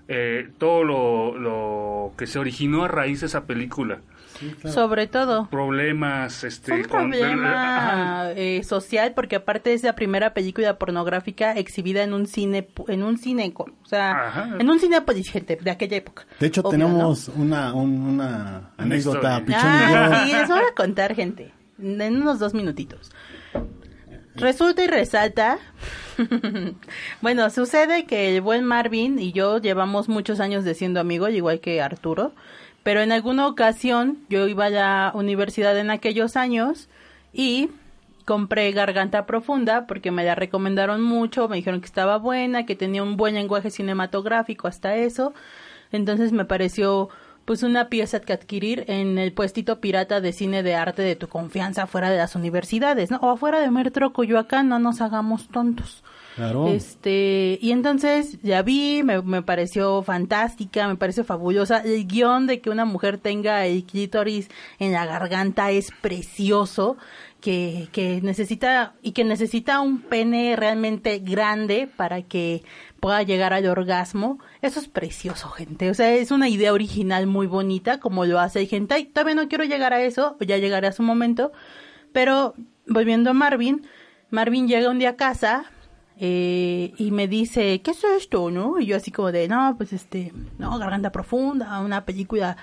Eh, 0.08 0.48
todo 0.58 0.84
lo, 0.84 1.38
lo 1.38 2.12
que 2.16 2.26
se 2.26 2.38
originó 2.38 2.84
a 2.84 2.88
raíz 2.88 3.20
de 3.20 3.26
esa 3.26 3.44
película. 3.44 4.00
Sobre 4.64 5.06
todo. 5.06 5.48
Problemas, 5.48 6.44
este... 6.44 6.72
un 6.72 6.82
con- 6.84 7.10
problema 7.10 8.30
eh, 8.34 8.62
social 8.64 9.12
porque 9.14 9.36
aparte 9.36 9.72
es 9.74 9.82
la 9.82 9.94
primera 9.94 10.34
película 10.34 10.78
pornográfica 10.78 11.52
exhibida 11.52 12.02
en 12.02 12.12
un 12.14 12.26
cine 12.26 12.66
pu- 12.66 12.88
en 12.92 13.02
un 13.02 13.16
cine 13.18 13.52
o 13.56 13.86
sea 13.86 14.28
Ajá. 14.28 14.56
en 14.58 14.68
un 14.70 14.80
cine 14.80 15.00
gente 15.30 15.56
de 15.60 15.70
aquella 15.70 15.96
época 15.98 16.26
De 16.40 16.46
hecho, 16.48 16.60
Obvio, 16.62 16.70
tenemos 16.70 17.28
una, 17.36 17.72
un- 17.74 18.00
una 18.00 18.70
anécdota. 18.76 19.40
Pichón 19.44 19.60
y 19.60 19.92
yo. 19.92 19.96
ah, 19.98 20.22
sí 20.26 20.32
les 20.32 20.48
voy 20.48 20.58
a 20.60 20.74
contar 20.74 21.14
gente 21.14 21.52
en 21.78 22.16
unos 22.22 22.38
dos 22.38 22.54
minutitos 22.54 23.10
resulta 24.36 24.82
y 24.82 24.86
resalta 24.88 25.58
bueno 27.20 27.50
sucede 27.50 28.04
que 28.04 28.34
el 28.34 28.40
buen 28.40 28.64
Marvin 28.64 29.18
y 29.18 29.32
yo 29.32 29.58
llevamos 29.58 30.08
muchos 30.08 30.40
años 30.40 30.64
de 30.64 30.74
siendo 30.74 31.00
amigos 31.00 31.30
igual 31.30 31.60
que 31.60 31.80
Arturo 31.80 32.32
pero 32.84 33.00
en 33.00 33.10
alguna 33.10 33.48
ocasión 33.48 34.18
yo 34.28 34.46
iba 34.46 34.66
a 34.66 34.70
la 34.70 35.12
universidad 35.14 35.76
en 35.76 35.90
aquellos 35.90 36.36
años 36.36 36.88
y 37.32 37.70
compré 38.26 38.70
Garganta 38.72 39.26
Profunda 39.26 39.86
porque 39.86 40.10
me 40.10 40.22
la 40.22 40.34
recomendaron 40.34 41.02
mucho, 41.02 41.48
me 41.48 41.56
dijeron 41.56 41.80
que 41.80 41.86
estaba 41.86 42.18
buena, 42.18 42.66
que 42.66 42.76
tenía 42.76 43.02
un 43.02 43.16
buen 43.16 43.34
lenguaje 43.34 43.70
cinematográfico, 43.70 44.68
hasta 44.68 44.96
eso. 44.96 45.34
Entonces 45.92 46.30
me 46.32 46.44
pareció 46.44 47.08
pues 47.46 47.62
una 47.62 47.88
pieza 47.88 48.20
que 48.20 48.32
adquirir 48.32 48.84
en 48.86 49.18
el 49.18 49.32
puestito 49.32 49.80
pirata 49.80 50.20
de 50.20 50.32
cine 50.32 50.62
de 50.62 50.74
arte 50.74 51.02
de 51.02 51.16
tu 51.16 51.28
confianza 51.28 51.86
fuera 51.86 52.10
de 52.10 52.18
las 52.18 52.34
universidades, 52.34 53.10
¿no? 53.10 53.18
O 53.18 53.30
afuera 53.30 53.60
de 53.60 53.70
Metro 53.70 54.12
Coyoacán, 54.12 54.68
no 54.68 54.78
nos 54.78 55.00
hagamos 55.00 55.48
tontos. 55.48 56.04
Claro. 56.36 56.68
Este, 56.68 57.58
y 57.62 57.70
entonces 57.70 58.38
ya 58.42 58.62
vi, 58.62 59.02
me, 59.02 59.22
me 59.22 59.42
pareció 59.42 60.02
fantástica, 60.02 60.88
me 60.88 60.96
pareció 60.96 61.24
fabulosa. 61.24 61.78
El 61.78 62.06
guion 62.06 62.46
de 62.46 62.60
que 62.60 62.70
una 62.70 62.84
mujer 62.84 63.18
tenga 63.18 63.66
el 63.66 63.84
clítoris 63.84 64.48
en 64.78 64.92
la 64.92 65.06
garganta 65.06 65.70
es 65.70 65.90
precioso, 66.00 66.96
que, 67.44 67.88
que 67.92 68.22
necesita, 68.22 68.94
y 69.02 69.12
que 69.12 69.22
necesita 69.22 69.80
un 69.80 70.00
pene 70.00 70.56
realmente 70.56 71.18
grande 71.18 71.86
para 71.94 72.22
que 72.22 72.62
pueda 73.00 73.22
llegar 73.22 73.52
al 73.52 73.66
orgasmo. 73.66 74.38
Eso 74.62 74.80
es 74.80 74.88
precioso, 74.88 75.50
gente. 75.50 75.90
O 75.90 75.94
sea, 75.94 76.14
es 76.14 76.30
una 76.30 76.48
idea 76.48 76.72
original 76.72 77.26
muy 77.26 77.46
bonita, 77.46 78.00
como 78.00 78.24
lo 78.24 78.40
hace 78.40 78.60
el 78.60 78.68
hentai. 78.70 79.04
Todavía 79.04 79.34
no 79.34 79.46
quiero 79.46 79.64
llegar 79.64 79.92
a 79.92 80.00
eso, 80.00 80.38
ya 80.40 80.56
llegaré 80.56 80.86
a 80.86 80.92
su 80.92 81.02
momento. 81.02 81.52
Pero, 82.14 82.54
volviendo 82.86 83.28
a 83.28 83.34
Marvin, 83.34 83.86
Marvin 84.30 84.66
llega 84.66 84.88
un 84.88 84.98
día 84.98 85.10
a 85.10 85.16
casa, 85.16 85.70
eh, 86.18 86.92
y 86.96 87.10
me 87.10 87.26
dice, 87.28 87.80
¿qué 87.82 87.90
es 87.90 88.04
esto, 88.04 88.50
no? 88.50 88.78
Y 88.78 88.86
yo 88.86 88.96
así 88.96 89.10
como 89.10 89.32
de, 89.32 89.48
no, 89.48 89.74
pues 89.76 89.92
este, 89.92 90.32
no, 90.58 90.78
Garganta 90.78 91.10
Profunda, 91.10 91.80
una 91.80 92.04
película, 92.04 92.56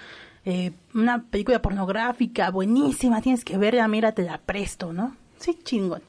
eh, 0.46 0.72
una 0.94 1.24
película 1.24 1.62
pornográfica 1.62 2.50
buenísima, 2.50 3.22
tienes 3.22 3.44
que 3.44 3.58
verla, 3.58 3.88
mira, 3.88 4.14
te 4.14 4.24
la 4.24 4.38
presto, 4.38 4.94
¿no? 4.94 5.16
Sí, 5.38 5.58
chingón. 5.64 6.02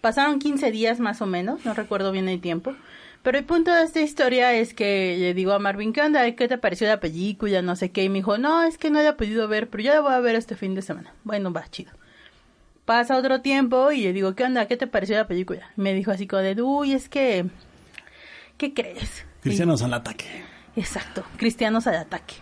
Pasaron 0.00 0.38
15 0.38 0.70
días 0.70 1.00
más 1.00 1.22
o 1.22 1.26
menos, 1.26 1.64
no 1.64 1.74
recuerdo 1.74 2.12
bien 2.12 2.28
el 2.28 2.40
tiempo. 2.40 2.74
Pero 3.22 3.38
el 3.38 3.44
punto 3.44 3.72
de 3.72 3.82
esta 3.84 4.02
historia 4.02 4.52
es 4.52 4.74
que 4.74 5.16
le 5.18 5.32
digo 5.32 5.52
a 5.52 5.58
Marvin, 5.58 5.94
¿qué 5.94 6.02
onda? 6.02 6.30
¿Qué 6.32 6.46
te 6.46 6.58
pareció 6.58 6.86
la 6.86 7.00
película? 7.00 7.62
No 7.62 7.74
sé 7.74 7.90
qué. 7.90 8.04
Y 8.04 8.10
me 8.10 8.16
dijo, 8.16 8.36
no, 8.36 8.62
es 8.64 8.76
que 8.76 8.90
no 8.90 9.00
la 9.00 9.08
he 9.08 9.12
podido 9.14 9.48
ver, 9.48 9.70
pero 9.70 9.82
ya 9.82 9.94
la 9.94 10.00
voy 10.02 10.12
a 10.12 10.20
ver 10.20 10.34
este 10.34 10.56
fin 10.56 10.74
de 10.74 10.82
semana. 10.82 11.14
Bueno, 11.24 11.50
va, 11.50 11.66
chido. 11.70 11.90
Pasa 12.84 13.16
otro 13.16 13.40
tiempo 13.40 13.92
y 13.92 14.02
le 14.02 14.12
digo, 14.12 14.34
¿qué 14.34 14.44
onda? 14.44 14.66
¿Qué 14.66 14.76
te 14.76 14.86
pareció 14.86 15.16
la 15.16 15.26
película? 15.26 15.70
Y 15.76 15.80
me 15.80 15.94
dijo 15.94 16.10
así 16.10 16.26
como 16.26 16.42
de, 16.42 16.60
uy, 16.60 16.92
es 16.92 17.08
que... 17.08 17.46
¿Qué 18.58 18.74
crees? 18.74 19.24
Cristianos 19.40 19.82
al 19.82 19.94
ataque. 19.94 20.26
Exacto, 20.76 21.24
cristianos 21.36 21.86
al 21.86 21.96
ataque. 21.96 22.34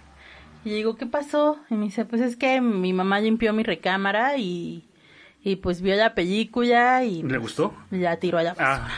Y 0.64 0.70
le 0.70 0.76
digo, 0.76 0.96
¿qué 0.96 1.06
pasó? 1.06 1.58
Y 1.70 1.74
me 1.74 1.84
dice, 1.86 2.04
pues 2.04 2.20
es 2.22 2.36
que 2.36 2.60
mi 2.60 2.92
mamá 2.92 3.20
limpió 3.20 3.52
mi 3.52 3.62
recámara 3.62 4.36
y, 4.36 4.84
y 5.42 5.56
pues 5.56 5.80
vio 5.82 5.96
la 5.96 6.14
película 6.14 7.02
y 7.04 7.22
¿Le 7.22 7.38
gustó? 7.38 7.74
la 7.90 8.16
tiró 8.18 8.38
a 8.38 8.42
la. 8.44 8.54
Ah. 8.58 8.88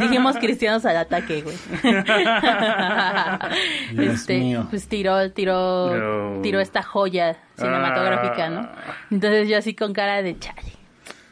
Dijimos 0.00 0.36
cristianos 0.38 0.84
al 0.86 0.96
ataque, 0.96 1.42
güey. 1.42 1.56
Dios 3.92 4.14
este, 4.14 4.38
mío. 4.38 4.66
pues 4.70 4.88
tiró, 4.88 5.30
tiró, 5.32 6.34
No. 6.36 6.40
tiró 6.42 6.60
esta 6.60 6.82
joya 6.82 7.36
cinematográfica, 7.62 8.50
¿no? 8.50 8.60
Ah. 8.60 8.94
Entonces 9.10 9.48
yo 9.48 9.58
así 9.58 9.74
con 9.74 9.92
cara 9.92 10.22
de 10.22 10.38
chale. 10.38 10.72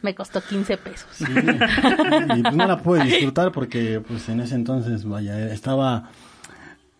Me 0.02 0.14
costó 0.14 0.40
15 0.42 0.76
pesos. 0.78 1.08
y 1.20 2.42
pues 2.42 2.54
no 2.54 2.66
la 2.66 2.78
pude 2.78 3.04
disfrutar 3.04 3.52
porque 3.52 4.00
pues 4.06 4.28
en 4.30 4.40
ese 4.40 4.54
entonces 4.54 5.04
vaya 5.04 5.52
estaba 5.52 6.08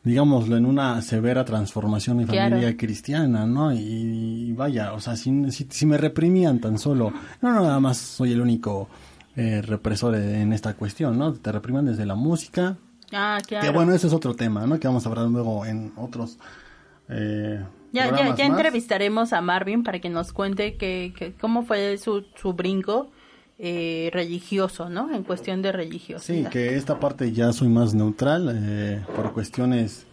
digámoslo 0.03 0.57
en 0.57 0.65
una 0.67 1.01
severa 1.03 1.45
transformación 1.45 2.17
mi 2.19 2.25
Claro. 2.27 2.51
familia 2.57 2.77
cristiana 2.77 3.47
no 3.47 3.73
y, 3.73 4.53
vaya 4.53 4.93
o 4.95 5.01
sea 5.01 5.15
si, 5.17 5.51
si, 5.51 5.67
si 5.71 5.85
me 5.87 5.99
reprimían 5.99 6.59
tan 6.59 6.79
solo 6.79 7.13
no 7.43 7.53
no 7.53 7.61
nada 7.63 7.81
más 7.81 7.99
soy 7.99 8.33
el 8.33 8.41
único 8.41 8.89
eh, 9.37 9.63
represor 9.63 10.15
en 10.17 10.53
esta 10.53 10.75
cuestión, 10.75 11.17
¿no? 11.17 11.33
Te 11.33 11.53
repriman 11.53 11.87
desde 11.87 12.05
la 12.05 12.17
música. 12.17 12.77
Ah, 13.13 13.39
claro. 13.47 13.65
Que 13.65 13.73
bueno, 13.73 13.95
ese 13.95 14.09
es 14.09 14.13
otro 14.13 14.35
tema, 14.35 14.67
¿no? 14.67 14.79
Que 14.81 14.89
vamos 14.89 15.07
a 15.07 15.09
hablar 15.09 15.27
luego 15.27 15.65
en 15.65 15.93
otros. 15.97 16.37
Eh, 17.09 17.63
ya, 17.93 18.11
ya, 18.17 18.35
ya 18.35 18.45
entrevistaremos 18.47 19.33
a 19.33 19.41
Marvin 19.41 19.83
para 19.83 19.99
que 20.01 20.09
nos 20.11 20.33
cuente 20.33 20.77
que, 20.77 21.13
que 21.17 21.33
cómo 21.35 21.63
fue 21.65 21.99
su, 21.99 22.25
su 22.37 22.53
brinco 22.53 23.11
eh, 23.59 24.11
religioso, 24.13 24.89
¿no? 24.89 25.13
En 25.15 25.23
cuestión 25.23 25.61
de 25.63 25.71
Sí, 25.71 25.77
religiosidad. 25.77 26.51
que 26.51 26.77
esta 26.77 26.99
parte 26.99 27.33
ya 27.33 27.53
soy 27.53 27.69
más 27.69 27.95
neutral 27.95 28.51
eh, 28.63 29.03
por 29.15 29.33
cuestiones, 29.33 30.07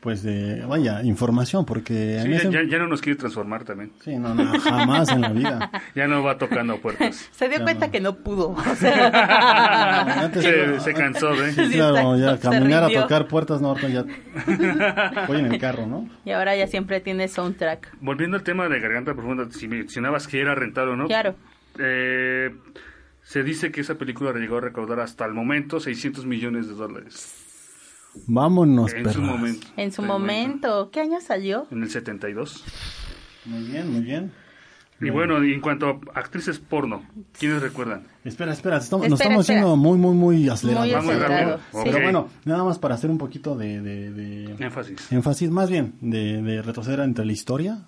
pues 0.00 0.22
de, 0.22 0.64
vaya, 0.66 1.02
información, 1.02 1.64
porque 1.64 2.20
Sí, 2.22 2.30
ya, 2.30 2.36
ese... 2.36 2.50
ya- 2.52 2.62
ya 2.62 2.78
no 2.78 2.86
nos 2.86 3.00
quiere 3.02 3.18
transformar 3.18 3.64
también. 3.64 3.90
Sí, 4.04 4.16
no, 4.16 4.32
no, 4.34 4.58
jamás 4.60 5.08
en 5.10 5.20
la 5.22 5.30
vida. 5.30 5.70
Ya 5.94 6.06
no 6.06 6.22
va 6.22 6.38
tocando 6.38 6.78
puertas. 6.80 7.28
Se 7.32 7.48
dio 7.48 7.58
Ya 7.58 7.64
cuenta 7.64 7.86
no. 7.86 7.92
que 7.92 8.00
no 8.00 8.14
pudo. 8.16 8.50
o 8.72 8.74
sea, 8.76 10.22
Antes 10.24 10.42
se, 10.44 10.48
era- 10.62 10.80
se 10.80 10.94
cansó, 10.94 11.32
¿eh? 11.44 11.52
Sí, 11.52 11.66
Sí, 11.66 11.72
claro, 11.72 12.16
ya 12.16 12.36
se 12.36 12.42
caminar 12.42 12.84
a 12.84 12.88
tocar 12.90 13.26
puertas, 13.26 13.60
no, 13.60 13.76
ya 13.88 14.04
voy 15.26 15.38
en 15.40 15.46
el 15.52 15.58
carro, 15.58 15.86
¿no? 15.86 16.08
y 16.24 16.30
ahora 16.30 16.54
ya 16.56 16.66
siempre 16.66 17.00
tiene 17.00 17.26
soundtrack. 17.28 17.96
Volviendo 18.00 18.36
al 18.36 18.42
tema 18.42 18.68
de 18.68 18.78
Garganta 18.80 19.14
Profunda, 19.14 19.46
si 19.50 19.66
mencionabas 19.68 20.26
que 20.28 20.40
era 20.40 20.54
rentado, 20.54 20.94
¿no? 20.96 21.06
Claro. 21.06 21.34
Eh, 21.78 22.54
se 23.22 23.42
dice 23.42 23.70
que 23.70 23.80
esa 23.80 23.96
película 23.96 24.32
llegó 24.32 24.58
a 24.58 24.60
recaudar 24.60 25.00
hasta 25.00 25.24
el 25.26 25.32
momento 25.34 25.80
600 25.80 26.24
millones 26.24 26.68
de 26.68 26.74
dólares. 26.74 27.44
Vámonos, 28.26 28.92
en 28.92 28.98
perras. 29.02 29.14
su 29.14 29.22
momento. 29.22 29.66
En 29.76 29.92
su 29.92 30.02
momento, 30.02 30.90
¿qué 30.90 31.00
año 31.00 31.20
salió? 31.20 31.66
En 31.70 31.82
el 31.82 31.90
72. 31.90 32.64
Muy 33.46 33.62
bien, 33.64 33.92
muy 33.92 34.02
bien. 34.02 34.32
Y 35.00 35.10
bueno, 35.10 35.44
y 35.44 35.52
en 35.54 35.60
cuanto 35.60 36.00
a 36.12 36.18
actrices 36.18 36.58
porno, 36.58 37.04
¿quiénes 37.38 37.62
recuerdan? 37.62 38.02
Espera, 38.24 38.52
espera, 38.52 38.78
estamos, 38.78 39.08
nos 39.08 39.20
Espera, 39.20 39.34
estamos 39.40 39.44
espera. 39.48 39.60
yendo 39.60 39.76
muy, 39.76 39.96
muy, 39.96 40.14
muy 40.14 40.48
acelerados. 40.48 40.88
Muy 41.04 41.12
acelerado. 41.14 41.58
Sí. 41.70 41.78
Pero 41.84 42.00
bueno, 42.02 42.28
nada 42.44 42.64
más 42.64 42.80
para 42.80 42.96
hacer 42.96 43.08
un 43.08 43.16
poquito 43.18 43.56
de, 43.56 43.80
de, 43.80 44.10
de 44.10 44.56
Énfasis. 44.58 45.12
énfasis, 45.12 45.50
más 45.50 45.70
bien, 45.70 45.94
de, 46.00 46.42
de 46.42 46.62
retroceder 46.62 46.98
entre 47.00 47.24
la 47.24 47.32
historia 47.32 47.78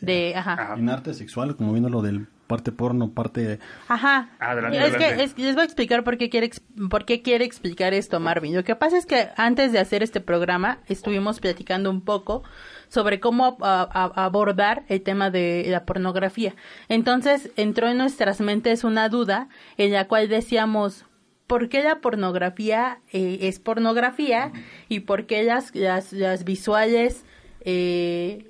De, 0.00 0.34
ajá. 0.36 0.74
En 0.76 0.88
arte 0.88 1.12
sexual, 1.14 1.56
como 1.56 1.72
viendo 1.72 1.88
lo 1.88 2.02
del 2.02 2.26
parte 2.46 2.72
porno, 2.72 3.10
parte... 3.10 3.58
Ajá. 3.88 4.30
Adelante, 4.38 4.78
es 4.78 4.82
adelante. 4.94 5.16
que 5.16 5.22
es- 5.24 5.38
les 5.38 5.54
voy 5.54 5.62
a 5.62 5.64
explicar 5.66 6.02
por 6.02 6.16
qué, 6.16 6.30
quiere, 6.30 6.50
por 6.88 7.04
qué 7.04 7.20
quiere 7.20 7.44
explicar 7.44 7.92
esto 7.92 8.20
Marvin. 8.20 8.54
Lo 8.56 8.64
que 8.64 8.74
pasa 8.74 8.96
es 8.96 9.04
que 9.04 9.28
antes 9.36 9.70
de 9.72 9.78
hacer 9.80 10.02
este 10.02 10.20
programa 10.20 10.78
estuvimos 10.88 11.40
platicando 11.40 11.90
un 11.90 12.00
poco 12.00 12.42
sobre 12.88 13.20
cómo 13.20 13.58
a- 13.60 13.82
a- 13.92 14.24
abordar 14.24 14.84
el 14.88 15.02
tema 15.02 15.30
de 15.30 15.66
la 15.68 15.84
pornografía. 15.84 16.54
Entonces 16.88 17.50
entró 17.56 17.88
en 17.88 17.98
nuestras 17.98 18.40
mentes 18.40 18.82
una 18.82 19.10
duda 19.10 19.48
en 19.76 19.92
la 19.92 20.06
cual 20.08 20.28
decíamos, 20.28 21.04
¿por 21.46 21.68
qué 21.68 21.82
la 21.82 22.00
pornografía 22.00 23.00
eh, 23.12 23.40
es 23.42 23.58
pornografía 23.58 24.52
y 24.88 25.00
por 25.00 25.26
qué 25.26 25.42
las, 25.42 25.74
las, 25.74 26.14
las 26.14 26.44
visuales, 26.44 27.24
eh, 27.60 28.46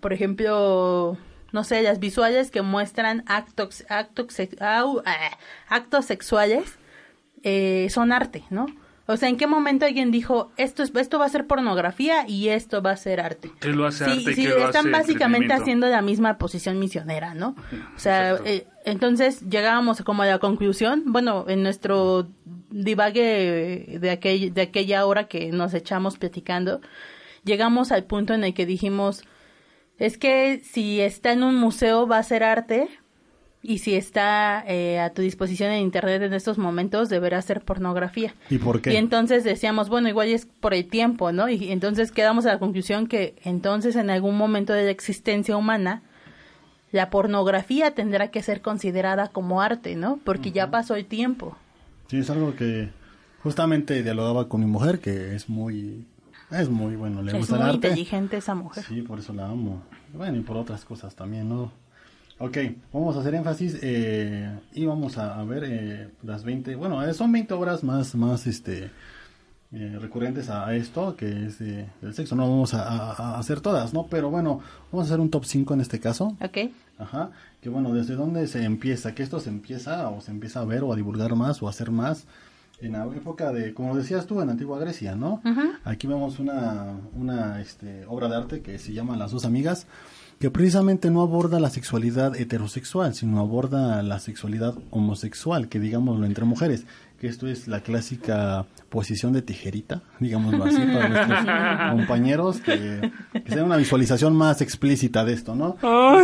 por 0.00 0.12
ejemplo, 0.12 1.16
no 1.52 1.64
sé, 1.64 1.82
las 1.82 1.98
visuales 1.98 2.50
que 2.50 2.62
muestran 2.62 3.24
actos, 3.26 3.84
actos, 3.88 4.36
ah, 4.60 4.84
actos 5.68 6.04
sexuales 6.04 6.78
eh, 7.42 7.88
son 7.90 8.12
arte, 8.12 8.44
¿no? 8.50 8.66
O 9.08 9.16
sea, 9.16 9.28
¿en 9.28 9.36
qué 9.36 9.46
momento 9.46 9.86
alguien 9.86 10.10
dijo 10.10 10.50
esto 10.56 10.82
es 10.82 10.90
esto 10.96 11.20
va 11.20 11.26
a 11.26 11.28
ser 11.28 11.46
pornografía 11.46 12.26
y 12.26 12.48
esto 12.48 12.82
va 12.82 12.90
a 12.90 12.96
ser 12.96 13.20
arte? 13.20 13.52
¿Qué 13.60 13.68
lo 13.68 13.86
hace 13.86 14.04
Sí, 14.04 14.10
arte 14.10 14.34
sí, 14.34 14.42
qué 14.42 14.48
lo 14.48 14.66
están 14.66 14.86
hace 14.86 14.90
básicamente 14.90 15.52
haciendo 15.52 15.88
la 15.88 16.02
misma 16.02 16.38
posición 16.38 16.80
misionera, 16.80 17.32
¿no? 17.32 17.54
O 17.94 17.98
sea, 17.98 18.36
eh, 18.44 18.66
entonces 18.84 19.42
llegábamos 19.48 20.02
como 20.02 20.24
a 20.24 20.26
la 20.26 20.40
conclusión, 20.40 21.04
bueno, 21.06 21.44
en 21.46 21.62
nuestro 21.62 22.28
divague 22.70 23.98
de, 24.00 24.10
aquel, 24.10 24.52
de 24.52 24.62
aquella 24.62 25.06
hora 25.06 25.28
que 25.28 25.52
nos 25.52 25.72
echamos 25.72 26.18
platicando, 26.18 26.80
llegamos 27.44 27.92
al 27.92 28.04
punto 28.04 28.34
en 28.34 28.42
el 28.42 28.54
que 28.54 28.66
dijimos, 28.66 29.22
es 29.98 30.18
que 30.18 30.60
si 30.64 31.00
está 31.00 31.32
en 31.32 31.42
un 31.42 31.56
museo 31.56 32.06
va 32.06 32.18
a 32.18 32.22
ser 32.22 32.44
arte 32.44 32.88
y 33.62 33.78
si 33.78 33.94
está 33.94 34.64
eh, 34.68 35.00
a 35.00 35.10
tu 35.10 35.22
disposición 35.22 35.72
en 35.72 35.82
internet 35.82 36.22
en 36.22 36.34
estos 36.34 36.58
momentos 36.58 37.08
deberá 37.08 37.42
ser 37.42 37.62
pornografía. 37.62 38.34
¿Y 38.48 38.58
por 38.58 38.80
qué? 38.80 38.92
Y 38.92 38.96
entonces 38.96 39.42
decíamos, 39.42 39.88
bueno, 39.88 40.08
igual 40.08 40.28
es 40.28 40.46
por 40.46 40.74
el 40.74 40.86
tiempo, 40.86 41.32
¿no? 41.32 41.48
Y 41.48 41.72
entonces 41.72 42.12
quedamos 42.12 42.46
a 42.46 42.52
la 42.52 42.58
conclusión 42.58 43.06
que 43.06 43.34
entonces 43.42 43.96
en 43.96 44.10
algún 44.10 44.36
momento 44.36 44.72
de 44.72 44.84
la 44.84 44.90
existencia 44.90 45.56
humana 45.56 46.02
la 46.92 47.10
pornografía 47.10 47.94
tendrá 47.94 48.30
que 48.30 48.42
ser 48.42 48.62
considerada 48.62 49.28
como 49.28 49.60
arte, 49.60 49.96
¿no? 49.96 50.20
Porque 50.24 50.52
ya 50.52 50.70
pasó 50.70 50.94
el 50.94 51.06
tiempo. 51.06 51.56
Sí, 52.08 52.18
es 52.18 52.30
algo 52.30 52.54
que 52.54 52.90
justamente 53.42 54.02
dialogaba 54.02 54.48
con 54.48 54.60
mi 54.60 54.66
mujer, 54.66 55.00
que 55.00 55.34
es 55.34 55.48
muy... 55.48 56.06
Es 56.50 56.68
muy 56.68 56.96
bueno, 56.96 57.22
le 57.22 57.32
es 57.32 57.38
gusta 57.38 57.54
muy 57.56 57.62
el 57.64 57.68
arte. 57.70 57.88
inteligente 57.88 58.36
esa 58.36 58.54
mujer. 58.54 58.84
Sí, 58.84 59.02
por 59.02 59.18
eso 59.18 59.32
la 59.32 59.48
amo. 59.48 59.82
Bueno, 60.14 60.36
y 60.38 60.40
por 60.42 60.56
otras 60.56 60.84
cosas 60.84 61.14
también, 61.14 61.48
¿no? 61.48 61.72
Ok, 62.38 62.58
vamos 62.92 63.16
a 63.16 63.20
hacer 63.20 63.34
énfasis 63.34 63.78
eh, 63.82 64.58
y 64.74 64.84
vamos 64.84 65.16
a, 65.16 65.40
a 65.40 65.44
ver 65.44 65.64
eh, 65.66 66.10
las 66.22 66.44
20, 66.44 66.74
bueno, 66.76 67.02
eh, 67.02 67.14
son 67.14 67.32
20 67.32 67.54
obras 67.54 67.82
más, 67.82 68.14
más 68.14 68.46
este, 68.46 68.90
eh, 69.72 69.98
recurrentes 70.00 70.50
a, 70.50 70.74
esto, 70.76 71.16
que 71.16 71.46
es 71.46 71.60
eh, 71.62 71.88
del 72.02 72.12
sexo. 72.14 72.36
No 72.36 72.42
vamos 72.48 72.74
a, 72.74 72.82
a- 72.86 73.12
a 73.36 73.38
hacer 73.38 73.60
todas, 73.62 73.94
¿no? 73.94 74.06
Pero 74.06 74.30
bueno, 74.30 74.60
vamos 74.92 75.06
a 75.06 75.08
hacer 75.08 75.20
un 75.20 75.30
top 75.30 75.44
5 75.46 75.74
en 75.74 75.80
este 75.80 75.98
caso. 75.98 76.36
¿Ok? 76.40 76.58
Ajá, 76.98 77.30
que 77.62 77.68
bueno, 77.70 77.92
¿desde 77.92 78.14
dónde 78.16 78.46
se 78.46 78.62
empieza? 78.64 79.14
Que 79.14 79.22
esto 79.22 79.40
se 79.40 79.48
empieza 79.50 80.08
o 80.10 80.20
se 80.20 80.30
empieza 80.30 80.60
a 80.60 80.64
ver 80.66 80.82
o 80.84 80.92
a 80.92 80.96
divulgar 80.96 81.34
más 81.36 81.62
o 81.62 81.66
a 81.66 81.70
hacer 81.70 81.90
más 81.90 82.26
en 82.80 82.92
la 82.92 83.04
época 83.06 83.52
de, 83.52 83.72
como 83.72 83.96
decías 83.96 84.26
tú, 84.26 84.40
en 84.40 84.50
Antigua 84.50 84.78
Grecia, 84.78 85.14
¿no? 85.14 85.40
Aquí 85.84 86.06
vemos 86.06 86.38
una, 86.38 86.94
una 87.14 87.60
este, 87.60 88.04
obra 88.06 88.28
de 88.28 88.36
arte 88.36 88.62
que 88.62 88.78
se 88.78 88.92
llama 88.92 89.16
Las 89.16 89.30
dos 89.30 89.44
amigas, 89.44 89.86
que 90.38 90.50
precisamente 90.50 91.10
no 91.10 91.22
aborda 91.22 91.58
la 91.60 91.70
sexualidad 91.70 92.36
heterosexual, 92.36 93.14
sino 93.14 93.40
aborda 93.40 94.02
la 94.02 94.18
sexualidad 94.18 94.74
homosexual, 94.90 95.68
que 95.68 95.80
digámoslo 95.80 96.26
entre 96.26 96.44
mujeres, 96.44 96.84
que 97.18 97.28
esto 97.28 97.46
es 97.46 97.66
la 97.66 97.80
clásica 97.80 98.66
posición 98.88 99.32
de 99.32 99.42
tijerita, 99.42 100.02
digámoslo 100.20 100.64
así, 100.64 100.76
para 100.78 101.08
nuestros 101.08 101.96
compañeros, 101.98 102.60
que, 102.60 103.10
que 103.44 103.52
sea 103.52 103.64
una 103.64 103.76
visualización 103.76 104.36
más 104.36 104.60
explícita 104.60 105.24
de 105.24 105.32
esto, 105.32 105.54
¿no? 105.54 105.76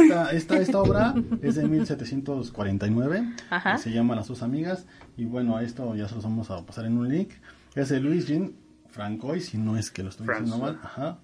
Esta, 0.03 0.33
esta, 0.33 0.57
esta 0.59 0.79
obra 0.81 1.15
es 1.41 1.55
de 1.55 1.67
1749, 1.67 3.35
Ajá. 3.51 3.79
se 3.79 3.91
llama 3.91 4.15
Las 4.15 4.29
dos 4.29 4.43
amigas, 4.43 4.87
y 5.17 5.25
bueno, 5.25 5.59
esto 5.61 5.95
ya 5.95 6.09
se 6.09 6.15
los 6.15 6.25
vamos 6.25 6.51
a 6.51 6.65
pasar 6.65 6.85
en 6.87 6.99
un 6.99 7.09
link, 7.09 7.31
es 7.75 7.89
de 7.89 8.01
Luis 8.01 8.27
Jean 8.27 8.53
Francois, 8.91 9.47
si 9.47 9.59
no 9.59 9.77
es 9.79 9.91
que 9.91 10.03
lo 10.03 10.11
estoy 10.11 10.27
diciendo 10.29 10.59
mal, 10.59 10.79
Ajá. 10.83 11.19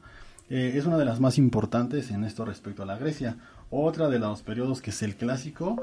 Eh, 0.50 0.72
es 0.76 0.86
una 0.86 0.96
de 0.96 1.04
las 1.04 1.20
más 1.20 1.36
importantes 1.36 2.10
en 2.10 2.24
esto 2.24 2.46
respecto 2.46 2.82
a 2.82 2.86
la 2.86 2.96
Grecia. 2.96 3.36
Otra 3.68 4.08
de 4.08 4.18
los 4.18 4.42
periodos 4.42 4.80
que 4.80 4.90
es 4.90 5.02
el 5.02 5.14
clásico, 5.14 5.76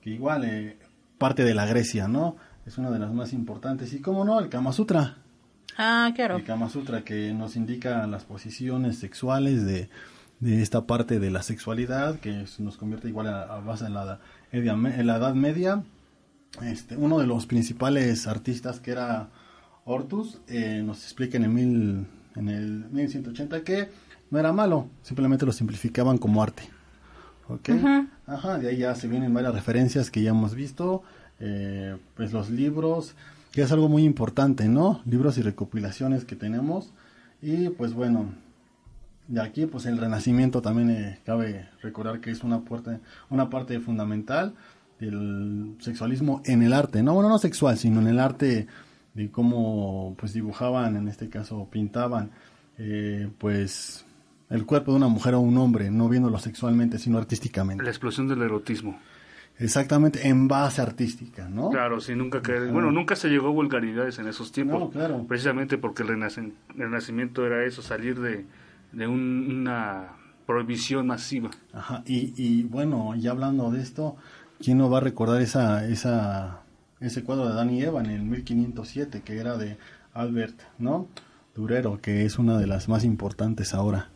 que 0.00 0.10
igual 0.10 0.44
eh, 0.44 0.76
parte 1.18 1.42
de 1.42 1.54
la 1.54 1.66
Grecia, 1.66 2.06
¿no? 2.06 2.36
Es 2.66 2.78
una 2.78 2.90
de 2.90 2.98
las 2.98 3.12
más 3.12 3.32
importantes. 3.32 3.92
Y 3.92 4.00
cómo 4.00 4.24
no, 4.24 4.38
el 4.40 4.48
Kama 4.48 4.72
Sutra. 4.72 5.16
Ah, 5.76 6.12
claro. 6.14 6.36
El 6.36 6.44
Kama 6.44 6.68
Sutra 6.68 7.02
que 7.02 7.32
nos 7.32 7.56
indica 7.56 8.06
las 8.06 8.24
posiciones 8.24 8.98
sexuales 8.98 9.64
de, 9.64 9.88
de 10.40 10.62
esta 10.62 10.86
parte 10.86 11.18
de 11.18 11.30
la 11.30 11.42
sexualidad, 11.42 12.18
que 12.20 12.44
nos 12.58 12.76
convierte 12.76 13.08
igual 13.08 13.28
a, 13.28 13.42
a 13.42 13.60
base 13.60 13.86
en 13.86 13.94
la, 13.94 14.20
en 14.52 15.06
la 15.06 15.16
Edad 15.16 15.34
Media. 15.34 15.82
Este, 16.60 16.96
uno 16.96 17.18
de 17.18 17.26
los 17.26 17.46
principales 17.46 18.26
artistas 18.26 18.78
que 18.78 18.90
era 18.90 19.30
Hortus 19.84 20.40
eh, 20.48 20.82
nos 20.84 21.02
explica 21.02 21.38
en 21.38 21.44
el, 21.44 21.50
mil, 21.50 22.06
en 22.36 22.48
el 22.48 22.84
1180 22.90 23.62
que 23.62 23.88
no 24.30 24.38
era 24.38 24.52
malo, 24.52 24.88
simplemente 25.02 25.46
lo 25.46 25.52
simplificaban 25.52 26.18
como 26.18 26.42
arte. 26.42 26.62
¿Ok? 27.48 27.70
Ajá, 28.26 28.58
de 28.58 28.68
ahí 28.68 28.78
ya 28.78 28.94
se 28.94 29.08
vienen 29.08 29.34
varias 29.34 29.54
referencias 29.54 30.10
que 30.10 30.22
ya 30.22 30.30
hemos 30.30 30.54
visto, 30.54 31.02
eh, 31.44 31.96
pues 32.14 32.32
los 32.32 32.50
libros, 32.50 33.16
que 33.50 33.62
es 33.62 33.72
algo 33.72 33.88
muy 33.88 34.04
importante, 34.04 34.68
¿no? 34.68 35.02
Libros 35.04 35.38
y 35.38 35.42
recopilaciones 35.42 36.24
que 36.24 36.36
tenemos. 36.36 36.92
Y 37.42 37.68
pues 37.70 37.94
bueno, 37.94 38.32
de 39.26 39.40
aquí 39.40 39.66
pues 39.66 39.86
el 39.86 39.98
renacimiento 39.98 40.62
también 40.62 40.90
eh, 40.90 41.18
cabe 41.26 41.68
recordar 41.82 42.20
que 42.20 42.30
es 42.30 42.44
una, 42.44 42.60
puerta, 42.60 43.00
una 43.28 43.50
parte 43.50 43.80
fundamental 43.80 44.54
del 45.00 45.74
sexualismo 45.80 46.42
en 46.44 46.62
el 46.62 46.72
arte, 46.72 47.02
no 47.02 47.14
bueno 47.14 47.28
no 47.28 47.38
sexual 47.38 47.76
sino 47.76 48.00
en 48.00 48.06
el 48.06 48.20
arte 48.20 48.68
de 49.14 49.30
cómo 49.32 50.14
pues 50.18 50.32
dibujaban 50.32 50.96
en 50.96 51.08
este 51.08 51.28
caso 51.28 51.66
pintaban 51.68 52.30
eh, 52.78 53.28
pues 53.38 54.04
el 54.48 54.64
cuerpo 54.64 54.92
de 54.92 54.98
una 54.98 55.08
mujer 55.08 55.34
o 55.34 55.40
un 55.40 55.56
hombre 55.58 55.90
no 55.90 56.08
viéndolo 56.08 56.38
sexualmente 56.38 56.98
sino 56.98 57.18
artísticamente 57.18 57.82
La 57.82 57.90
explosión 57.90 58.28
del 58.28 58.42
erotismo. 58.42 58.98
Exactamente 59.58 60.26
en 60.28 60.48
base 60.48 60.80
artística 60.82 61.48
no 61.48 61.70
Claro, 61.70 62.00
sí, 62.00 62.14
nunca 62.14 62.40
Bueno, 62.72 62.90
nunca 62.90 63.16
se 63.16 63.28
llegó 63.28 63.48
a 63.48 63.52
vulgaridades 63.52 64.18
en 64.18 64.26
esos 64.28 64.50
tiempos. 64.52 64.80
No, 64.80 64.90
claro. 64.90 65.24
Precisamente 65.28 65.78
porque 65.78 66.02
el, 66.02 66.08
renacimiento 66.76 67.46
era 67.46 67.64
eso, 67.64 67.82
salir 67.82 68.20
de, 68.20 68.44
de 68.92 69.06
un- 69.06 69.48
una 69.60 70.08
prohibición 70.46 71.06
masiva. 71.06 71.50
Ajá, 71.72 72.02
y, 72.06 72.34
y 72.36 72.62
bueno, 72.64 73.14
ya 73.14 73.30
hablando 73.30 73.70
de 73.70 73.80
esto, 73.80 74.16
¿quién 74.58 74.78
no 74.78 74.90
va 74.90 74.98
a 74.98 75.00
recordar 75.00 75.40
esa, 75.40 75.86
esa, 75.86 76.62
ese 77.00 77.22
cuadro 77.22 77.54
de 77.54 77.72
y 77.72 77.82
Eva 77.82 78.00
en 78.00 78.10
el 78.10 78.22
1507, 78.22 79.22
que 79.24 79.38
era 79.38 79.56
de 79.56 79.78
Albert, 80.14 80.58
¿no? 80.78 81.08
Durero, 81.54 82.00
que 82.00 82.24
es 82.24 82.38
una 82.38 82.58
de 82.58 82.66
las 82.66 82.88
más 82.88 83.04
importantes 83.04 83.74
ahora, 83.74 84.08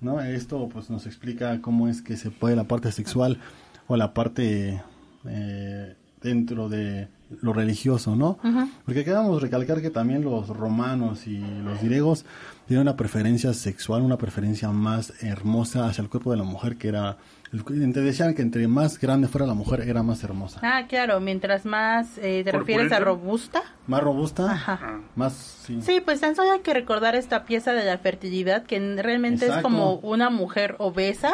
¿no? 0.00 0.20
Esto 0.20 0.68
pues 0.72 0.90
nos 0.90 1.06
explica 1.06 1.60
cómo 1.60 1.88
es 1.88 2.02
que 2.02 2.16
se 2.16 2.30
puede 2.30 2.54
la 2.56 2.64
parte 2.64 2.92
sexual 2.92 3.38
o 3.86 3.96
la 3.96 4.14
parte 4.14 4.82
eh, 5.26 5.94
dentro 6.22 6.68
de 6.68 7.08
lo 7.42 7.52
religioso, 7.52 8.16
¿no? 8.16 8.38
Porque 8.84 9.04
queremos 9.04 9.40
recalcar 9.40 9.80
que 9.80 9.90
también 9.90 10.22
los 10.22 10.48
romanos 10.48 11.26
y 11.26 11.38
los 11.38 11.80
griegos 11.82 12.24
tienen 12.66 12.82
una 12.82 12.96
preferencia 12.96 13.52
sexual, 13.52 14.02
una 14.02 14.16
preferencia 14.16 14.70
más 14.70 15.12
hermosa 15.22 15.86
hacia 15.86 16.02
el 16.02 16.08
cuerpo 16.08 16.30
de 16.30 16.38
la 16.38 16.44
mujer, 16.44 16.76
que 16.76 16.88
era, 16.88 17.16
te 17.50 18.00
decían 18.00 18.34
que 18.34 18.42
entre 18.42 18.68
más 18.68 18.98
grande 18.98 19.28
fuera 19.28 19.46
la 19.46 19.54
mujer 19.54 19.82
era 19.82 20.02
más 20.02 20.22
hermosa. 20.22 20.60
Ah, 20.62 20.86
claro, 20.88 21.20
mientras 21.20 21.64
más 21.64 22.18
eh, 22.18 22.42
te 22.44 22.52
refieres 22.52 22.92
a 22.92 23.00
robusta. 23.00 23.62
Más 23.86 24.02
robusta, 24.02 24.52
Ajá. 24.52 25.00
más, 25.16 25.34
sí. 25.34 25.80
Sí, 25.82 26.00
pues 26.04 26.20
tan 26.20 26.36
solo 26.36 26.52
hay 26.52 26.60
que 26.60 26.74
recordar 26.74 27.16
esta 27.16 27.44
pieza 27.44 27.72
de 27.72 27.84
la 27.84 27.98
fertilidad 27.98 28.64
que 28.64 28.78
realmente 29.02 29.46
es 29.46 29.56
como 29.62 29.96
una 29.96 30.30
mujer 30.30 30.76
obesa. 30.78 31.32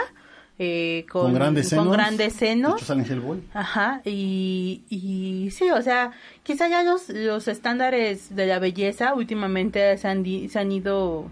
Eh, 0.63 1.07
con, 1.11 1.23
Con 1.23 1.33
grandes 1.35 1.71
senos. 1.71 1.87
con 1.87 1.93
grandes 1.95 2.35
senos. 2.35 2.87
De 2.87 3.03
hecho, 3.03 3.13
Hellboy. 3.15 3.41
Ajá, 3.55 4.03
y, 4.05 4.83
y 4.91 5.51
sí, 5.53 5.71
o 5.71 5.81
sea, 5.81 6.11
quizá 6.43 6.69
ya 6.69 6.83
los, 6.83 7.09
los 7.09 7.49
estándares 7.49 8.37
de 8.37 8.45
la 8.47 8.59
belleza 8.59 9.15
últimamente 9.15 9.97
se 9.97 10.07
han, 10.07 10.23
di- 10.23 10.51
se 10.51 10.59
han 10.59 10.71
ido 10.71 11.31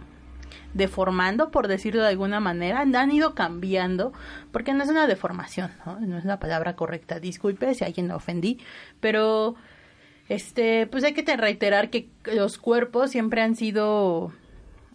deformando, 0.72 1.50
por 1.50 1.68
decirlo 1.68 2.00
de 2.02 2.08
alguna 2.08 2.40
manera, 2.40 2.80
han, 2.80 3.10
ido 3.12 3.34
cambiando, 3.34 4.14
porque 4.50 4.72
no 4.72 4.82
es 4.82 4.88
una 4.88 5.06
deformación, 5.06 5.72
¿no? 5.84 6.00
No 6.00 6.16
es 6.16 6.24
la 6.24 6.38
palabra 6.40 6.74
correcta, 6.74 7.20
disculpe 7.20 7.74
si 7.74 7.84
alguien 7.84 8.08
lo 8.08 8.16
ofendí, 8.16 8.58
pero 9.00 9.56
este, 10.30 10.86
pues 10.86 11.04
hay 11.04 11.12
que 11.12 11.22
te- 11.22 11.36
reiterar 11.36 11.90
que 11.90 12.08
los 12.34 12.56
cuerpos 12.56 13.10
siempre 13.10 13.42
han 13.42 13.56
sido 13.56 14.32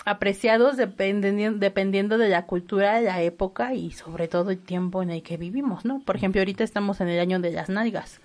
apreciados 0.05 0.77
dependiendo, 0.77 1.57
dependiendo 1.59 2.17
de 2.17 2.29
la 2.29 2.45
cultura, 2.45 2.95
de 2.99 3.03
la 3.03 3.21
época 3.21 3.73
y 3.73 3.91
sobre 3.91 4.27
todo 4.27 4.51
el 4.51 4.59
tiempo 4.59 5.01
en 5.03 5.09
el 5.09 5.23
que 5.23 5.37
vivimos, 5.37 5.85
¿no? 5.85 5.99
Por 6.01 6.15
ejemplo, 6.15 6.41
ahorita 6.41 6.63
estamos 6.63 6.99
en 7.01 7.07
el 7.09 7.19
año 7.19 7.39
de 7.39 7.51
las 7.51 7.69
nalgas. 7.69 8.19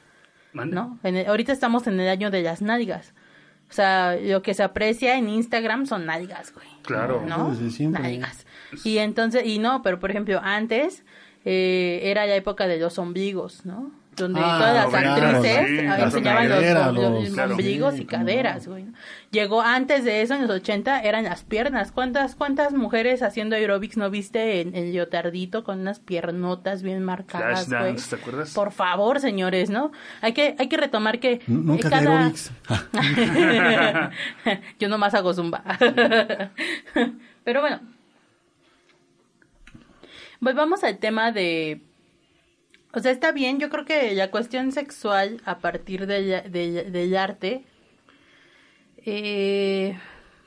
¿no? 0.54 0.98
En 1.04 1.16
el- 1.16 1.26
ahorita 1.26 1.52
estamos 1.52 1.86
en 1.86 2.00
el 2.00 2.08
año 2.08 2.30
de 2.30 2.42
las 2.42 2.62
nalgas. 2.62 3.12
O 3.70 3.72
sea, 3.72 4.16
lo 4.20 4.40
que 4.42 4.54
se 4.54 4.62
aprecia 4.62 5.16
en 5.18 5.28
Instagram 5.28 5.84
son 5.86 6.06
nalgas, 6.06 6.52
güey. 6.54 6.66
Claro. 6.82 7.22
¿no? 7.26 7.50
Desde 7.50 7.70
siempre. 7.70 8.02
Nalgas. 8.02 8.46
Y 8.82 8.98
entonces, 8.98 9.44
y 9.46 9.58
no, 9.58 9.82
pero 9.82 10.00
por 10.00 10.10
ejemplo, 10.10 10.40
antes 10.42 11.04
eh, 11.44 12.00
era 12.04 12.26
la 12.26 12.34
época 12.34 12.66
de 12.66 12.78
los 12.78 12.98
ombligos, 12.98 13.64
¿no? 13.66 13.92
Donde 14.18 14.40
Ah, 14.42 14.58
todas 14.58 14.74
las 14.74 14.86
claro, 14.88 15.38
actrices 15.38 15.66
sí, 15.68 15.86
las 15.86 16.00
enseñaban 16.02 16.48
los, 16.48 16.94
los 16.94 17.24
los- 17.24 17.34
claro. 17.34 17.50
ombligos 17.52 17.94
Sí, 17.94 18.00
y 18.00 18.04
no. 18.04 18.10
caderas, 18.10 18.66
güey. 18.68 18.86
Llegó 19.30 19.60
antes 19.62 20.04
de 20.04 20.22
eso, 20.22 20.34
en 20.34 20.42
los 20.42 20.50
80, 20.50 21.02
eran 21.02 21.24
las 21.24 21.44
piernas. 21.44 21.92
¿Cuántas 21.92 22.34
cuántas 22.34 22.72
mujeres 22.72 23.22
haciendo 23.22 23.56
aerobics 23.56 23.96
no 23.96 24.10
viste 24.10 24.60
en 24.60 24.74
el 24.74 24.92
leotardito 24.92 25.64
con 25.64 25.80
unas 25.80 26.00
piernotas 26.00 26.82
bien 26.82 27.02
marcadas, 27.04 27.66
Flash 27.66 27.80
güey? 27.80 27.92
dance, 27.92 28.16
¿te 28.16 28.22
acuerdas? 28.22 28.54
Por 28.54 28.72
favor, 28.72 29.20
señores, 29.20 29.70
¿no? 29.70 29.92
Hay 30.22 30.32
que, 30.32 30.56
hay 30.58 30.68
que 30.68 30.76
retomar 30.76 31.20
que... 31.20 31.40
Nunca 31.46 31.90
cada- 31.90 32.18
aerobics. 32.18 32.50
Yo 34.78 34.88
nomás 34.88 35.14
hago 35.14 35.32
zumba. 35.34 35.62
Pero 37.44 37.60
bueno. 37.60 37.80
Volvamos 40.40 40.84
al 40.84 40.98
tema 40.98 41.32
de... 41.32 41.80
O 42.98 43.00
sea, 43.00 43.12
está 43.12 43.30
bien, 43.30 43.60
yo 43.60 43.70
creo 43.70 43.84
que 43.84 44.12
la 44.16 44.32
cuestión 44.32 44.72
sexual 44.72 45.40
a 45.44 45.58
partir 45.58 46.08
del, 46.08 46.50
del- 46.50 46.90
del 46.90 47.16
arte, 47.16 47.62
eh, 49.06 49.96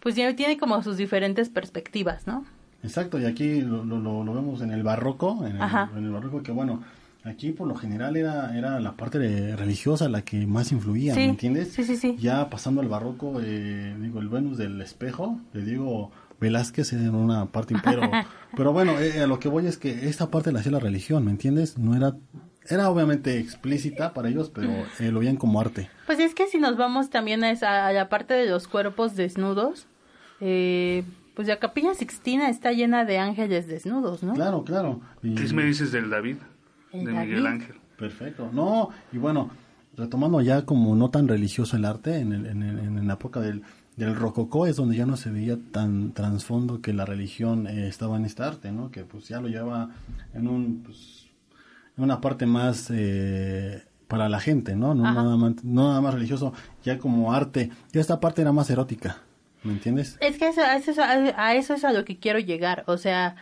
pues 0.02 0.16
ya 0.16 0.36
tiene 0.36 0.58
como 0.58 0.84
sus 0.84 0.98
diferentes 0.98 1.48
perspectivas, 1.48 2.28
¿no? 2.28 2.46
Exacto, 2.84 3.18
y 3.20 3.26
aquí 3.26 3.62
lo, 3.62 3.86
lo, 3.86 4.00
lo- 4.02 4.34
vemos 4.34 4.62
en 4.62 4.72
el 4.72 4.84
barroco, 4.84 5.46
en 5.46 5.56
el, 5.56 5.62
en 5.98 6.04
el 6.04 6.12
barroco 6.12 6.44
que 6.44 6.52
bueno, 6.52 6.84
aquí 7.24 7.54
por 7.54 7.70
lo 7.70 7.76
general 7.76 8.18
era, 8.18 8.58
era 8.58 8.82
la 8.82 8.98
parte 8.98 9.18
de- 9.18 9.56
religiosa 9.56 10.10
la 10.10 10.24
que 10.24 10.46
más 10.46 10.74
influía, 10.74 11.14
Sí, 11.14 11.22
¿me 11.22 11.30
entiendes? 11.30 11.72
sí, 11.72 11.86
sí, 11.86 11.96
sí. 11.96 12.18
Ya 12.20 12.50
pasando 12.50 12.82
al 12.82 12.90
barroco, 12.90 13.40
eh, 13.42 13.96
digo, 14.02 14.20
el 14.20 14.28
Venus 14.28 14.58
del 14.58 14.82
espejo, 14.82 15.40
le 15.54 15.62
digo 15.62 16.12
Velázquez 16.42 16.92
en 16.92 17.16
una 17.16 17.46
parte, 17.46 17.76
pero, 17.84 18.02
pero 18.58 18.74
bueno, 18.74 19.00
eh, 19.00 19.22
a 19.22 19.28
lo 19.28 19.40
que 19.40 19.48
voy 19.48 19.66
es 19.68 19.78
que 19.78 20.10
esta 20.10 20.30
parte 20.30 20.52
la 20.52 20.60
hacía 20.60 20.74
la 20.74 20.80
religión, 20.80 21.24
¿me 21.24 21.32
entiendes? 21.32 21.78
No 21.78 21.96
era, 21.96 22.16
era 22.68 22.90
obviamente 22.90 23.38
explícita 23.40 24.14
para 24.14 24.28
ellos, 24.28 24.52
pero 24.54 24.70
eh, 25.00 25.12
lo 25.12 25.20
veían 25.20 25.38
como 25.38 25.62
arte. 25.62 25.90
Pues 26.08 26.20
es 26.20 26.34
que 26.36 26.48
si 26.48 26.58
nos 26.58 26.76
vamos 26.76 27.10
también 27.10 27.44
a, 27.46 27.52
esa, 27.52 27.88
a 27.88 27.94
la 27.94 28.10
parte 28.10 28.34
de 28.34 28.50
los 28.50 28.68
cuerpos 28.68 29.16
desnudos, 29.16 29.88
eh, 30.42 31.04
pues 31.36 31.48
la 31.48 31.58
capilla 31.60 31.94
Sixtina 31.94 32.50
está 32.50 32.72
llena 32.72 33.06
de 33.06 33.18
ángeles 33.20 33.68
desnudos, 33.68 34.24
¿no? 34.24 34.34
Claro, 34.34 34.64
claro. 34.64 35.00
Y- 35.24 35.36
¿Qué 35.36 35.54
me 35.54 35.64
dices 35.64 35.92
del 35.92 36.10
David? 36.10 36.38
El 36.92 37.06
de 37.06 37.12
David. 37.14 37.28
Miguel 37.30 37.48
Ángel. 37.48 37.76
Perfecto. 37.98 38.50
No, 38.52 38.90
y 39.14 39.18
bueno, 39.18 39.52
retomando 39.96 40.42
ya 40.42 40.66
como 40.66 40.96
no 40.96 41.10
tan 41.12 41.28
religioso 41.28 41.78
el 41.78 41.86
arte, 41.86 42.18
en, 42.18 42.34
el- 42.34 42.46
en, 42.48 42.64
el- 42.64 42.80
en 42.80 43.08
la 43.08 43.14
época 43.14 43.40
del, 43.40 43.62
del 43.96 44.16
rococó 44.16 44.68
es 44.68 44.76
donde 44.76 44.96
ya 44.96 45.06
no 45.06 45.18
se 45.18 45.30
veía 45.30 45.58
tan 45.72 46.14
trasfondo 46.14 46.82
que 46.82 46.94
la 46.94 47.06
religión 47.06 47.68
eh, 47.68 47.88
estaba 47.88 48.18
en 48.18 48.26
este 48.26 48.44
arte, 48.44 48.72
¿no? 48.72 48.92
Que 48.92 49.04
pues 49.04 49.28
ya 49.28 49.42
lo 49.42 49.48
lleva 49.48 49.90
en 50.34 50.48
un, 50.48 50.84
pues, 50.84 51.28
en 51.98 52.04
una 52.04 52.22
parte 52.22 52.46
más 52.46 52.90
eh, 52.92 53.84
para 54.08 54.30
la 54.30 54.40
gente, 54.40 54.76
¿no? 54.76 54.96
No 54.96 55.04
nada, 55.04 55.36
más, 55.36 55.64
no 55.64 55.90
nada 55.90 56.02
más 56.02 56.14
religioso, 56.14 56.54
ya 56.84 56.98
como 56.98 57.34
arte. 57.34 57.72
Ya 57.92 58.02
esta 58.02 58.20
parte 58.20 58.42
era 58.42 58.52
más 58.52 58.70
erótica, 58.70 59.18
¿me 59.64 59.74
entiendes? 59.74 60.18
Es 60.22 60.38
que 60.38 60.48
eso, 60.48 60.62
a, 60.62 60.76
eso, 60.76 60.94
a 61.02 61.56
eso 61.56 61.74
es 61.74 61.84
a 61.84 61.92
lo 61.92 62.06
que 62.06 62.18
quiero 62.18 62.40
llegar. 62.40 62.84
O 62.88 62.98
sea, 62.98 63.36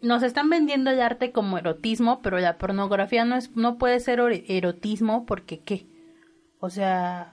nos 0.00 0.22
están 0.22 0.48
vendiendo 0.48 0.90
el 0.90 1.00
arte 1.00 1.32
como 1.32 1.58
erotismo, 1.58 2.20
pero 2.22 2.38
la 2.38 2.56
pornografía 2.58 3.24
no 3.24 3.36
es, 3.36 3.54
no 3.56 3.78
puede 3.78 4.00
ser 4.00 4.20
erotismo 4.48 5.26
porque 5.26 5.60
qué. 5.60 5.86
O 6.60 6.70
sea, 6.70 7.32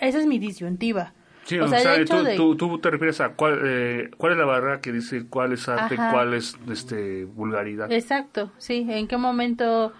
esa 0.00 0.18
es 0.18 0.26
mi 0.26 0.38
disyuntiva. 0.38 1.14
Sí, 1.48 1.58
o 1.58 1.64
o 1.64 1.68
sea, 1.68 1.78
sea, 1.80 2.04
tú, 2.04 2.22
de- 2.22 2.36
tú, 2.36 2.56
tú 2.56 2.78
te 2.78 2.90
refieres 2.90 3.22
a 3.22 3.30
cuál, 3.30 3.60
eh, 3.64 4.10
cuál 4.18 4.32
es 4.32 4.38
la 4.38 4.44
barrera 4.44 4.82
que 4.82 4.92
dice 4.92 5.24
cuál 5.26 5.54
es 5.54 5.66
arte, 5.66 5.94
Ajá. 5.94 6.12
cuál 6.12 6.34
es 6.34 6.58
este, 6.70 7.24
vulgaridad. 7.24 7.90
Exacto, 7.90 8.52
sí. 8.58 8.86
¿En 8.86 9.08
qué 9.08 9.16
momento? 9.16 9.94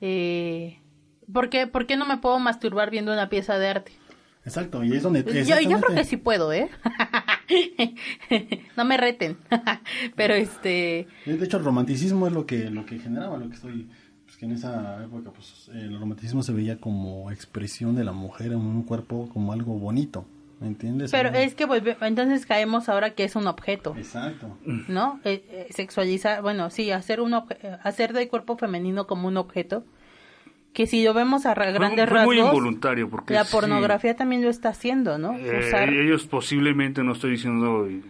Eh, 0.00 0.78
¿por, 1.30 1.50
qué, 1.50 1.66
¿Por 1.66 1.86
qué 1.86 1.98
no 1.98 2.06
me 2.06 2.16
puedo 2.16 2.38
masturbar 2.38 2.90
viendo 2.90 3.12
una 3.12 3.28
pieza 3.28 3.58
de 3.58 3.68
arte? 3.68 3.92
Exacto, 4.46 4.82
y 4.82 4.94
es 4.94 5.02
donde... 5.02 5.24
Yo, 5.44 5.60
yo 5.60 5.80
creo 5.80 5.94
que 5.94 6.04
sí 6.04 6.16
puedo, 6.16 6.52
¿eh? 6.54 6.70
no 8.76 8.84
me 8.84 8.96
reten. 8.96 9.36
Pero 10.16 10.34
este... 10.34 11.06
De 11.26 11.44
hecho, 11.44 11.56
el 11.58 11.64
romanticismo 11.64 12.26
es 12.26 12.32
lo 12.32 12.46
que, 12.46 12.70
lo 12.70 12.84
que 12.86 12.98
generaba, 12.98 13.36
lo 13.38 13.48
que 13.48 13.54
estoy... 13.56 13.88
Pues 14.24 14.38
que 14.38 14.46
en 14.46 14.52
esa 14.52 15.04
época, 15.04 15.30
pues, 15.30 15.70
el 15.74 15.98
romanticismo 15.98 16.42
se 16.42 16.52
veía 16.52 16.78
como 16.78 17.30
expresión 17.30 17.94
de 17.94 18.04
la 18.04 18.12
mujer 18.12 18.52
en 18.52 18.58
un 18.58 18.82
cuerpo 18.82 19.28
como 19.32 19.52
algo 19.52 19.74
bonito, 19.78 20.24
¿me 20.60 20.66
entiendes? 20.68 21.10
Pero 21.10 21.30
es 21.30 21.54
que 21.54 21.66
volve- 21.66 21.96
entonces 22.00 22.46
caemos 22.46 22.88
ahora 22.88 23.10
que 23.14 23.24
es 23.24 23.36
un 23.36 23.46
objeto, 23.46 23.94
Exacto. 23.96 24.56
¿no? 24.88 25.20
Eh, 25.24 25.44
eh, 25.50 25.66
sexualizar, 25.70 26.42
bueno, 26.42 26.70
sí, 26.70 26.90
hacer 26.90 27.20
un 27.20 27.32
obje- 27.32 27.58
eh, 27.62 27.76
hacer 27.82 28.12
del 28.12 28.28
cuerpo 28.28 28.56
femenino 28.56 29.06
como 29.06 29.28
un 29.28 29.36
objeto, 29.36 29.84
que 30.72 30.86
si 30.86 31.04
lo 31.04 31.14
vemos 31.14 31.46
a 31.46 31.54
Fue- 31.54 31.72
grandes 31.72 32.08
fue 32.08 32.24
muy 32.24 32.36
rasgos, 32.36 32.52
involuntario 32.54 33.08
porque 33.08 33.34
la 33.34 33.44
sí, 33.44 33.52
pornografía 33.52 34.16
también 34.16 34.42
lo 34.42 34.50
está 34.50 34.70
haciendo, 34.70 35.18
¿no? 35.18 35.34
eh, 35.34 35.70
Usar- 35.70 35.88
ellos 35.92 36.26
posiblemente 36.26 37.02
no 37.04 37.12
estoy 37.12 37.32
diciendo 37.32 37.88
y, 37.88 38.02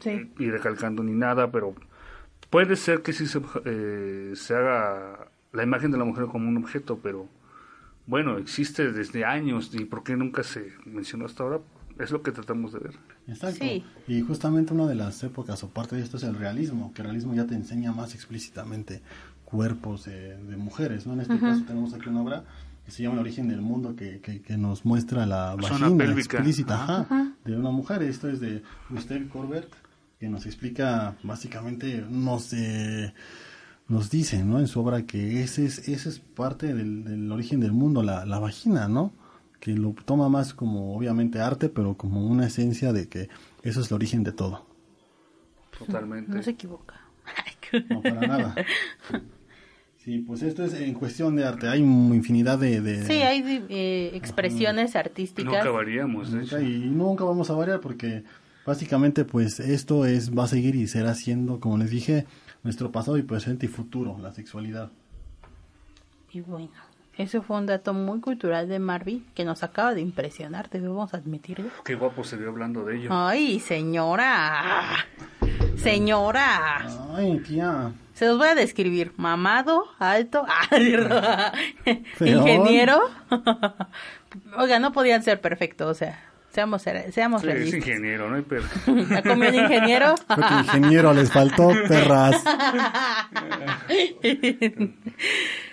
Sí. 0.00 0.30
y 0.38 0.50
recalcando 0.50 1.02
ni 1.02 1.12
nada, 1.12 1.50
pero 1.50 1.74
puede 2.50 2.76
ser 2.76 3.02
que 3.02 3.12
sí 3.12 3.26
se, 3.26 3.40
eh, 3.64 4.32
se 4.34 4.54
haga 4.54 5.28
la 5.52 5.62
imagen 5.62 5.90
de 5.90 5.98
la 5.98 6.04
mujer 6.04 6.26
como 6.26 6.48
un 6.48 6.56
objeto, 6.58 6.98
pero 7.02 7.28
bueno, 8.06 8.36
existe 8.38 8.90
desde 8.92 9.24
años 9.24 9.70
y 9.74 9.84
por 9.84 10.02
qué 10.02 10.16
nunca 10.16 10.42
se 10.42 10.72
mencionó 10.84 11.26
hasta 11.26 11.42
ahora, 11.44 11.58
es 11.98 12.10
lo 12.10 12.22
que 12.22 12.32
tratamos 12.32 12.72
de 12.72 12.78
ver. 12.80 12.94
Exacto. 13.26 13.64
Sí. 13.64 13.84
Y 14.08 14.20
justamente 14.22 14.72
una 14.74 14.86
de 14.86 14.94
las 14.94 15.22
épocas, 15.22 15.62
o 15.64 15.68
parte 15.68 15.96
de 15.96 16.02
esto, 16.02 16.16
es 16.16 16.22
el 16.22 16.34
realismo, 16.36 16.92
que 16.94 17.02
el 17.02 17.06
realismo 17.08 17.34
ya 17.34 17.46
te 17.46 17.54
enseña 17.54 17.92
más 17.92 18.14
explícitamente 18.14 19.02
cuerpos 19.44 20.06
eh, 20.08 20.38
de 20.48 20.56
mujeres, 20.56 21.06
¿no? 21.06 21.12
En 21.12 21.20
este 21.20 21.38
caso 21.38 21.62
tenemos 21.66 21.92
aquí 21.92 22.08
una 22.08 22.22
obra 22.22 22.44
que 22.84 22.90
se 22.90 23.02
llama 23.02 23.16
El 23.16 23.20
origen 23.20 23.48
del 23.48 23.60
mundo, 23.60 23.94
que, 23.94 24.20
que, 24.20 24.40
que 24.40 24.56
nos 24.56 24.84
muestra 24.84 25.26
la 25.26 25.52
Zona 25.60 25.68
vagina 25.68 25.96
pélvica. 25.96 26.38
explícita 26.38 27.00
ajá, 27.00 27.32
de 27.44 27.56
una 27.56 27.70
mujer. 27.70 28.02
Esto 28.02 28.28
es 28.28 28.40
de 28.40 28.62
Gustave 28.90 29.28
Corbett, 29.28 29.68
que 30.18 30.28
nos 30.28 30.46
explica, 30.46 31.16
básicamente, 31.22 32.04
nos, 32.08 32.52
eh, 32.54 33.12
nos 33.88 34.08
dice, 34.10 34.42
¿no? 34.42 34.58
En 34.58 34.66
su 34.68 34.80
obra 34.80 35.02
que 35.02 35.42
ese 35.42 35.66
es, 35.66 35.86
ese 35.86 36.08
es 36.08 36.18
parte 36.18 36.74
del, 36.74 37.04
del 37.04 37.30
origen 37.30 37.60
del 37.60 37.72
mundo, 37.72 38.02
la, 38.02 38.24
la 38.24 38.38
vagina, 38.38 38.88
¿no? 38.88 39.12
Que 39.62 39.74
lo 39.74 39.94
toma 40.04 40.28
más 40.28 40.54
como 40.54 40.96
obviamente 40.96 41.38
arte, 41.40 41.68
pero 41.68 41.96
como 41.96 42.26
una 42.26 42.48
esencia 42.48 42.92
de 42.92 43.08
que 43.08 43.28
eso 43.62 43.80
es 43.80 43.88
el 43.92 43.94
origen 43.94 44.24
de 44.24 44.32
todo. 44.32 44.66
Totalmente. 45.78 46.32
No 46.32 46.42
se 46.42 46.50
equivoca. 46.50 47.00
No 47.88 48.02
para 48.02 48.26
nada. 48.26 48.54
Sí, 49.98 50.18
pues 50.18 50.42
esto 50.42 50.64
es 50.64 50.74
en 50.74 50.94
cuestión 50.94 51.36
de 51.36 51.44
arte. 51.44 51.68
Hay 51.68 51.78
infinidad 51.80 52.58
de... 52.58 52.80
de- 52.80 53.06
Sí, 53.06 53.12
hay 53.22 53.64
eh, 53.70 54.10
expresiones 54.14 54.96
artísticas. 54.96 55.54
Nunca 55.54 55.70
variamos, 55.70 56.32
de 56.32 56.42
hecho. 56.42 56.60
Y 56.60 56.80
nunca 56.90 57.22
vamos 57.24 57.48
a 57.50 57.54
variar 57.54 57.80
porque 57.80 58.24
básicamente 58.66 59.24
pues 59.24 59.58
esto 59.60 60.04
es 60.06 60.36
va 60.36 60.44
a 60.44 60.48
seguir 60.48 60.74
y 60.74 60.86
será 60.88 61.14
siendo, 61.14 61.60
como 61.60 61.78
les 61.78 61.90
dije, 61.90 62.26
nuestro 62.64 62.90
pasado 62.92 63.16
y 63.16 63.22
presente 63.22 63.66
y 63.66 63.68
futuro, 63.68 64.18
la 64.20 64.32
sexualidad. 64.32 64.90
Y 66.32 66.40
bueno, 66.40 66.68
eso 67.18 67.42
fue 67.42 67.58
un 67.58 67.66
dato 67.66 67.92
muy 67.94 68.20
cultural 68.20 68.68
de 68.68 68.78
Marvin 68.78 69.24
que 69.34 69.44
nos 69.44 69.62
acaba 69.62 69.94
de 69.94 70.00
impresionar, 70.00 70.70
debemos 70.70 71.14
admitirlo. 71.14 71.68
Qué 71.84 71.94
guapo 71.94 72.24
se 72.24 72.36
vio 72.36 72.48
hablando 72.48 72.84
de 72.84 72.96
ello. 72.96 73.08
Ay, 73.12 73.60
señora. 73.60 75.06
Señora. 75.76 76.86
Ay, 77.14 77.38
tía. 77.40 77.92
Se 78.14 78.26
los 78.26 78.38
voy 78.38 78.48
a 78.48 78.54
describir. 78.54 79.12
Mamado, 79.16 79.84
alto, 79.98 80.46
ingeniero. 82.20 83.00
Oiga, 84.56 84.78
no 84.78 84.92
podían 84.92 85.22
ser 85.22 85.40
perfectos, 85.40 85.90
o 85.90 85.94
sea, 85.94 86.18
seamos, 86.50 86.82
seamos 86.82 87.42
Sí, 87.42 87.48
es 87.48 87.54
realistas. 87.54 87.80
ingeniero, 87.88 88.30
¿no? 88.30 88.42
Pero, 88.44 88.64
¿La 89.10 89.22
comió 89.28 89.48
el 89.48 89.56
ingeniero? 89.56 90.14
Creo 90.26 90.48
que 90.48 90.54
ingeniero 90.54 91.12
les 91.14 91.30
faltó 91.32 91.70
perras. 91.88 92.42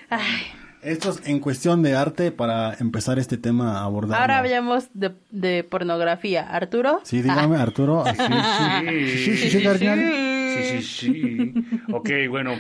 Ay, 0.10 0.52
Esto 0.82 1.10
es 1.10 1.28
en 1.28 1.40
cuestión 1.40 1.84
de 1.84 1.96
arte 1.96 2.32
para 2.32 2.74
empezar 2.80 3.20
este 3.20 3.38
tema 3.38 3.80
a 3.80 3.84
abordar. 3.84 4.22
ahora 4.22 4.38
hablamos 4.40 4.88
de, 4.94 5.14
de 5.30 5.64
pornografía. 5.64 6.44
Arturo. 6.50 7.02
Sí, 7.04 7.22
dígame, 7.22 7.58
Arturo. 7.58 8.06
Así, 8.06 8.18
sí, 9.18 9.18
sí, 9.18 9.38
sí, 9.38 9.50
sí, 9.50 9.64
carnal. 9.64 10.00
Sí, 10.00 10.82
sí, 10.82 10.84
sí. 10.84 11.54
Ok, 11.92 12.10
bueno, 12.30 12.56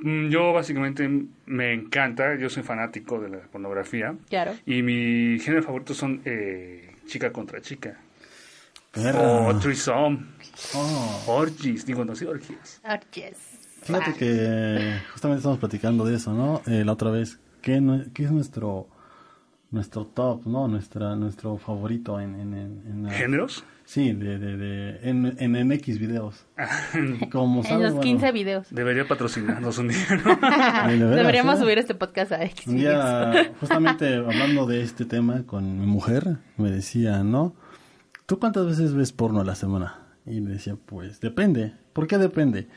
mm, 0.00 0.28
yo 0.28 0.52
básicamente 0.52 1.08
me 1.46 1.72
encanta, 1.72 2.36
yo 2.36 2.48
soy 2.48 2.62
fanático 2.62 3.20
de 3.20 3.30
la 3.30 3.38
pornografía. 3.38 4.14
Claro. 4.28 4.54
Y 4.64 4.82
mi 4.82 5.38
género 5.40 5.62
favorito 5.64 5.92
son 5.92 6.22
eh, 6.24 6.94
chica 7.06 7.32
contra 7.32 7.60
chica. 7.60 7.98
Perra. 8.92 9.20
O 9.48 9.58
threesome. 9.58 10.18
Oh. 10.74 11.24
Orgies, 11.26 11.84
digo, 11.86 12.04
no 12.04 12.14
sé, 12.14 12.26
orgies. 12.26 12.80
Orches. 12.84 13.49
Fíjate 13.82 14.14
que 14.14 14.98
justamente 15.12 15.38
estamos 15.38 15.58
platicando 15.58 16.04
de 16.04 16.16
eso, 16.16 16.32
¿no? 16.32 16.62
Eh, 16.66 16.84
la 16.84 16.92
otra 16.92 17.10
vez, 17.10 17.38
¿qué, 17.62 17.80
no- 17.80 18.04
qué 18.14 18.24
es 18.24 18.30
nuestro 18.30 18.88
nuestro 19.72 20.04
top, 20.04 20.46
¿no? 20.46 20.66
Nuestra, 20.66 21.14
nuestro 21.14 21.56
favorito 21.56 22.18
en... 22.18 22.34
en, 22.34 22.54
en, 22.54 22.82
en 22.86 23.02
la- 23.04 23.10
¿Géneros? 23.12 23.64
Sí, 23.84 24.12
de, 24.12 24.38
de, 24.38 24.56
de, 24.56 25.00
en, 25.08 25.36
en, 25.38 25.54
en 25.56 25.72
X 25.72 25.98
videos. 26.00 26.44
Como 27.32 27.62
En 27.64 27.80
los 27.82 27.92
bueno, 27.92 28.00
15 28.00 28.32
videos. 28.32 28.66
Debería 28.70 29.06
patrocinarnos 29.06 29.78
un 29.78 29.88
día, 29.88 29.98
¿no? 30.24 30.36
de 30.90 30.96
veras, 30.96 31.16
Deberíamos 31.16 31.58
¿eh? 31.58 31.62
subir 31.62 31.78
este 31.78 31.94
podcast 31.94 32.32
a 32.32 32.44
X. 32.44 32.66
Un 32.66 32.76
día, 32.76 33.52
justamente 33.60 34.16
hablando 34.16 34.66
de 34.66 34.82
este 34.82 35.04
tema 35.04 35.44
con 35.44 35.80
mi 35.80 35.86
mujer, 35.86 36.38
me 36.56 36.70
decía, 36.70 37.22
¿no? 37.24 37.54
¿Tú 38.26 38.38
cuántas 38.40 38.66
veces 38.66 38.92
ves 38.94 39.12
porno 39.12 39.40
a 39.40 39.44
la 39.44 39.54
semana? 39.54 39.98
Y 40.26 40.40
le 40.40 40.50
decía, 40.52 40.76
pues 40.86 41.20
depende. 41.20 41.74
¿Por 41.92 42.06
qué 42.06 42.18
depende? 42.18 42.68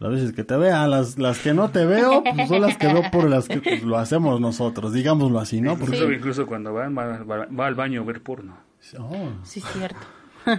Las 0.00 0.10
veces 0.12 0.32
que 0.32 0.44
te 0.44 0.56
vea, 0.56 0.86
las, 0.88 1.18
las 1.18 1.38
que 1.38 1.52
no 1.54 1.70
te 1.70 1.84
veo, 1.84 2.24
pues 2.24 2.48
son 2.48 2.62
las 2.62 2.76
que 2.78 2.86
veo 2.86 3.02
por 3.12 3.28
las 3.28 3.46
que 3.48 3.60
pues, 3.60 3.82
lo 3.82 3.98
hacemos 3.98 4.40
nosotros, 4.40 4.92
digámoslo 4.94 5.38
así, 5.38 5.60
¿no? 5.60 5.76
Porque, 5.76 5.96
Incluso, 5.96 6.12
incluso 6.12 6.46
cuando 6.46 6.72
va, 6.72 6.88
va, 6.88 7.46
va- 7.46 7.66
al 7.66 7.74
baño 7.74 8.00
a 8.00 8.04
ver 8.04 8.22
porno. 8.22 8.56
Oh. 8.98 9.28
Sí, 9.44 9.60
cierto. 9.60 9.98
De 10.46 10.56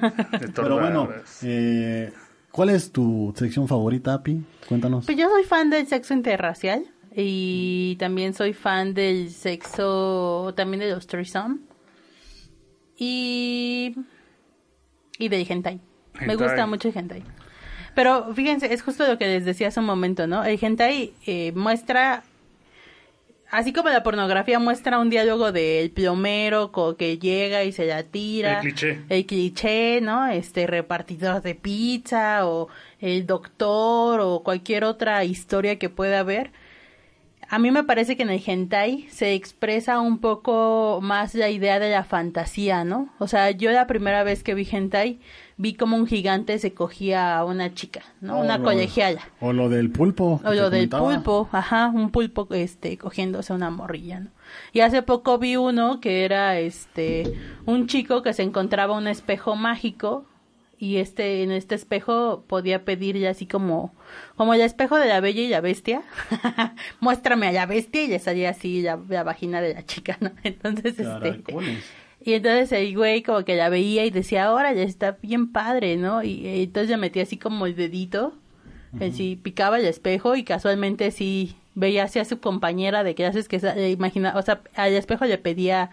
todas 0.49 0.53
Pero 0.55 0.79
bueno, 0.79 1.09
eh, 1.41 2.13
¿cuál 2.51 2.69
es 2.69 2.91
tu 2.91 3.33
sección 3.35 3.67
favorita, 3.67 4.13
Api? 4.13 4.45
Cuéntanos. 4.69 5.05
Pues 5.07 5.17
yo 5.17 5.27
soy 5.27 5.43
fan 5.43 5.71
del 5.71 5.87
sexo 5.87 6.13
interracial 6.13 6.85
y 7.15 7.95
también 7.97 8.35
soy 8.35 8.53
fan 8.53 8.93
del 8.93 9.31
sexo, 9.31 10.53
también 10.55 10.81
de 10.81 10.91
los 10.91 11.07
threesome 11.07 11.57
y 12.95 13.95
y 15.17 15.29
del 15.29 15.45
hentai. 15.49 15.79
Me 16.13 16.33
Hentai. 16.33 16.35
gusta 16.37 16.67
mucho 16.67 16.89
el 16.89 16.97
hentai. 16.97 17.23
Pero 17.93 18.33
fíjense, 18.33 18.73
es 18.73 18.81
justo 18.81 19.07
lo 19.07 19.17
que 19.17 19.25
les 19.25 19.45
decía 19.45 19.67
hace 19.67 19.79
un 19.79 19.85
momento, 19.85 20.27
¿no? 20.27 20.43
El 20.43 20.57
hentai 20.61 21.13
eh, 21.25 21.51
muestra, 21.53 22.23
así 23.49 23.73
como 23.73 23.89
la 23.89 24.01
pornografía 24.03 24.59
muestra 24.59 24.99
un 24.99 25.09
diálogo 25.09 25.51
del 25.51 25.91
plomero 25.91 26.71
que 26.97 27.17
llega 27.17 27.63
y 27.63 27.71
se 27.71 27.85
la 27.85 28.03
tira. 28.03 28.55
El 28.55 28.59
cliché. 28.61 29.01
El 29.09 29.25
cliché, 29.25 29.99
¿no? 30.01 30.27
Este 30.27 30.67
repartidor 30.67 31.41
de 31.41 31.55
pizza 31.55 32.47
o 32.47 32.69
el 32.99 33.25
doctor 33.25 34.21
o 34.21 34.41
cualquier 34.43 34.85
otra 34.85 35.23
historia 35.25 35.77
que 35.77 35.89
pueda 35.89 36.19
haber. 36.19 36.51
A 37.49 37.59
mí 37.59 37.69
me 37.69 37.83
parece 37.83 38.15
que 38.15 38.23
en 38.23 38.29
el 38.29 38.41
hentai 38.45 39.07
se 39.09 39.33
expresa 39.33 39.99
un 39.99 40.19
poco 40.19 40.99
más 41.01 41.35
la 41.35 41.49
idea 41.49 41.79
de 41.79 41.89
la 41.89 42.05
fantasía, 42.05 42.85
¿no? 42.85 43.13
O 43.19 43.27
sea, 43.27 43.51
yo 43.51 43.71
la 43.71 43.87
primera 43.87 44.23
vez 44.23 44.41
que 44.41 44.53
vi 44.53 44.65
hentai 44.71 45.19
vi 45.57 45.73
como 45.73 45.95
un 45.97 46.07
gigante 46.07 46.57
se 46.59 46.73
cogía 46.73 47.37
a 47.37 47.45
una 47.45 47.73
chica, 47.73 48.01
¿no? 48.21 48.37
O 48.39 48.41
una 48.43 48.57
lo- 48.57 48.63
colegiala. 48.63 49.21
O 49.39 49.53
lo 49.53 49.69
del 49.69 49.91
pulpo. 49.91 50.41
O 50.43 50.53
lo 50.53 50.69
del 50.69 50.89
comentaba. 50.89 51.13
pulpo, 51.15 51.49
ajá, 51.51 51.87
un 51.93 52.09
pulpo 52.11 52.47
este 52.51 52.97
cogiéndose 52.97 53.53
una 53.53 53.69
morrilla, 53.69 54.21
¿no? 54.21 54.29
Y 54.73 54.79
hace 54.81 55.01
poco 55.01 55.37
vi 55.37 55.55
uno 55.57 55.99
que 55.99 56.25
era 56.25 56.57
este 56.59 57.33
un 57.65 57.87
chico 57.87 58.21
que 58.21 58.33
se 58.33 58.43
encontraba 58.43 58.97
un 58.97 59.07
espejo 59.07 59.55
mágico 59.55 60.25
y 60.77 60.97
este 60.97 61.43
en 61.43 61.51
este 61.51 61.75
espejo 61.75 62.43
podía 62.47 62.83
pedirle 62.83 63.27
así 63.27 63.45
como 63.45 63.93
como 64.35 64.55
el 64.55 64.61
espejo 64.61 64.97
de 64.97 65.07
la 65.07 65.19
bella 65.21 65.41
y 65.41 65.47
la 65.47 65.61
bestia. 65.61 66.01
Muéstrame 66.99 67.47
a 67.47 67.51
la 67.51 67.65
bestia 67.67 68.03
y 68.03 68.07
le 68.07 68.19
salía 68.19 68.49
así 68.49 68.81
la, 68.81 68.99
la 69.07 69.23
vagina 69.23 69.61
de 69.61 69.73
la 69.75 69.85
chica, 69.85 70.17
¿no? 70.19 70.31
Entonces 70.43 70.97
este. 70.99 71.43
Y 72.23 72.33
entonces 72.33 72.71
el 72.71 72.95
güey 72.95 73.23
como 73.23 73.43
que 73.43 73.55
la 73.55 73.69
veía 73.69 74.05
y 74.05 74.11
decía, 74.11 74.45
ahora 74.45 74.73
ya 74.73 74.83
está 74.83 75.17
bien 75.21 75.51
padre, 75.51 75.97
¿no? 75.97 76.23
Y, 76.23 76.45
eh, 76.45 76.63
entonces 76.63 76.89
le 76.89 76.97
metía 76.97 77.23
así 77.23 77.37
como 77.37 77.65
el 77.65 77.75
dedito, 77.75 78.33
así 78.99 79.39
picaba 79.41 79.79
el 79.79 79.85
espejo 79.85 80.35
y 80.35 80.43
casualmente 80.43 81.11
sí 81.11 81.55
veía 81.75 82.03
hacia 82.03 82.25
su 82.25 82.39
compañera 82.39 83.03
de 83.03 83.15
clases 83.15 83.47
que 83.47 83.55
eh, 83.57 83.91
imagina, 83.91 84.33
o 84.37 84.41
sea, 84.41 84.61
al 84.75 84.93
espejo 84.93 85.25
le 85.25 85.37
pedía 85.37 85.89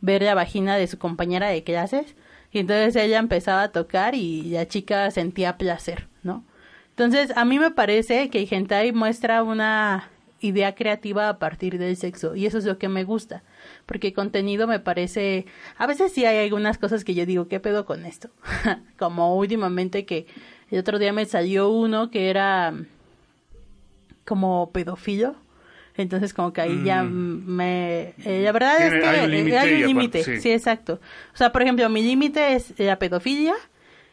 ver 0.00 0.22
la 0.22 0.34
vagina 0.34 0.76
de 0.76 0.86
su 0.86 0.98
compañera 0.98 1.48
de 1.48 1.64
clases 1.64 2.14
y 2.52 2.58
entonces 2.58 2.94
ella 2.96 3.18
empezaba 3.18 3.62
a 3.62 3.72
tocar 3.72 4.14
y 4.14 4.42
la 4.50 4.68
chica 4.68 5.10
sentía 5.10 5.56
placer, 5.56 6.08
¿no? 6.22 6.44
Entonces, 6.90 7.36
a 7.36 7.44
mí 7.44 7.58
me 7.58 7.70
parece 7.70 8.30
que 8.30 8.40
el 8.40 8.48
hentai 8.50 8.92
muestra 8.92 9.42
una 9.42 10.10
idea 10.40 10.74
creativa 10.74 11.28
a 11.28 11.38
partir 11.38 11.78
del 11.78 11.96
sexo 11.96 12.36
y 12.36 12.46
eso 12.46 12.58
es 12.58 12.64
lo 12.64 12.78
que 12.78 12.88
me 12.88 13.04
gusta, 13.04 13.42
porque 13.86 14.12
contenido 14.12 14.66
me 14.66 14.80
parece, 14.80 15.46
a 15.78 15.86
veces 15.86 16.12
sí 16.12 16.24
hay 16.24 16.44
algunas 16.44 16.76
cosas 16.76 17.04
que 17.04 17.14
yo 17.14 17.24
digo, 17.24 17.48
¿qué 17.48 17.60
pedo 17.60 17.86
con 17.86 18.04
esto? 18.04 18.28
como 18.98 19.36
últimamente 19.36 20.04
que 20.04 20.26
el 20.70 20.80
otro 20.80 20.98
día 20.98 21.12
me 21.12 21.24
salió 21.24 21.70
uno 21.70 22.10
que 22.10 22.28
era 22.28 22.74
como 24.24 24.70
pedófilo. 24.72 25.36
Entonces 25.96 26.34
como 26.34 26.52
que 26.52 26.60
ahí 26.60 26.82
ya 26.84 27.02
me... 27.02 28.12
eh, 28.24 28.42
la 28.44 28.52
verdad 28.52 28.82
es 28.82 28.92
que 28.92 29.08
hay 29.08 29.24
un 29.24 29.32
eh, 29.32 29.86
límite, 29.86 30.24
sí. 30.24 30.40
sí, 30.42 30.50
exacto. 30.50 31.00
O 31.32 31.36
sea, 31.36 31.52
por 31.52 31.62
ejemplo, 31.62 31.88
mi 31.88 32.02
límite 32.02 32.52
es 32.52 32.74
la 32.76 32.98
pedofilia 32.98 33.54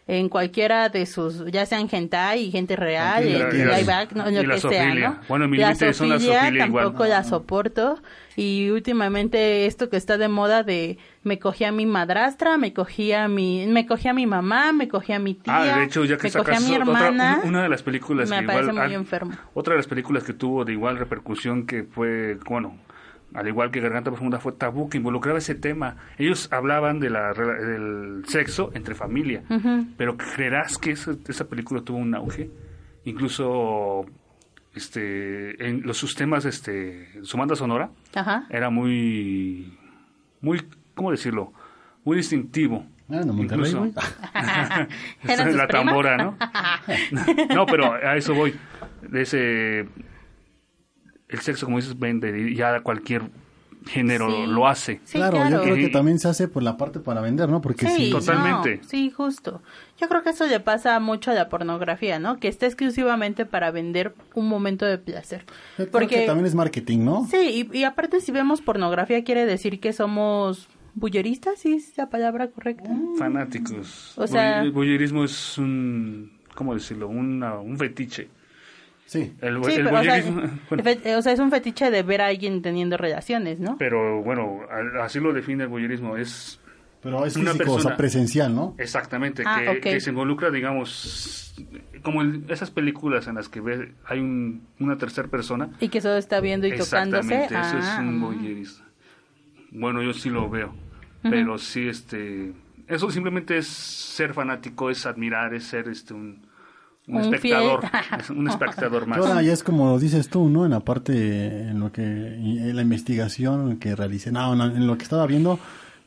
en 0.05 0.27
cualquiera 0.27 0.89
de 0.89 1.05
sus, 1.05 1.45
ya 1.51 1.65
sean 1.65 1.87
hentai 1.89 2.41
y 2.43 2.51
gente 2.51 2.75
real, 2.75 3.23
Y 3.25 3.29
y, 3.29 3.33
la- 3.39 3.53
y 3.53 3.55
y 3.55 3.63
la- 3.85 4.05
no, 4.13 4.29
y 4.29 4.43
lo 4.45 4.53
que 4.55 4.59
sea. 4.59 4.93
¿no? 4.93 5.19
Bueno, 5.29 5.47
mi 5.47 5.57
la 5.57 5.67
límite 5.69 5.93
son 5.93 6.09
la 6.09 6.17
igual. 6.17 6.57
tampoco 6.57 7.05
la 7.05 7.23
soporto 7.23 8.01
y 8.35 8.69
últimamente 8.69 9.65
esto 9.65 9.89
que 9.89 9.95
está 9.97 10.17
de 10.17 10.27
moda 10.27 10.63
de 10.63 10.97
me 11.23 11.39
cogí 11.39 11.63
a 11.63 11.71
mi 11.71 11.85
madrastra, 11.85 12.57
me 12.57 12.73
cogí 12.73 13.13
a 13.13 13.27
mi, 13.27 13.65
me 13.67 13.85
cogí 13.85 14.07
a 14.09 14.13
mi 14.13 14.25
mamá, 14.25 14.73
me 14.73 14.87
cogí 14.89 15.13
a 15.13 15.19
mi 15.19 15.35
tía, 15.35 15.55
Ah, 15.55 15.77
de 15.77 15.85
hecho, 15.85 16.03
ya 16.03 16.17
que 16.17 16.27
me 16.27 16.31
cogí 16.33 16.51
a 16.51 16.53
sacas 16.55 16.61
mi 16.69 16.75
otra- 16.75 16.85
hermana, 17.07 17.41
una 17.45 17.63
de 17.63 17.69
las 17.69 17.81
películas 17.83 18.29
me 18.29 18.41
que 18.41 18.45
parece 18.47 18.71
igual 18.71 18.87
muy 18.87 18.95
enfermo. 18.95 19.31
Otra 19.53 19.73
de 19.73 19.77
las 19.77 19.87
películas 19.87 20.23
que 20.23 20.33
tuvo 20.33 20.65
de 20.65 20.73
igual 20.73 20.97
repercusión 20.97 21.65
que 21.65 21.83
fue, 21.83 22.37
bueno, 22.49 22.77
al 23.33 23.47
igual 23.47 23.71
que 23.71 23.79
Garganta 23.79 24.11
Profunda 24.11 24.39
fue 24.39 24.51
Tabú, 24.53 24.89
que 24.89 24.97
involucraba 24.97 25.37
ese 25.39 25.55
tema. 25.55 25.97
Ellos 26.17 26.49
hablaban 26.51 26.99
de 26.99 27.09
la, 27.09 27.33
del 27.33 28.23
sexo 28.27 28.71
entre 28.73 28.95
familia, 28.95 29.43
pero 29.97 30.17
¿creerás 30.17 30.77
que 30.77 30.91
esa, 30.91 31.13
esa 31.27 31.47
película 31.47 31.81
tuvo 31.81 31.97
un 31.97 32.13
auge? 32.15 32.49
Incluso 33.05 34.05
este 34.75 35.67
en 35.67 35.83
los 35.83 35.97
sus 35.97 36.15
temas, 36.15 36.45
este, 36.45 37.07
su 37.23 37.37
banda 37.37 37.55
sonora 37.55 37.89
Ajá. 38.15 38.45
era 38.49 38.69
muy, 38.69 39.77
muy, 40.41 40.61
¿cómo 40.95 41.11
decirlo? 41.11 41.53
Muy 42.03 42.17
distintivo. 42.17 42.85
Ah, 43.09 43.17
de 43.19 43.25
Monterrey, 43.31 43.69
Incluso- 43.71 43.79
güey. 43.79 43.91
¿Eran 45.23 45.47
sus 45.47 45.55
la 45.55 45.67
tambora, 45.67 46.17
¿no? 46.17 46.37
no, 47.55 47.65
pero 47.65 47.93
a 47.93 48.15
eso 48.15 48.33
voy. 48.33 48.53
De 49.01 49.21
ese 49.23 49.85
el 51.35 51.41
sexo, 51.41 51.65
como 51.65 51.77
dices, 51.77 51.97
vende 51.97 52.37
y 52.49 52.55
ya 52.55 52.81
cualquier 52.81 53.23
género 53.85 54.31
Sí. 54.31 54.45
lo 54.47 54.65
hace. 54.65 55.01
Sí, 55.03 55.17
claro, 55.17 55.35
claro. 55.37 55.57
yo 55.57 55.61
creo 55.61 55.75
que 55.75 55.89
también 55.89 56.17
se 56.17 56.29
hace 56.29 56.47
por 56.47 56.63
la 56.63 56.77
parte 56.77 57.01
para 57.01 57.19
vender, 57.19 57.49
¿no? 57.49 57.59
Porque 57.61 57.85
Sí, 57.85 58.05
sí, 58.05 58.11
Totalmente. 58.11 58.77
no, 58.77 58.83
sí, 58.87 59.09
justo. 59.11 59.61
Yo 59.99 60.07
creo 60.07 60.23
que 60.23 60.29
eso 60.29 60.45
le 60.47 60.61
pasa 60.61 60.97
mucho 61.01 61.31
a 61.31 61.33
la 61.33 61.49
pornografía, 61.49 62.17
¿no? 62.17 62.37
Que 62.39 62.47
está 62.47 62.65
exclusivamente 62.65 63.45
para 63.45 63.71
vender 63.71 64.15
un 64.35 64.47
momento 64.47 64.85
de 64.85 64.97
placer. 64.99 65.43
Porque 65.91 66.07
que 66.21 66.25
también 66.25 66.45
es 66.45 66.55
marketing, 66.55 66.99
¿no? 67.03 67.27
sí, 67.29 67.67
y, 67.73 67.77
y 67.77 67.83
aparte 67.83 68.21
si 68.21 68.31
vemos 68.31 68.61
pornografía 68.61 69.21
quiere 69.25 69.45
decir 69.45 69.81
que 69.81 69.91
somos 69.91 70.69
bulleristas, 70.95 71.59
¿sí 71.59 71.73
es 71.73 71.97
la 71.97 72.09
palabra 72.09 72.47
correcta? 72.51 72.89
Fanáticos. 73.17 74.13
O 74.17 74.27
sea- 74.27 74.61
el 74.61 74.71
voyerismo 74.71 75.25
es 75.25 75.57
un, 75.57 76.31
¿cómo 76.55 76.73
decirlo? 76.73 77.09
Una- 77.09 77.59
un 77.59 77.77
fetiche. 77.77 78.29
Sí. 79.13 79.33
El, 79.41 79.63
Sí, 79.63 79.73
el 79.73 79.83
pero, 79.85 79.99
o 79.99 80.03
sea, 80.03 80.23
bueno, 80.69 80.83
fe- 80.83 81.15
o 81.15 81.21
sea, 81.21 81.33
es 81.33 81.39
un 81.39 81.51
fetiche 81.51 81.91
de 81.91 82.01
ver 82.03 82.21
a 82.21 82.27
alguien 82.27 82.61
teniendo 82.61 82.97
relaciones, 82.97 83.59
¿no? 83.59 83.77
pero 83.77 84.21
bueno, 84.23 84.61
a- 84.69 85.03
así 85.05 85.19
lo 85.19 85.33
define 85.33 85.63
el 85.63 85.69
voyerismo. 85.69 86.17
Es 86.17 86.59
Pero 87.01 87.25
es 87.25 87.35
Una 87.35 87.51
físico, 87.51 87.71
o 87.71 87.75
sea, 87.75 87.81
persona- 87.81 87.97
presencial, 87.97 88.55
¿no? 88.55 88.75
exactamente 88.77 89.43
Ah, 89.45 89.61
que, 89.81 89.99
se 89.99 90.09
involucra, 90.09 90.49
digamos, 90.49 91.53
como 92.01 92.21
en 92.21 92.45
esas 92.49 92.71
películas 92.71 93.27
en 93.27 93.35
las 93.35 93.49
que 93.49 93.59
ve, 93.61 93.93
hay 94.05 94.19
un- 94.19 94.65
una 94.79 94.97
tercera 94.97 95.27
persona. 95.27 95.69
Y 95.79 95.89
que 95.89 95.99
solo 96.01 96.15
está 96.17 96.39
viendo 96.39 96.65
y 96.65 96.75
tocándose. 96.75 97.35
Exactamente, 97.43 97.53
eso 97.67 97.77
es 97.77 97.85
Ah, 97.85 97.99
un 98.01 98.19
voyerista. 98.21 98.83
Bueno, 99.71 100.01
yo 100.01 100.13
sí 100.13 100.29
lo 100.29 100.49
veo, 100.49 100.73
pero 101.23 101.57
sí, 101.57 101.87
este, 101.87 102.53
eso 102.87 103.09
simplemente 103.09 103.57
es 103.57 103.67
ser 103.67 104.33
fanático, 104.33 104.89
es 104.89 105.05
admirar, 105.05 105.53
es 105.53 105.63
ser, 105.65 105.87
este, 105.89 106.13
un, 106.13 106.45
un, 107.07 107.15
Un 107.17 107.21
espectador, 107.33 107.81
fiel. 107.81 108.37
un 108.37 108.47
espectador 108.49 109.07
más. 109.07 109.19
Que 109.19 109.27
Ahora 109.27 109.41
ya 109.41 109.53
es 109.53 109.63
como 109.63 109.99
dices 109.99 110.29
tú, 110.29 110.49
¿no? 110.49 110.65
En 110.65 110.71
la 110.71 110.79
parte, 110.79 111.63
en 111.69 111.79
lo 111.79 111.91
que, 111.91 112.03
en 112.03 112.75
la 112.75 112.81
investigación 112.81 113.77
que 113.77 113.95
realicé, 113.95 114.31
no, 114.31 114.53
en 114.53 114.87
lo 114.87 114.97
que 114.97 115.03
estaba 115.03 115.25
viendo, 115.27 115.59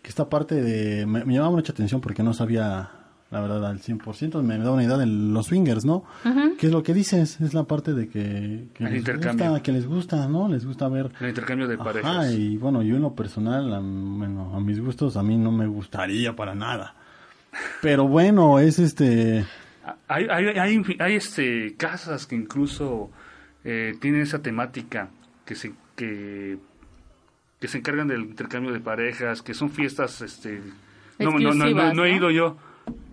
que 0.03 0.09
esta 0.09 0.29
parte 0.29 0.55
de, 0.63 1.05
me, 1.07 1.25
me 1.25 1.35
llamaba 1.35 1.53
mucha 1.57 1.73
atención 1.73 2.01
porque 2.01 2.23
no 2.23 2.33
sabía, 2.33 2.89
la 3.31 3.41
verdad, 3.41 3.67
al 3.67 3.81
100%, 3.81 4.41
me, 4.43 4.57
me 4.57 4.65
da 4.65 4.71
una 4.71 4.85
idea 4.85 4.97
de 4.97 5.05
los 5.07 5.47
swingers, 5.47 5.85
¿no? 5.85 6.05
¿Qué 6.59 6.69
es 6.69 6.73
lo 6.73 6.83
que 6.83 6.95
dices? 6.95 7.41
Es 7.41 7.53
la 7.53 7.65
parte 7.65 7.93
de 7.93 8.09
que, 8.09 8.69
que 8.73 8.85
El 8.85 8.91
les 8.91 8.99
intercambio. 9.01 9.51
gusta, 9.51 9.63
que 9.63 9.73
les 9.73 9.87
gusta, 9.87 10.27
¿no? 10.29 10.49
Les 10.49 10.65
gusta 10.65 10.89
ver 10.89 11.11
El 11.21 11.29
intercambio 11.29 11.69
de 11.69 11.75
Ajá, 11.75 11.85
parejas. 11.85 12.33
y 12.33 12.57
bueno, 12.57 12.83
yo 12.83 12.97
en 12.97 13.03
lo 13.03 13.15
personal, 13.15 13.75
a, 13.75 13.81
bueno, 13.81 14.53
a 14.55 14.61
mis 14.61 14.81
gustos, 14.81 15.17
a 15.19 15.23
mí 15.23 15.37
no 15.37 15.51
me 15.53 15.67
gustaría 15.67 16.35
para 16.35 16.55
nada. 16.55 16.95
Pero 17.83 18.07
bueno, 18.09 18.59
es 18.61 18.79
este... 18.79 19.45
Hay, 20.09 20.27
hay, 20.29 20.47
hay, 20.59 20.97
hay, 20.99 21.15
este, 21.15 21.75
casas 21.77 22.27
que 22.27 22.35
incluso 22.35 23.11
eh, 23.65 23.95
tienen 24.01 24.23
esa 24.23 24.41
temática, 24.43 25.11
que 25.45 25.55
se, 25.55 25.73
que, 25.95 26.59
que 27.61 27.69
se 27.69 27.79
encargan 27.79 28.09
del 28.09 28.23
intercambio 28.23 28.73
de 28.73 28.81
parejas, 28.81 29.43
que 29.43 29.55
son 29.55 29.71
fiestas, 29.71 30.21
este, 30.23 30.61
no, 31.19 31.31
no, 31.39 31.55
no, 31.55 31.71
no, 31.71 31.95
no 31.95 32.05
he 32.05 32.17
ido 32.17 32.31
yo. 32.31 32.57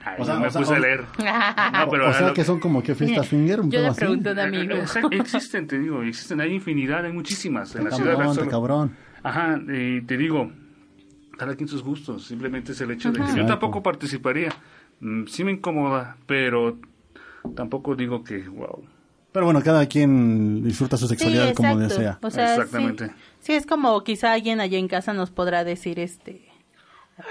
Ay, 0.06 0.16
O 0.20 0.26
sea, 0.26 0.38
me 0.40 0.48
o 0.48 0.50
sea, 0.52 0.62
puse 0.62 0.76
a 0.76 0.80
leer. 0.80 1.06
No, 1.18 1.90
pero 1.90 2.10
o 2.10 2.14
sea 2.14 2.28
lo- 2.28 2.34
que 2.34 2.44
son 2.44 2.60
como 2.60 2.82
que 2.84 2.94
fiestas 2.96 3.28
swinger, 3.28 3.60
un 3.62 3.68
Yo 3.72 3.78
pedo 3.78 3.82
le 3.84 3.88
así. 3.90 4.00
pregunto 4.00 4.30
a 4.30 4.34
un 4.34 4.40
amigo. 4.40 4.74
Eh, 4.76 4.84
eh, 5.12 5.18
Existen, 5.20 5.68
te 5.68 5.80
digo, 5.80 6.04
existen, 6.04 6.42
hay 6.42 6.54
infinidad, 6.54 7.06
hay 7.06 7.14
muchísimas 7.14 7.76
en 7.76 7.86
la 7.86 7.92
ciudad. 7.92 8.14
Cabrón, 8.14 8.36
solo- 8.36 8.50
cabrón. 8.52 8.96
Ajá, 9.24 9.60
y 9.72 10.02
te 10.02 10.18
digo, 10.18 10.52
cada 11.38 11.56
quien 11.56 11.68
sus 11.68 11.82
gustos, 11.84 12.26
simplemente 12.26 12.74
es 12.74 12.82
el 12.82 12.92
hecho 12.92 13.12
de 13.12 13.22
que 13.24 13.36
yo 13.38 13.46
tampoco 13.46 13.82
participaría. 13.82 14.50
Mm, 15.04 15.26
Sí 15.28 15.44
me 15.44 15.52
incomoda, 15.52 16.18
pero 16.26 16.78
tampoco 17.56 17.96
digo 17.96 18.24
que, 18.24 18.40
wow. 18.48 18.84
Pero 19.32 19.46
bueno, 19.46 19.62
cada 19.64 19.86
quien 19.88 20.64
disfruta 20.64 20.96
su 20.96 21.08
sexualidad 21.08 21.50
Sí, 21.50 21.54
como 21.56 21.78
desea. 21.78 22.20
O 22.22 22.30
sea, 22.30 22.54
Exactamente. 22.56 23.08
Sí, 23.08 23.14
sí, 23.40 23.54
es 23.54 23.66
como 23.66 24.04
quizá 24.04 24.32
alguien 24.34 24.62
allá 24.62 24.78
en 24.78 24.88
casa 24.88 25.12
nos 25.14 25.32
podrá 25.32 25.64
decir, 25.64 26.00
este, 26.00 26.48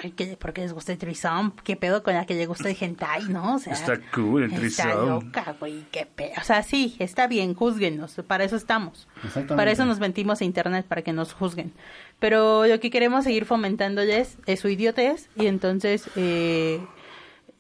ay, 0.02 0.10
¿qué, 0.10 0.36
¿por 0.36 0.52
qué 0.52 0.62
les 0.62 0.72
gusta 0.72 0.90
el 0.90 0.98
threesome? 0.98 1.52
¿Qué 1.62 1.76
pedo 1.76 2.02
con 2.02 2.14
la 2.14 2.26
que 2.26 2.34
le 2.34 2.46
gusta 2.46 2.68
el 2.68 2.76
hentai, 2.78 3.28
no? 3.28 3.54
O 3.54 3.58
sea, 3.60 3.72
Está 3.72 4.00
cool 4.12 4.42
el 4.42 4.52
Está 4.52 4.58
threesome. 4.88 5.10
loca, 5.10 5.56
güey, 5.60 5.84
qué 5.92 6.04
pedo. 6.12 6.32
O 6.40 6.44
sea, 6.44 6.64
sí, 6.64 6.96
está 6.98 7.28
bien, 7.28 7.54
juzguenos, 7.54 8.16
para 8.26 8.42
eso 8.42 8.56
estamos. 8.56 9.06
Exactamente. 9.18 9.54
Para 9.54 9.70
eso 9.70 9.84
nos 9.86 10.00
mentimos 10.00 10.40
a 10.40 10.44
internet, 10.44 10.84
para 10.86 11.02
que 11.02 11.12
nos 11.12 11.32
juzguen. 11.32 11.72
Pero 12.18 12.66
lo 12.66 12.80
que 12.80 12.90
queremos 12.90 13.22
seguir 13.24 13.44
fomentándoles 13.44 14.38
es 14.46 14.58
su 14.58 14.68
idiotez 14.68 15.28
y 15.36 15.46
entonces, 15.46 16.10
eh, 16.16 16.80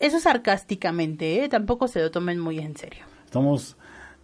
eso 0.02 0.20
sarcásticamente, 0.20 1.44
¿eh? 1.44 1.48
Tampoco 1.48 1.88
se 1.88 2.00
lo 2.00 2.10
tomen 2.10 2.38
muy 2.38 2.58
en 2.58 2.76
serio. 2.76 3.04
Estamos 3.24 3.76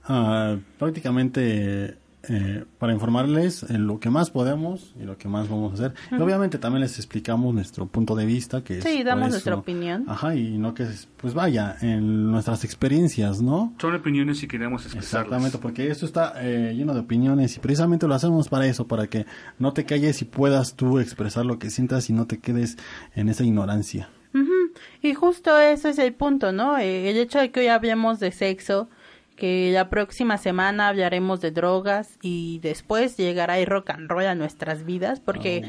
ah, 0.04 0.56
prácticamente 0.78 1.96
eh, 2.24 2.64
para 2.78 2.92
informarles 2.92 3.62
en 3.62 3.86
lo 3.86 4.00
que 4.00 4.10
más 4.10 4.30
podemos 4.30 4.92
y 5.00 5.04
lo 5.04 5.16
que 5.16 5.28
más 5.28 5.48
vamos 5.48 5.70
a 5.70 5.74
hacer. 5.74 5.94
Y 6.10 6.20
obviamente 6.20 6.58
también 6.58 6.82
les 6.82 6.98
explicamos 6.98 7.54
nuestro 7.54 7.86
punto 7.86 8.16
de 8.16 8.26
vista, 8.26 8.62
que 8.64 8.82
Sí, 8.82 9.04
damos 9.04 9.30
nuestra 9.30 9.54
opinión. 9.54 10.04
Ajá, 10.08 10.34
y 10.34 10.58
no 10.58 10.74
que 10.74 10.82
es, 10.82 11.08
pues 11.16 11.32
vaya, 11.32 11.76
en 11.80 12.30
nuestras 12.30 12.64
experiencias, 12.64 13.40
¿no? 13.40 13.72
Son 13.80 13.94
opiniones 13.94 14.42
y 14.42 14.48
queremos 14.48 14.84
expresarlas. 14.84 15.26
Exactamente, 15.26 15.58
porque 15.58 15.90
esto 15.90 16.06
está 16.06 16.34
eh, 16.42 16.74
lleno 16.74 16.92
de 16.92 17.00
opiniones 17.00 17.56
y 17.56 17.60
precisamente 17.60 18.08
lo 18.08 18.14
hacemos 18.14 18.48
para 18.48 18.66
eso, 18.66 18.88
para 18.88 19.06
que 19.06 19.24
no 19.60 19.72
te 19.72 19.84
calles 19.84 20.20
y 20.20 20.24
puedas 20.24 20.74
tú 20.74 20.98
expresar 20.98 21.46
lo 21.46 21.60
que 21.60 21.70
sientas 21.70 22.10
y 22.10 22.12
no 22.12 22.26
te 22.26 22.40
quedes 22.40 22.76
en 23.14 23.28
esa 23.28 23.44
ignorancia. 23.44 24.10
Y 25.02 25.14
justo 25.14 25.58
eso 25.58 25.88
es 25.88 25.98
el 25.98 26.12
punto, 26.12 26.52
¿no? 26.52 26.78
Eh, 26.78 27.10
el 27.10 27.16
hecho 27.16 27.38
de 27.38 27.50
que 27.50 27.60
hoy 27.60 27.68
hablemos 27.68 28.20
de 28.20 28.32
sexo, 28.32 28.88
que 29.36 29.70
la 29.72 29.88
próxima 29.88 30.36
semana 30.36 30.88
hablaremos 30.88 31.40
de 31.40 31.50
drogas 31.50 32.18
y 32.22 32.58
después 32.60 33.16
llegará 33.16 33.58
el 33.58 33.66
rock 33.66 33.90
and 33.90 34.10
roll 34.10 34.26
a 34.26 34.34
nuestras 34.34 34.84
vidas, 34.84 35.20
porque 35.20 35.62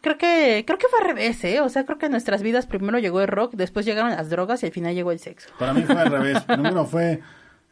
creo 0.00 0.16
que 0.16 0.64
creo 0.66 0.78
que 0.78 0.86
fue 0.88 1.00
al 1.00 1.06
revés, 1.06 1.44
¿eh? 1.44 1.60
O 1.60 1.68
sea, 1.68 1.84
creo 1.84 1.98
que 1.98 2.06
en 2.06 2.12
nuestras 2.12 2.42
vidas 2.42 2.66
primero 2.66 2.98
llegó 2.98 3.20
el 3.20 3.28
rock, 3.28 3.54
después 3.54 3.84
llegaron 3.84 4.10
las 4.10 4.30
drogas 4.30 4.62
y 4.62 4.66
al 4.66 4.72
final 4.72 4.94
llegó 4.94 5.12
el 5.12 5.18
sexo. 5.18 5.50
Para 5.58 5.74
mí 5.74 5.82
fue 5.82 6.00
al 6.00 6.10
revés. 6.10 6.42
Primero 6.46 6.86
fue 6.86 7.20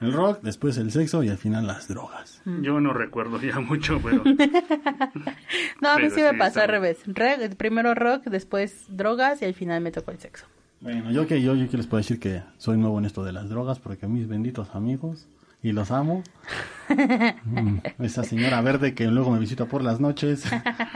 el 0.05 0.13
rock, 0.13 0.41
después 0.43 0.77
el 0.79 0.91
sexo 0.93 1.23
y 1.23 1.29
al 1.29 1.39
final 1.39 1.67
las 1.67 1.89
drogas. 1.89 2.41
Yo 2.63 2.81
no 2.81 2.93
recuerdo 2.93 3.41
ya 3.41 3.59
mucho, 3.61 4.01
pero 4.03 4.23
No, 5.81 5.89
a 5.91 5.97
mí 5.97 6.03
Pero 6.03 6.15
sí 6.15 6.21
me 6.23 6.31
sí, 6.31 6.37
pasó 6.39 6.61
al 6.61 6.69
revés. 6.69 6.99
Re- 7.07 7.51
primero 7.57 7.95
rock, 7.95 8.25
después 8.25 8.85
drogas 8.89 9.43
y 9.43 9.45
al 9.45 9.55
final 9.55 9.81
me 9.81 9.91
tocó 9.91 10.11
el 10.11 10.19
sexo. 10.19 10.47
Bueno, 10.81 11.11
yo 11.11 11.27
que 11.27 11.41
yo, 11.43 11.55
yo 11.55 11.69
que 11.71 11.77
les 11.79 11.87
puedo 11.87 12.01
decir 12.03 12.21
que 12.21 12.43
soy 12.59 12.77
nuevo 12.77 12.99
en 12.99 13.07
esto 13.07 13.25
de 13.25 13.33
las 13.33 13.49
drogas 13.49 13.79
porque 13.81 14.07
mis 14.07 14.29
benditos 14.29 14.75
amigos 14.75 15.27
y 15.63 15.73
los 15.73 15.91
amo. 15.91 16.23
Mm, 17.45 17.79
Esa 18.01 18.25
señora 18.25 18.61
verde 18.61 18.95
que 18.95 19.07
luego 19.07 19.31
me 19.31 19.39
visita 19.39 19.65
por 19.65 19.83
las 19.83 20.01
noches. 20.01 20.45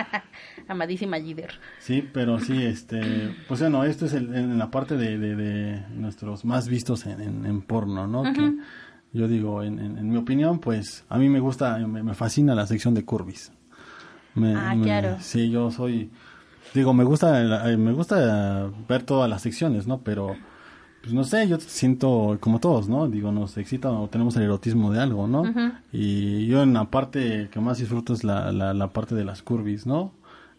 Amadísima 0.69 1.19
líder. 1.19 1.59
Sí, 1.79 2.07
pero 2.13 2.39
sí, 2.41 2.63
este, 2.65 3.35
pues 3.49 3.61
bueno, 3.61 3.85
esto 3.85 4.05
es 4.07 4.13
el- 4.13 4.35
en 4.35 4.59
la 4.59 4.71
parte 4.71 4.97
de, 4.99 5.19
de- 5.19 5.35
de 5.37 5.83
nuestros 5.95 6.45
más 6.45 6.69
vistos 6.69 7.07
en, 7.07 7.21
en- 7.23 7.47
en 7.47 7.63
porno, 7.63 8.07
¿no? 8.07 8.23
Que 8.35 8.53
yo 9.13 9.27
digo, 9.29 9.63
en, 9.63 9.79
en- 9.79 9.99
en 9.99 10.09
mi 10.09 10.17
opinión, 10.17 10.59
pues 10.59 11.05
a 11.09 11.19
mí 11.19 11.29
me 11.29 11.41
gusta, 11.41 11.79
me, 11.79 12.03
me 12.03 12.15
fascina 12.15 12.55
la 12.55 12.67
sección 12.67 12.95
de 12.95 13.05
curvis. 13.05 13.53
Me- 14.35 14.55
Ah, 14.55 14.75
me- 14.75 14.85
claro. 14.85 15.17
Sí, 15.21 15.51
yo 15.51 15.71
soy, 15.71 16.11
digo, 16.75 16.93
me 16.95 17.05
gusta, 17.05 17.71
eh, 17.71 17.77
me 17.77 17.93
gusta 17.93 18.71
ver 18.89 19.03
todas 19.03 19.29
las 19.29 19.43
secciones, 19.43 19.87
¿no? 19.87 19.99
Pero, 19.99 20.37
pues 21.01 21.13
no 21.15 21.25
sé, 21.25 21.49
yo 21.49 21.59
siento 21.61 22.37
como 22.41 22.61
todos, 22.61 22.89
¿no? 22.89 23.09
Digo, 23.09 23.33
nos 23.33 23.57
excita 23.57 23.91
o 23.91 24.09
tenemos 24.09 24.37
el 24.37 24.43
erotismo 24.43 24.93
de 24.93 25.01
algo, 25.01 25.27
¿no? 25.27 25.43
Y 25.93 26.47
yo 26.47 26.63
en 26.63 26.75
la 26.75 26.85
parte 26.91 27.49
que 27.51 27.61
más 27.61 27.79
disfruto 27.79 28.13
es 28.13 28.25
la, 28.25 28.53
la, 28.53 28.75
la 28.75 28.89
parte 28.93 29.15
de 29.15 29.25
las 29.25 29.43
curvis, 29.43 29.87
¿no? 29.87 30.13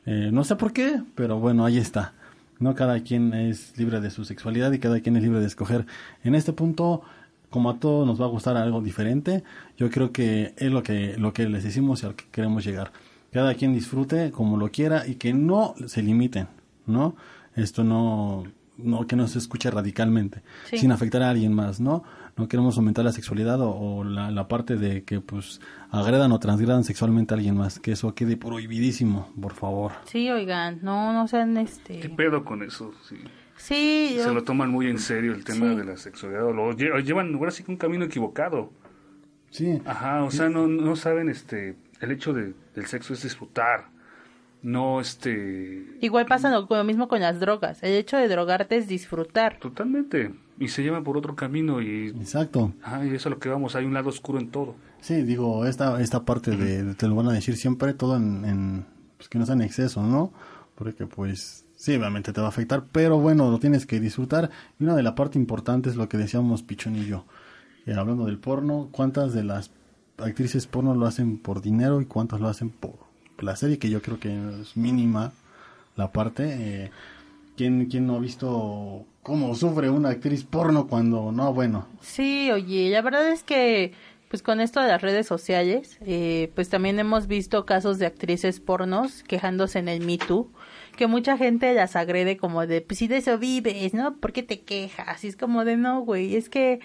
Eh, 0.05 0.29
no 0.33 0.43
sé 0.43 0.55
por 0.55 0.73
qué, 0.73 1.03
pero 1.15 1.39
bueno, 1.39 1.65
ahí 1.65 1.77
está. 1.77 2.13
No 2.57 2.73
cada 2.75 2.99
quien 3.03 3.33
es 3.33 3.77
libre 3.77 4.01
de 4.01 4.09
su 4.09 4.25
sexualidad 4.25 4.71
y 4.73 4.79
cada 4.79 4.99
quien 4.99 5.15
es 5.15 5.23
libre 5.23 5.39
de 5.39 5.45
escoger. 5.47 5.85
En 6.23 6.35
este 6.35 6.51
punto, 6.51 7.03
como 7.49 7.69
a 7.69 7.79
todos 7.79 8.05
nos 8.05 8.19
va 8.21 8.25
a 8.25 8.29
gustar 8.29 8.57
algo 8.57 8.81
diferente, 8.81 9.43
yo 9.77 9.89
creo 9.89 10.11
que 10.11 10.53
es 10.57 10.71
lo 10.71 10.83
que 10.83 11.15
lo 11.17 11.33
que 11.33 11.47
les 11.49 11.63
decimos 11.63 12.03
y 12.03 12.05
al 12.05 12.15
que 12.15 12.25
queremos 12.31 12.63
llegar. 12.65 12.91
Cada 13.31 13.53
quien 13.55 13.73
disfrute 13.73 14.31
como 14.31 14.57
lo 14.57 14.69
quiera 14.71 15.05
y 15.07 15.15
que 15.15 15.33
no 15.33 15.75
se 15.87 16.01
limiten, 16.01 16.47
¿no? 16.85 17.15
Esto 17.55 17.83
no 17.83 18.43
no 18.77 19.05
que 19.07 19.17
no 19.17 19.27
se 19.27 19.39
escuche 19.39 19.69
radicalmente, 19.69 20.41
Sí. 20.69 20.77
sin 20.77 20.91
afectar 20.93 21.21
a 21.21 21.29
alguien 21.31 21.53
más, 21.53 21.81
¿no? 21.81 22.03
No 22.37 22.47
queremos 22.47 22.77
aumentar 22.77 23.03
la 23.03 23.11
sexualidad 23.11 23.59
o, 23.59 23.71
o 23.71 24.03
la, 24.05 24.31
la 24.31 24.47
parte 24.47 24.77
de 24.77 25.03
que 25.03 25.19
pues 25.19 25.59
agredan 25.91 26.31
o 26.31 26.39
transgredan 26.39 26.85
sexualmente 26.85 27.33
a 27.33 27.35
alguien 27.37 27.57
más, 27.57 27.79
que 27.81 27.91
eso 27.91 28.15
quede 28.15 28.37
prohibidísimo, 28.37 29.27
por 29.41 29.53
favor. 29.53 29.91
Sí, 30.05 30.29
oigan, 30.31 30.79
no, 30.81 31.11
no 31.11 31.27
sean 31.27 31.55
¿qué 31.55 31.61
este... 31.61 32.09
pedo 32.09 32.45
con 32.45 32.63
eso? 32.63 32.93
Sí. 33.09 33.17
Sí, 33.61 34.13
yo- 34.15 34.23
Se 34.23 34.33
lo 34.33 34.43
toman 34.43 34.69
muy 34.71 34.87
en 34.87 34.99
serio 34.99 35.33
el 35.33 35.43
tema 35.43 35.71
Sí. 35.71 35.75
de 35.75 35.83
la 35.83 35.97
sexualidad, 35.97 36.45
o 36.45 36.53
lo 36.53 36.71
llevan 36.73 37.35
ahora 37.35 37.51
sí 37.51 37.63
que 37.63 37.71
un 37.71 37.77
camino 37.77 38.05
equivocado. 38.05 38.71
Sí, 39.51 39.81
Ajá, 39.85 40.23
o 40.23 40.31
sea, 40.31 40.47
no, 40.47 40.67
no 40.67 40.95
saben, 40.95 41.27
este, 41.27 41.75
el 41.99 42.11
hecho 42.11 42.33
de, 42.33 42.53
del 42.75 42.85
sexo 42.85 43.13
es 43.13 43.21
disfrutar, 43.23 43.87
no, 44.61 45.01
este, 45.01 45.87
Igual 46.01 46.25
pasa 46.25 46.49
lo, 46.51 46.67
lo 46.69 46.83
mismo 46.83 47.07
con 47.07 47.19
las 47.21 47.39
drogas. 47.39 47.81
El 47.83 47.93
hecho 47.95 48.15
de 48.17 48.27
drogarte 48.27 48.77
es 48.77 48.87
disfrutar. 48.87 49.57
totalmente, 49.59 50.31
y 50.59 50.67
se 50.69 50.83
llevan 50.83 51.03
por 51.03 51.17
otro 51.17 51.35
camino 51.35 51.81
y, 51.81 52.09
exacto. 52.09 52.73
ajá, 52.81 53.03
y 53.05 53.09
eso 53.09 53.29
es 53.29 53.33
lo 53.35 53.39
que 53.39 53.49
vamos, 53.49 53.75
hay 53.75 53.85
un 53.85 53.93
lado 53.93 54.09
oscuro 54.09 54.39
en 54.39 54.49
todo. 54.51 54.75
Sí, 55.01 55.21
digo, 55.23 55.65
esta, 55.65 55.99
esta 56.01 56.23
parte 56.25 56.51
de, 56.55 56.93
te 56.95 57.07
lo 57.07 57.15
van 57.15 57.27
a 57.27 57.33
decir 57.33 57.57
siempre, 57.57 57.93
todo 57.93 58.15
en, 58.17 58.45
en- 58.45 58.85
pues, 59.17 59.27
que 59.29 59.37
no 59.39 59.45
sea 59.45 59.55
en 59.55 59.61
exceso, 59.63 60.01
¿no? 60.03 60.31
Porque 60.75 61.05
pues 61.07 61.65
sí, 61.79 61.95
obviamente 61.95 62.33
te 62.33 62.41
va 62.41 62.47
a 62.47 62.49
afectar, 62.49 62.83
pero 62.91 63.17
bueno, 63.19 63.49
lo 63.49 63.57
tienes 63.57 63.85
que 63.85 64.01
disfrutar. 64.01 64.51
Y 64.79 64.83
una 64.83 64.95
de 64.95 65.03
las 65.03 65.13
partes 65.13 65.37
importantes 65.37 65.93
es 65.93 65.97
lo 65.97 66.09
que 66.09 66.17
decíamos 66.17 66.61
Pichón 66.61 66.97
y 66.97 67.05
yo. 67.05 67.25
Eh, 67.85 67.93
hablando 67.93 68.25
del 68.25 68.37
porno, 68.37 68.89
¿cuántas 68.91 69.33
de 69.33 69.43
las 69.45 69.71
actrices 70.17 70.67
porno 70.67 70.93
lo 70.93 71.05
hacen 71.05 71.37
por 71.37 71.61
dinero 71.61 72.01
y 72.01 72.05
cuántas 72.05 72.41
lo 72.41 72.49
hacen 72.49 72.69
por 72.69 72.95
placer? 73.37 73.71
Y 73.71 73.77
que 73.77 73.89
yo 73.89 74.01
creo 74.01 74.19
que 74.19 74.61
es 74.61 74.75
mínima 74.75 75.31
la 75.95 76.11
parte. 76.11 76.43
Eh, 76.59 76.91
¿quién, 77.55 77.85
¿Quién 77.85 78.05
no 78.05 78.17
ha 78.17 78.19
visto 78.19 79.05
cómo 79.23 79.55
sufre 79.55 79.89
una 79.89 80.09
actriz 80.09 80.43
porno 80.43 80.87
cuando 80.87 81.31
no? 81.31 81.53
Bueno. 81.53 81.87
Sí, 82.01 82.51
oye, 82.51 82.89
la 82.89 83.01
verdad 83.01 83.31
es 83.31 83.43
que 83.43 83.93
pues 84.29 84.43
con 84.43 84.61
esto 84.61 84.79
de 84.79 84.89
las 84.89 85.01
redes 85.01 85.25
sociales, 85.25 85.97
eh, 86.05 86.51
pues 86.53 86.69
también 86.69 86.99
hemos 86.99 87.25
visto 87.25 87.65
casos 87.65 87.97
de 87.97 88.05
actrices 88.05 88.59
pornos 88.59 89.23
quejándose 89.23 89.79
en 89.79 89.89
el 89.89 90.05
Me 90.05 90.19
Too, 90.19 90.51
que 90.99 91.07
mucha 91.07 91.37
gente 91.37 91.73
las 91.73 91.95
agrede 91.95 92.35
como 92.35 92.67
de, 92.67 92.81
pues 92.81 92.99
si 92.99 93.07
de 93.07 93.15
eso 93.15 93.37
vives, 93.37 93.93
¿no? 93.93 94.17
¿Por 94.17 94.33
qué 94.33 94.43
te 94.43 94.59
quejas? 94.59 95.23
Y 95.23 95.29
es 95.29 95.37
como 95.37 95.63
de, 95.63 95.77
no, 95.77 96.01
güey, 96.01 96.35
es 96.35 96.49
que 96.49 96.81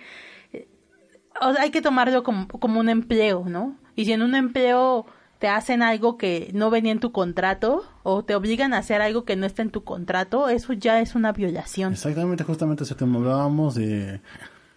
hay 1.58 1.72
que 1.72 1.82
tomarlo 1.82 2.22
como, 2.22 2.46
como 2.46 2.78
un 2.78 2.88
empleo, 2.88 3.44
¿no? 3.48 3.76
Y 3.96 4.04
si 4.04 4.12
en 4.12 4.22
un 4.22 4.36
empleo 4.36 5.04
te 5.40 5.48
hacen 5.48 5.82
algo 5.82 6.16
que 6.16 6.52
no 6.54 6.70
venía 6.70 6.92
en 6.92 7.00
tu 7.00 7.10
contrato 7.10 7.82
o 8.04 8.24
te 8.24 8.36
obligan 8.36 8.72
a 8.72 8.78
hacer 8.78 9.02
algo 9.02 9.24
que 9.24 9.34
no 9.34 9.46
está 9.46 9.62
en 9.62 9.70
tu 9.70 9.82
contrato, 9.82 10.48
eso 10.48 10.74
ya 10.74 11.00
es 11.00 11.16
una 11.16 11.32
violación. 11.32 11.94
Exactamente, 11.94 12.44
justamente 12.44 12.84
se 12.84 12.94
te 12.94 13.02
hablábamos 13.02 13.74
de 13.74 14.20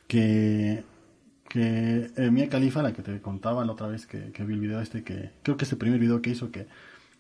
que 0.07 0.83
que 1.47 2.09
eh, 2.17 2.31
Mia 2.31 2.49
Khalifa, 2.49 2.81
la 2.81 2.91
que 2.91 3.03
te 3.03 3.21
contaba 3.21 3.63
la 3.63 3.73
otra 3.73 3.85
vez 3.85 4.07
que, 4.07 4.31
vi 4.39 4.53
el 4.53 4.59
video 4.59 4.81
este, 4.81 5.03
que 5.03 5.29
creo 5.43 5.57
que 5.57 5.65
es 5.65 5.71
el 5.71 5.77
primer 5.77 5.99
video 5.99 6.23
que 6.23 6.31
hizo, 6.31 6.49
que 6.49 6.65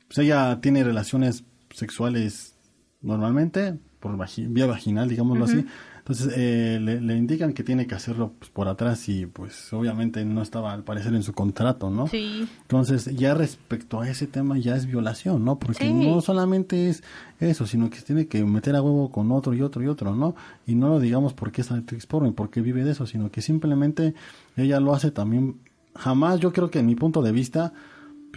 pues 0.07 0.17
ella 0.17 0.59
tiene 0.61 0.83
relaciones 0.83 1.43
sexuales 1.77 2.55
normalmente, 3.01 3.77
por 3.99 4.17
vía 4.49 4.65
vaginal, 4.65 5.07
digámoslo 5.07 5.45
así, 5.45 5.65
entonces 5.99 6.33
eh, 6.37 6.79
le, 6.81 7.17
indican 7.17 7.51
que 7.51 7.63
tiene 7.63 7.85
que 7.85 7.93
hacerlo 7.93 8.31
pues, 8.39 8.49
por 8.49 8.69
atrás 8.69 9.09
y 9.09 9.25
pues 9.25 9.73
obviamente 9.73 10.23
no 10.23 10.41
estaba 10.41 10.71
al 10.71 10.83
parecer 10.83 11.13
en 11.13 11.21
su 11.21 11.33
contrato, 11.33 11.89
¿no? 11.89 12.07
Sí. 12.07 12.47
Entonces 12.61 13.05
ya 13.13 13.33
respecto 13.33 13.99
a 13.99 14.09
ese 14.09 14.25
tema 14.25 14.57
ya 14.57 14.77
es 14.77 14.85
violación, 14.85 15.43
¿no? 15.43 15.59
Porque 15.59 15.91
no 15.91 16.21
solamente 16.21 16.89
es 16.89 17.03
eso, 17.41 17.67
sino 17.67 17.89
que 17.89 17.97
se 17.97 18.05
tiene 18.05 18.27
que 18.27 18.43
meter 18.45 18.75
a 18.77 18.81
huevo 18.81 19.11
con 19.11 19.31
otro 19.33 19.53
y 19.53 19.61
otro 19.61 19.83
y 19.83 19.87
otro, 19.87 20.15
¿no? 20.15 20.33
Y 20.65 20.75
no 20.75 20.87
lo 20.87 21.01
digamos 21.01 21.33
porque 21.33 21.59
es 21.59 21.71
actriz 21.71 22.05
porno 22.05 22.29
y 22.29 22.31
porque 22.31 22.61
vive 22.61 22.85
de 22.85 22.91
eso, 22.91 23.05
sino 23.05 23.29
que 23.29 23.41
simplemente 23.41 24.13
ella 24.55 24.79
lo 24.79 24.93
hace 24.93 25.11
también, 25.11 25.59
jamás 25.93 26.39
yo 26.39 26.53
creo 26.53 26.71
que 26.71 26.79
en 26.79 26.85
mi 26.85 26.95
punto 26.95 27.21
de 27.21 27.33
vista, 27.33 27.73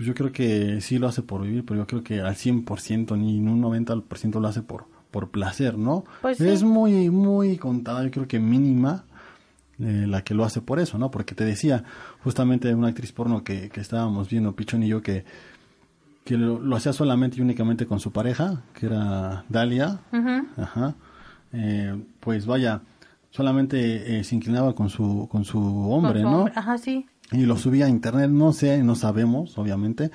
pues 0.00 0.06
yo 0.06 0.14
creo 0.14 0.32
que 0.32 0.80
sí 0.80 0.98
lo 0.98 1.08
hace 1.08 1.20
por 1.20 1.42
vivir, 1.42 1.62
pero 1.62 1.80
yo 1.80 1.86
creo 1.86 2.02
que 2.02 2.22
al 2.22 2.34
100% 2.34 3.18
ni 3.18 3.36
en 3.36 3.50
un 3.50 3.60
90% 3.60 4.40
lo 4.40 4.48
hace 4.48 4.62
por 4.62 4.86
por 5.10 5.28
placer, 5.28 5.76
¿no? 5.76 6.04
Pues 6.22 6.40
es 6.40 6.62
muy, 6.62 7.10
muy 7.10 7.58
contada, 7.58 8.02
yo 8.04 8.10
creo 8.10 8.26
que 8.26 8.38
mínima 8.38 9.04
eh, 9.78 10.06
la 10.08 10.22
que 10.24 10.32
lo 10.32 10.44
hace 10.44 10.62
por 10.62 10.80
eso, 10.80 10.96
¿no? 10.96 11.10
Porque 11.10 11.34
te 11.34 11.44
decía 11.44 11.84
justamente 12.24 12.74
una 12.74 12.88
actriz 12.88 13.12
porno 13.12 13.44
que, 13.44 13.68
que 13.68 13.80
estábamos 13.82 14.30
viendo, 14.30 14.56
Pichón 14.56 14.84
y 14.84 14.88
yo, 14.88 15.02
que, 15.02 15.26
que 16.24 16.38
lo, 16.38 16.74
hacía 16.74 16.94
solamente 16.94 17.36
y 17.36 17.42
únicamente 17.42 17.84
con 17.84 18.00
su 18.00 18.10
pareja, 18.10 18.62
que 18.72 18.86
era 18.86 19.44
Dalia. 19.50 20.00
Ajá. 20.56 20.94
Eh, 21.52 22.02
pues 22.20 22.46
vaya, 22.46 22.80
solamente 23.28 24.18
eh, 24.18 24.24
se 24.24 24.34
inclinaba 24.34 24.74
con 24.74 24.88
su, 24.88 25.28
con 25.30 25.44
su 25.44 25.60
hombre, 25.92 26.22
¿no? 26.22 26.46
Ajá, 26.54 26.78
sí. 26.78 27.06
Y 27.32 27.46
lo 27.46 27.56
subía 27.56 27.86
a 27.86 27.88
internet, 27.88 28.30
no 28.30 28.52
sé, 28.52 28.82
no 28.82 28.96
sabemos, 28.96 29.56
obviamente, 29.56 30.10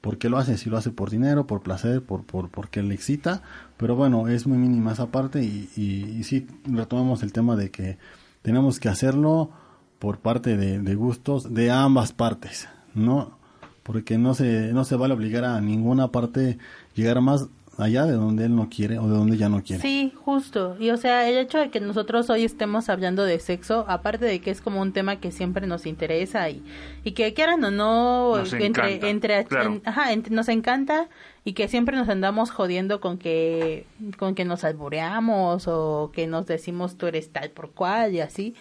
por 0.00 0.18
qué 0.18 0.28
lo 0.28 0.38
hace, 0.38 0.56
si 0.58 0.70
lo 0.70 0.76
hace 0.76 0.90
por 0.90 1.10
dinero, 1.10 1.46
por 1.46 1.62
placer, 1.62 2.02
por, 2.02 2.24
por 2.24 2.50
porque 2.50 2.82
le 2.82 2.94
excita, 2.94 3.42
pero 3.76 3.96
bueno, 3.96 4.28
es 4.28 4.46
muy 4.46 4.58
mínima 4.58 4.92
esa 4.92 5.06
parte 5.06 5.42
y, 5.42 5.70
y, 5.76 6.22
sí 6.24 6.46
retomamos 6.64 7.22
el 7.22 7.32
tema 7.32 7.56
de 7.56 7.70
que 7.70 7.98
tenemos 8.42 8.80
que 8.80 8.88
hacerlo 8.88 9.50
por 9.98 10.18
parte 10.18 10.56
de, 10.56 10.80
de, 10.80 10.94
gustos 10.94 11.52
de 11.52 11.70
ambas 11.70 12.12
partes, 12.12 12.68
¿no? 12.94 13.38
Porque 13.82 14.18
no 14.18 14.34
se, 14.34 14.72
no 14.72 14.84
se 14.84 14.96
vale 14.96 15.14
obligar 15.14 15.44
a 15.44 15.60
ninguna 15.60 16.08
parte 16.08 16.58
llegar 16.94 17.20
más 17.20 17.48
allá 17.78 18.06
de 18.06 18.12
donde 18.12 18.44
él 18.46 18.54
no 18.54 18.68
quiere 18.68 18.98
o 18.98 19.04
de 19.04 19.16
donde 19.16 19.36
ya 19.36 19.48
no 19.48 19.62
quiere. 19.62 19.80
Sí, 19.80 20.12
justo. 20.24 20.76
Y 20.78 20.90
o 20.90 20.96
sea, 20.96 21.28
el 21.28 21.38
hecho 21.38 21.58
de 21.58 21.70
que 21.70 21.80
nosotros 21.80 22.28
hoy 22.28 22.44
estemos 22.44 22.88
hablando 22.88 23.24
de 23.24 23.38
sexo, 23.38 23.84
aparte 23.88 24.24
de 24.24 24.40
que 24.40 24.50
es 24.50 24.60
como 24.60 24.80
un 24.80 24.92
tema 24.92 25.20
que 25.20 25.30
siempre 25.30 25.66
nos 25.66 25.86
interesa 25.86 26.50
y, 26.50 26.62
y 27.04 27.12
que 27.12 27.32
quieran 27.34 27.62
o 27.64 27.70
no, 27.70 28.38
entre, 28.38 29.08
entre, 29.08 29.46
ajá, 29.84 30.08
nos 30.30 30.48
encanta 30.48 31.08
y 31.44 31.52
que 31.52 31.68
siempre 31.68 31.96
nos 31.96 32.08
andamos 32.08 32.50
jodiendo 32.50 33.00
con 33.00 33.16
que, 33.16 33.86
con 34.18 34.34
que 34.34 34.44
nos 34.44 34.64
albureamos 34.64 35.68
o 35.68 36.10
que 36.12 36.26
nos 36.26 36.46
decimos 36.46 36.98
tú 36.98 37.06
eres 37.06 37.30
tal 37.30 37.50
por 37.50 37.70
cual 37.70 38.12
y 38.12 38.20
así 38.20 38.54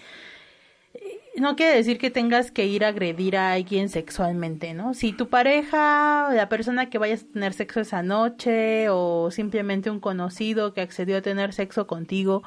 no 1.39 1.55
quiere 1.55 1.75
decir 1.75 1.97
que 1.97 2.09
tengas 2.09 2.51
que 2.51 2.65
ir 2.65 2.83
a 2.83 2.89
agredir 2.89 3.37
a 3.37 3.53
alguien 3.53 3.89
sexualmente, 3.89 4.73
¿no? 4.73 4.93
Si 4.93 5.13
tu 5.13 5.29
pareja, 5.29 6.29
la 6.33 6.49
persona 6.49 6.89
que 6.89 6.97
vayas 6.97 7.23
a 7.23 7.33
tener 7.33 7.53
sexo 7.53 7.79
esa 7.79 8.03
noche 8.03 8.89
o 8.89 9.29
simplemente 9.31 9.89
un 9.89 9.99
conocido 9.99 10.73
que 10.73 10.81
accedió 10.81 11.17
a 11.17 11.21
tener 11.21 11.53
sexo 11.53 11.87
contigo 11.87 12.43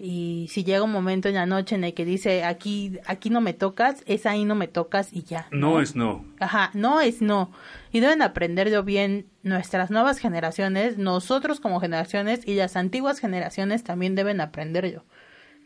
y 0.00 0.46
si 0.48 0.62
llega 0.62 0.84
un 0.84 0.92
momento 0.92 1.28
en 1.28 1.34
la 1.34 1.46
noche 1.46 1.74
en 1.74 1.82
el 1.82 1.92
que 1.92 2.04
dice 2.04 2.44
aquí 2.44 2.98
aquí 3.06 3.30
no 3.30 3.40
me 3.40 3.52
tocas, 3.52 4.04
es 4.06 4.26
ahí 4.26 4.44
no 4.44 4.54
me 4.54 4.68
tocas 4.68 5.12
y 5.12 5.24
ya. 5.24 5.48
No, 5.50 5.80
es 5.80 5.96
no. 5.96 6.24
Ajá, 6.38 6.70
no 6.72 7.00
es 7.00 7.20
no. 7.20 7.50
Y 7.90 7.98
deben 7.98 8.22
aprenderlo 8.22 8.84
bien 8.84 9.26
nuestras 9.42 9.90
nuevas 9.90 10.18
generaciones, 10.18 10.98
nosotros 10.98 11.58
como 11.58 11.80
generaciones 11.80 12.46
y 12.46 12.54
las 12.54 12.76
antiguas 12.76 13.18
generaciones 13.18 13.82
también 13.82 14.14
deben 14.14 14.40
aprenderlo. 14.40 15.04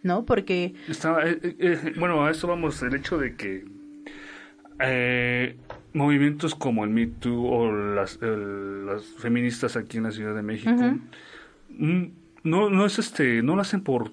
¿No? 0.03 0.24
Porque... 0.24 0.74
Está, 0.88 1.26
eh, 1.26 1.38
eh, 1.42 1.55
eh, 1.59 1.92
bueno, 1.98 2.24
a 2.24 2.30
eso 2.30 2.46
vamos, 2.46 2.82
el 2.82 2.94
hecho 2.94 3.18
de 3.18 3.36
que 3.36 3.64
movimientos 5.92 6.57
como 6.57 6.82
el 6.84 6.90
Me 6.90 7.07
Too 7.07 7.46
o 7.46 7.70
las, 7.70 8.18
las 8.20 9.05
feministas 9.18 9.76
aquí 9.76 9.98
en 9.98 10.05
la 10.05 10.11
Ciudad 10.11 10.34
de 10.34 10.42
México, 10.42 10.72
mm, 11.68 12.05
no, 12.42 12.68
no 12.68 12.86
es 12.86 12.98
este, 12.98 13.42
no 13.42 13.55
lo 13.55 13.62
hacen 13.62 13.82
por 13.82 14.11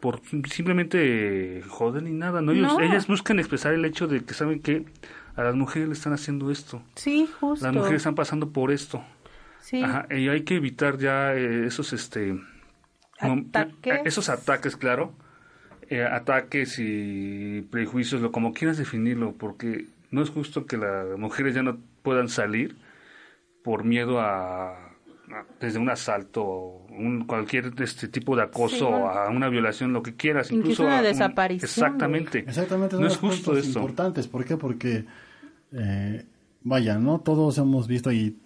por 0.00 0.20
simplemente 0.48 1.60
joder 1.68 2.04
ni 2.04 2.12
nada, 2.12 2.40
¿no? 2.40 2.52
Ellas 2.52 3.08
buscan 3.08 3.40
expresar 3.40 3.74
el 3.74 3.84
hecho 3.84 4.06
de 4.06 4.24
que 4.24 4.32
saben 4.32 4.60
que 4.60 4.86
a 5.34 5.42
las 5.42 5.56
mujeres 5.56 5.88
le 5.88 5.94
están 5.94 6.12
haciendo 6.12 6.52
esto. 6.52 6.82
Sí, 6.94 7.28
justo. 7.40 7.66
Las 7.66 7.74
mujeres 7.74 7.96
están 7.98 8.14
pasando 8.14 8.50
por 8.50 8.70
esto. 8.70 9.04
Sí. 9.60 9.82
Ajá, 9.82 10.06
y 10.14 10.28
hay 10.28 10.42
que 10.42 10.54
evitar 10.54 10.98
ya 10.98 11.34
esos 11.34 11.92
este 11.92 12.38
¿Ataques? 13.18 14.00
esos 14.04 14.28
ataques, 14.28 14.76
claro, 14.76 15.12
eh, 15.88 16.04
ataques 16.04 16.78
y 16.78 17.62
prejuicios, 17.70 18.20
lo 18.20 18.32
como 18.32 18.52
quieras 18.52 18.78
definirlo, 18.78 19.32
porque 19.32 19.86
no 20.10 20.22
es 20.22 20.30
justo 20.30 20.66
que 20.66 20.76
las 20.76 21.18
mujeres 21.18 21.54
ya 21.54 21.62
no 21.62 21.78
puedan 22.02 22.28
salir 22.28 22.76
por 23.62 23.84
miedo 23.84 24.20
a, 24.20 24.88
desde 25.60 25.78
un 25.78 25.90
asalto, 25.90 26.86
un, 26.90 27.24
cualquier 27.26 27.72
este 27.78 28.08
tipo 28.08 28.36
de 28.36 28.42
acoso, 28.42 29.08
a 29.08 29.28
una 29.30 29.48
violación, 29.48 29.92
lo 29.92 30.02
que 30.02 30.14
quieras, 30.14 30.50
incluso, 30.50 30.84
una 30.84 31.02
desaparición. 31.02 31.68
exactamente. 31.68 32.38
Exactamente, 32.40 32.96
no 32.96 33.06
es 33.06 33.16
justo 33.16 33.56
esto. 33.56 33.78
Importantes, 33.78 34.26
¿por 34.26 34.44
qué? 34.44 34.56
Porque 34.56 35.04
eh, 35.72 36.24
vaya, 36.62 36.98
no 36.98 37.20
todos 37.20 37.58
hemos 37.58 37.86
visto 37.88 38.12
y, 38.12 38.36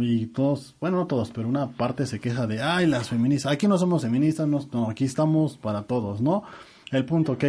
y, 0.00 0.26
todos, 0.26 0.76
bueno, 0.80 0.98
no 0.98 1.06
todos, 1.06 1.30
pero 1.30 1.48
una 1.48 1.68
parte 1.68 2.06
se 2.06 2.20
queja 2.20 2.46
de, 2.46 2.62
ay, 2.62 2.86
las 2.86 3.08
feministas, 3.08 3.52
aquí 3.52 3.66
no 3.66 3.78
somos 3.78 4.02
feministas, 4.02 4.46
no, 4.46 4.90
aquí 4.90 5.04
estamos 5.04 5.58
para 5.58 5.82
todos, 5.82 6.20
¿no? 6.20 6.44
El 6.90 7.04
punto, 7.04 7.32
ok, 7.32 7.44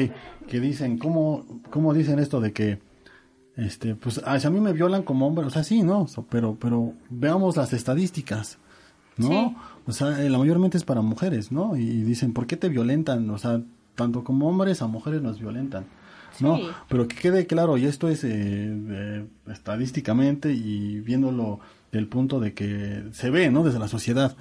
que 0.48 0.60
dicen, 0.60 0.98
¿cómo, 0.98 1.46
cómo 1.70 1.94
dicen 1.94 2.20
esto 2.20 2.42
de 2.42 2.52
que, 2.52 2.80
este, 3.56 3.96
pues, 3.96 4.22
a 4.26 4.50
mí 4.50 4.60
me 4.60 4.74
violan 4.74 5.04
como 5.04 5.28
hombre? 5.28 5.46
O 5.46 5.50
sea, 5.50 5.64
sí, 5.64 5.84
¿no? 5.84 6.08
pero, 6.30 6.58
pero 6.60 6.94
veamos 7.10 7.58
las 7.58 7.74
estadísticas, 7.74 8.58
¿no? 9.18 9.56
O 9.86 9.92
sea, 9.92 10.24
eh, 10.24 10.30
la 10.30 10.38
mayormente 10.38 10.78
es 10.78 10.84
para 10.84 11.02
mujeres, 11.02 11.52
¿no? 11.52 11.76
Y, 11.76 12.04
dicen, 12.04 12.34
¿por 12.34 12.48
qué 12.48 12.58
te 12.58 12.70
violentan? 12.70 13.30
O 13.30 13.38
sea, 13.38 13.62
tanto 13.96 14.24
como 14.24 14.48
hombres 14.48 14.82
a 14.82 14.88
mujeres 14.88 15.22
nos 15.22 15.40
violentan. 15.40 15.86
¿no? 16.40 16.58
Pero 16.88 17.08
que 17.08 17.18
quede 17.18 17.48
claro, 17.48 17.78
y 17.78 17.86
esto 17.86 18.08
es 18.08 18.24
eh, 18.24 19.26
estadísticamente 19.48 20.54
y 20.54 21.02
viéndolo 21.02 21.60
del 21.92 22.08
punto 22.08 22.40
de 22.40 22.54
que 22.54 23.04
se 23.12 23.30
ve, 23.30 23.50
¿no? 23.50 23.64
Desde 23.64 23.80
la 23.80 23.90
sociedad, 23.90 24.38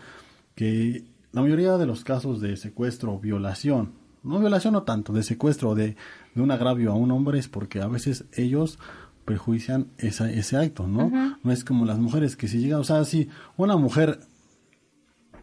que 0.54 1.04
la 1.32 1.42
mayoría 1.42 1.76
de 1.76 1.86
los 1.86 2.04
casos 2.04 2.40
de 2.40 2.56
secuestro 2.56 3.14
o 3.14 3.18
violación 3.18 3.92
no 4.22 4.38
violación 4.38 4.74
no 4.74 4.82
tanto, 4.82 5.12
de 5.12 5.22
secuestro 5.22 5.70
o 5.70 5.74
de, 5.74 5.96
un 6.36 6.50
agravio 6.50 6.92
a 6.92 6.94
un 6.94 7.10
hombre 7.10 7.38
es 7.38 7.48
porque 7.48 7.80
a 7.80 7.88
veces 7.88 8.24
ellos 8.32 8.78
perjuician 9.24 9.88
esa, 9.98 10.30
ese 10.30 10.56
acto, 10.56 10.86
¿no? 10.86 11.36
No 11.42 11.52
es 11.52 11.64
como 11.64 11.84
las 11.84 11.98
mujeres 11.98 12.36
que 12.36 12.48
si 12.48 12.60
llega, 12.60 12.78
o 12.78 12.84
sea, 12.84 13.04
si 13.04 13.28
una 13.56 13.76
mujer 13.76 14.20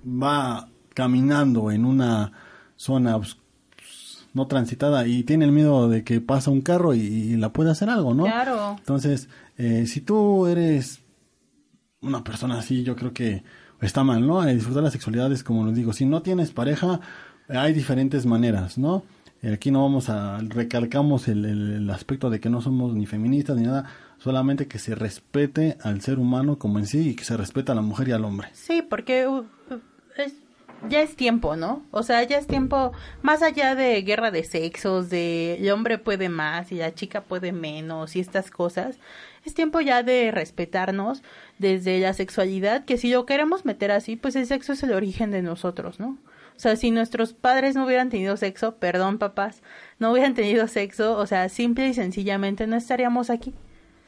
va 0.06 0.70
caminando 0.94 1.70
en 1.72 1.86
una 1.86 2.32
zona 2.78 3.20
no 4.34 4.48
transitada 4.48 5.08
y 5.08 5.24
tiene 5.24 5.46
el 5.46 5.52
miedo 5.52 5.88
de 5.88 6.04
que 6.04 6.20
pasa 6.20 6.52
un 6.52 6.62
carro 6.62 6.94
y, 6.94 7.38
la 7.38 7.54
puede 7.54 7.72
hacer 7.72 7.90
algo, 7.90 8.14
¿no? 8.14 8.26
Claro. 8.26 8.76
Entonces, 8.78 9.30
eh, 9.58 9.86
si 9.88 10.02
tú 10.02 10.46
eres 10.48 11.02
una 12.02 12.24
persona 12.24 12.60
así, 12.60 12.84
yo 12.84 12.96
creo 12.96 13.14
que 13.14 13.44
está 13.82 14.04
mal, 14.04 14.26
¿no? 14.26 14.46
Eh, 14.46 14.54
disfrutar 14.54 14.84
la 14.84 14.92
sexualidad 14.92 15.32
es 15.32 15.44
como 15.44 15.66
les 15.66 15.76
digo, 15.76 15.94
si 15.94 16.06
no 16.06 16.22
tienes 16.22 16.52
pareja, 16.52 17.00
hay 17.50 17.74
diferentes 17.74 18.26
maneras, 18.26 18.78
¿no? 18.78 19.04
Aquí 19.54 19.70
no 19.70 19.84
vamos 19.84 20.10
a 20.10 20.40
recalcamos 20.40 21.28
el, 21.28 21.46
el- 21.46 21.90
aspecto 21.92 22.30
de 22.32 22.40
que 22.40 22.50
no 22.50 22.62
somos 22.62 22.96
ni 22.96 23.06
feministas 23.06 23.56
ni 23.58 23.64
nada, 23.64 23.86
solamente 24.18 24.68
que 24.68 24.80
se 24.80 24.96
respete 24.96 25.78
al 25.84 26.02
ser 26.02 26.18
humano 26.18 26.58
como 26.58 26.80
en 26.80 26.88
sí 26.88 27.10
y 27.10 27.16
que 27.16 27.24
se 27.24 27.38
respete 27.38 27.72
a 27.72 27.76
la 27.76 27.82
mujer 27.82 28.08
y 28.08 28.12
al 28.14 28.26
hombre. 28.26 28.48
Sí, 28.54 28.82
porque 28.82 29.28
uh, 29.28 29.46
es- 30.18 30.34
ya 30.90 31.02
es 31.02 31.16
tiempo, 31.16 31.56
¿no? 31.56 31.84
O 31.92 32.02
sea, 32.02 32.24
ya 32.24 32.38
es 32.40 32.48
tiempo, 32.48 32.92
más 33.22 33.44
allá 33.44 33.76
de 33.76 34.02
guerra 34.02 34.32
de 34.32 34.44
sexos, 34.44 35.10
de 35.12 35.56
el 35.58 35.70
hombre 35.72 36.00
puede 36.00 36.28
más 36.30 36.72
y 36.72 36.76
la 36.76 36.94
chica 36.96 37.22
puede 37.22 37.52
menos 37.52 38.16
y 38.16 38.20
estas 38.20 38.50
cosas, 38.50 38.98
es 39.46 39.54
tiempo 39.54 39.80
ya 39.80 40.02
de 40.02 40.32
respetarnos 40.32 41.22
desde 41.60 42.00
la 42.00 42.14
sexualidad, 42.14 42.84
que 42.86 42.98
si 42.98 43.12
lo 43.12 43.26
queremos 43.28 43.64
meter 43.64 43.92
así, 43.92 44.16
pues 44.16 44.36
el 44.36 44.48
sexo 44.48 44.74
es 44.74 44.82
el 44.84 44.92
origen 44.94 45.30
de 45.32 45.44
nosotros, 45.44 46.00
¿no? 46.00 46.18
O 46.56 46.60
sea, 46.60 46.76
si 46.76 46.92
nuestros 46.92 47.34
padres 47.34 47.76
no 47.76 47.86
hubieran 47.86 48.10
tenido 48.10 48.38
sexo, 48.38 48.76
perdón 48.76 49.18
papás, 49.18 49.62
no 50.00 50.12
hubieran 50.12 50.34
tenido 50.34 50.68
sexo, 50.68 51.18
o 51.18 51.26
sea, 51.26 51.50
simple 51.50 51.90
y 51.90 51.94
sencillamente 51.94 52.68
no 52.68 52.76
estaríamos 52.76 53.30
aquí. 53.30 53.54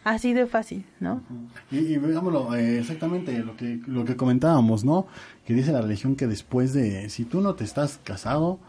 Así 0.04 0.32
de 0.32 0.46
fácil, 0.46 0.86
¿no? 1.02 1.22
Y, 1.70 1.80
y 1.80 1.98
veámoslo, 1.98 2.56
eh, 2.56 2.80
exactamente 2.80 3.38
lo 3.40 3.58
que, 3.58 3.82
lo 3.88 4.06
que 4.06 4.16
comentábamos, 4.16 4.86
¿no? 4.86 5.08
Que 5.46 5.54
dice 5.54 5.74
la 5.74 5.82
religión 5.82 6.16
que 6.16 6.28
después 6.28 6.72
de, 6.72 7.10
si 7.10 7.26
tú 7.26 7.42
no 7.42 7.56
te 7.56 7.66
estás 7.66 8.00
casado, 8.06 8.60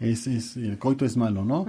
es, 0.00 0.26
es 0.26 0.56
el 0.56 0.78
coito 0.78 1.04
es 1.04 1.18
malo, 1.18 1.44
¿no? 1.44 1.66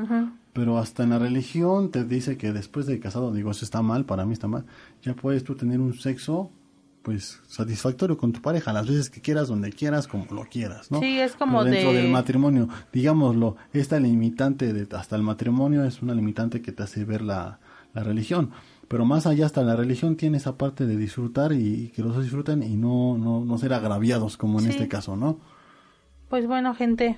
Pero 0.53 0.78
hasta 0.78 1.03
en 1.03 1.10
la 1.10 1.20
religión 1.20 1.91
te 1.91 2.05
dice 2.05 2.38
que 2.38 2.53
después 2.53 2.86
de 2.86 2.99
casado, 3.01 3.34
digo, 3.34 3.51
eso 3.51 3.66
está 3.66 3.82
mal, 3.82 4.05
para 4.05 4.26
mí 4.26 4.32
está 4.32 4.47
mal, 4.47 4.66
ya 5.03 5.14
puedes 5.14 5.43
tú 5.43 5.55
tener 5.55 5.82
un 5.82 5.93
sexo, 5.95 6.51
pues, 7.04 7.39
satisfactorio 7.47 8.18
con 8.18 8.32
tu 8.34 8.41
pareja, 8.41 8.74
las 8.74 8.88
veces 8.88 9.10
que 9.10 9.22
quieras, 9.22 9.47
donde 9.47 9.72
quieras, 9.72 10.08
como 10.08 10.26
lo 10.32 10.43
quieras, 10.45 10.91
¿no? 10.91 11.00
Sí, 11.00 11.20
es 11.20 11.34
como 11.36 11.60
Pero 11.64 11.72
dentro 11.72 11.93
de- 11.93 12.02
del 12.02 12.12
matrimonio, 12.12 12.68
digámoslo, 12.93 13.56
esta 13.74 14.00
limitante 14.00 14.74
de 14.74 14.88
hasta 14.95 15.16
el 15.16 15.24
matrimonio 15.24 15.84
es 15.86 16.02
una 16.02 16.14
limitante 16.14 16.62
que 16.62 16.72
te 16.72 16.84
hace 16.84 17.06
ver 17.06 17.22
la, 17.22 17.60
la 17.93 18.04
religión. 18.04 18.52
Pero 18.88 19.06
más 19.06 19.28
allá 19.28 19.45
hasta 19.45 19.62
la 19.64 19.76
religión 19.76 20.16
tiene 20.18 20.38
esa 20.38 20.58
parte 20.58 20.86
de 20.88 20.97
disfrutar 20.97 21.54
y, 21.54 21.58
y 21.86 21.88
que 21.89 22.02
los 22.02 22.20
disfruten 22.22 22.64
y 22.64 22.76
no, 22.76 23.18
no, 23.18 23.45
no 23.45 23.58
ser 23.60 23.74
agraviados 23.74 24.36
como 24.36 24.60
en 24.60 24.66
Sí. 24.66 24.72
este 24.72 24.88
caso, 24.88 25.16
¿no? 25.16 25.39
Pues 26.28 26.47
bueno, 26.47 26.74
gente, 26.76 27.18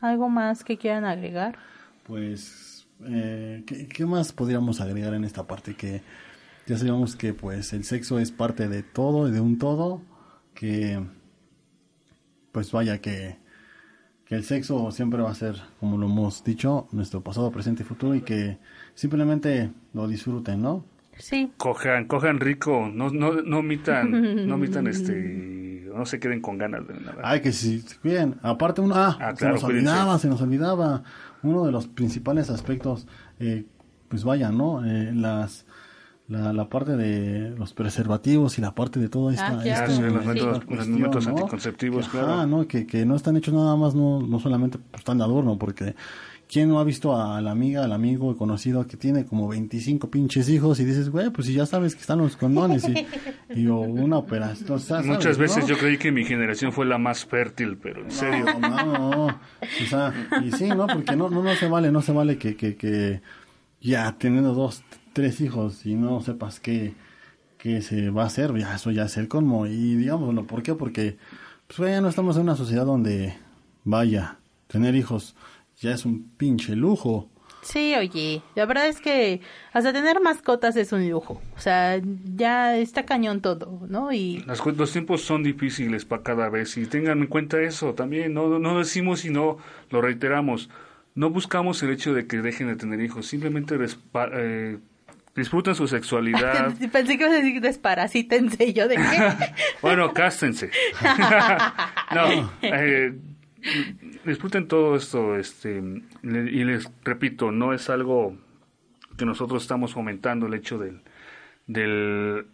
¿algo 0.00 0.28
más 0.30 0.64
que 0.64 0.78
quieran 0.78 1.04
agregar? 1.04 1.58
Pues, 2.06 2.86
eh, 3.06 3.62
¿qué, 3.66 3.88
qué 3.88 4.06
más 4.06 4.32
podríamos 4.32 4.80
agregar 4.80 5.14
en 5.14 5.24
esta 5.24 5.46
parte? 5.46 5.74
Que 5.74 6.02
ya 6.66 6.76
sabemos 6.78 7.16
que 7.16 7.34
pues 7.34 7.72
el 7.72 7.84
sexo 7.84 8.18
es 8.18 8.30
parte 8.30 8.68
de 8.68 8.82
todo 8.82 9.28
y 9.28 9.32
de 9.32 9.40
un 9.40 9.58
todo, 9.58 10.02
que 10.54 11.00
pues 12.52 12.72
vaya 12.72 13.00
que, 13.00 13.36
que 14.24 14.34
el 14.34 14.44
sexo 14.44 14.90
siempre 14.90 15.22
va 15.22 15.30
a 15.30 15.34
ser, 15.34 15.56
como 15.78 15.98
lo 15.98 16.06
hemos 16.06 16.42
dicho, 16.44 16.88
nuestro 16.92 17.20
pasado, 17.22 17.50
presente 17.50 17.82
y 17.82 17.86
futuro 17.86 18.14
y 18.14 18.22
que 18.22 18.58
simplemente 18.94 19.70
lo 19.94 20.06
disfruten, 20.08 20.62
¿no? 20.62 20.84
Sí, 21.18 21.52
Cojan, 21.58 22.06
cojan 22.06 22.40
rico, 22.40 22.90
no, 22.92 23.10
no, 23.10 23.42
no 23.42 23.58
omitan, 23.58 24.46
no 24.48 24.54
omitan 24.54 24.86
este, 24.86 25.86
no 25.94 26.06
se 26.06 26.18
queden 26.18 26.40
con 26.40 26.56
ganas 26.56 26.86
de 26.88 26.94
nada. 26.94 27.20
Ay, 27.22 27.40
que 27.42 27.52
si 27.52 27.80
se 27.80 27.96
cuiden. 27.98 28.36
Aparte, 28.42 28.80
uno, 28.80 28.94
ah, 28.96 29.18
Ah, 29.20 29.30
se 29.32 29.36
claro, 29.38 29.54
nos 29.54 29.64
cuídense. 29.64 29.90
olvidaba, 29.90 30.18
se 30.18 30.28
nos 30.28 30.40
olvidaba. 30.40 31.02
Uno 31.42 31.66
de 31.66 31.72
los 31.72 31.88
principales 31.88 32.48
aspectos, 32.48 33.06
eh, 33.38 33.66
pues 34.08 34.24
vaya, 34.24 34.50
¿no? 34.50 34.84
Eh, 34.84 35.12
las, 35.14 35.66
la, 36.30 36.52
la 36.52 36.68
parte 36.68 36.96
de 36.96 37.50
los 37.50 37.74
preservativos 37.74 38.56
y 38.58 38.62
la 38.62 38.74
parte 38.74 38.98
de 39.00 39.08
todo 39.10 39.30
esta, 39.30 39.48
Ah, 39.48 39.60
claro. 39.62 39.62
este- 39.62 39.74
Ah, 39.74 39.86
sí, 39.96 40.02
los 40.02 40.14
esta 40.14 40.32
métodos- 40.32 40.56
los 40.56 40.64
cuestión, 40.64 41.00
métodos 41.02 41.26
¿no? 41.26 41.30
anticonceptivos, 41.36 42.04
Que, 42.06 42.10
claro. 42.18 42.46
¿no? 42.46 42.66
Que, 42.68 42.86
que 42.86 43.04
no 43.04 43.16
están 43.16 43.36
hechos 43.36 43.52
nada 43.52 43.76
más, 43.76 43.94
no, 43.94 44.22
no 44.22 44.38
solamente 44.38 44.78
pues, 44.78 45.00
están 45.00 45.18
de 45.18 45.24
adorno, 45.24 45.58
porque 45.58 45.94
¿quién 46.48 46.68
no 46.68 46.78
ha 46.80 46.84
visto 46.84 47.20
a 47.20 47.40
la 47.40 47.50
amiga, 47.50 47.84
al 47.84 47.92
amigo 47.92 48.36
conocido 48.36 48.86
que 48.86 48.96
tiene 48.96 49.24
como 49.26 49.46
25 49.48 50.08
pinches 50.10 50.48
hijos 50.48 50.78
y 50.80 50.84
dices, 50.84 51.08
güey, 51.10 51.30
pues 51.30 51.46
si 51.48 51.52
ya 51.54 51.66
sabes 51.66 51.94
que 51.94 52.00
están 52.00 52.18
los 52.18 52.36
condones 52.36 52.88
y, 52.88 52.94
y 53.60 53.66
o 53.68 53.78
una 53.80 54.16
operación. 54.18 54.58
entonces, 54.60 55.04
Muchas 55.06 55.22
sabes, 55.22 55.38
veces 55.38 55.64
¿no? 55.64 55.68
yo 55.68 55.78
creí 55.78 55.98
que 55.98 56.10
mi 56.12 56.24
generación 56.24 56.72
fue 56.72 56.86
la 56.86 56.98
más 56.98 57.24
fértil, 57.24 57.76
pero 57.76 58.02
en 58.04 58.10
serio. 58.10 58.44
No, 58.60 58.68
no, 58.68 58.86
no. 59.10 59.26
O 59.26 59.86
sea, 59.88 60.12
y 60.44 60.52
sí, 60.52 60.68
¿no? 60.68 60.86
Porque 60.86 61.16
no, 61.16 61.28
no, 61.28 61.42
no 61.42 61.54
se 61.56 61.68
vale, 61.68 61.90
no 61.92 62.02
se 62.02 62.12
vale 62.12 62.38
que, 62.38 62.54
que, 62.56 62.76
que 62.76 63.20
ya 63.80 64.14
teniendo 64.18 64.52
dos, 64.52 64.82
tres 65.12 65.40
hijos 65.40 65.84
y 65.86 65.94
no 65.94 66.20
sepas 66.20 66.60
qué, 66.60 66.94
qué 67.58 67.82
se 67.82 68.10
va 68.10 68.22
a 68.24 68.26
hacer, 68.26 68.54
ya 68.56 68.74
eso 68.74 68.90
ya 68.90 69.04
es 69.04 69.16
el 69.16 69.28
colmo. 69.28 69.66
Y 69.66 69.96
digámoslo, 69.96 70.46
¿por 70.46 70.62
qué? 70.62 70.74
Porque 70.74 71.16
pues 71.66 71.90
ya 71.90 72.00
no 72.00 72.08
estamos 72.08 72.36
en 72.36 72.42
una 72.42 72.56
sociedad 72.56 72.84
donde, 72.86 73.34
vaya, 73.84 74.38
tener 74.66 74.94
hijos 74.94 75.34
ya 75.80 75.92
es 75.92 76.04
un 76.04 76.28
pinche 76.36 76.76
lujo. 76.76 77.28
sí, 77.62 77.94
oye, 77.94 78.42
la 78.54 78.66
verdad 78.66 78.86
es 78.88 79.00
que 79.00 79.40
hasta 79.72 79.92
tener 79.92 80.20
mascotas 80.20 80.76
es 80.76 80.92
un 80.92 81.08
lujo. 81.08 81.40
O 81.56 81.60
sea, 81.60 82.00
ya 82.36 82.76
está 82.76 83.04
cañón 83.04 83.40
todo, 83.40 83.80
¿no? 83.88 84.12
Y 84.12 84.42
Las 84.46 84.60
cu- 84.60 84.72
los 84.72 84.92
tiempos 84.92 85.22
son 85.22 85.42
difíciles 85.42 86.04
para 86.04 86.22
cada 86.22 86.48
vez 86.50 86.76
y 86.76 86.86
tengan 86.86 87.20
en 87.20 87.26
cuenta 87.28 87.60
eso 87.62 87.94
también. 87.94 88.34
No, 88.34 88.58
no 88.58 88.78
decimos 88.78 89.24
y 89.24 89.30
no 89.30 89.56
lo 89.90 90.00
reiteramos. 90.02 90.68
No 91.14 91.30
buscamos 91.30 91.82
el 91.82 91.90
hecho 91.90 92.12
de 92.14 92.26
que 92.26 92.38
dejen 92.42 92.68
de 92.68 92.76
tener 92.76 93.00
hijos. 93.00 93.26
Simplemente 93.26 93.76
respa- 93.78 94.30
eh, 94.32 94.78
disfruten 95.34 95.74
su 95.74 95.86
sexualidad. 95.88 96.74
pensé 96.92 97.16
que 97.16 97.24
ibas 97.24 97.34
a 97.34 97.42
decir 97.42 97.60
desparasítense 97.60 98.72
yo 98.72 98.88
de 98.88 98.96
qué. 98.96 99.52
bueno, 99.82 100.12
cástense. 100.12 100.70
no, 102.14 102.50
eh, 102.62 103.14
disfruten 104.24 104.68
todo 104.68 104.96
esto. 104.96 105.36
este 105.36 105.82
le- 106.22 106.50
Y 106.50 106.64
les 106.64 106.90
repito, 107.04 107.50
no 107.52 107.72
es 107.72 107.88
algo 107.90 108.36
que 109.16 109.24
nosotros 109.24 109.62
estamos 109.62 109.92
fomentando 109.92 110.46
el 110.46 110.54
hecho 110.54 110.78
del, 110.78 111.02
del 111.66 112.46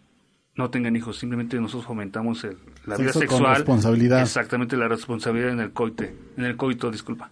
no 0.55 0.69
tengan 0.71 0.95
hijos, 0.95 1.17
simplemente 1.17 1.59
nosotros 1.61 1.85
fomentamos 1.85 2.43
el- 2.43 2.57
la 2.85 2.97
vida 2.97 3.11
con 3.13 3.21
sexual. 3.21 3.55
responsabilidad. 3.57 4.21
Exactamente, 4.21 4.75
la 4.75 4.87
responsabilidad 4.87 5.51
en 5.51 5.59
el 5.59 5.71
coite, 5.71 6.15
en 6.35 6.43
el 6.45 6.55
coito, 6.57 6.89
disculpa. 6.91 7.29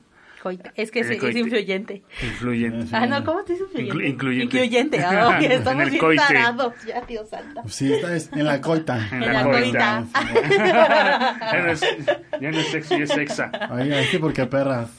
Es 0.75 0.91
que 0.91 0.99
es, 0.99 1.09
es 1.09 1.35
influyente. 1.35 2.03
Influyente. 2.23 2.87
Ah, 2.95 3.05
no, 3.07 3.23
¿cómo 3.23 3.43
te 3.43 3.53
dice 3.53 3.65
influyente? 3.65 3.97
Inclu- 3.97 4.09
incluyente. 4.11 4.43
Incluyente. 4.57 4.99
Ah, 5.05 5.39
estamos 5.41 5.89
bien 5.89 5.99
coite. 5.99 6.21
tarados. 6.27 6.73
Ya, 6.87 7.01
Dios. 7.01 7.27
Pues 7.61 7.73
sí, 7.75 7.91
está 7.93 8.15
es 8.15 8.29
en 8.33 8.45
la 8.45 8.61
coita. 8.61 9.07
En 9.11 9.23
En 9.23 9.33
la 9.33 9.43
coita. 9.43 10.05
coita. 10.11 11.39
ya, 11.51 11.61
no 11.63 11.71
es, 11.71 11.81
ya 12.41 12.51
no 12.51 12.59
es 12.59 12.67
sexy, 12.67 12.95
es 12.95 13.09
sexa. 13.09 13.51
Ay, 13.69 13.91
sí, 14.11 14.17
porque 14.17 14.45
perras. 14.45 14.89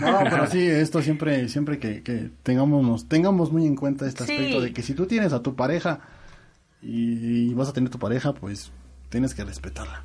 No, 0.00 0.20
pero 0.28 0.46
sí, 0.46 0.66
esto 0.66 1.02
siempre, 1.02 1.48
siempre 1.48 1.78
que, 1.78 2.02
que 2.02 2.30
tengamos, 2.42 3.08
tengamos 3.08 3.50
muy 3.52 3.66
en 3.66 3.76
cuenta 3.76 4.06
este 4.06 4.24
Sí. 4.24 4.32
aspecto 4.32 4.60
de 4.60 4.72
que 4.72 4.82
si 4.82 4.94
tú 4.94 5.06
tienes 5.06 5.32
a 5.32 5.42
tu 5.42 5.54
pareja 5.56 6.00
y, 6.82 7.50
y 7.50 7.54
vas 7.54 7.68
a 7.68 7.72
tener 7.72 7.90
tu 7.90 7.98
pareja, 7.98 8.32
pues 8.32 8.70
tienes 9.08 9.34
que 9.34 9.44
respetarla. 9.44 10.04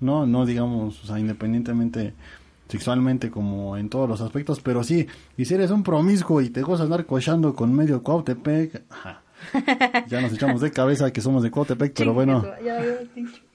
No, 0.00 0.26
no 0.26 0.44
digamos, 0.46 1.02
o 1.04 1.06
sea, 1.06 1.18
independientemente 1.18 2.12
sexualmente 2.72 3.30
como 3.30 3.76
en 3.76 3.90
todos 3.90 4.08
los 4.08 4.22
aspectos, 4.22 4.60
pero 4.60 4.82
sí, 4.82 5.06
y 5.36 5.44
si 5.44 5.52
eres 5.52 5.70
un 5.70 5.82
promiscuo 5.82 6.40
y 6.40 6.48
te 6.48 6.62
gozas 6.62 6.86
andar 6.86 7.04
cochando 7.04 7.54
con 7.54 7.74
medio 7.74 8.02
Cuautepec, 8.02 8.84
ajá, 8.88 9.20
ya 10.08 10.22
nos 10.22 10.32
echamos 10.32 10.62
de 10.62 10.70
cabeza 10.70 11.12
que 11.12 11.20
somos 11.20 11.42
de 11.42 11.50
Cuautepec, 11.50 11.92
pero 11.94 12.14
bueno. 12.14 12.42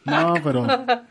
No, 0.07 0.33
pero, 0.43 0.65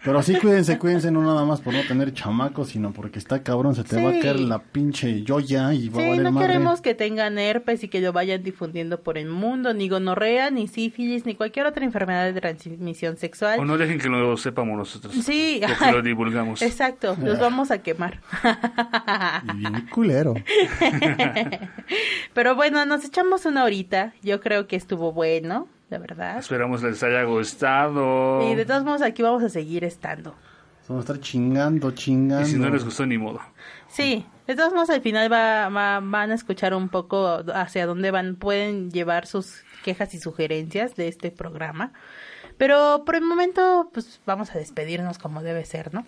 pero 0.04 0.22
sí 0.22 0.34
cuídense, 0.40 0.78
cuídense, 0.78 1.10
no 1.10 1.22
nada 1.22 1.44
más 1.44 1.60
por 1.60 1.72
no 1.74 1.80
tener 1.86 2.12
chamacos, 2.12 2.68
sino 2.68 2.92
porque 2.92 3.18
está 3.18 3.42
cabrón, 3.42 3.74
se 3.74 3.84
te 3.84 4.02
va 4.02 4.10
a 4.10 4.12
Sí. 4.14 4.20
caer 4.20 4.40
la 4.40 4.58
pinche 4.60 5.22
yoya 5.22 5.72
y 5.74 5.88
va 5.88 5.98
a 5.98 6.02
Sí, 6.02 6.08
valer 6.10 6.22
no 6.24 6.32
madre. 6.32 6.46
queremos 6.48 6.80
que 6.80 6.94
tengan 6.94 7.38
herpes 7.38 7.84
y 7.84 7.88
que 7.88 8.00
lo 8.00 8.12
vayan 8.12 8.42
difundiendo 8.42 9.00
por 9.02 9.18
el 9.18 9.28
mundo, 9.28 9.74
ni 9.74 9.88
gonorrea, 9.88 10.50
ni 10.50 10.66
sífilis, 10.68 11.26
ni 11.26 11.34
cualquier 11.34 11.66
otra 11.66 11.84
enfermedad 11.84 12.32
de 12.32 12.40
transmisión 12.40 13.16
sexual. 13.16 13.60
O 13.60 13.64
no 13.64 13.76
dejen 13.78 13.98
que 13.98 14.08
lo 14.08 14.36
sepamos 14.36 14.76
nosotros. 14.76 15.14
Sí, 15.14 15.60
ay, 15.80 15.92
lo 15.92 16.02
divulgamos. 16.02 16.62
Exacto, 16.62 17.16
los 17.22 17.38
vamos 17.38 17.70
a 17.70 17.78
quemar. 17.82 18.20
Y 19.52 19.56
bien 19.58 19.86
culero. 19.92 20.34
Pero 22.34 22.54
bueno, 22.54 22.84
nos 22.86 23.04
echamos 23.04 23.44
una 23.46 23.64
horita. 23.64 24.12
Yo 24.22 24.40
creo 24.40 24.66
que 24.66 24.76
estuvo 24.76 25.12
bueno, 25.12 25.68
la 25.90 25.98
verdad. 25.98 26.38
Esperamos 26.38 26.82
les 26.82 27.02
haya 27.02 27.22
gustado. 27.24 28.50
Y 28.50 28.54
de 28.54 28.64
todos 28.64 28.84
modos 28.84 29.02
aquí 29.02 29.22
vamos 29.22 29.42
a 29.42 29.48
seguir 29.48 29.84
estando. 29.84 30.34
Vamos 30.88 31.02
a 31.08 31.12
estar 31.12 31.20
chingando, 31.20 31.90
chingando. 31.92 32.46
Y 32.46 32.50
si 32.52 32.58
no 32.58 32.68
les 32.70 32.84
gustó, 32.84 33.04
ni 33.06 33.18
modo. 33.18 33.40
Sí, 33.88 34.24
de 34.46 34.54
todos 34.54 34.72
modos 34.72 34.90
al 34.90 35.00
final 35.00 35.32
va, 35.32 35.68
va- 35.68 36.00
van 36.00 36.30
a 36.30 36.34
escuchar 36.34 36.74
un 36.74 36.88
poco 36.88 37.42
hacia 37.54 37.86
dónde 37.86 38.10
van, 38.12 38.36
pueden 38.36 38.90
llevar 38.92 39.26
sus 39.26 39.64
quejas 39.84 40.14
y 40.14 40.18
sugerencias 40.20 40.94
de 40.94 41.08
este 41.08 41.30
programa. 41.32 41.92
Pero 42.56 43.02
por 43.04 43.16
el 43.16 43.22
momento, 43.22 43.90
pues 43.92 44.20
vamos 44.26 44.54
a 44.54 44.58
despedirnos 44.58 45.18
como 45.18 45.42
debe 45.42 45.64
ser, 45.64 45.92
¿no? 45.92 46.06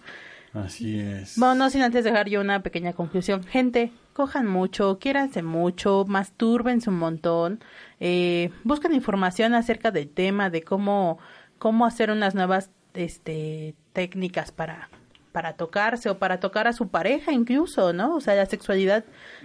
Así 0.55 0.98
es. 0.98 1.35
Bueno, 1.39 1.55
no 1.57 1.70
sin 1.70 1.82
antes 1.82 2.05
dejar 2.05 2.28
yo 2.28 2.40
una 2.40 2.62
pequeña 2.62 2.94
conclusión. 2.94 3.44
Gente, 3.44 3.93
cojan 4.15 4.47
mucho, 4.47 4.98
quiéranse 4.98 5.43
mucho, 5.43 6.05
mastúrbense 6.09 6.89
un 6.89 6.98
montón, 6.98 7.61
eh, 8.01 8.51
busquen 8.65 8.95
información 8.95 9.55
acerca 9.55 9.91
del 9.91 10.09
tema, 10.09 10.51
de 10.51 10.62
cómo 10.62 11.19
cómo 11.59 11.87
hacer 11.87 12.11
unas 12.11 12.35
nuevas 12.35 12.70
este, 12.95 13.75
técnicas 13.93 14.53
para 14.53 14.89
para 15.33 15.53
tocarse 15.53 16.09
o 16.09 16.19
para 16.19 16.41
tocar 16.41 16.66
a 16.66 16.73
su 16.73 16.89
pareja 16.89 17.33
incluso, 17.33 17.93
¿no? 17.93 18.16
O 18.16 18.20
sea, 18.20 18.35
la 18.35 18.47
sexualidad 18.47 19.05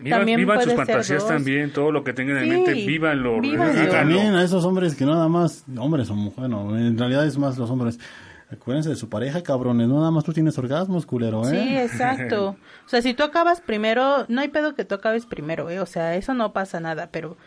también 0.10 0.38
vivan 0.40 0.56
puede 0.58 0.70
sus 0.70 0.76
fantasías 0.76 1.28
también, 1.28 1.72
todo 1.72 1.92
lo 1.92 2.04
que 2.04 2.14
tengan 2.14 2.38
en 2.38 2.44
Sí, 2.46 2.50
mente, 2.50 2.74
vívanlo. 2.74 3.40
vívanlo. 3.42 3.74
Y 3.74 3.76
vívanlo. 3.76 3.92
también 3.92 4.34
a 4.34 4.44
esos 4.44 4.64
hombres 4.66 4.96
que 4.96 5.06
nada 5.06 5.28
más, 5.28 5.66
hombres 5.78 6.10
o 6.10 6.16
mujeres, 6.16 6.50
no, 6.50 6.76
en 6.78 6.98
realidad 6.98 7.26
es 7.28 7.38
más 7.38 7.58
los 7.58 7.70
hombres. 7.70 8.00
Acuérdense 8.50 8.90
de 8.90 8.96
su 8.96 9.10
pareja, 9.10 9.42
cabrones. 9.42 9.88
No 9.88 9.98
nada 9.98 10.12
más 10.12 10.24
tú 10.24 10.32
tienes 10.32 10.56
orgasmos, 10.60 11.08
culero, 11.08 11.44
Sí, 11.44 11.56
¿eh? 11.56 11.84
exacto. 11.84 12.56
O 12.86 12.90
sea, 12.90 13.02
si 13.02 13.14
tú 13.14 13.24
acabas 13.24 13.62
primero, 13.62 14.26
no 14.28 14.42
hay 14.42 14.50
pedo 14.50 14.76
que 14.76 14.86
tú 14.86 14.94
acabes 14.96 15.26
primero, 15.26 15.70
¿eh? 15.70 15.80
O 15.80 15.86
sea, 15.86 16.16
eso 16.16 16.34
no 16.34 16.54
pasa 16.54 16.80
nada, 16.80 17.10
pero 17.12 17.38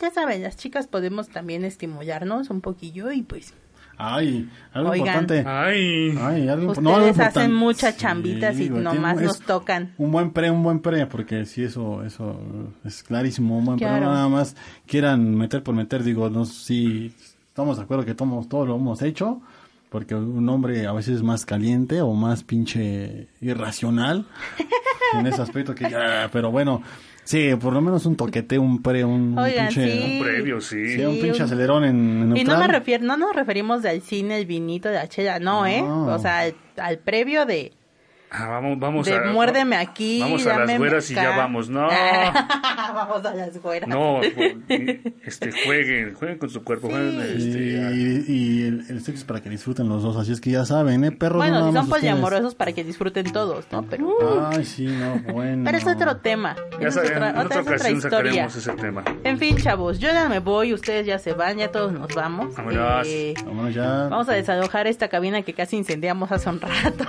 ya 0.00 0.10
saben, 0.10 0.42
las 0.42 0.56
chicas 0.56 0.86
podemos 0.86 1.28
también 1.28 1.64
estimularnos 1.64 2.50
un 2.50 2.60
poquillo 2.60 3.12
y 3.12 3.22
pues 3.22 3.54
Ay, 3.98 4.50
algo 4.74 4.90
Oigan. 4.90 5.06
importante. 5.06 5.44
Ay, 5.48 6.18
Ay, 6.20 6.48
algo, 6.48 6.66
Ustedes 6.72 6.82
no, 6.84 6.96
algo 6.96 7.06
hacen 7.08 7.22
importante. 7.22 7.48
muchas 7.48 7.96
chambitas 7.96 8.58
y 8.58 8.68
güey, 8.68 8.82
nomás 8.82 9.18
nos 9.20 9.40
tocan. 9.40 9.94
Un 9.96 10.12
buen 10.12 10.32
pre, 10.32 10.50
un 10.50 10.62
buen 10.62 10.80
pre, 10.80 11.06
porque 11.06 11.46
sí, 11.46 11.62
eso, 11.64 12.04
eso 12.04 12.38
es 12.84 13.02
clarísimo, 13.02 13.56
un 13.56 13.64
buen 13.64 13.78
pre. 13.78 13.86
Claro. 13.86 14.04
No 14.06 14.12
nada 14.12 14.28
más 14.28 14.54
quieran 14.86 15.34
meter 15.34 15.62
por 15.62 15.74
meter, 15.74 16.02
digo, 16.02 16.28
no 16.28 16.44
si 16.44 17.14
estamos 17.48 17.78
de 17.78 17.84
acuerdo 17.84 18.04
que 18.04 18.14
todos, 18.14 18.48
todo 18.50 18.66
lo 18.66 18.76
hemos 18.76 19.00
hecho, 19.00 19.40
porque 19.88 20.14
un 20.14 20.46
hombre 20.50 20.86
a 20.86 20.92
veces 20.92 21.16
es 21.16 21.22
más 21.22 21.46
caliente 21.46 22.02
o 22.02 22.12
más 22.12 22.44
pinche 22.44 23.28
irracional 23.40 24.26
en 25.18 25.26
ese 25.26 25.40
aspecto 25.40 25.74
que 25.74 25.88
ya, 25.88 26.28
pero 26.30 26.50
bueno, 26.50 26.82
sí, 27.26 27.50
por 27.60 27.74
lo 27.74 27.80
menos 27.82 28.06
un 28.06 28.16
toquete, 28.16 28.58
un 28.58 28.80
pre, 28.80 29.04
un, 29.04 29.32
un 29.32 29.38
Oigan, 29.38 29.66
pinche, 29.68 29.92
sí. 29.92 30.12
un 30.18 30.22
previo, 30.24 30.60
sí. 30.62 30.96
sí, 30.96 31.04
un 31.04 31.20
pinche 31.20 31.40
un- 31.42 31.42
acelerón 31.42 31.84
en, 31.84 32.22
en 32.30 32.36
Y 32.38 32.44
no 32.44 32.56
me 32.58 32.66
refiero, 32.68 33.04
no 33.04 33.16
nos 33.18 33.34
referimos 33.36 33.84
al 33.84 34.00
cine, 34.00 34.38
el 34.38 34.46
vinito, 34.46 34.88
de 34.88 34.94
la 34.94 35.08
chela, 35.08 35.38
no, 35.38 35.66
¿eh? 35.66 35.82
No. 35.82 36.06
O 36.06 36.18
sea, 36.18 36.38
al, 36.40 36.54
al 36.78 36.98
previo 36.98 37.44
de, 37.44 37.72
Ah, 38.30 38.48
vamos, 38.48 38.78
vamos 38.78 39.06
de 39.06 39.14
a. 39.16 39.24
muérdeme 39.32 39.76
aquí, 39.76 40.20
Vamos 40.20 40.46
a 40.46 40.58
las 40.58 40.78
güeras 40.78 41.10
y 41.10 41.14
ya 41.14 41.36
vamos. 41.36 41.68
No, 41.70 41.86
vamos 42.94 43.24
a 43.24 43.34
las 43.34 43.62
güeras. 43.62 43.88
no, 43.88 44.20
este, 44.22 45.52
jueguen, 45.64 46.14
jueguen 46.14 46.38
con 46.38 46.50
su 46.50 46.62
cuerpo. 46.64 46.88
jueguen, 46.88 47.14
Y, 47.38 47.46
este, 47.48 47.72
ya. 47.72 47.90
y 47.92 48.62
el, 48.66 48.80
el 48.88 48.98
sexo 49.00 49.20
es 49.20 49.24
para 49.24 49.40
que 49.40 49.48
disfruten 49.48 49.88
los 49.88 50.02
dos, 50.02 50.16
así 50.16 50.32
es 50.32 50.40
que 50.40 50.50
ya 50.50 50.64
saben, 50.64 51.04
¿eh, 51.04 51.12
perros? 51.12 51.38
Bueno, 51.38 51.60
no 51.60 51.68
si 51.70 51.76
son 51.76 51.88
poliamorosos 51.88 52.54
para 52.54 52.72
que 52.72 52.82
disfruten 52.84 53.30
todos, 53.32 53.64
¿no? 53.70 53.82
Pero, 53.84 54.48
Ay, 54.52 54.64
sí, 54.64 54.86
no, 54.86 55.20
bueno. 55.32 55.62
pero 55.64 55.78
es 55.78 55.86
otro 55.86 56.16
tema. 56.18 56.56
Ya 56.80 56.88
Esa 56.88 57.02
es 57.02 57.08
saben, 57.08 57.12
otra, 57.12 57.30
en 57.30 57.36
otra, 57.36 57.44
otra 57.46 57.60
otra 57.60 57.74
ocasión 57.74 57.96
historia. 57.96 58.18
sacaremos 58.48 58.56
ese 58.56 58.72
tema. 58.72 59.04
En 59.24 59.38
fin, 59.38 59.56
chavos, 59.56 59.98
yo 59.98 60.08
ya 60.12 60.28
me 60.28 60.40
voy, 60.40 60.74
ustedes 60.74 61.06
ya 61.06 61.18
se 61.18 61.32
van, 61.32 61.58
ya 61.58 61.70
todos 61.70 61.92
nos 61.92 62.12
vamos. 62.14 62.54
Vámonos. 62.56 63.06
Eh, 63.06 63.34
Vámonos 63.44 63.74
ya. 63.74 64.08
vamos 64.08 64.28
a 64.28 64.32
desalojar 64.32 64.86
esta 64.88 65.08
cabina 65.08 65.42
que 65.42 65.54
casi 65.54 65.76
incendiamos 65.76 66.30
hace 66.32 66.48
un 66.50 66.60
rato. 66.60 67.04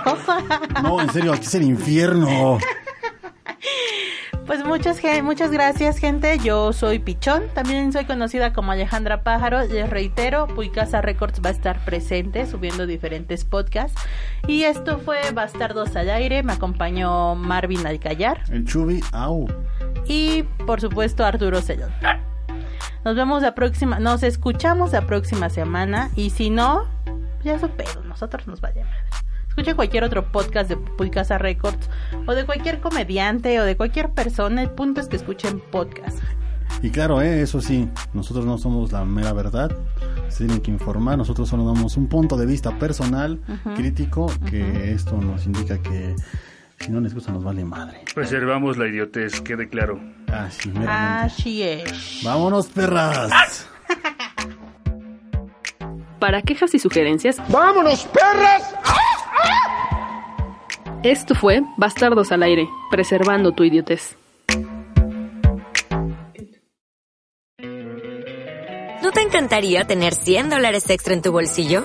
No, 0.82 0.98
en 1.08 1.14
serio, 1.14 1.32
aquí 1.32 1.46
es 1.46 1.54
el 1.54 1.62
infierno. 1.62 2.58
Pues 4.46 4.64
muchas, 4.64 5.00
muchas 5.22 5.50
gracias, 5.50 5.98
gente. 5.98 6.38
Yo 6.38 6.72
soy 6.72 6.98
Pichón. 6.98 7.42
También 7.54 7.92
soy 7.92 8.06
conocida 8.06 8.54
como 8.54 8.72
Alejandra 8.72 9.22
Pájaro. 9.22 9.62
Les 9.66 9.90
reitero, 9.90 10.46
Puicasa 10.46 11.02
Records 11.02 11.42
va 11.44 11.50
a 11.50 11.52
estar 11.52 11.84
presente 11.84 12.46
subiendo 12.46 12.86
diferentes 12.86 13.44
podcasts. 13.44 14.00
Y 14.46 14.62
esto 14.62 15.00
fue 15.00 15.18
Bastardos 15.34 15.96
al 15.96 16.08
Aire. 16.08 16.42
Me 16.42 16.54
acompañó 16.54 17.34
Marvin 17.34 17.86
Alcayar. 17.86 18.42
El 18.50 18.64
chubi, 18.64 19.02
au. 19.12 19.46
Y 20.06 20.44
por 20.66 20.80
supuesto, 20.80 21.26
Arturo 21.26 21.60
Sellón. 21.60 21.92
Nos 23.04 23.16
vemos 23.16 23.42
la 23.42 23.54
próxima. 23.54 23.98
Nos 23.98 24.22
escuchamos 24.22 24.92
la 24.92 25.06
próxima 25.06 25.50
semana. 25.50 26.10
Y 26.16 26.30
si 26.30 26.48
no, 26.48 26.86
ya 27.44 27.58
su 27.58 27.68
pedo. 27.68 28.02
Nosotros 28.04 28.46
nos 28.46 28.62
vayamos. 28.62 28.94
Escuche 29.58 29.74
cualquier 29.74 30.04
otro 30.04 30.30
podcast 30.30 30.68
de 30.68 30.76
Puicasa 30.76 31.36
Records 31.36 31.90
o 32.28 32.32
de 32.32 32.46
cualquier 32.46 32.78
comediante 32.78 33.58
o 33.58 33.64
de 33.64 33.76
cualquier 33.76 34.10
persona. 34.10 34.62
El 34.62 34.70
punto 34.70 35.00
es 35.00 35.08
que 35.08 35.16
escuchen 35.16 35.60
podcast. 35.72 36.20
Y 36.80 36.90
claro, 36.90 37.20
eh, 37.20 37.42
eso 37.42 37.60
sí, 37.60 37.88
nosotros 38.12 38.46
no 38.46 38.56
somos 38.56 38.92
la 38.92 39.04
mera 39.04 39.32
verdad. 39.32 39.76
Se 40.28 40.44
tienen 40.44 40.60
que 40.60 40.70
informar. 40.70 41.18
Nosotros 41.18 41.48
solo 41.48 41.66
damos 41.66 41.96
un 41.96 42.06
punto 42.06 42.36
de 42.36 42.46
vista 42.46 42.78
personal, 42.78 43.40
crítico, 43.74 44.30
que 44.48 44.92
esto 44.92 45.16
nos 45.16 45.44
indica 45.44 45.82
que 45.82 46.14
si 46.78 46.92
no 46.92 47.00
les 47.00 47.12
gusta 47.12 47.32
nos 47.32 47.42
vale 47.42 47.64
madre. 47.64 48.04
Preservamos 48.14 48.78
la 48.78 48.86
idiotez, 48.86 49.40
quede 49.40 49.68
claro. 49.68 50.00
Así, 50.28 50.68
meramente. 50.68 51.34
Así 51.34 51.62
es. 51.64 52.20
Vámonos, 52.22 52.68
perras. 52.68 53.66
Para 56.18 56.42
quejas 56.42 56.74
y 56.74 56.78
sugerencias, 56.78 57.36
¡Vámonos, 57.48 58.04
perras! 58.06 58.74
esto 61.04 61.34
fue 61.34 61.62
Bastardos 61.76 62.32
al 62.32 62.42
Aire, 62.42 62.68
preservando 62.90 63.52
tu 63.52 63.62
idiotez. 63.64 64.16
¿No 69.02 69.12
te 69.12 69.22
encantaría 69.22 69.86
tener 69.86 70.14
100 70.14 70.50
dólares 70.50 70.90
extra 70.90 71.14
en 71.14 71.22
tu 71.22 71.30
bolsillo? 71.30 71.84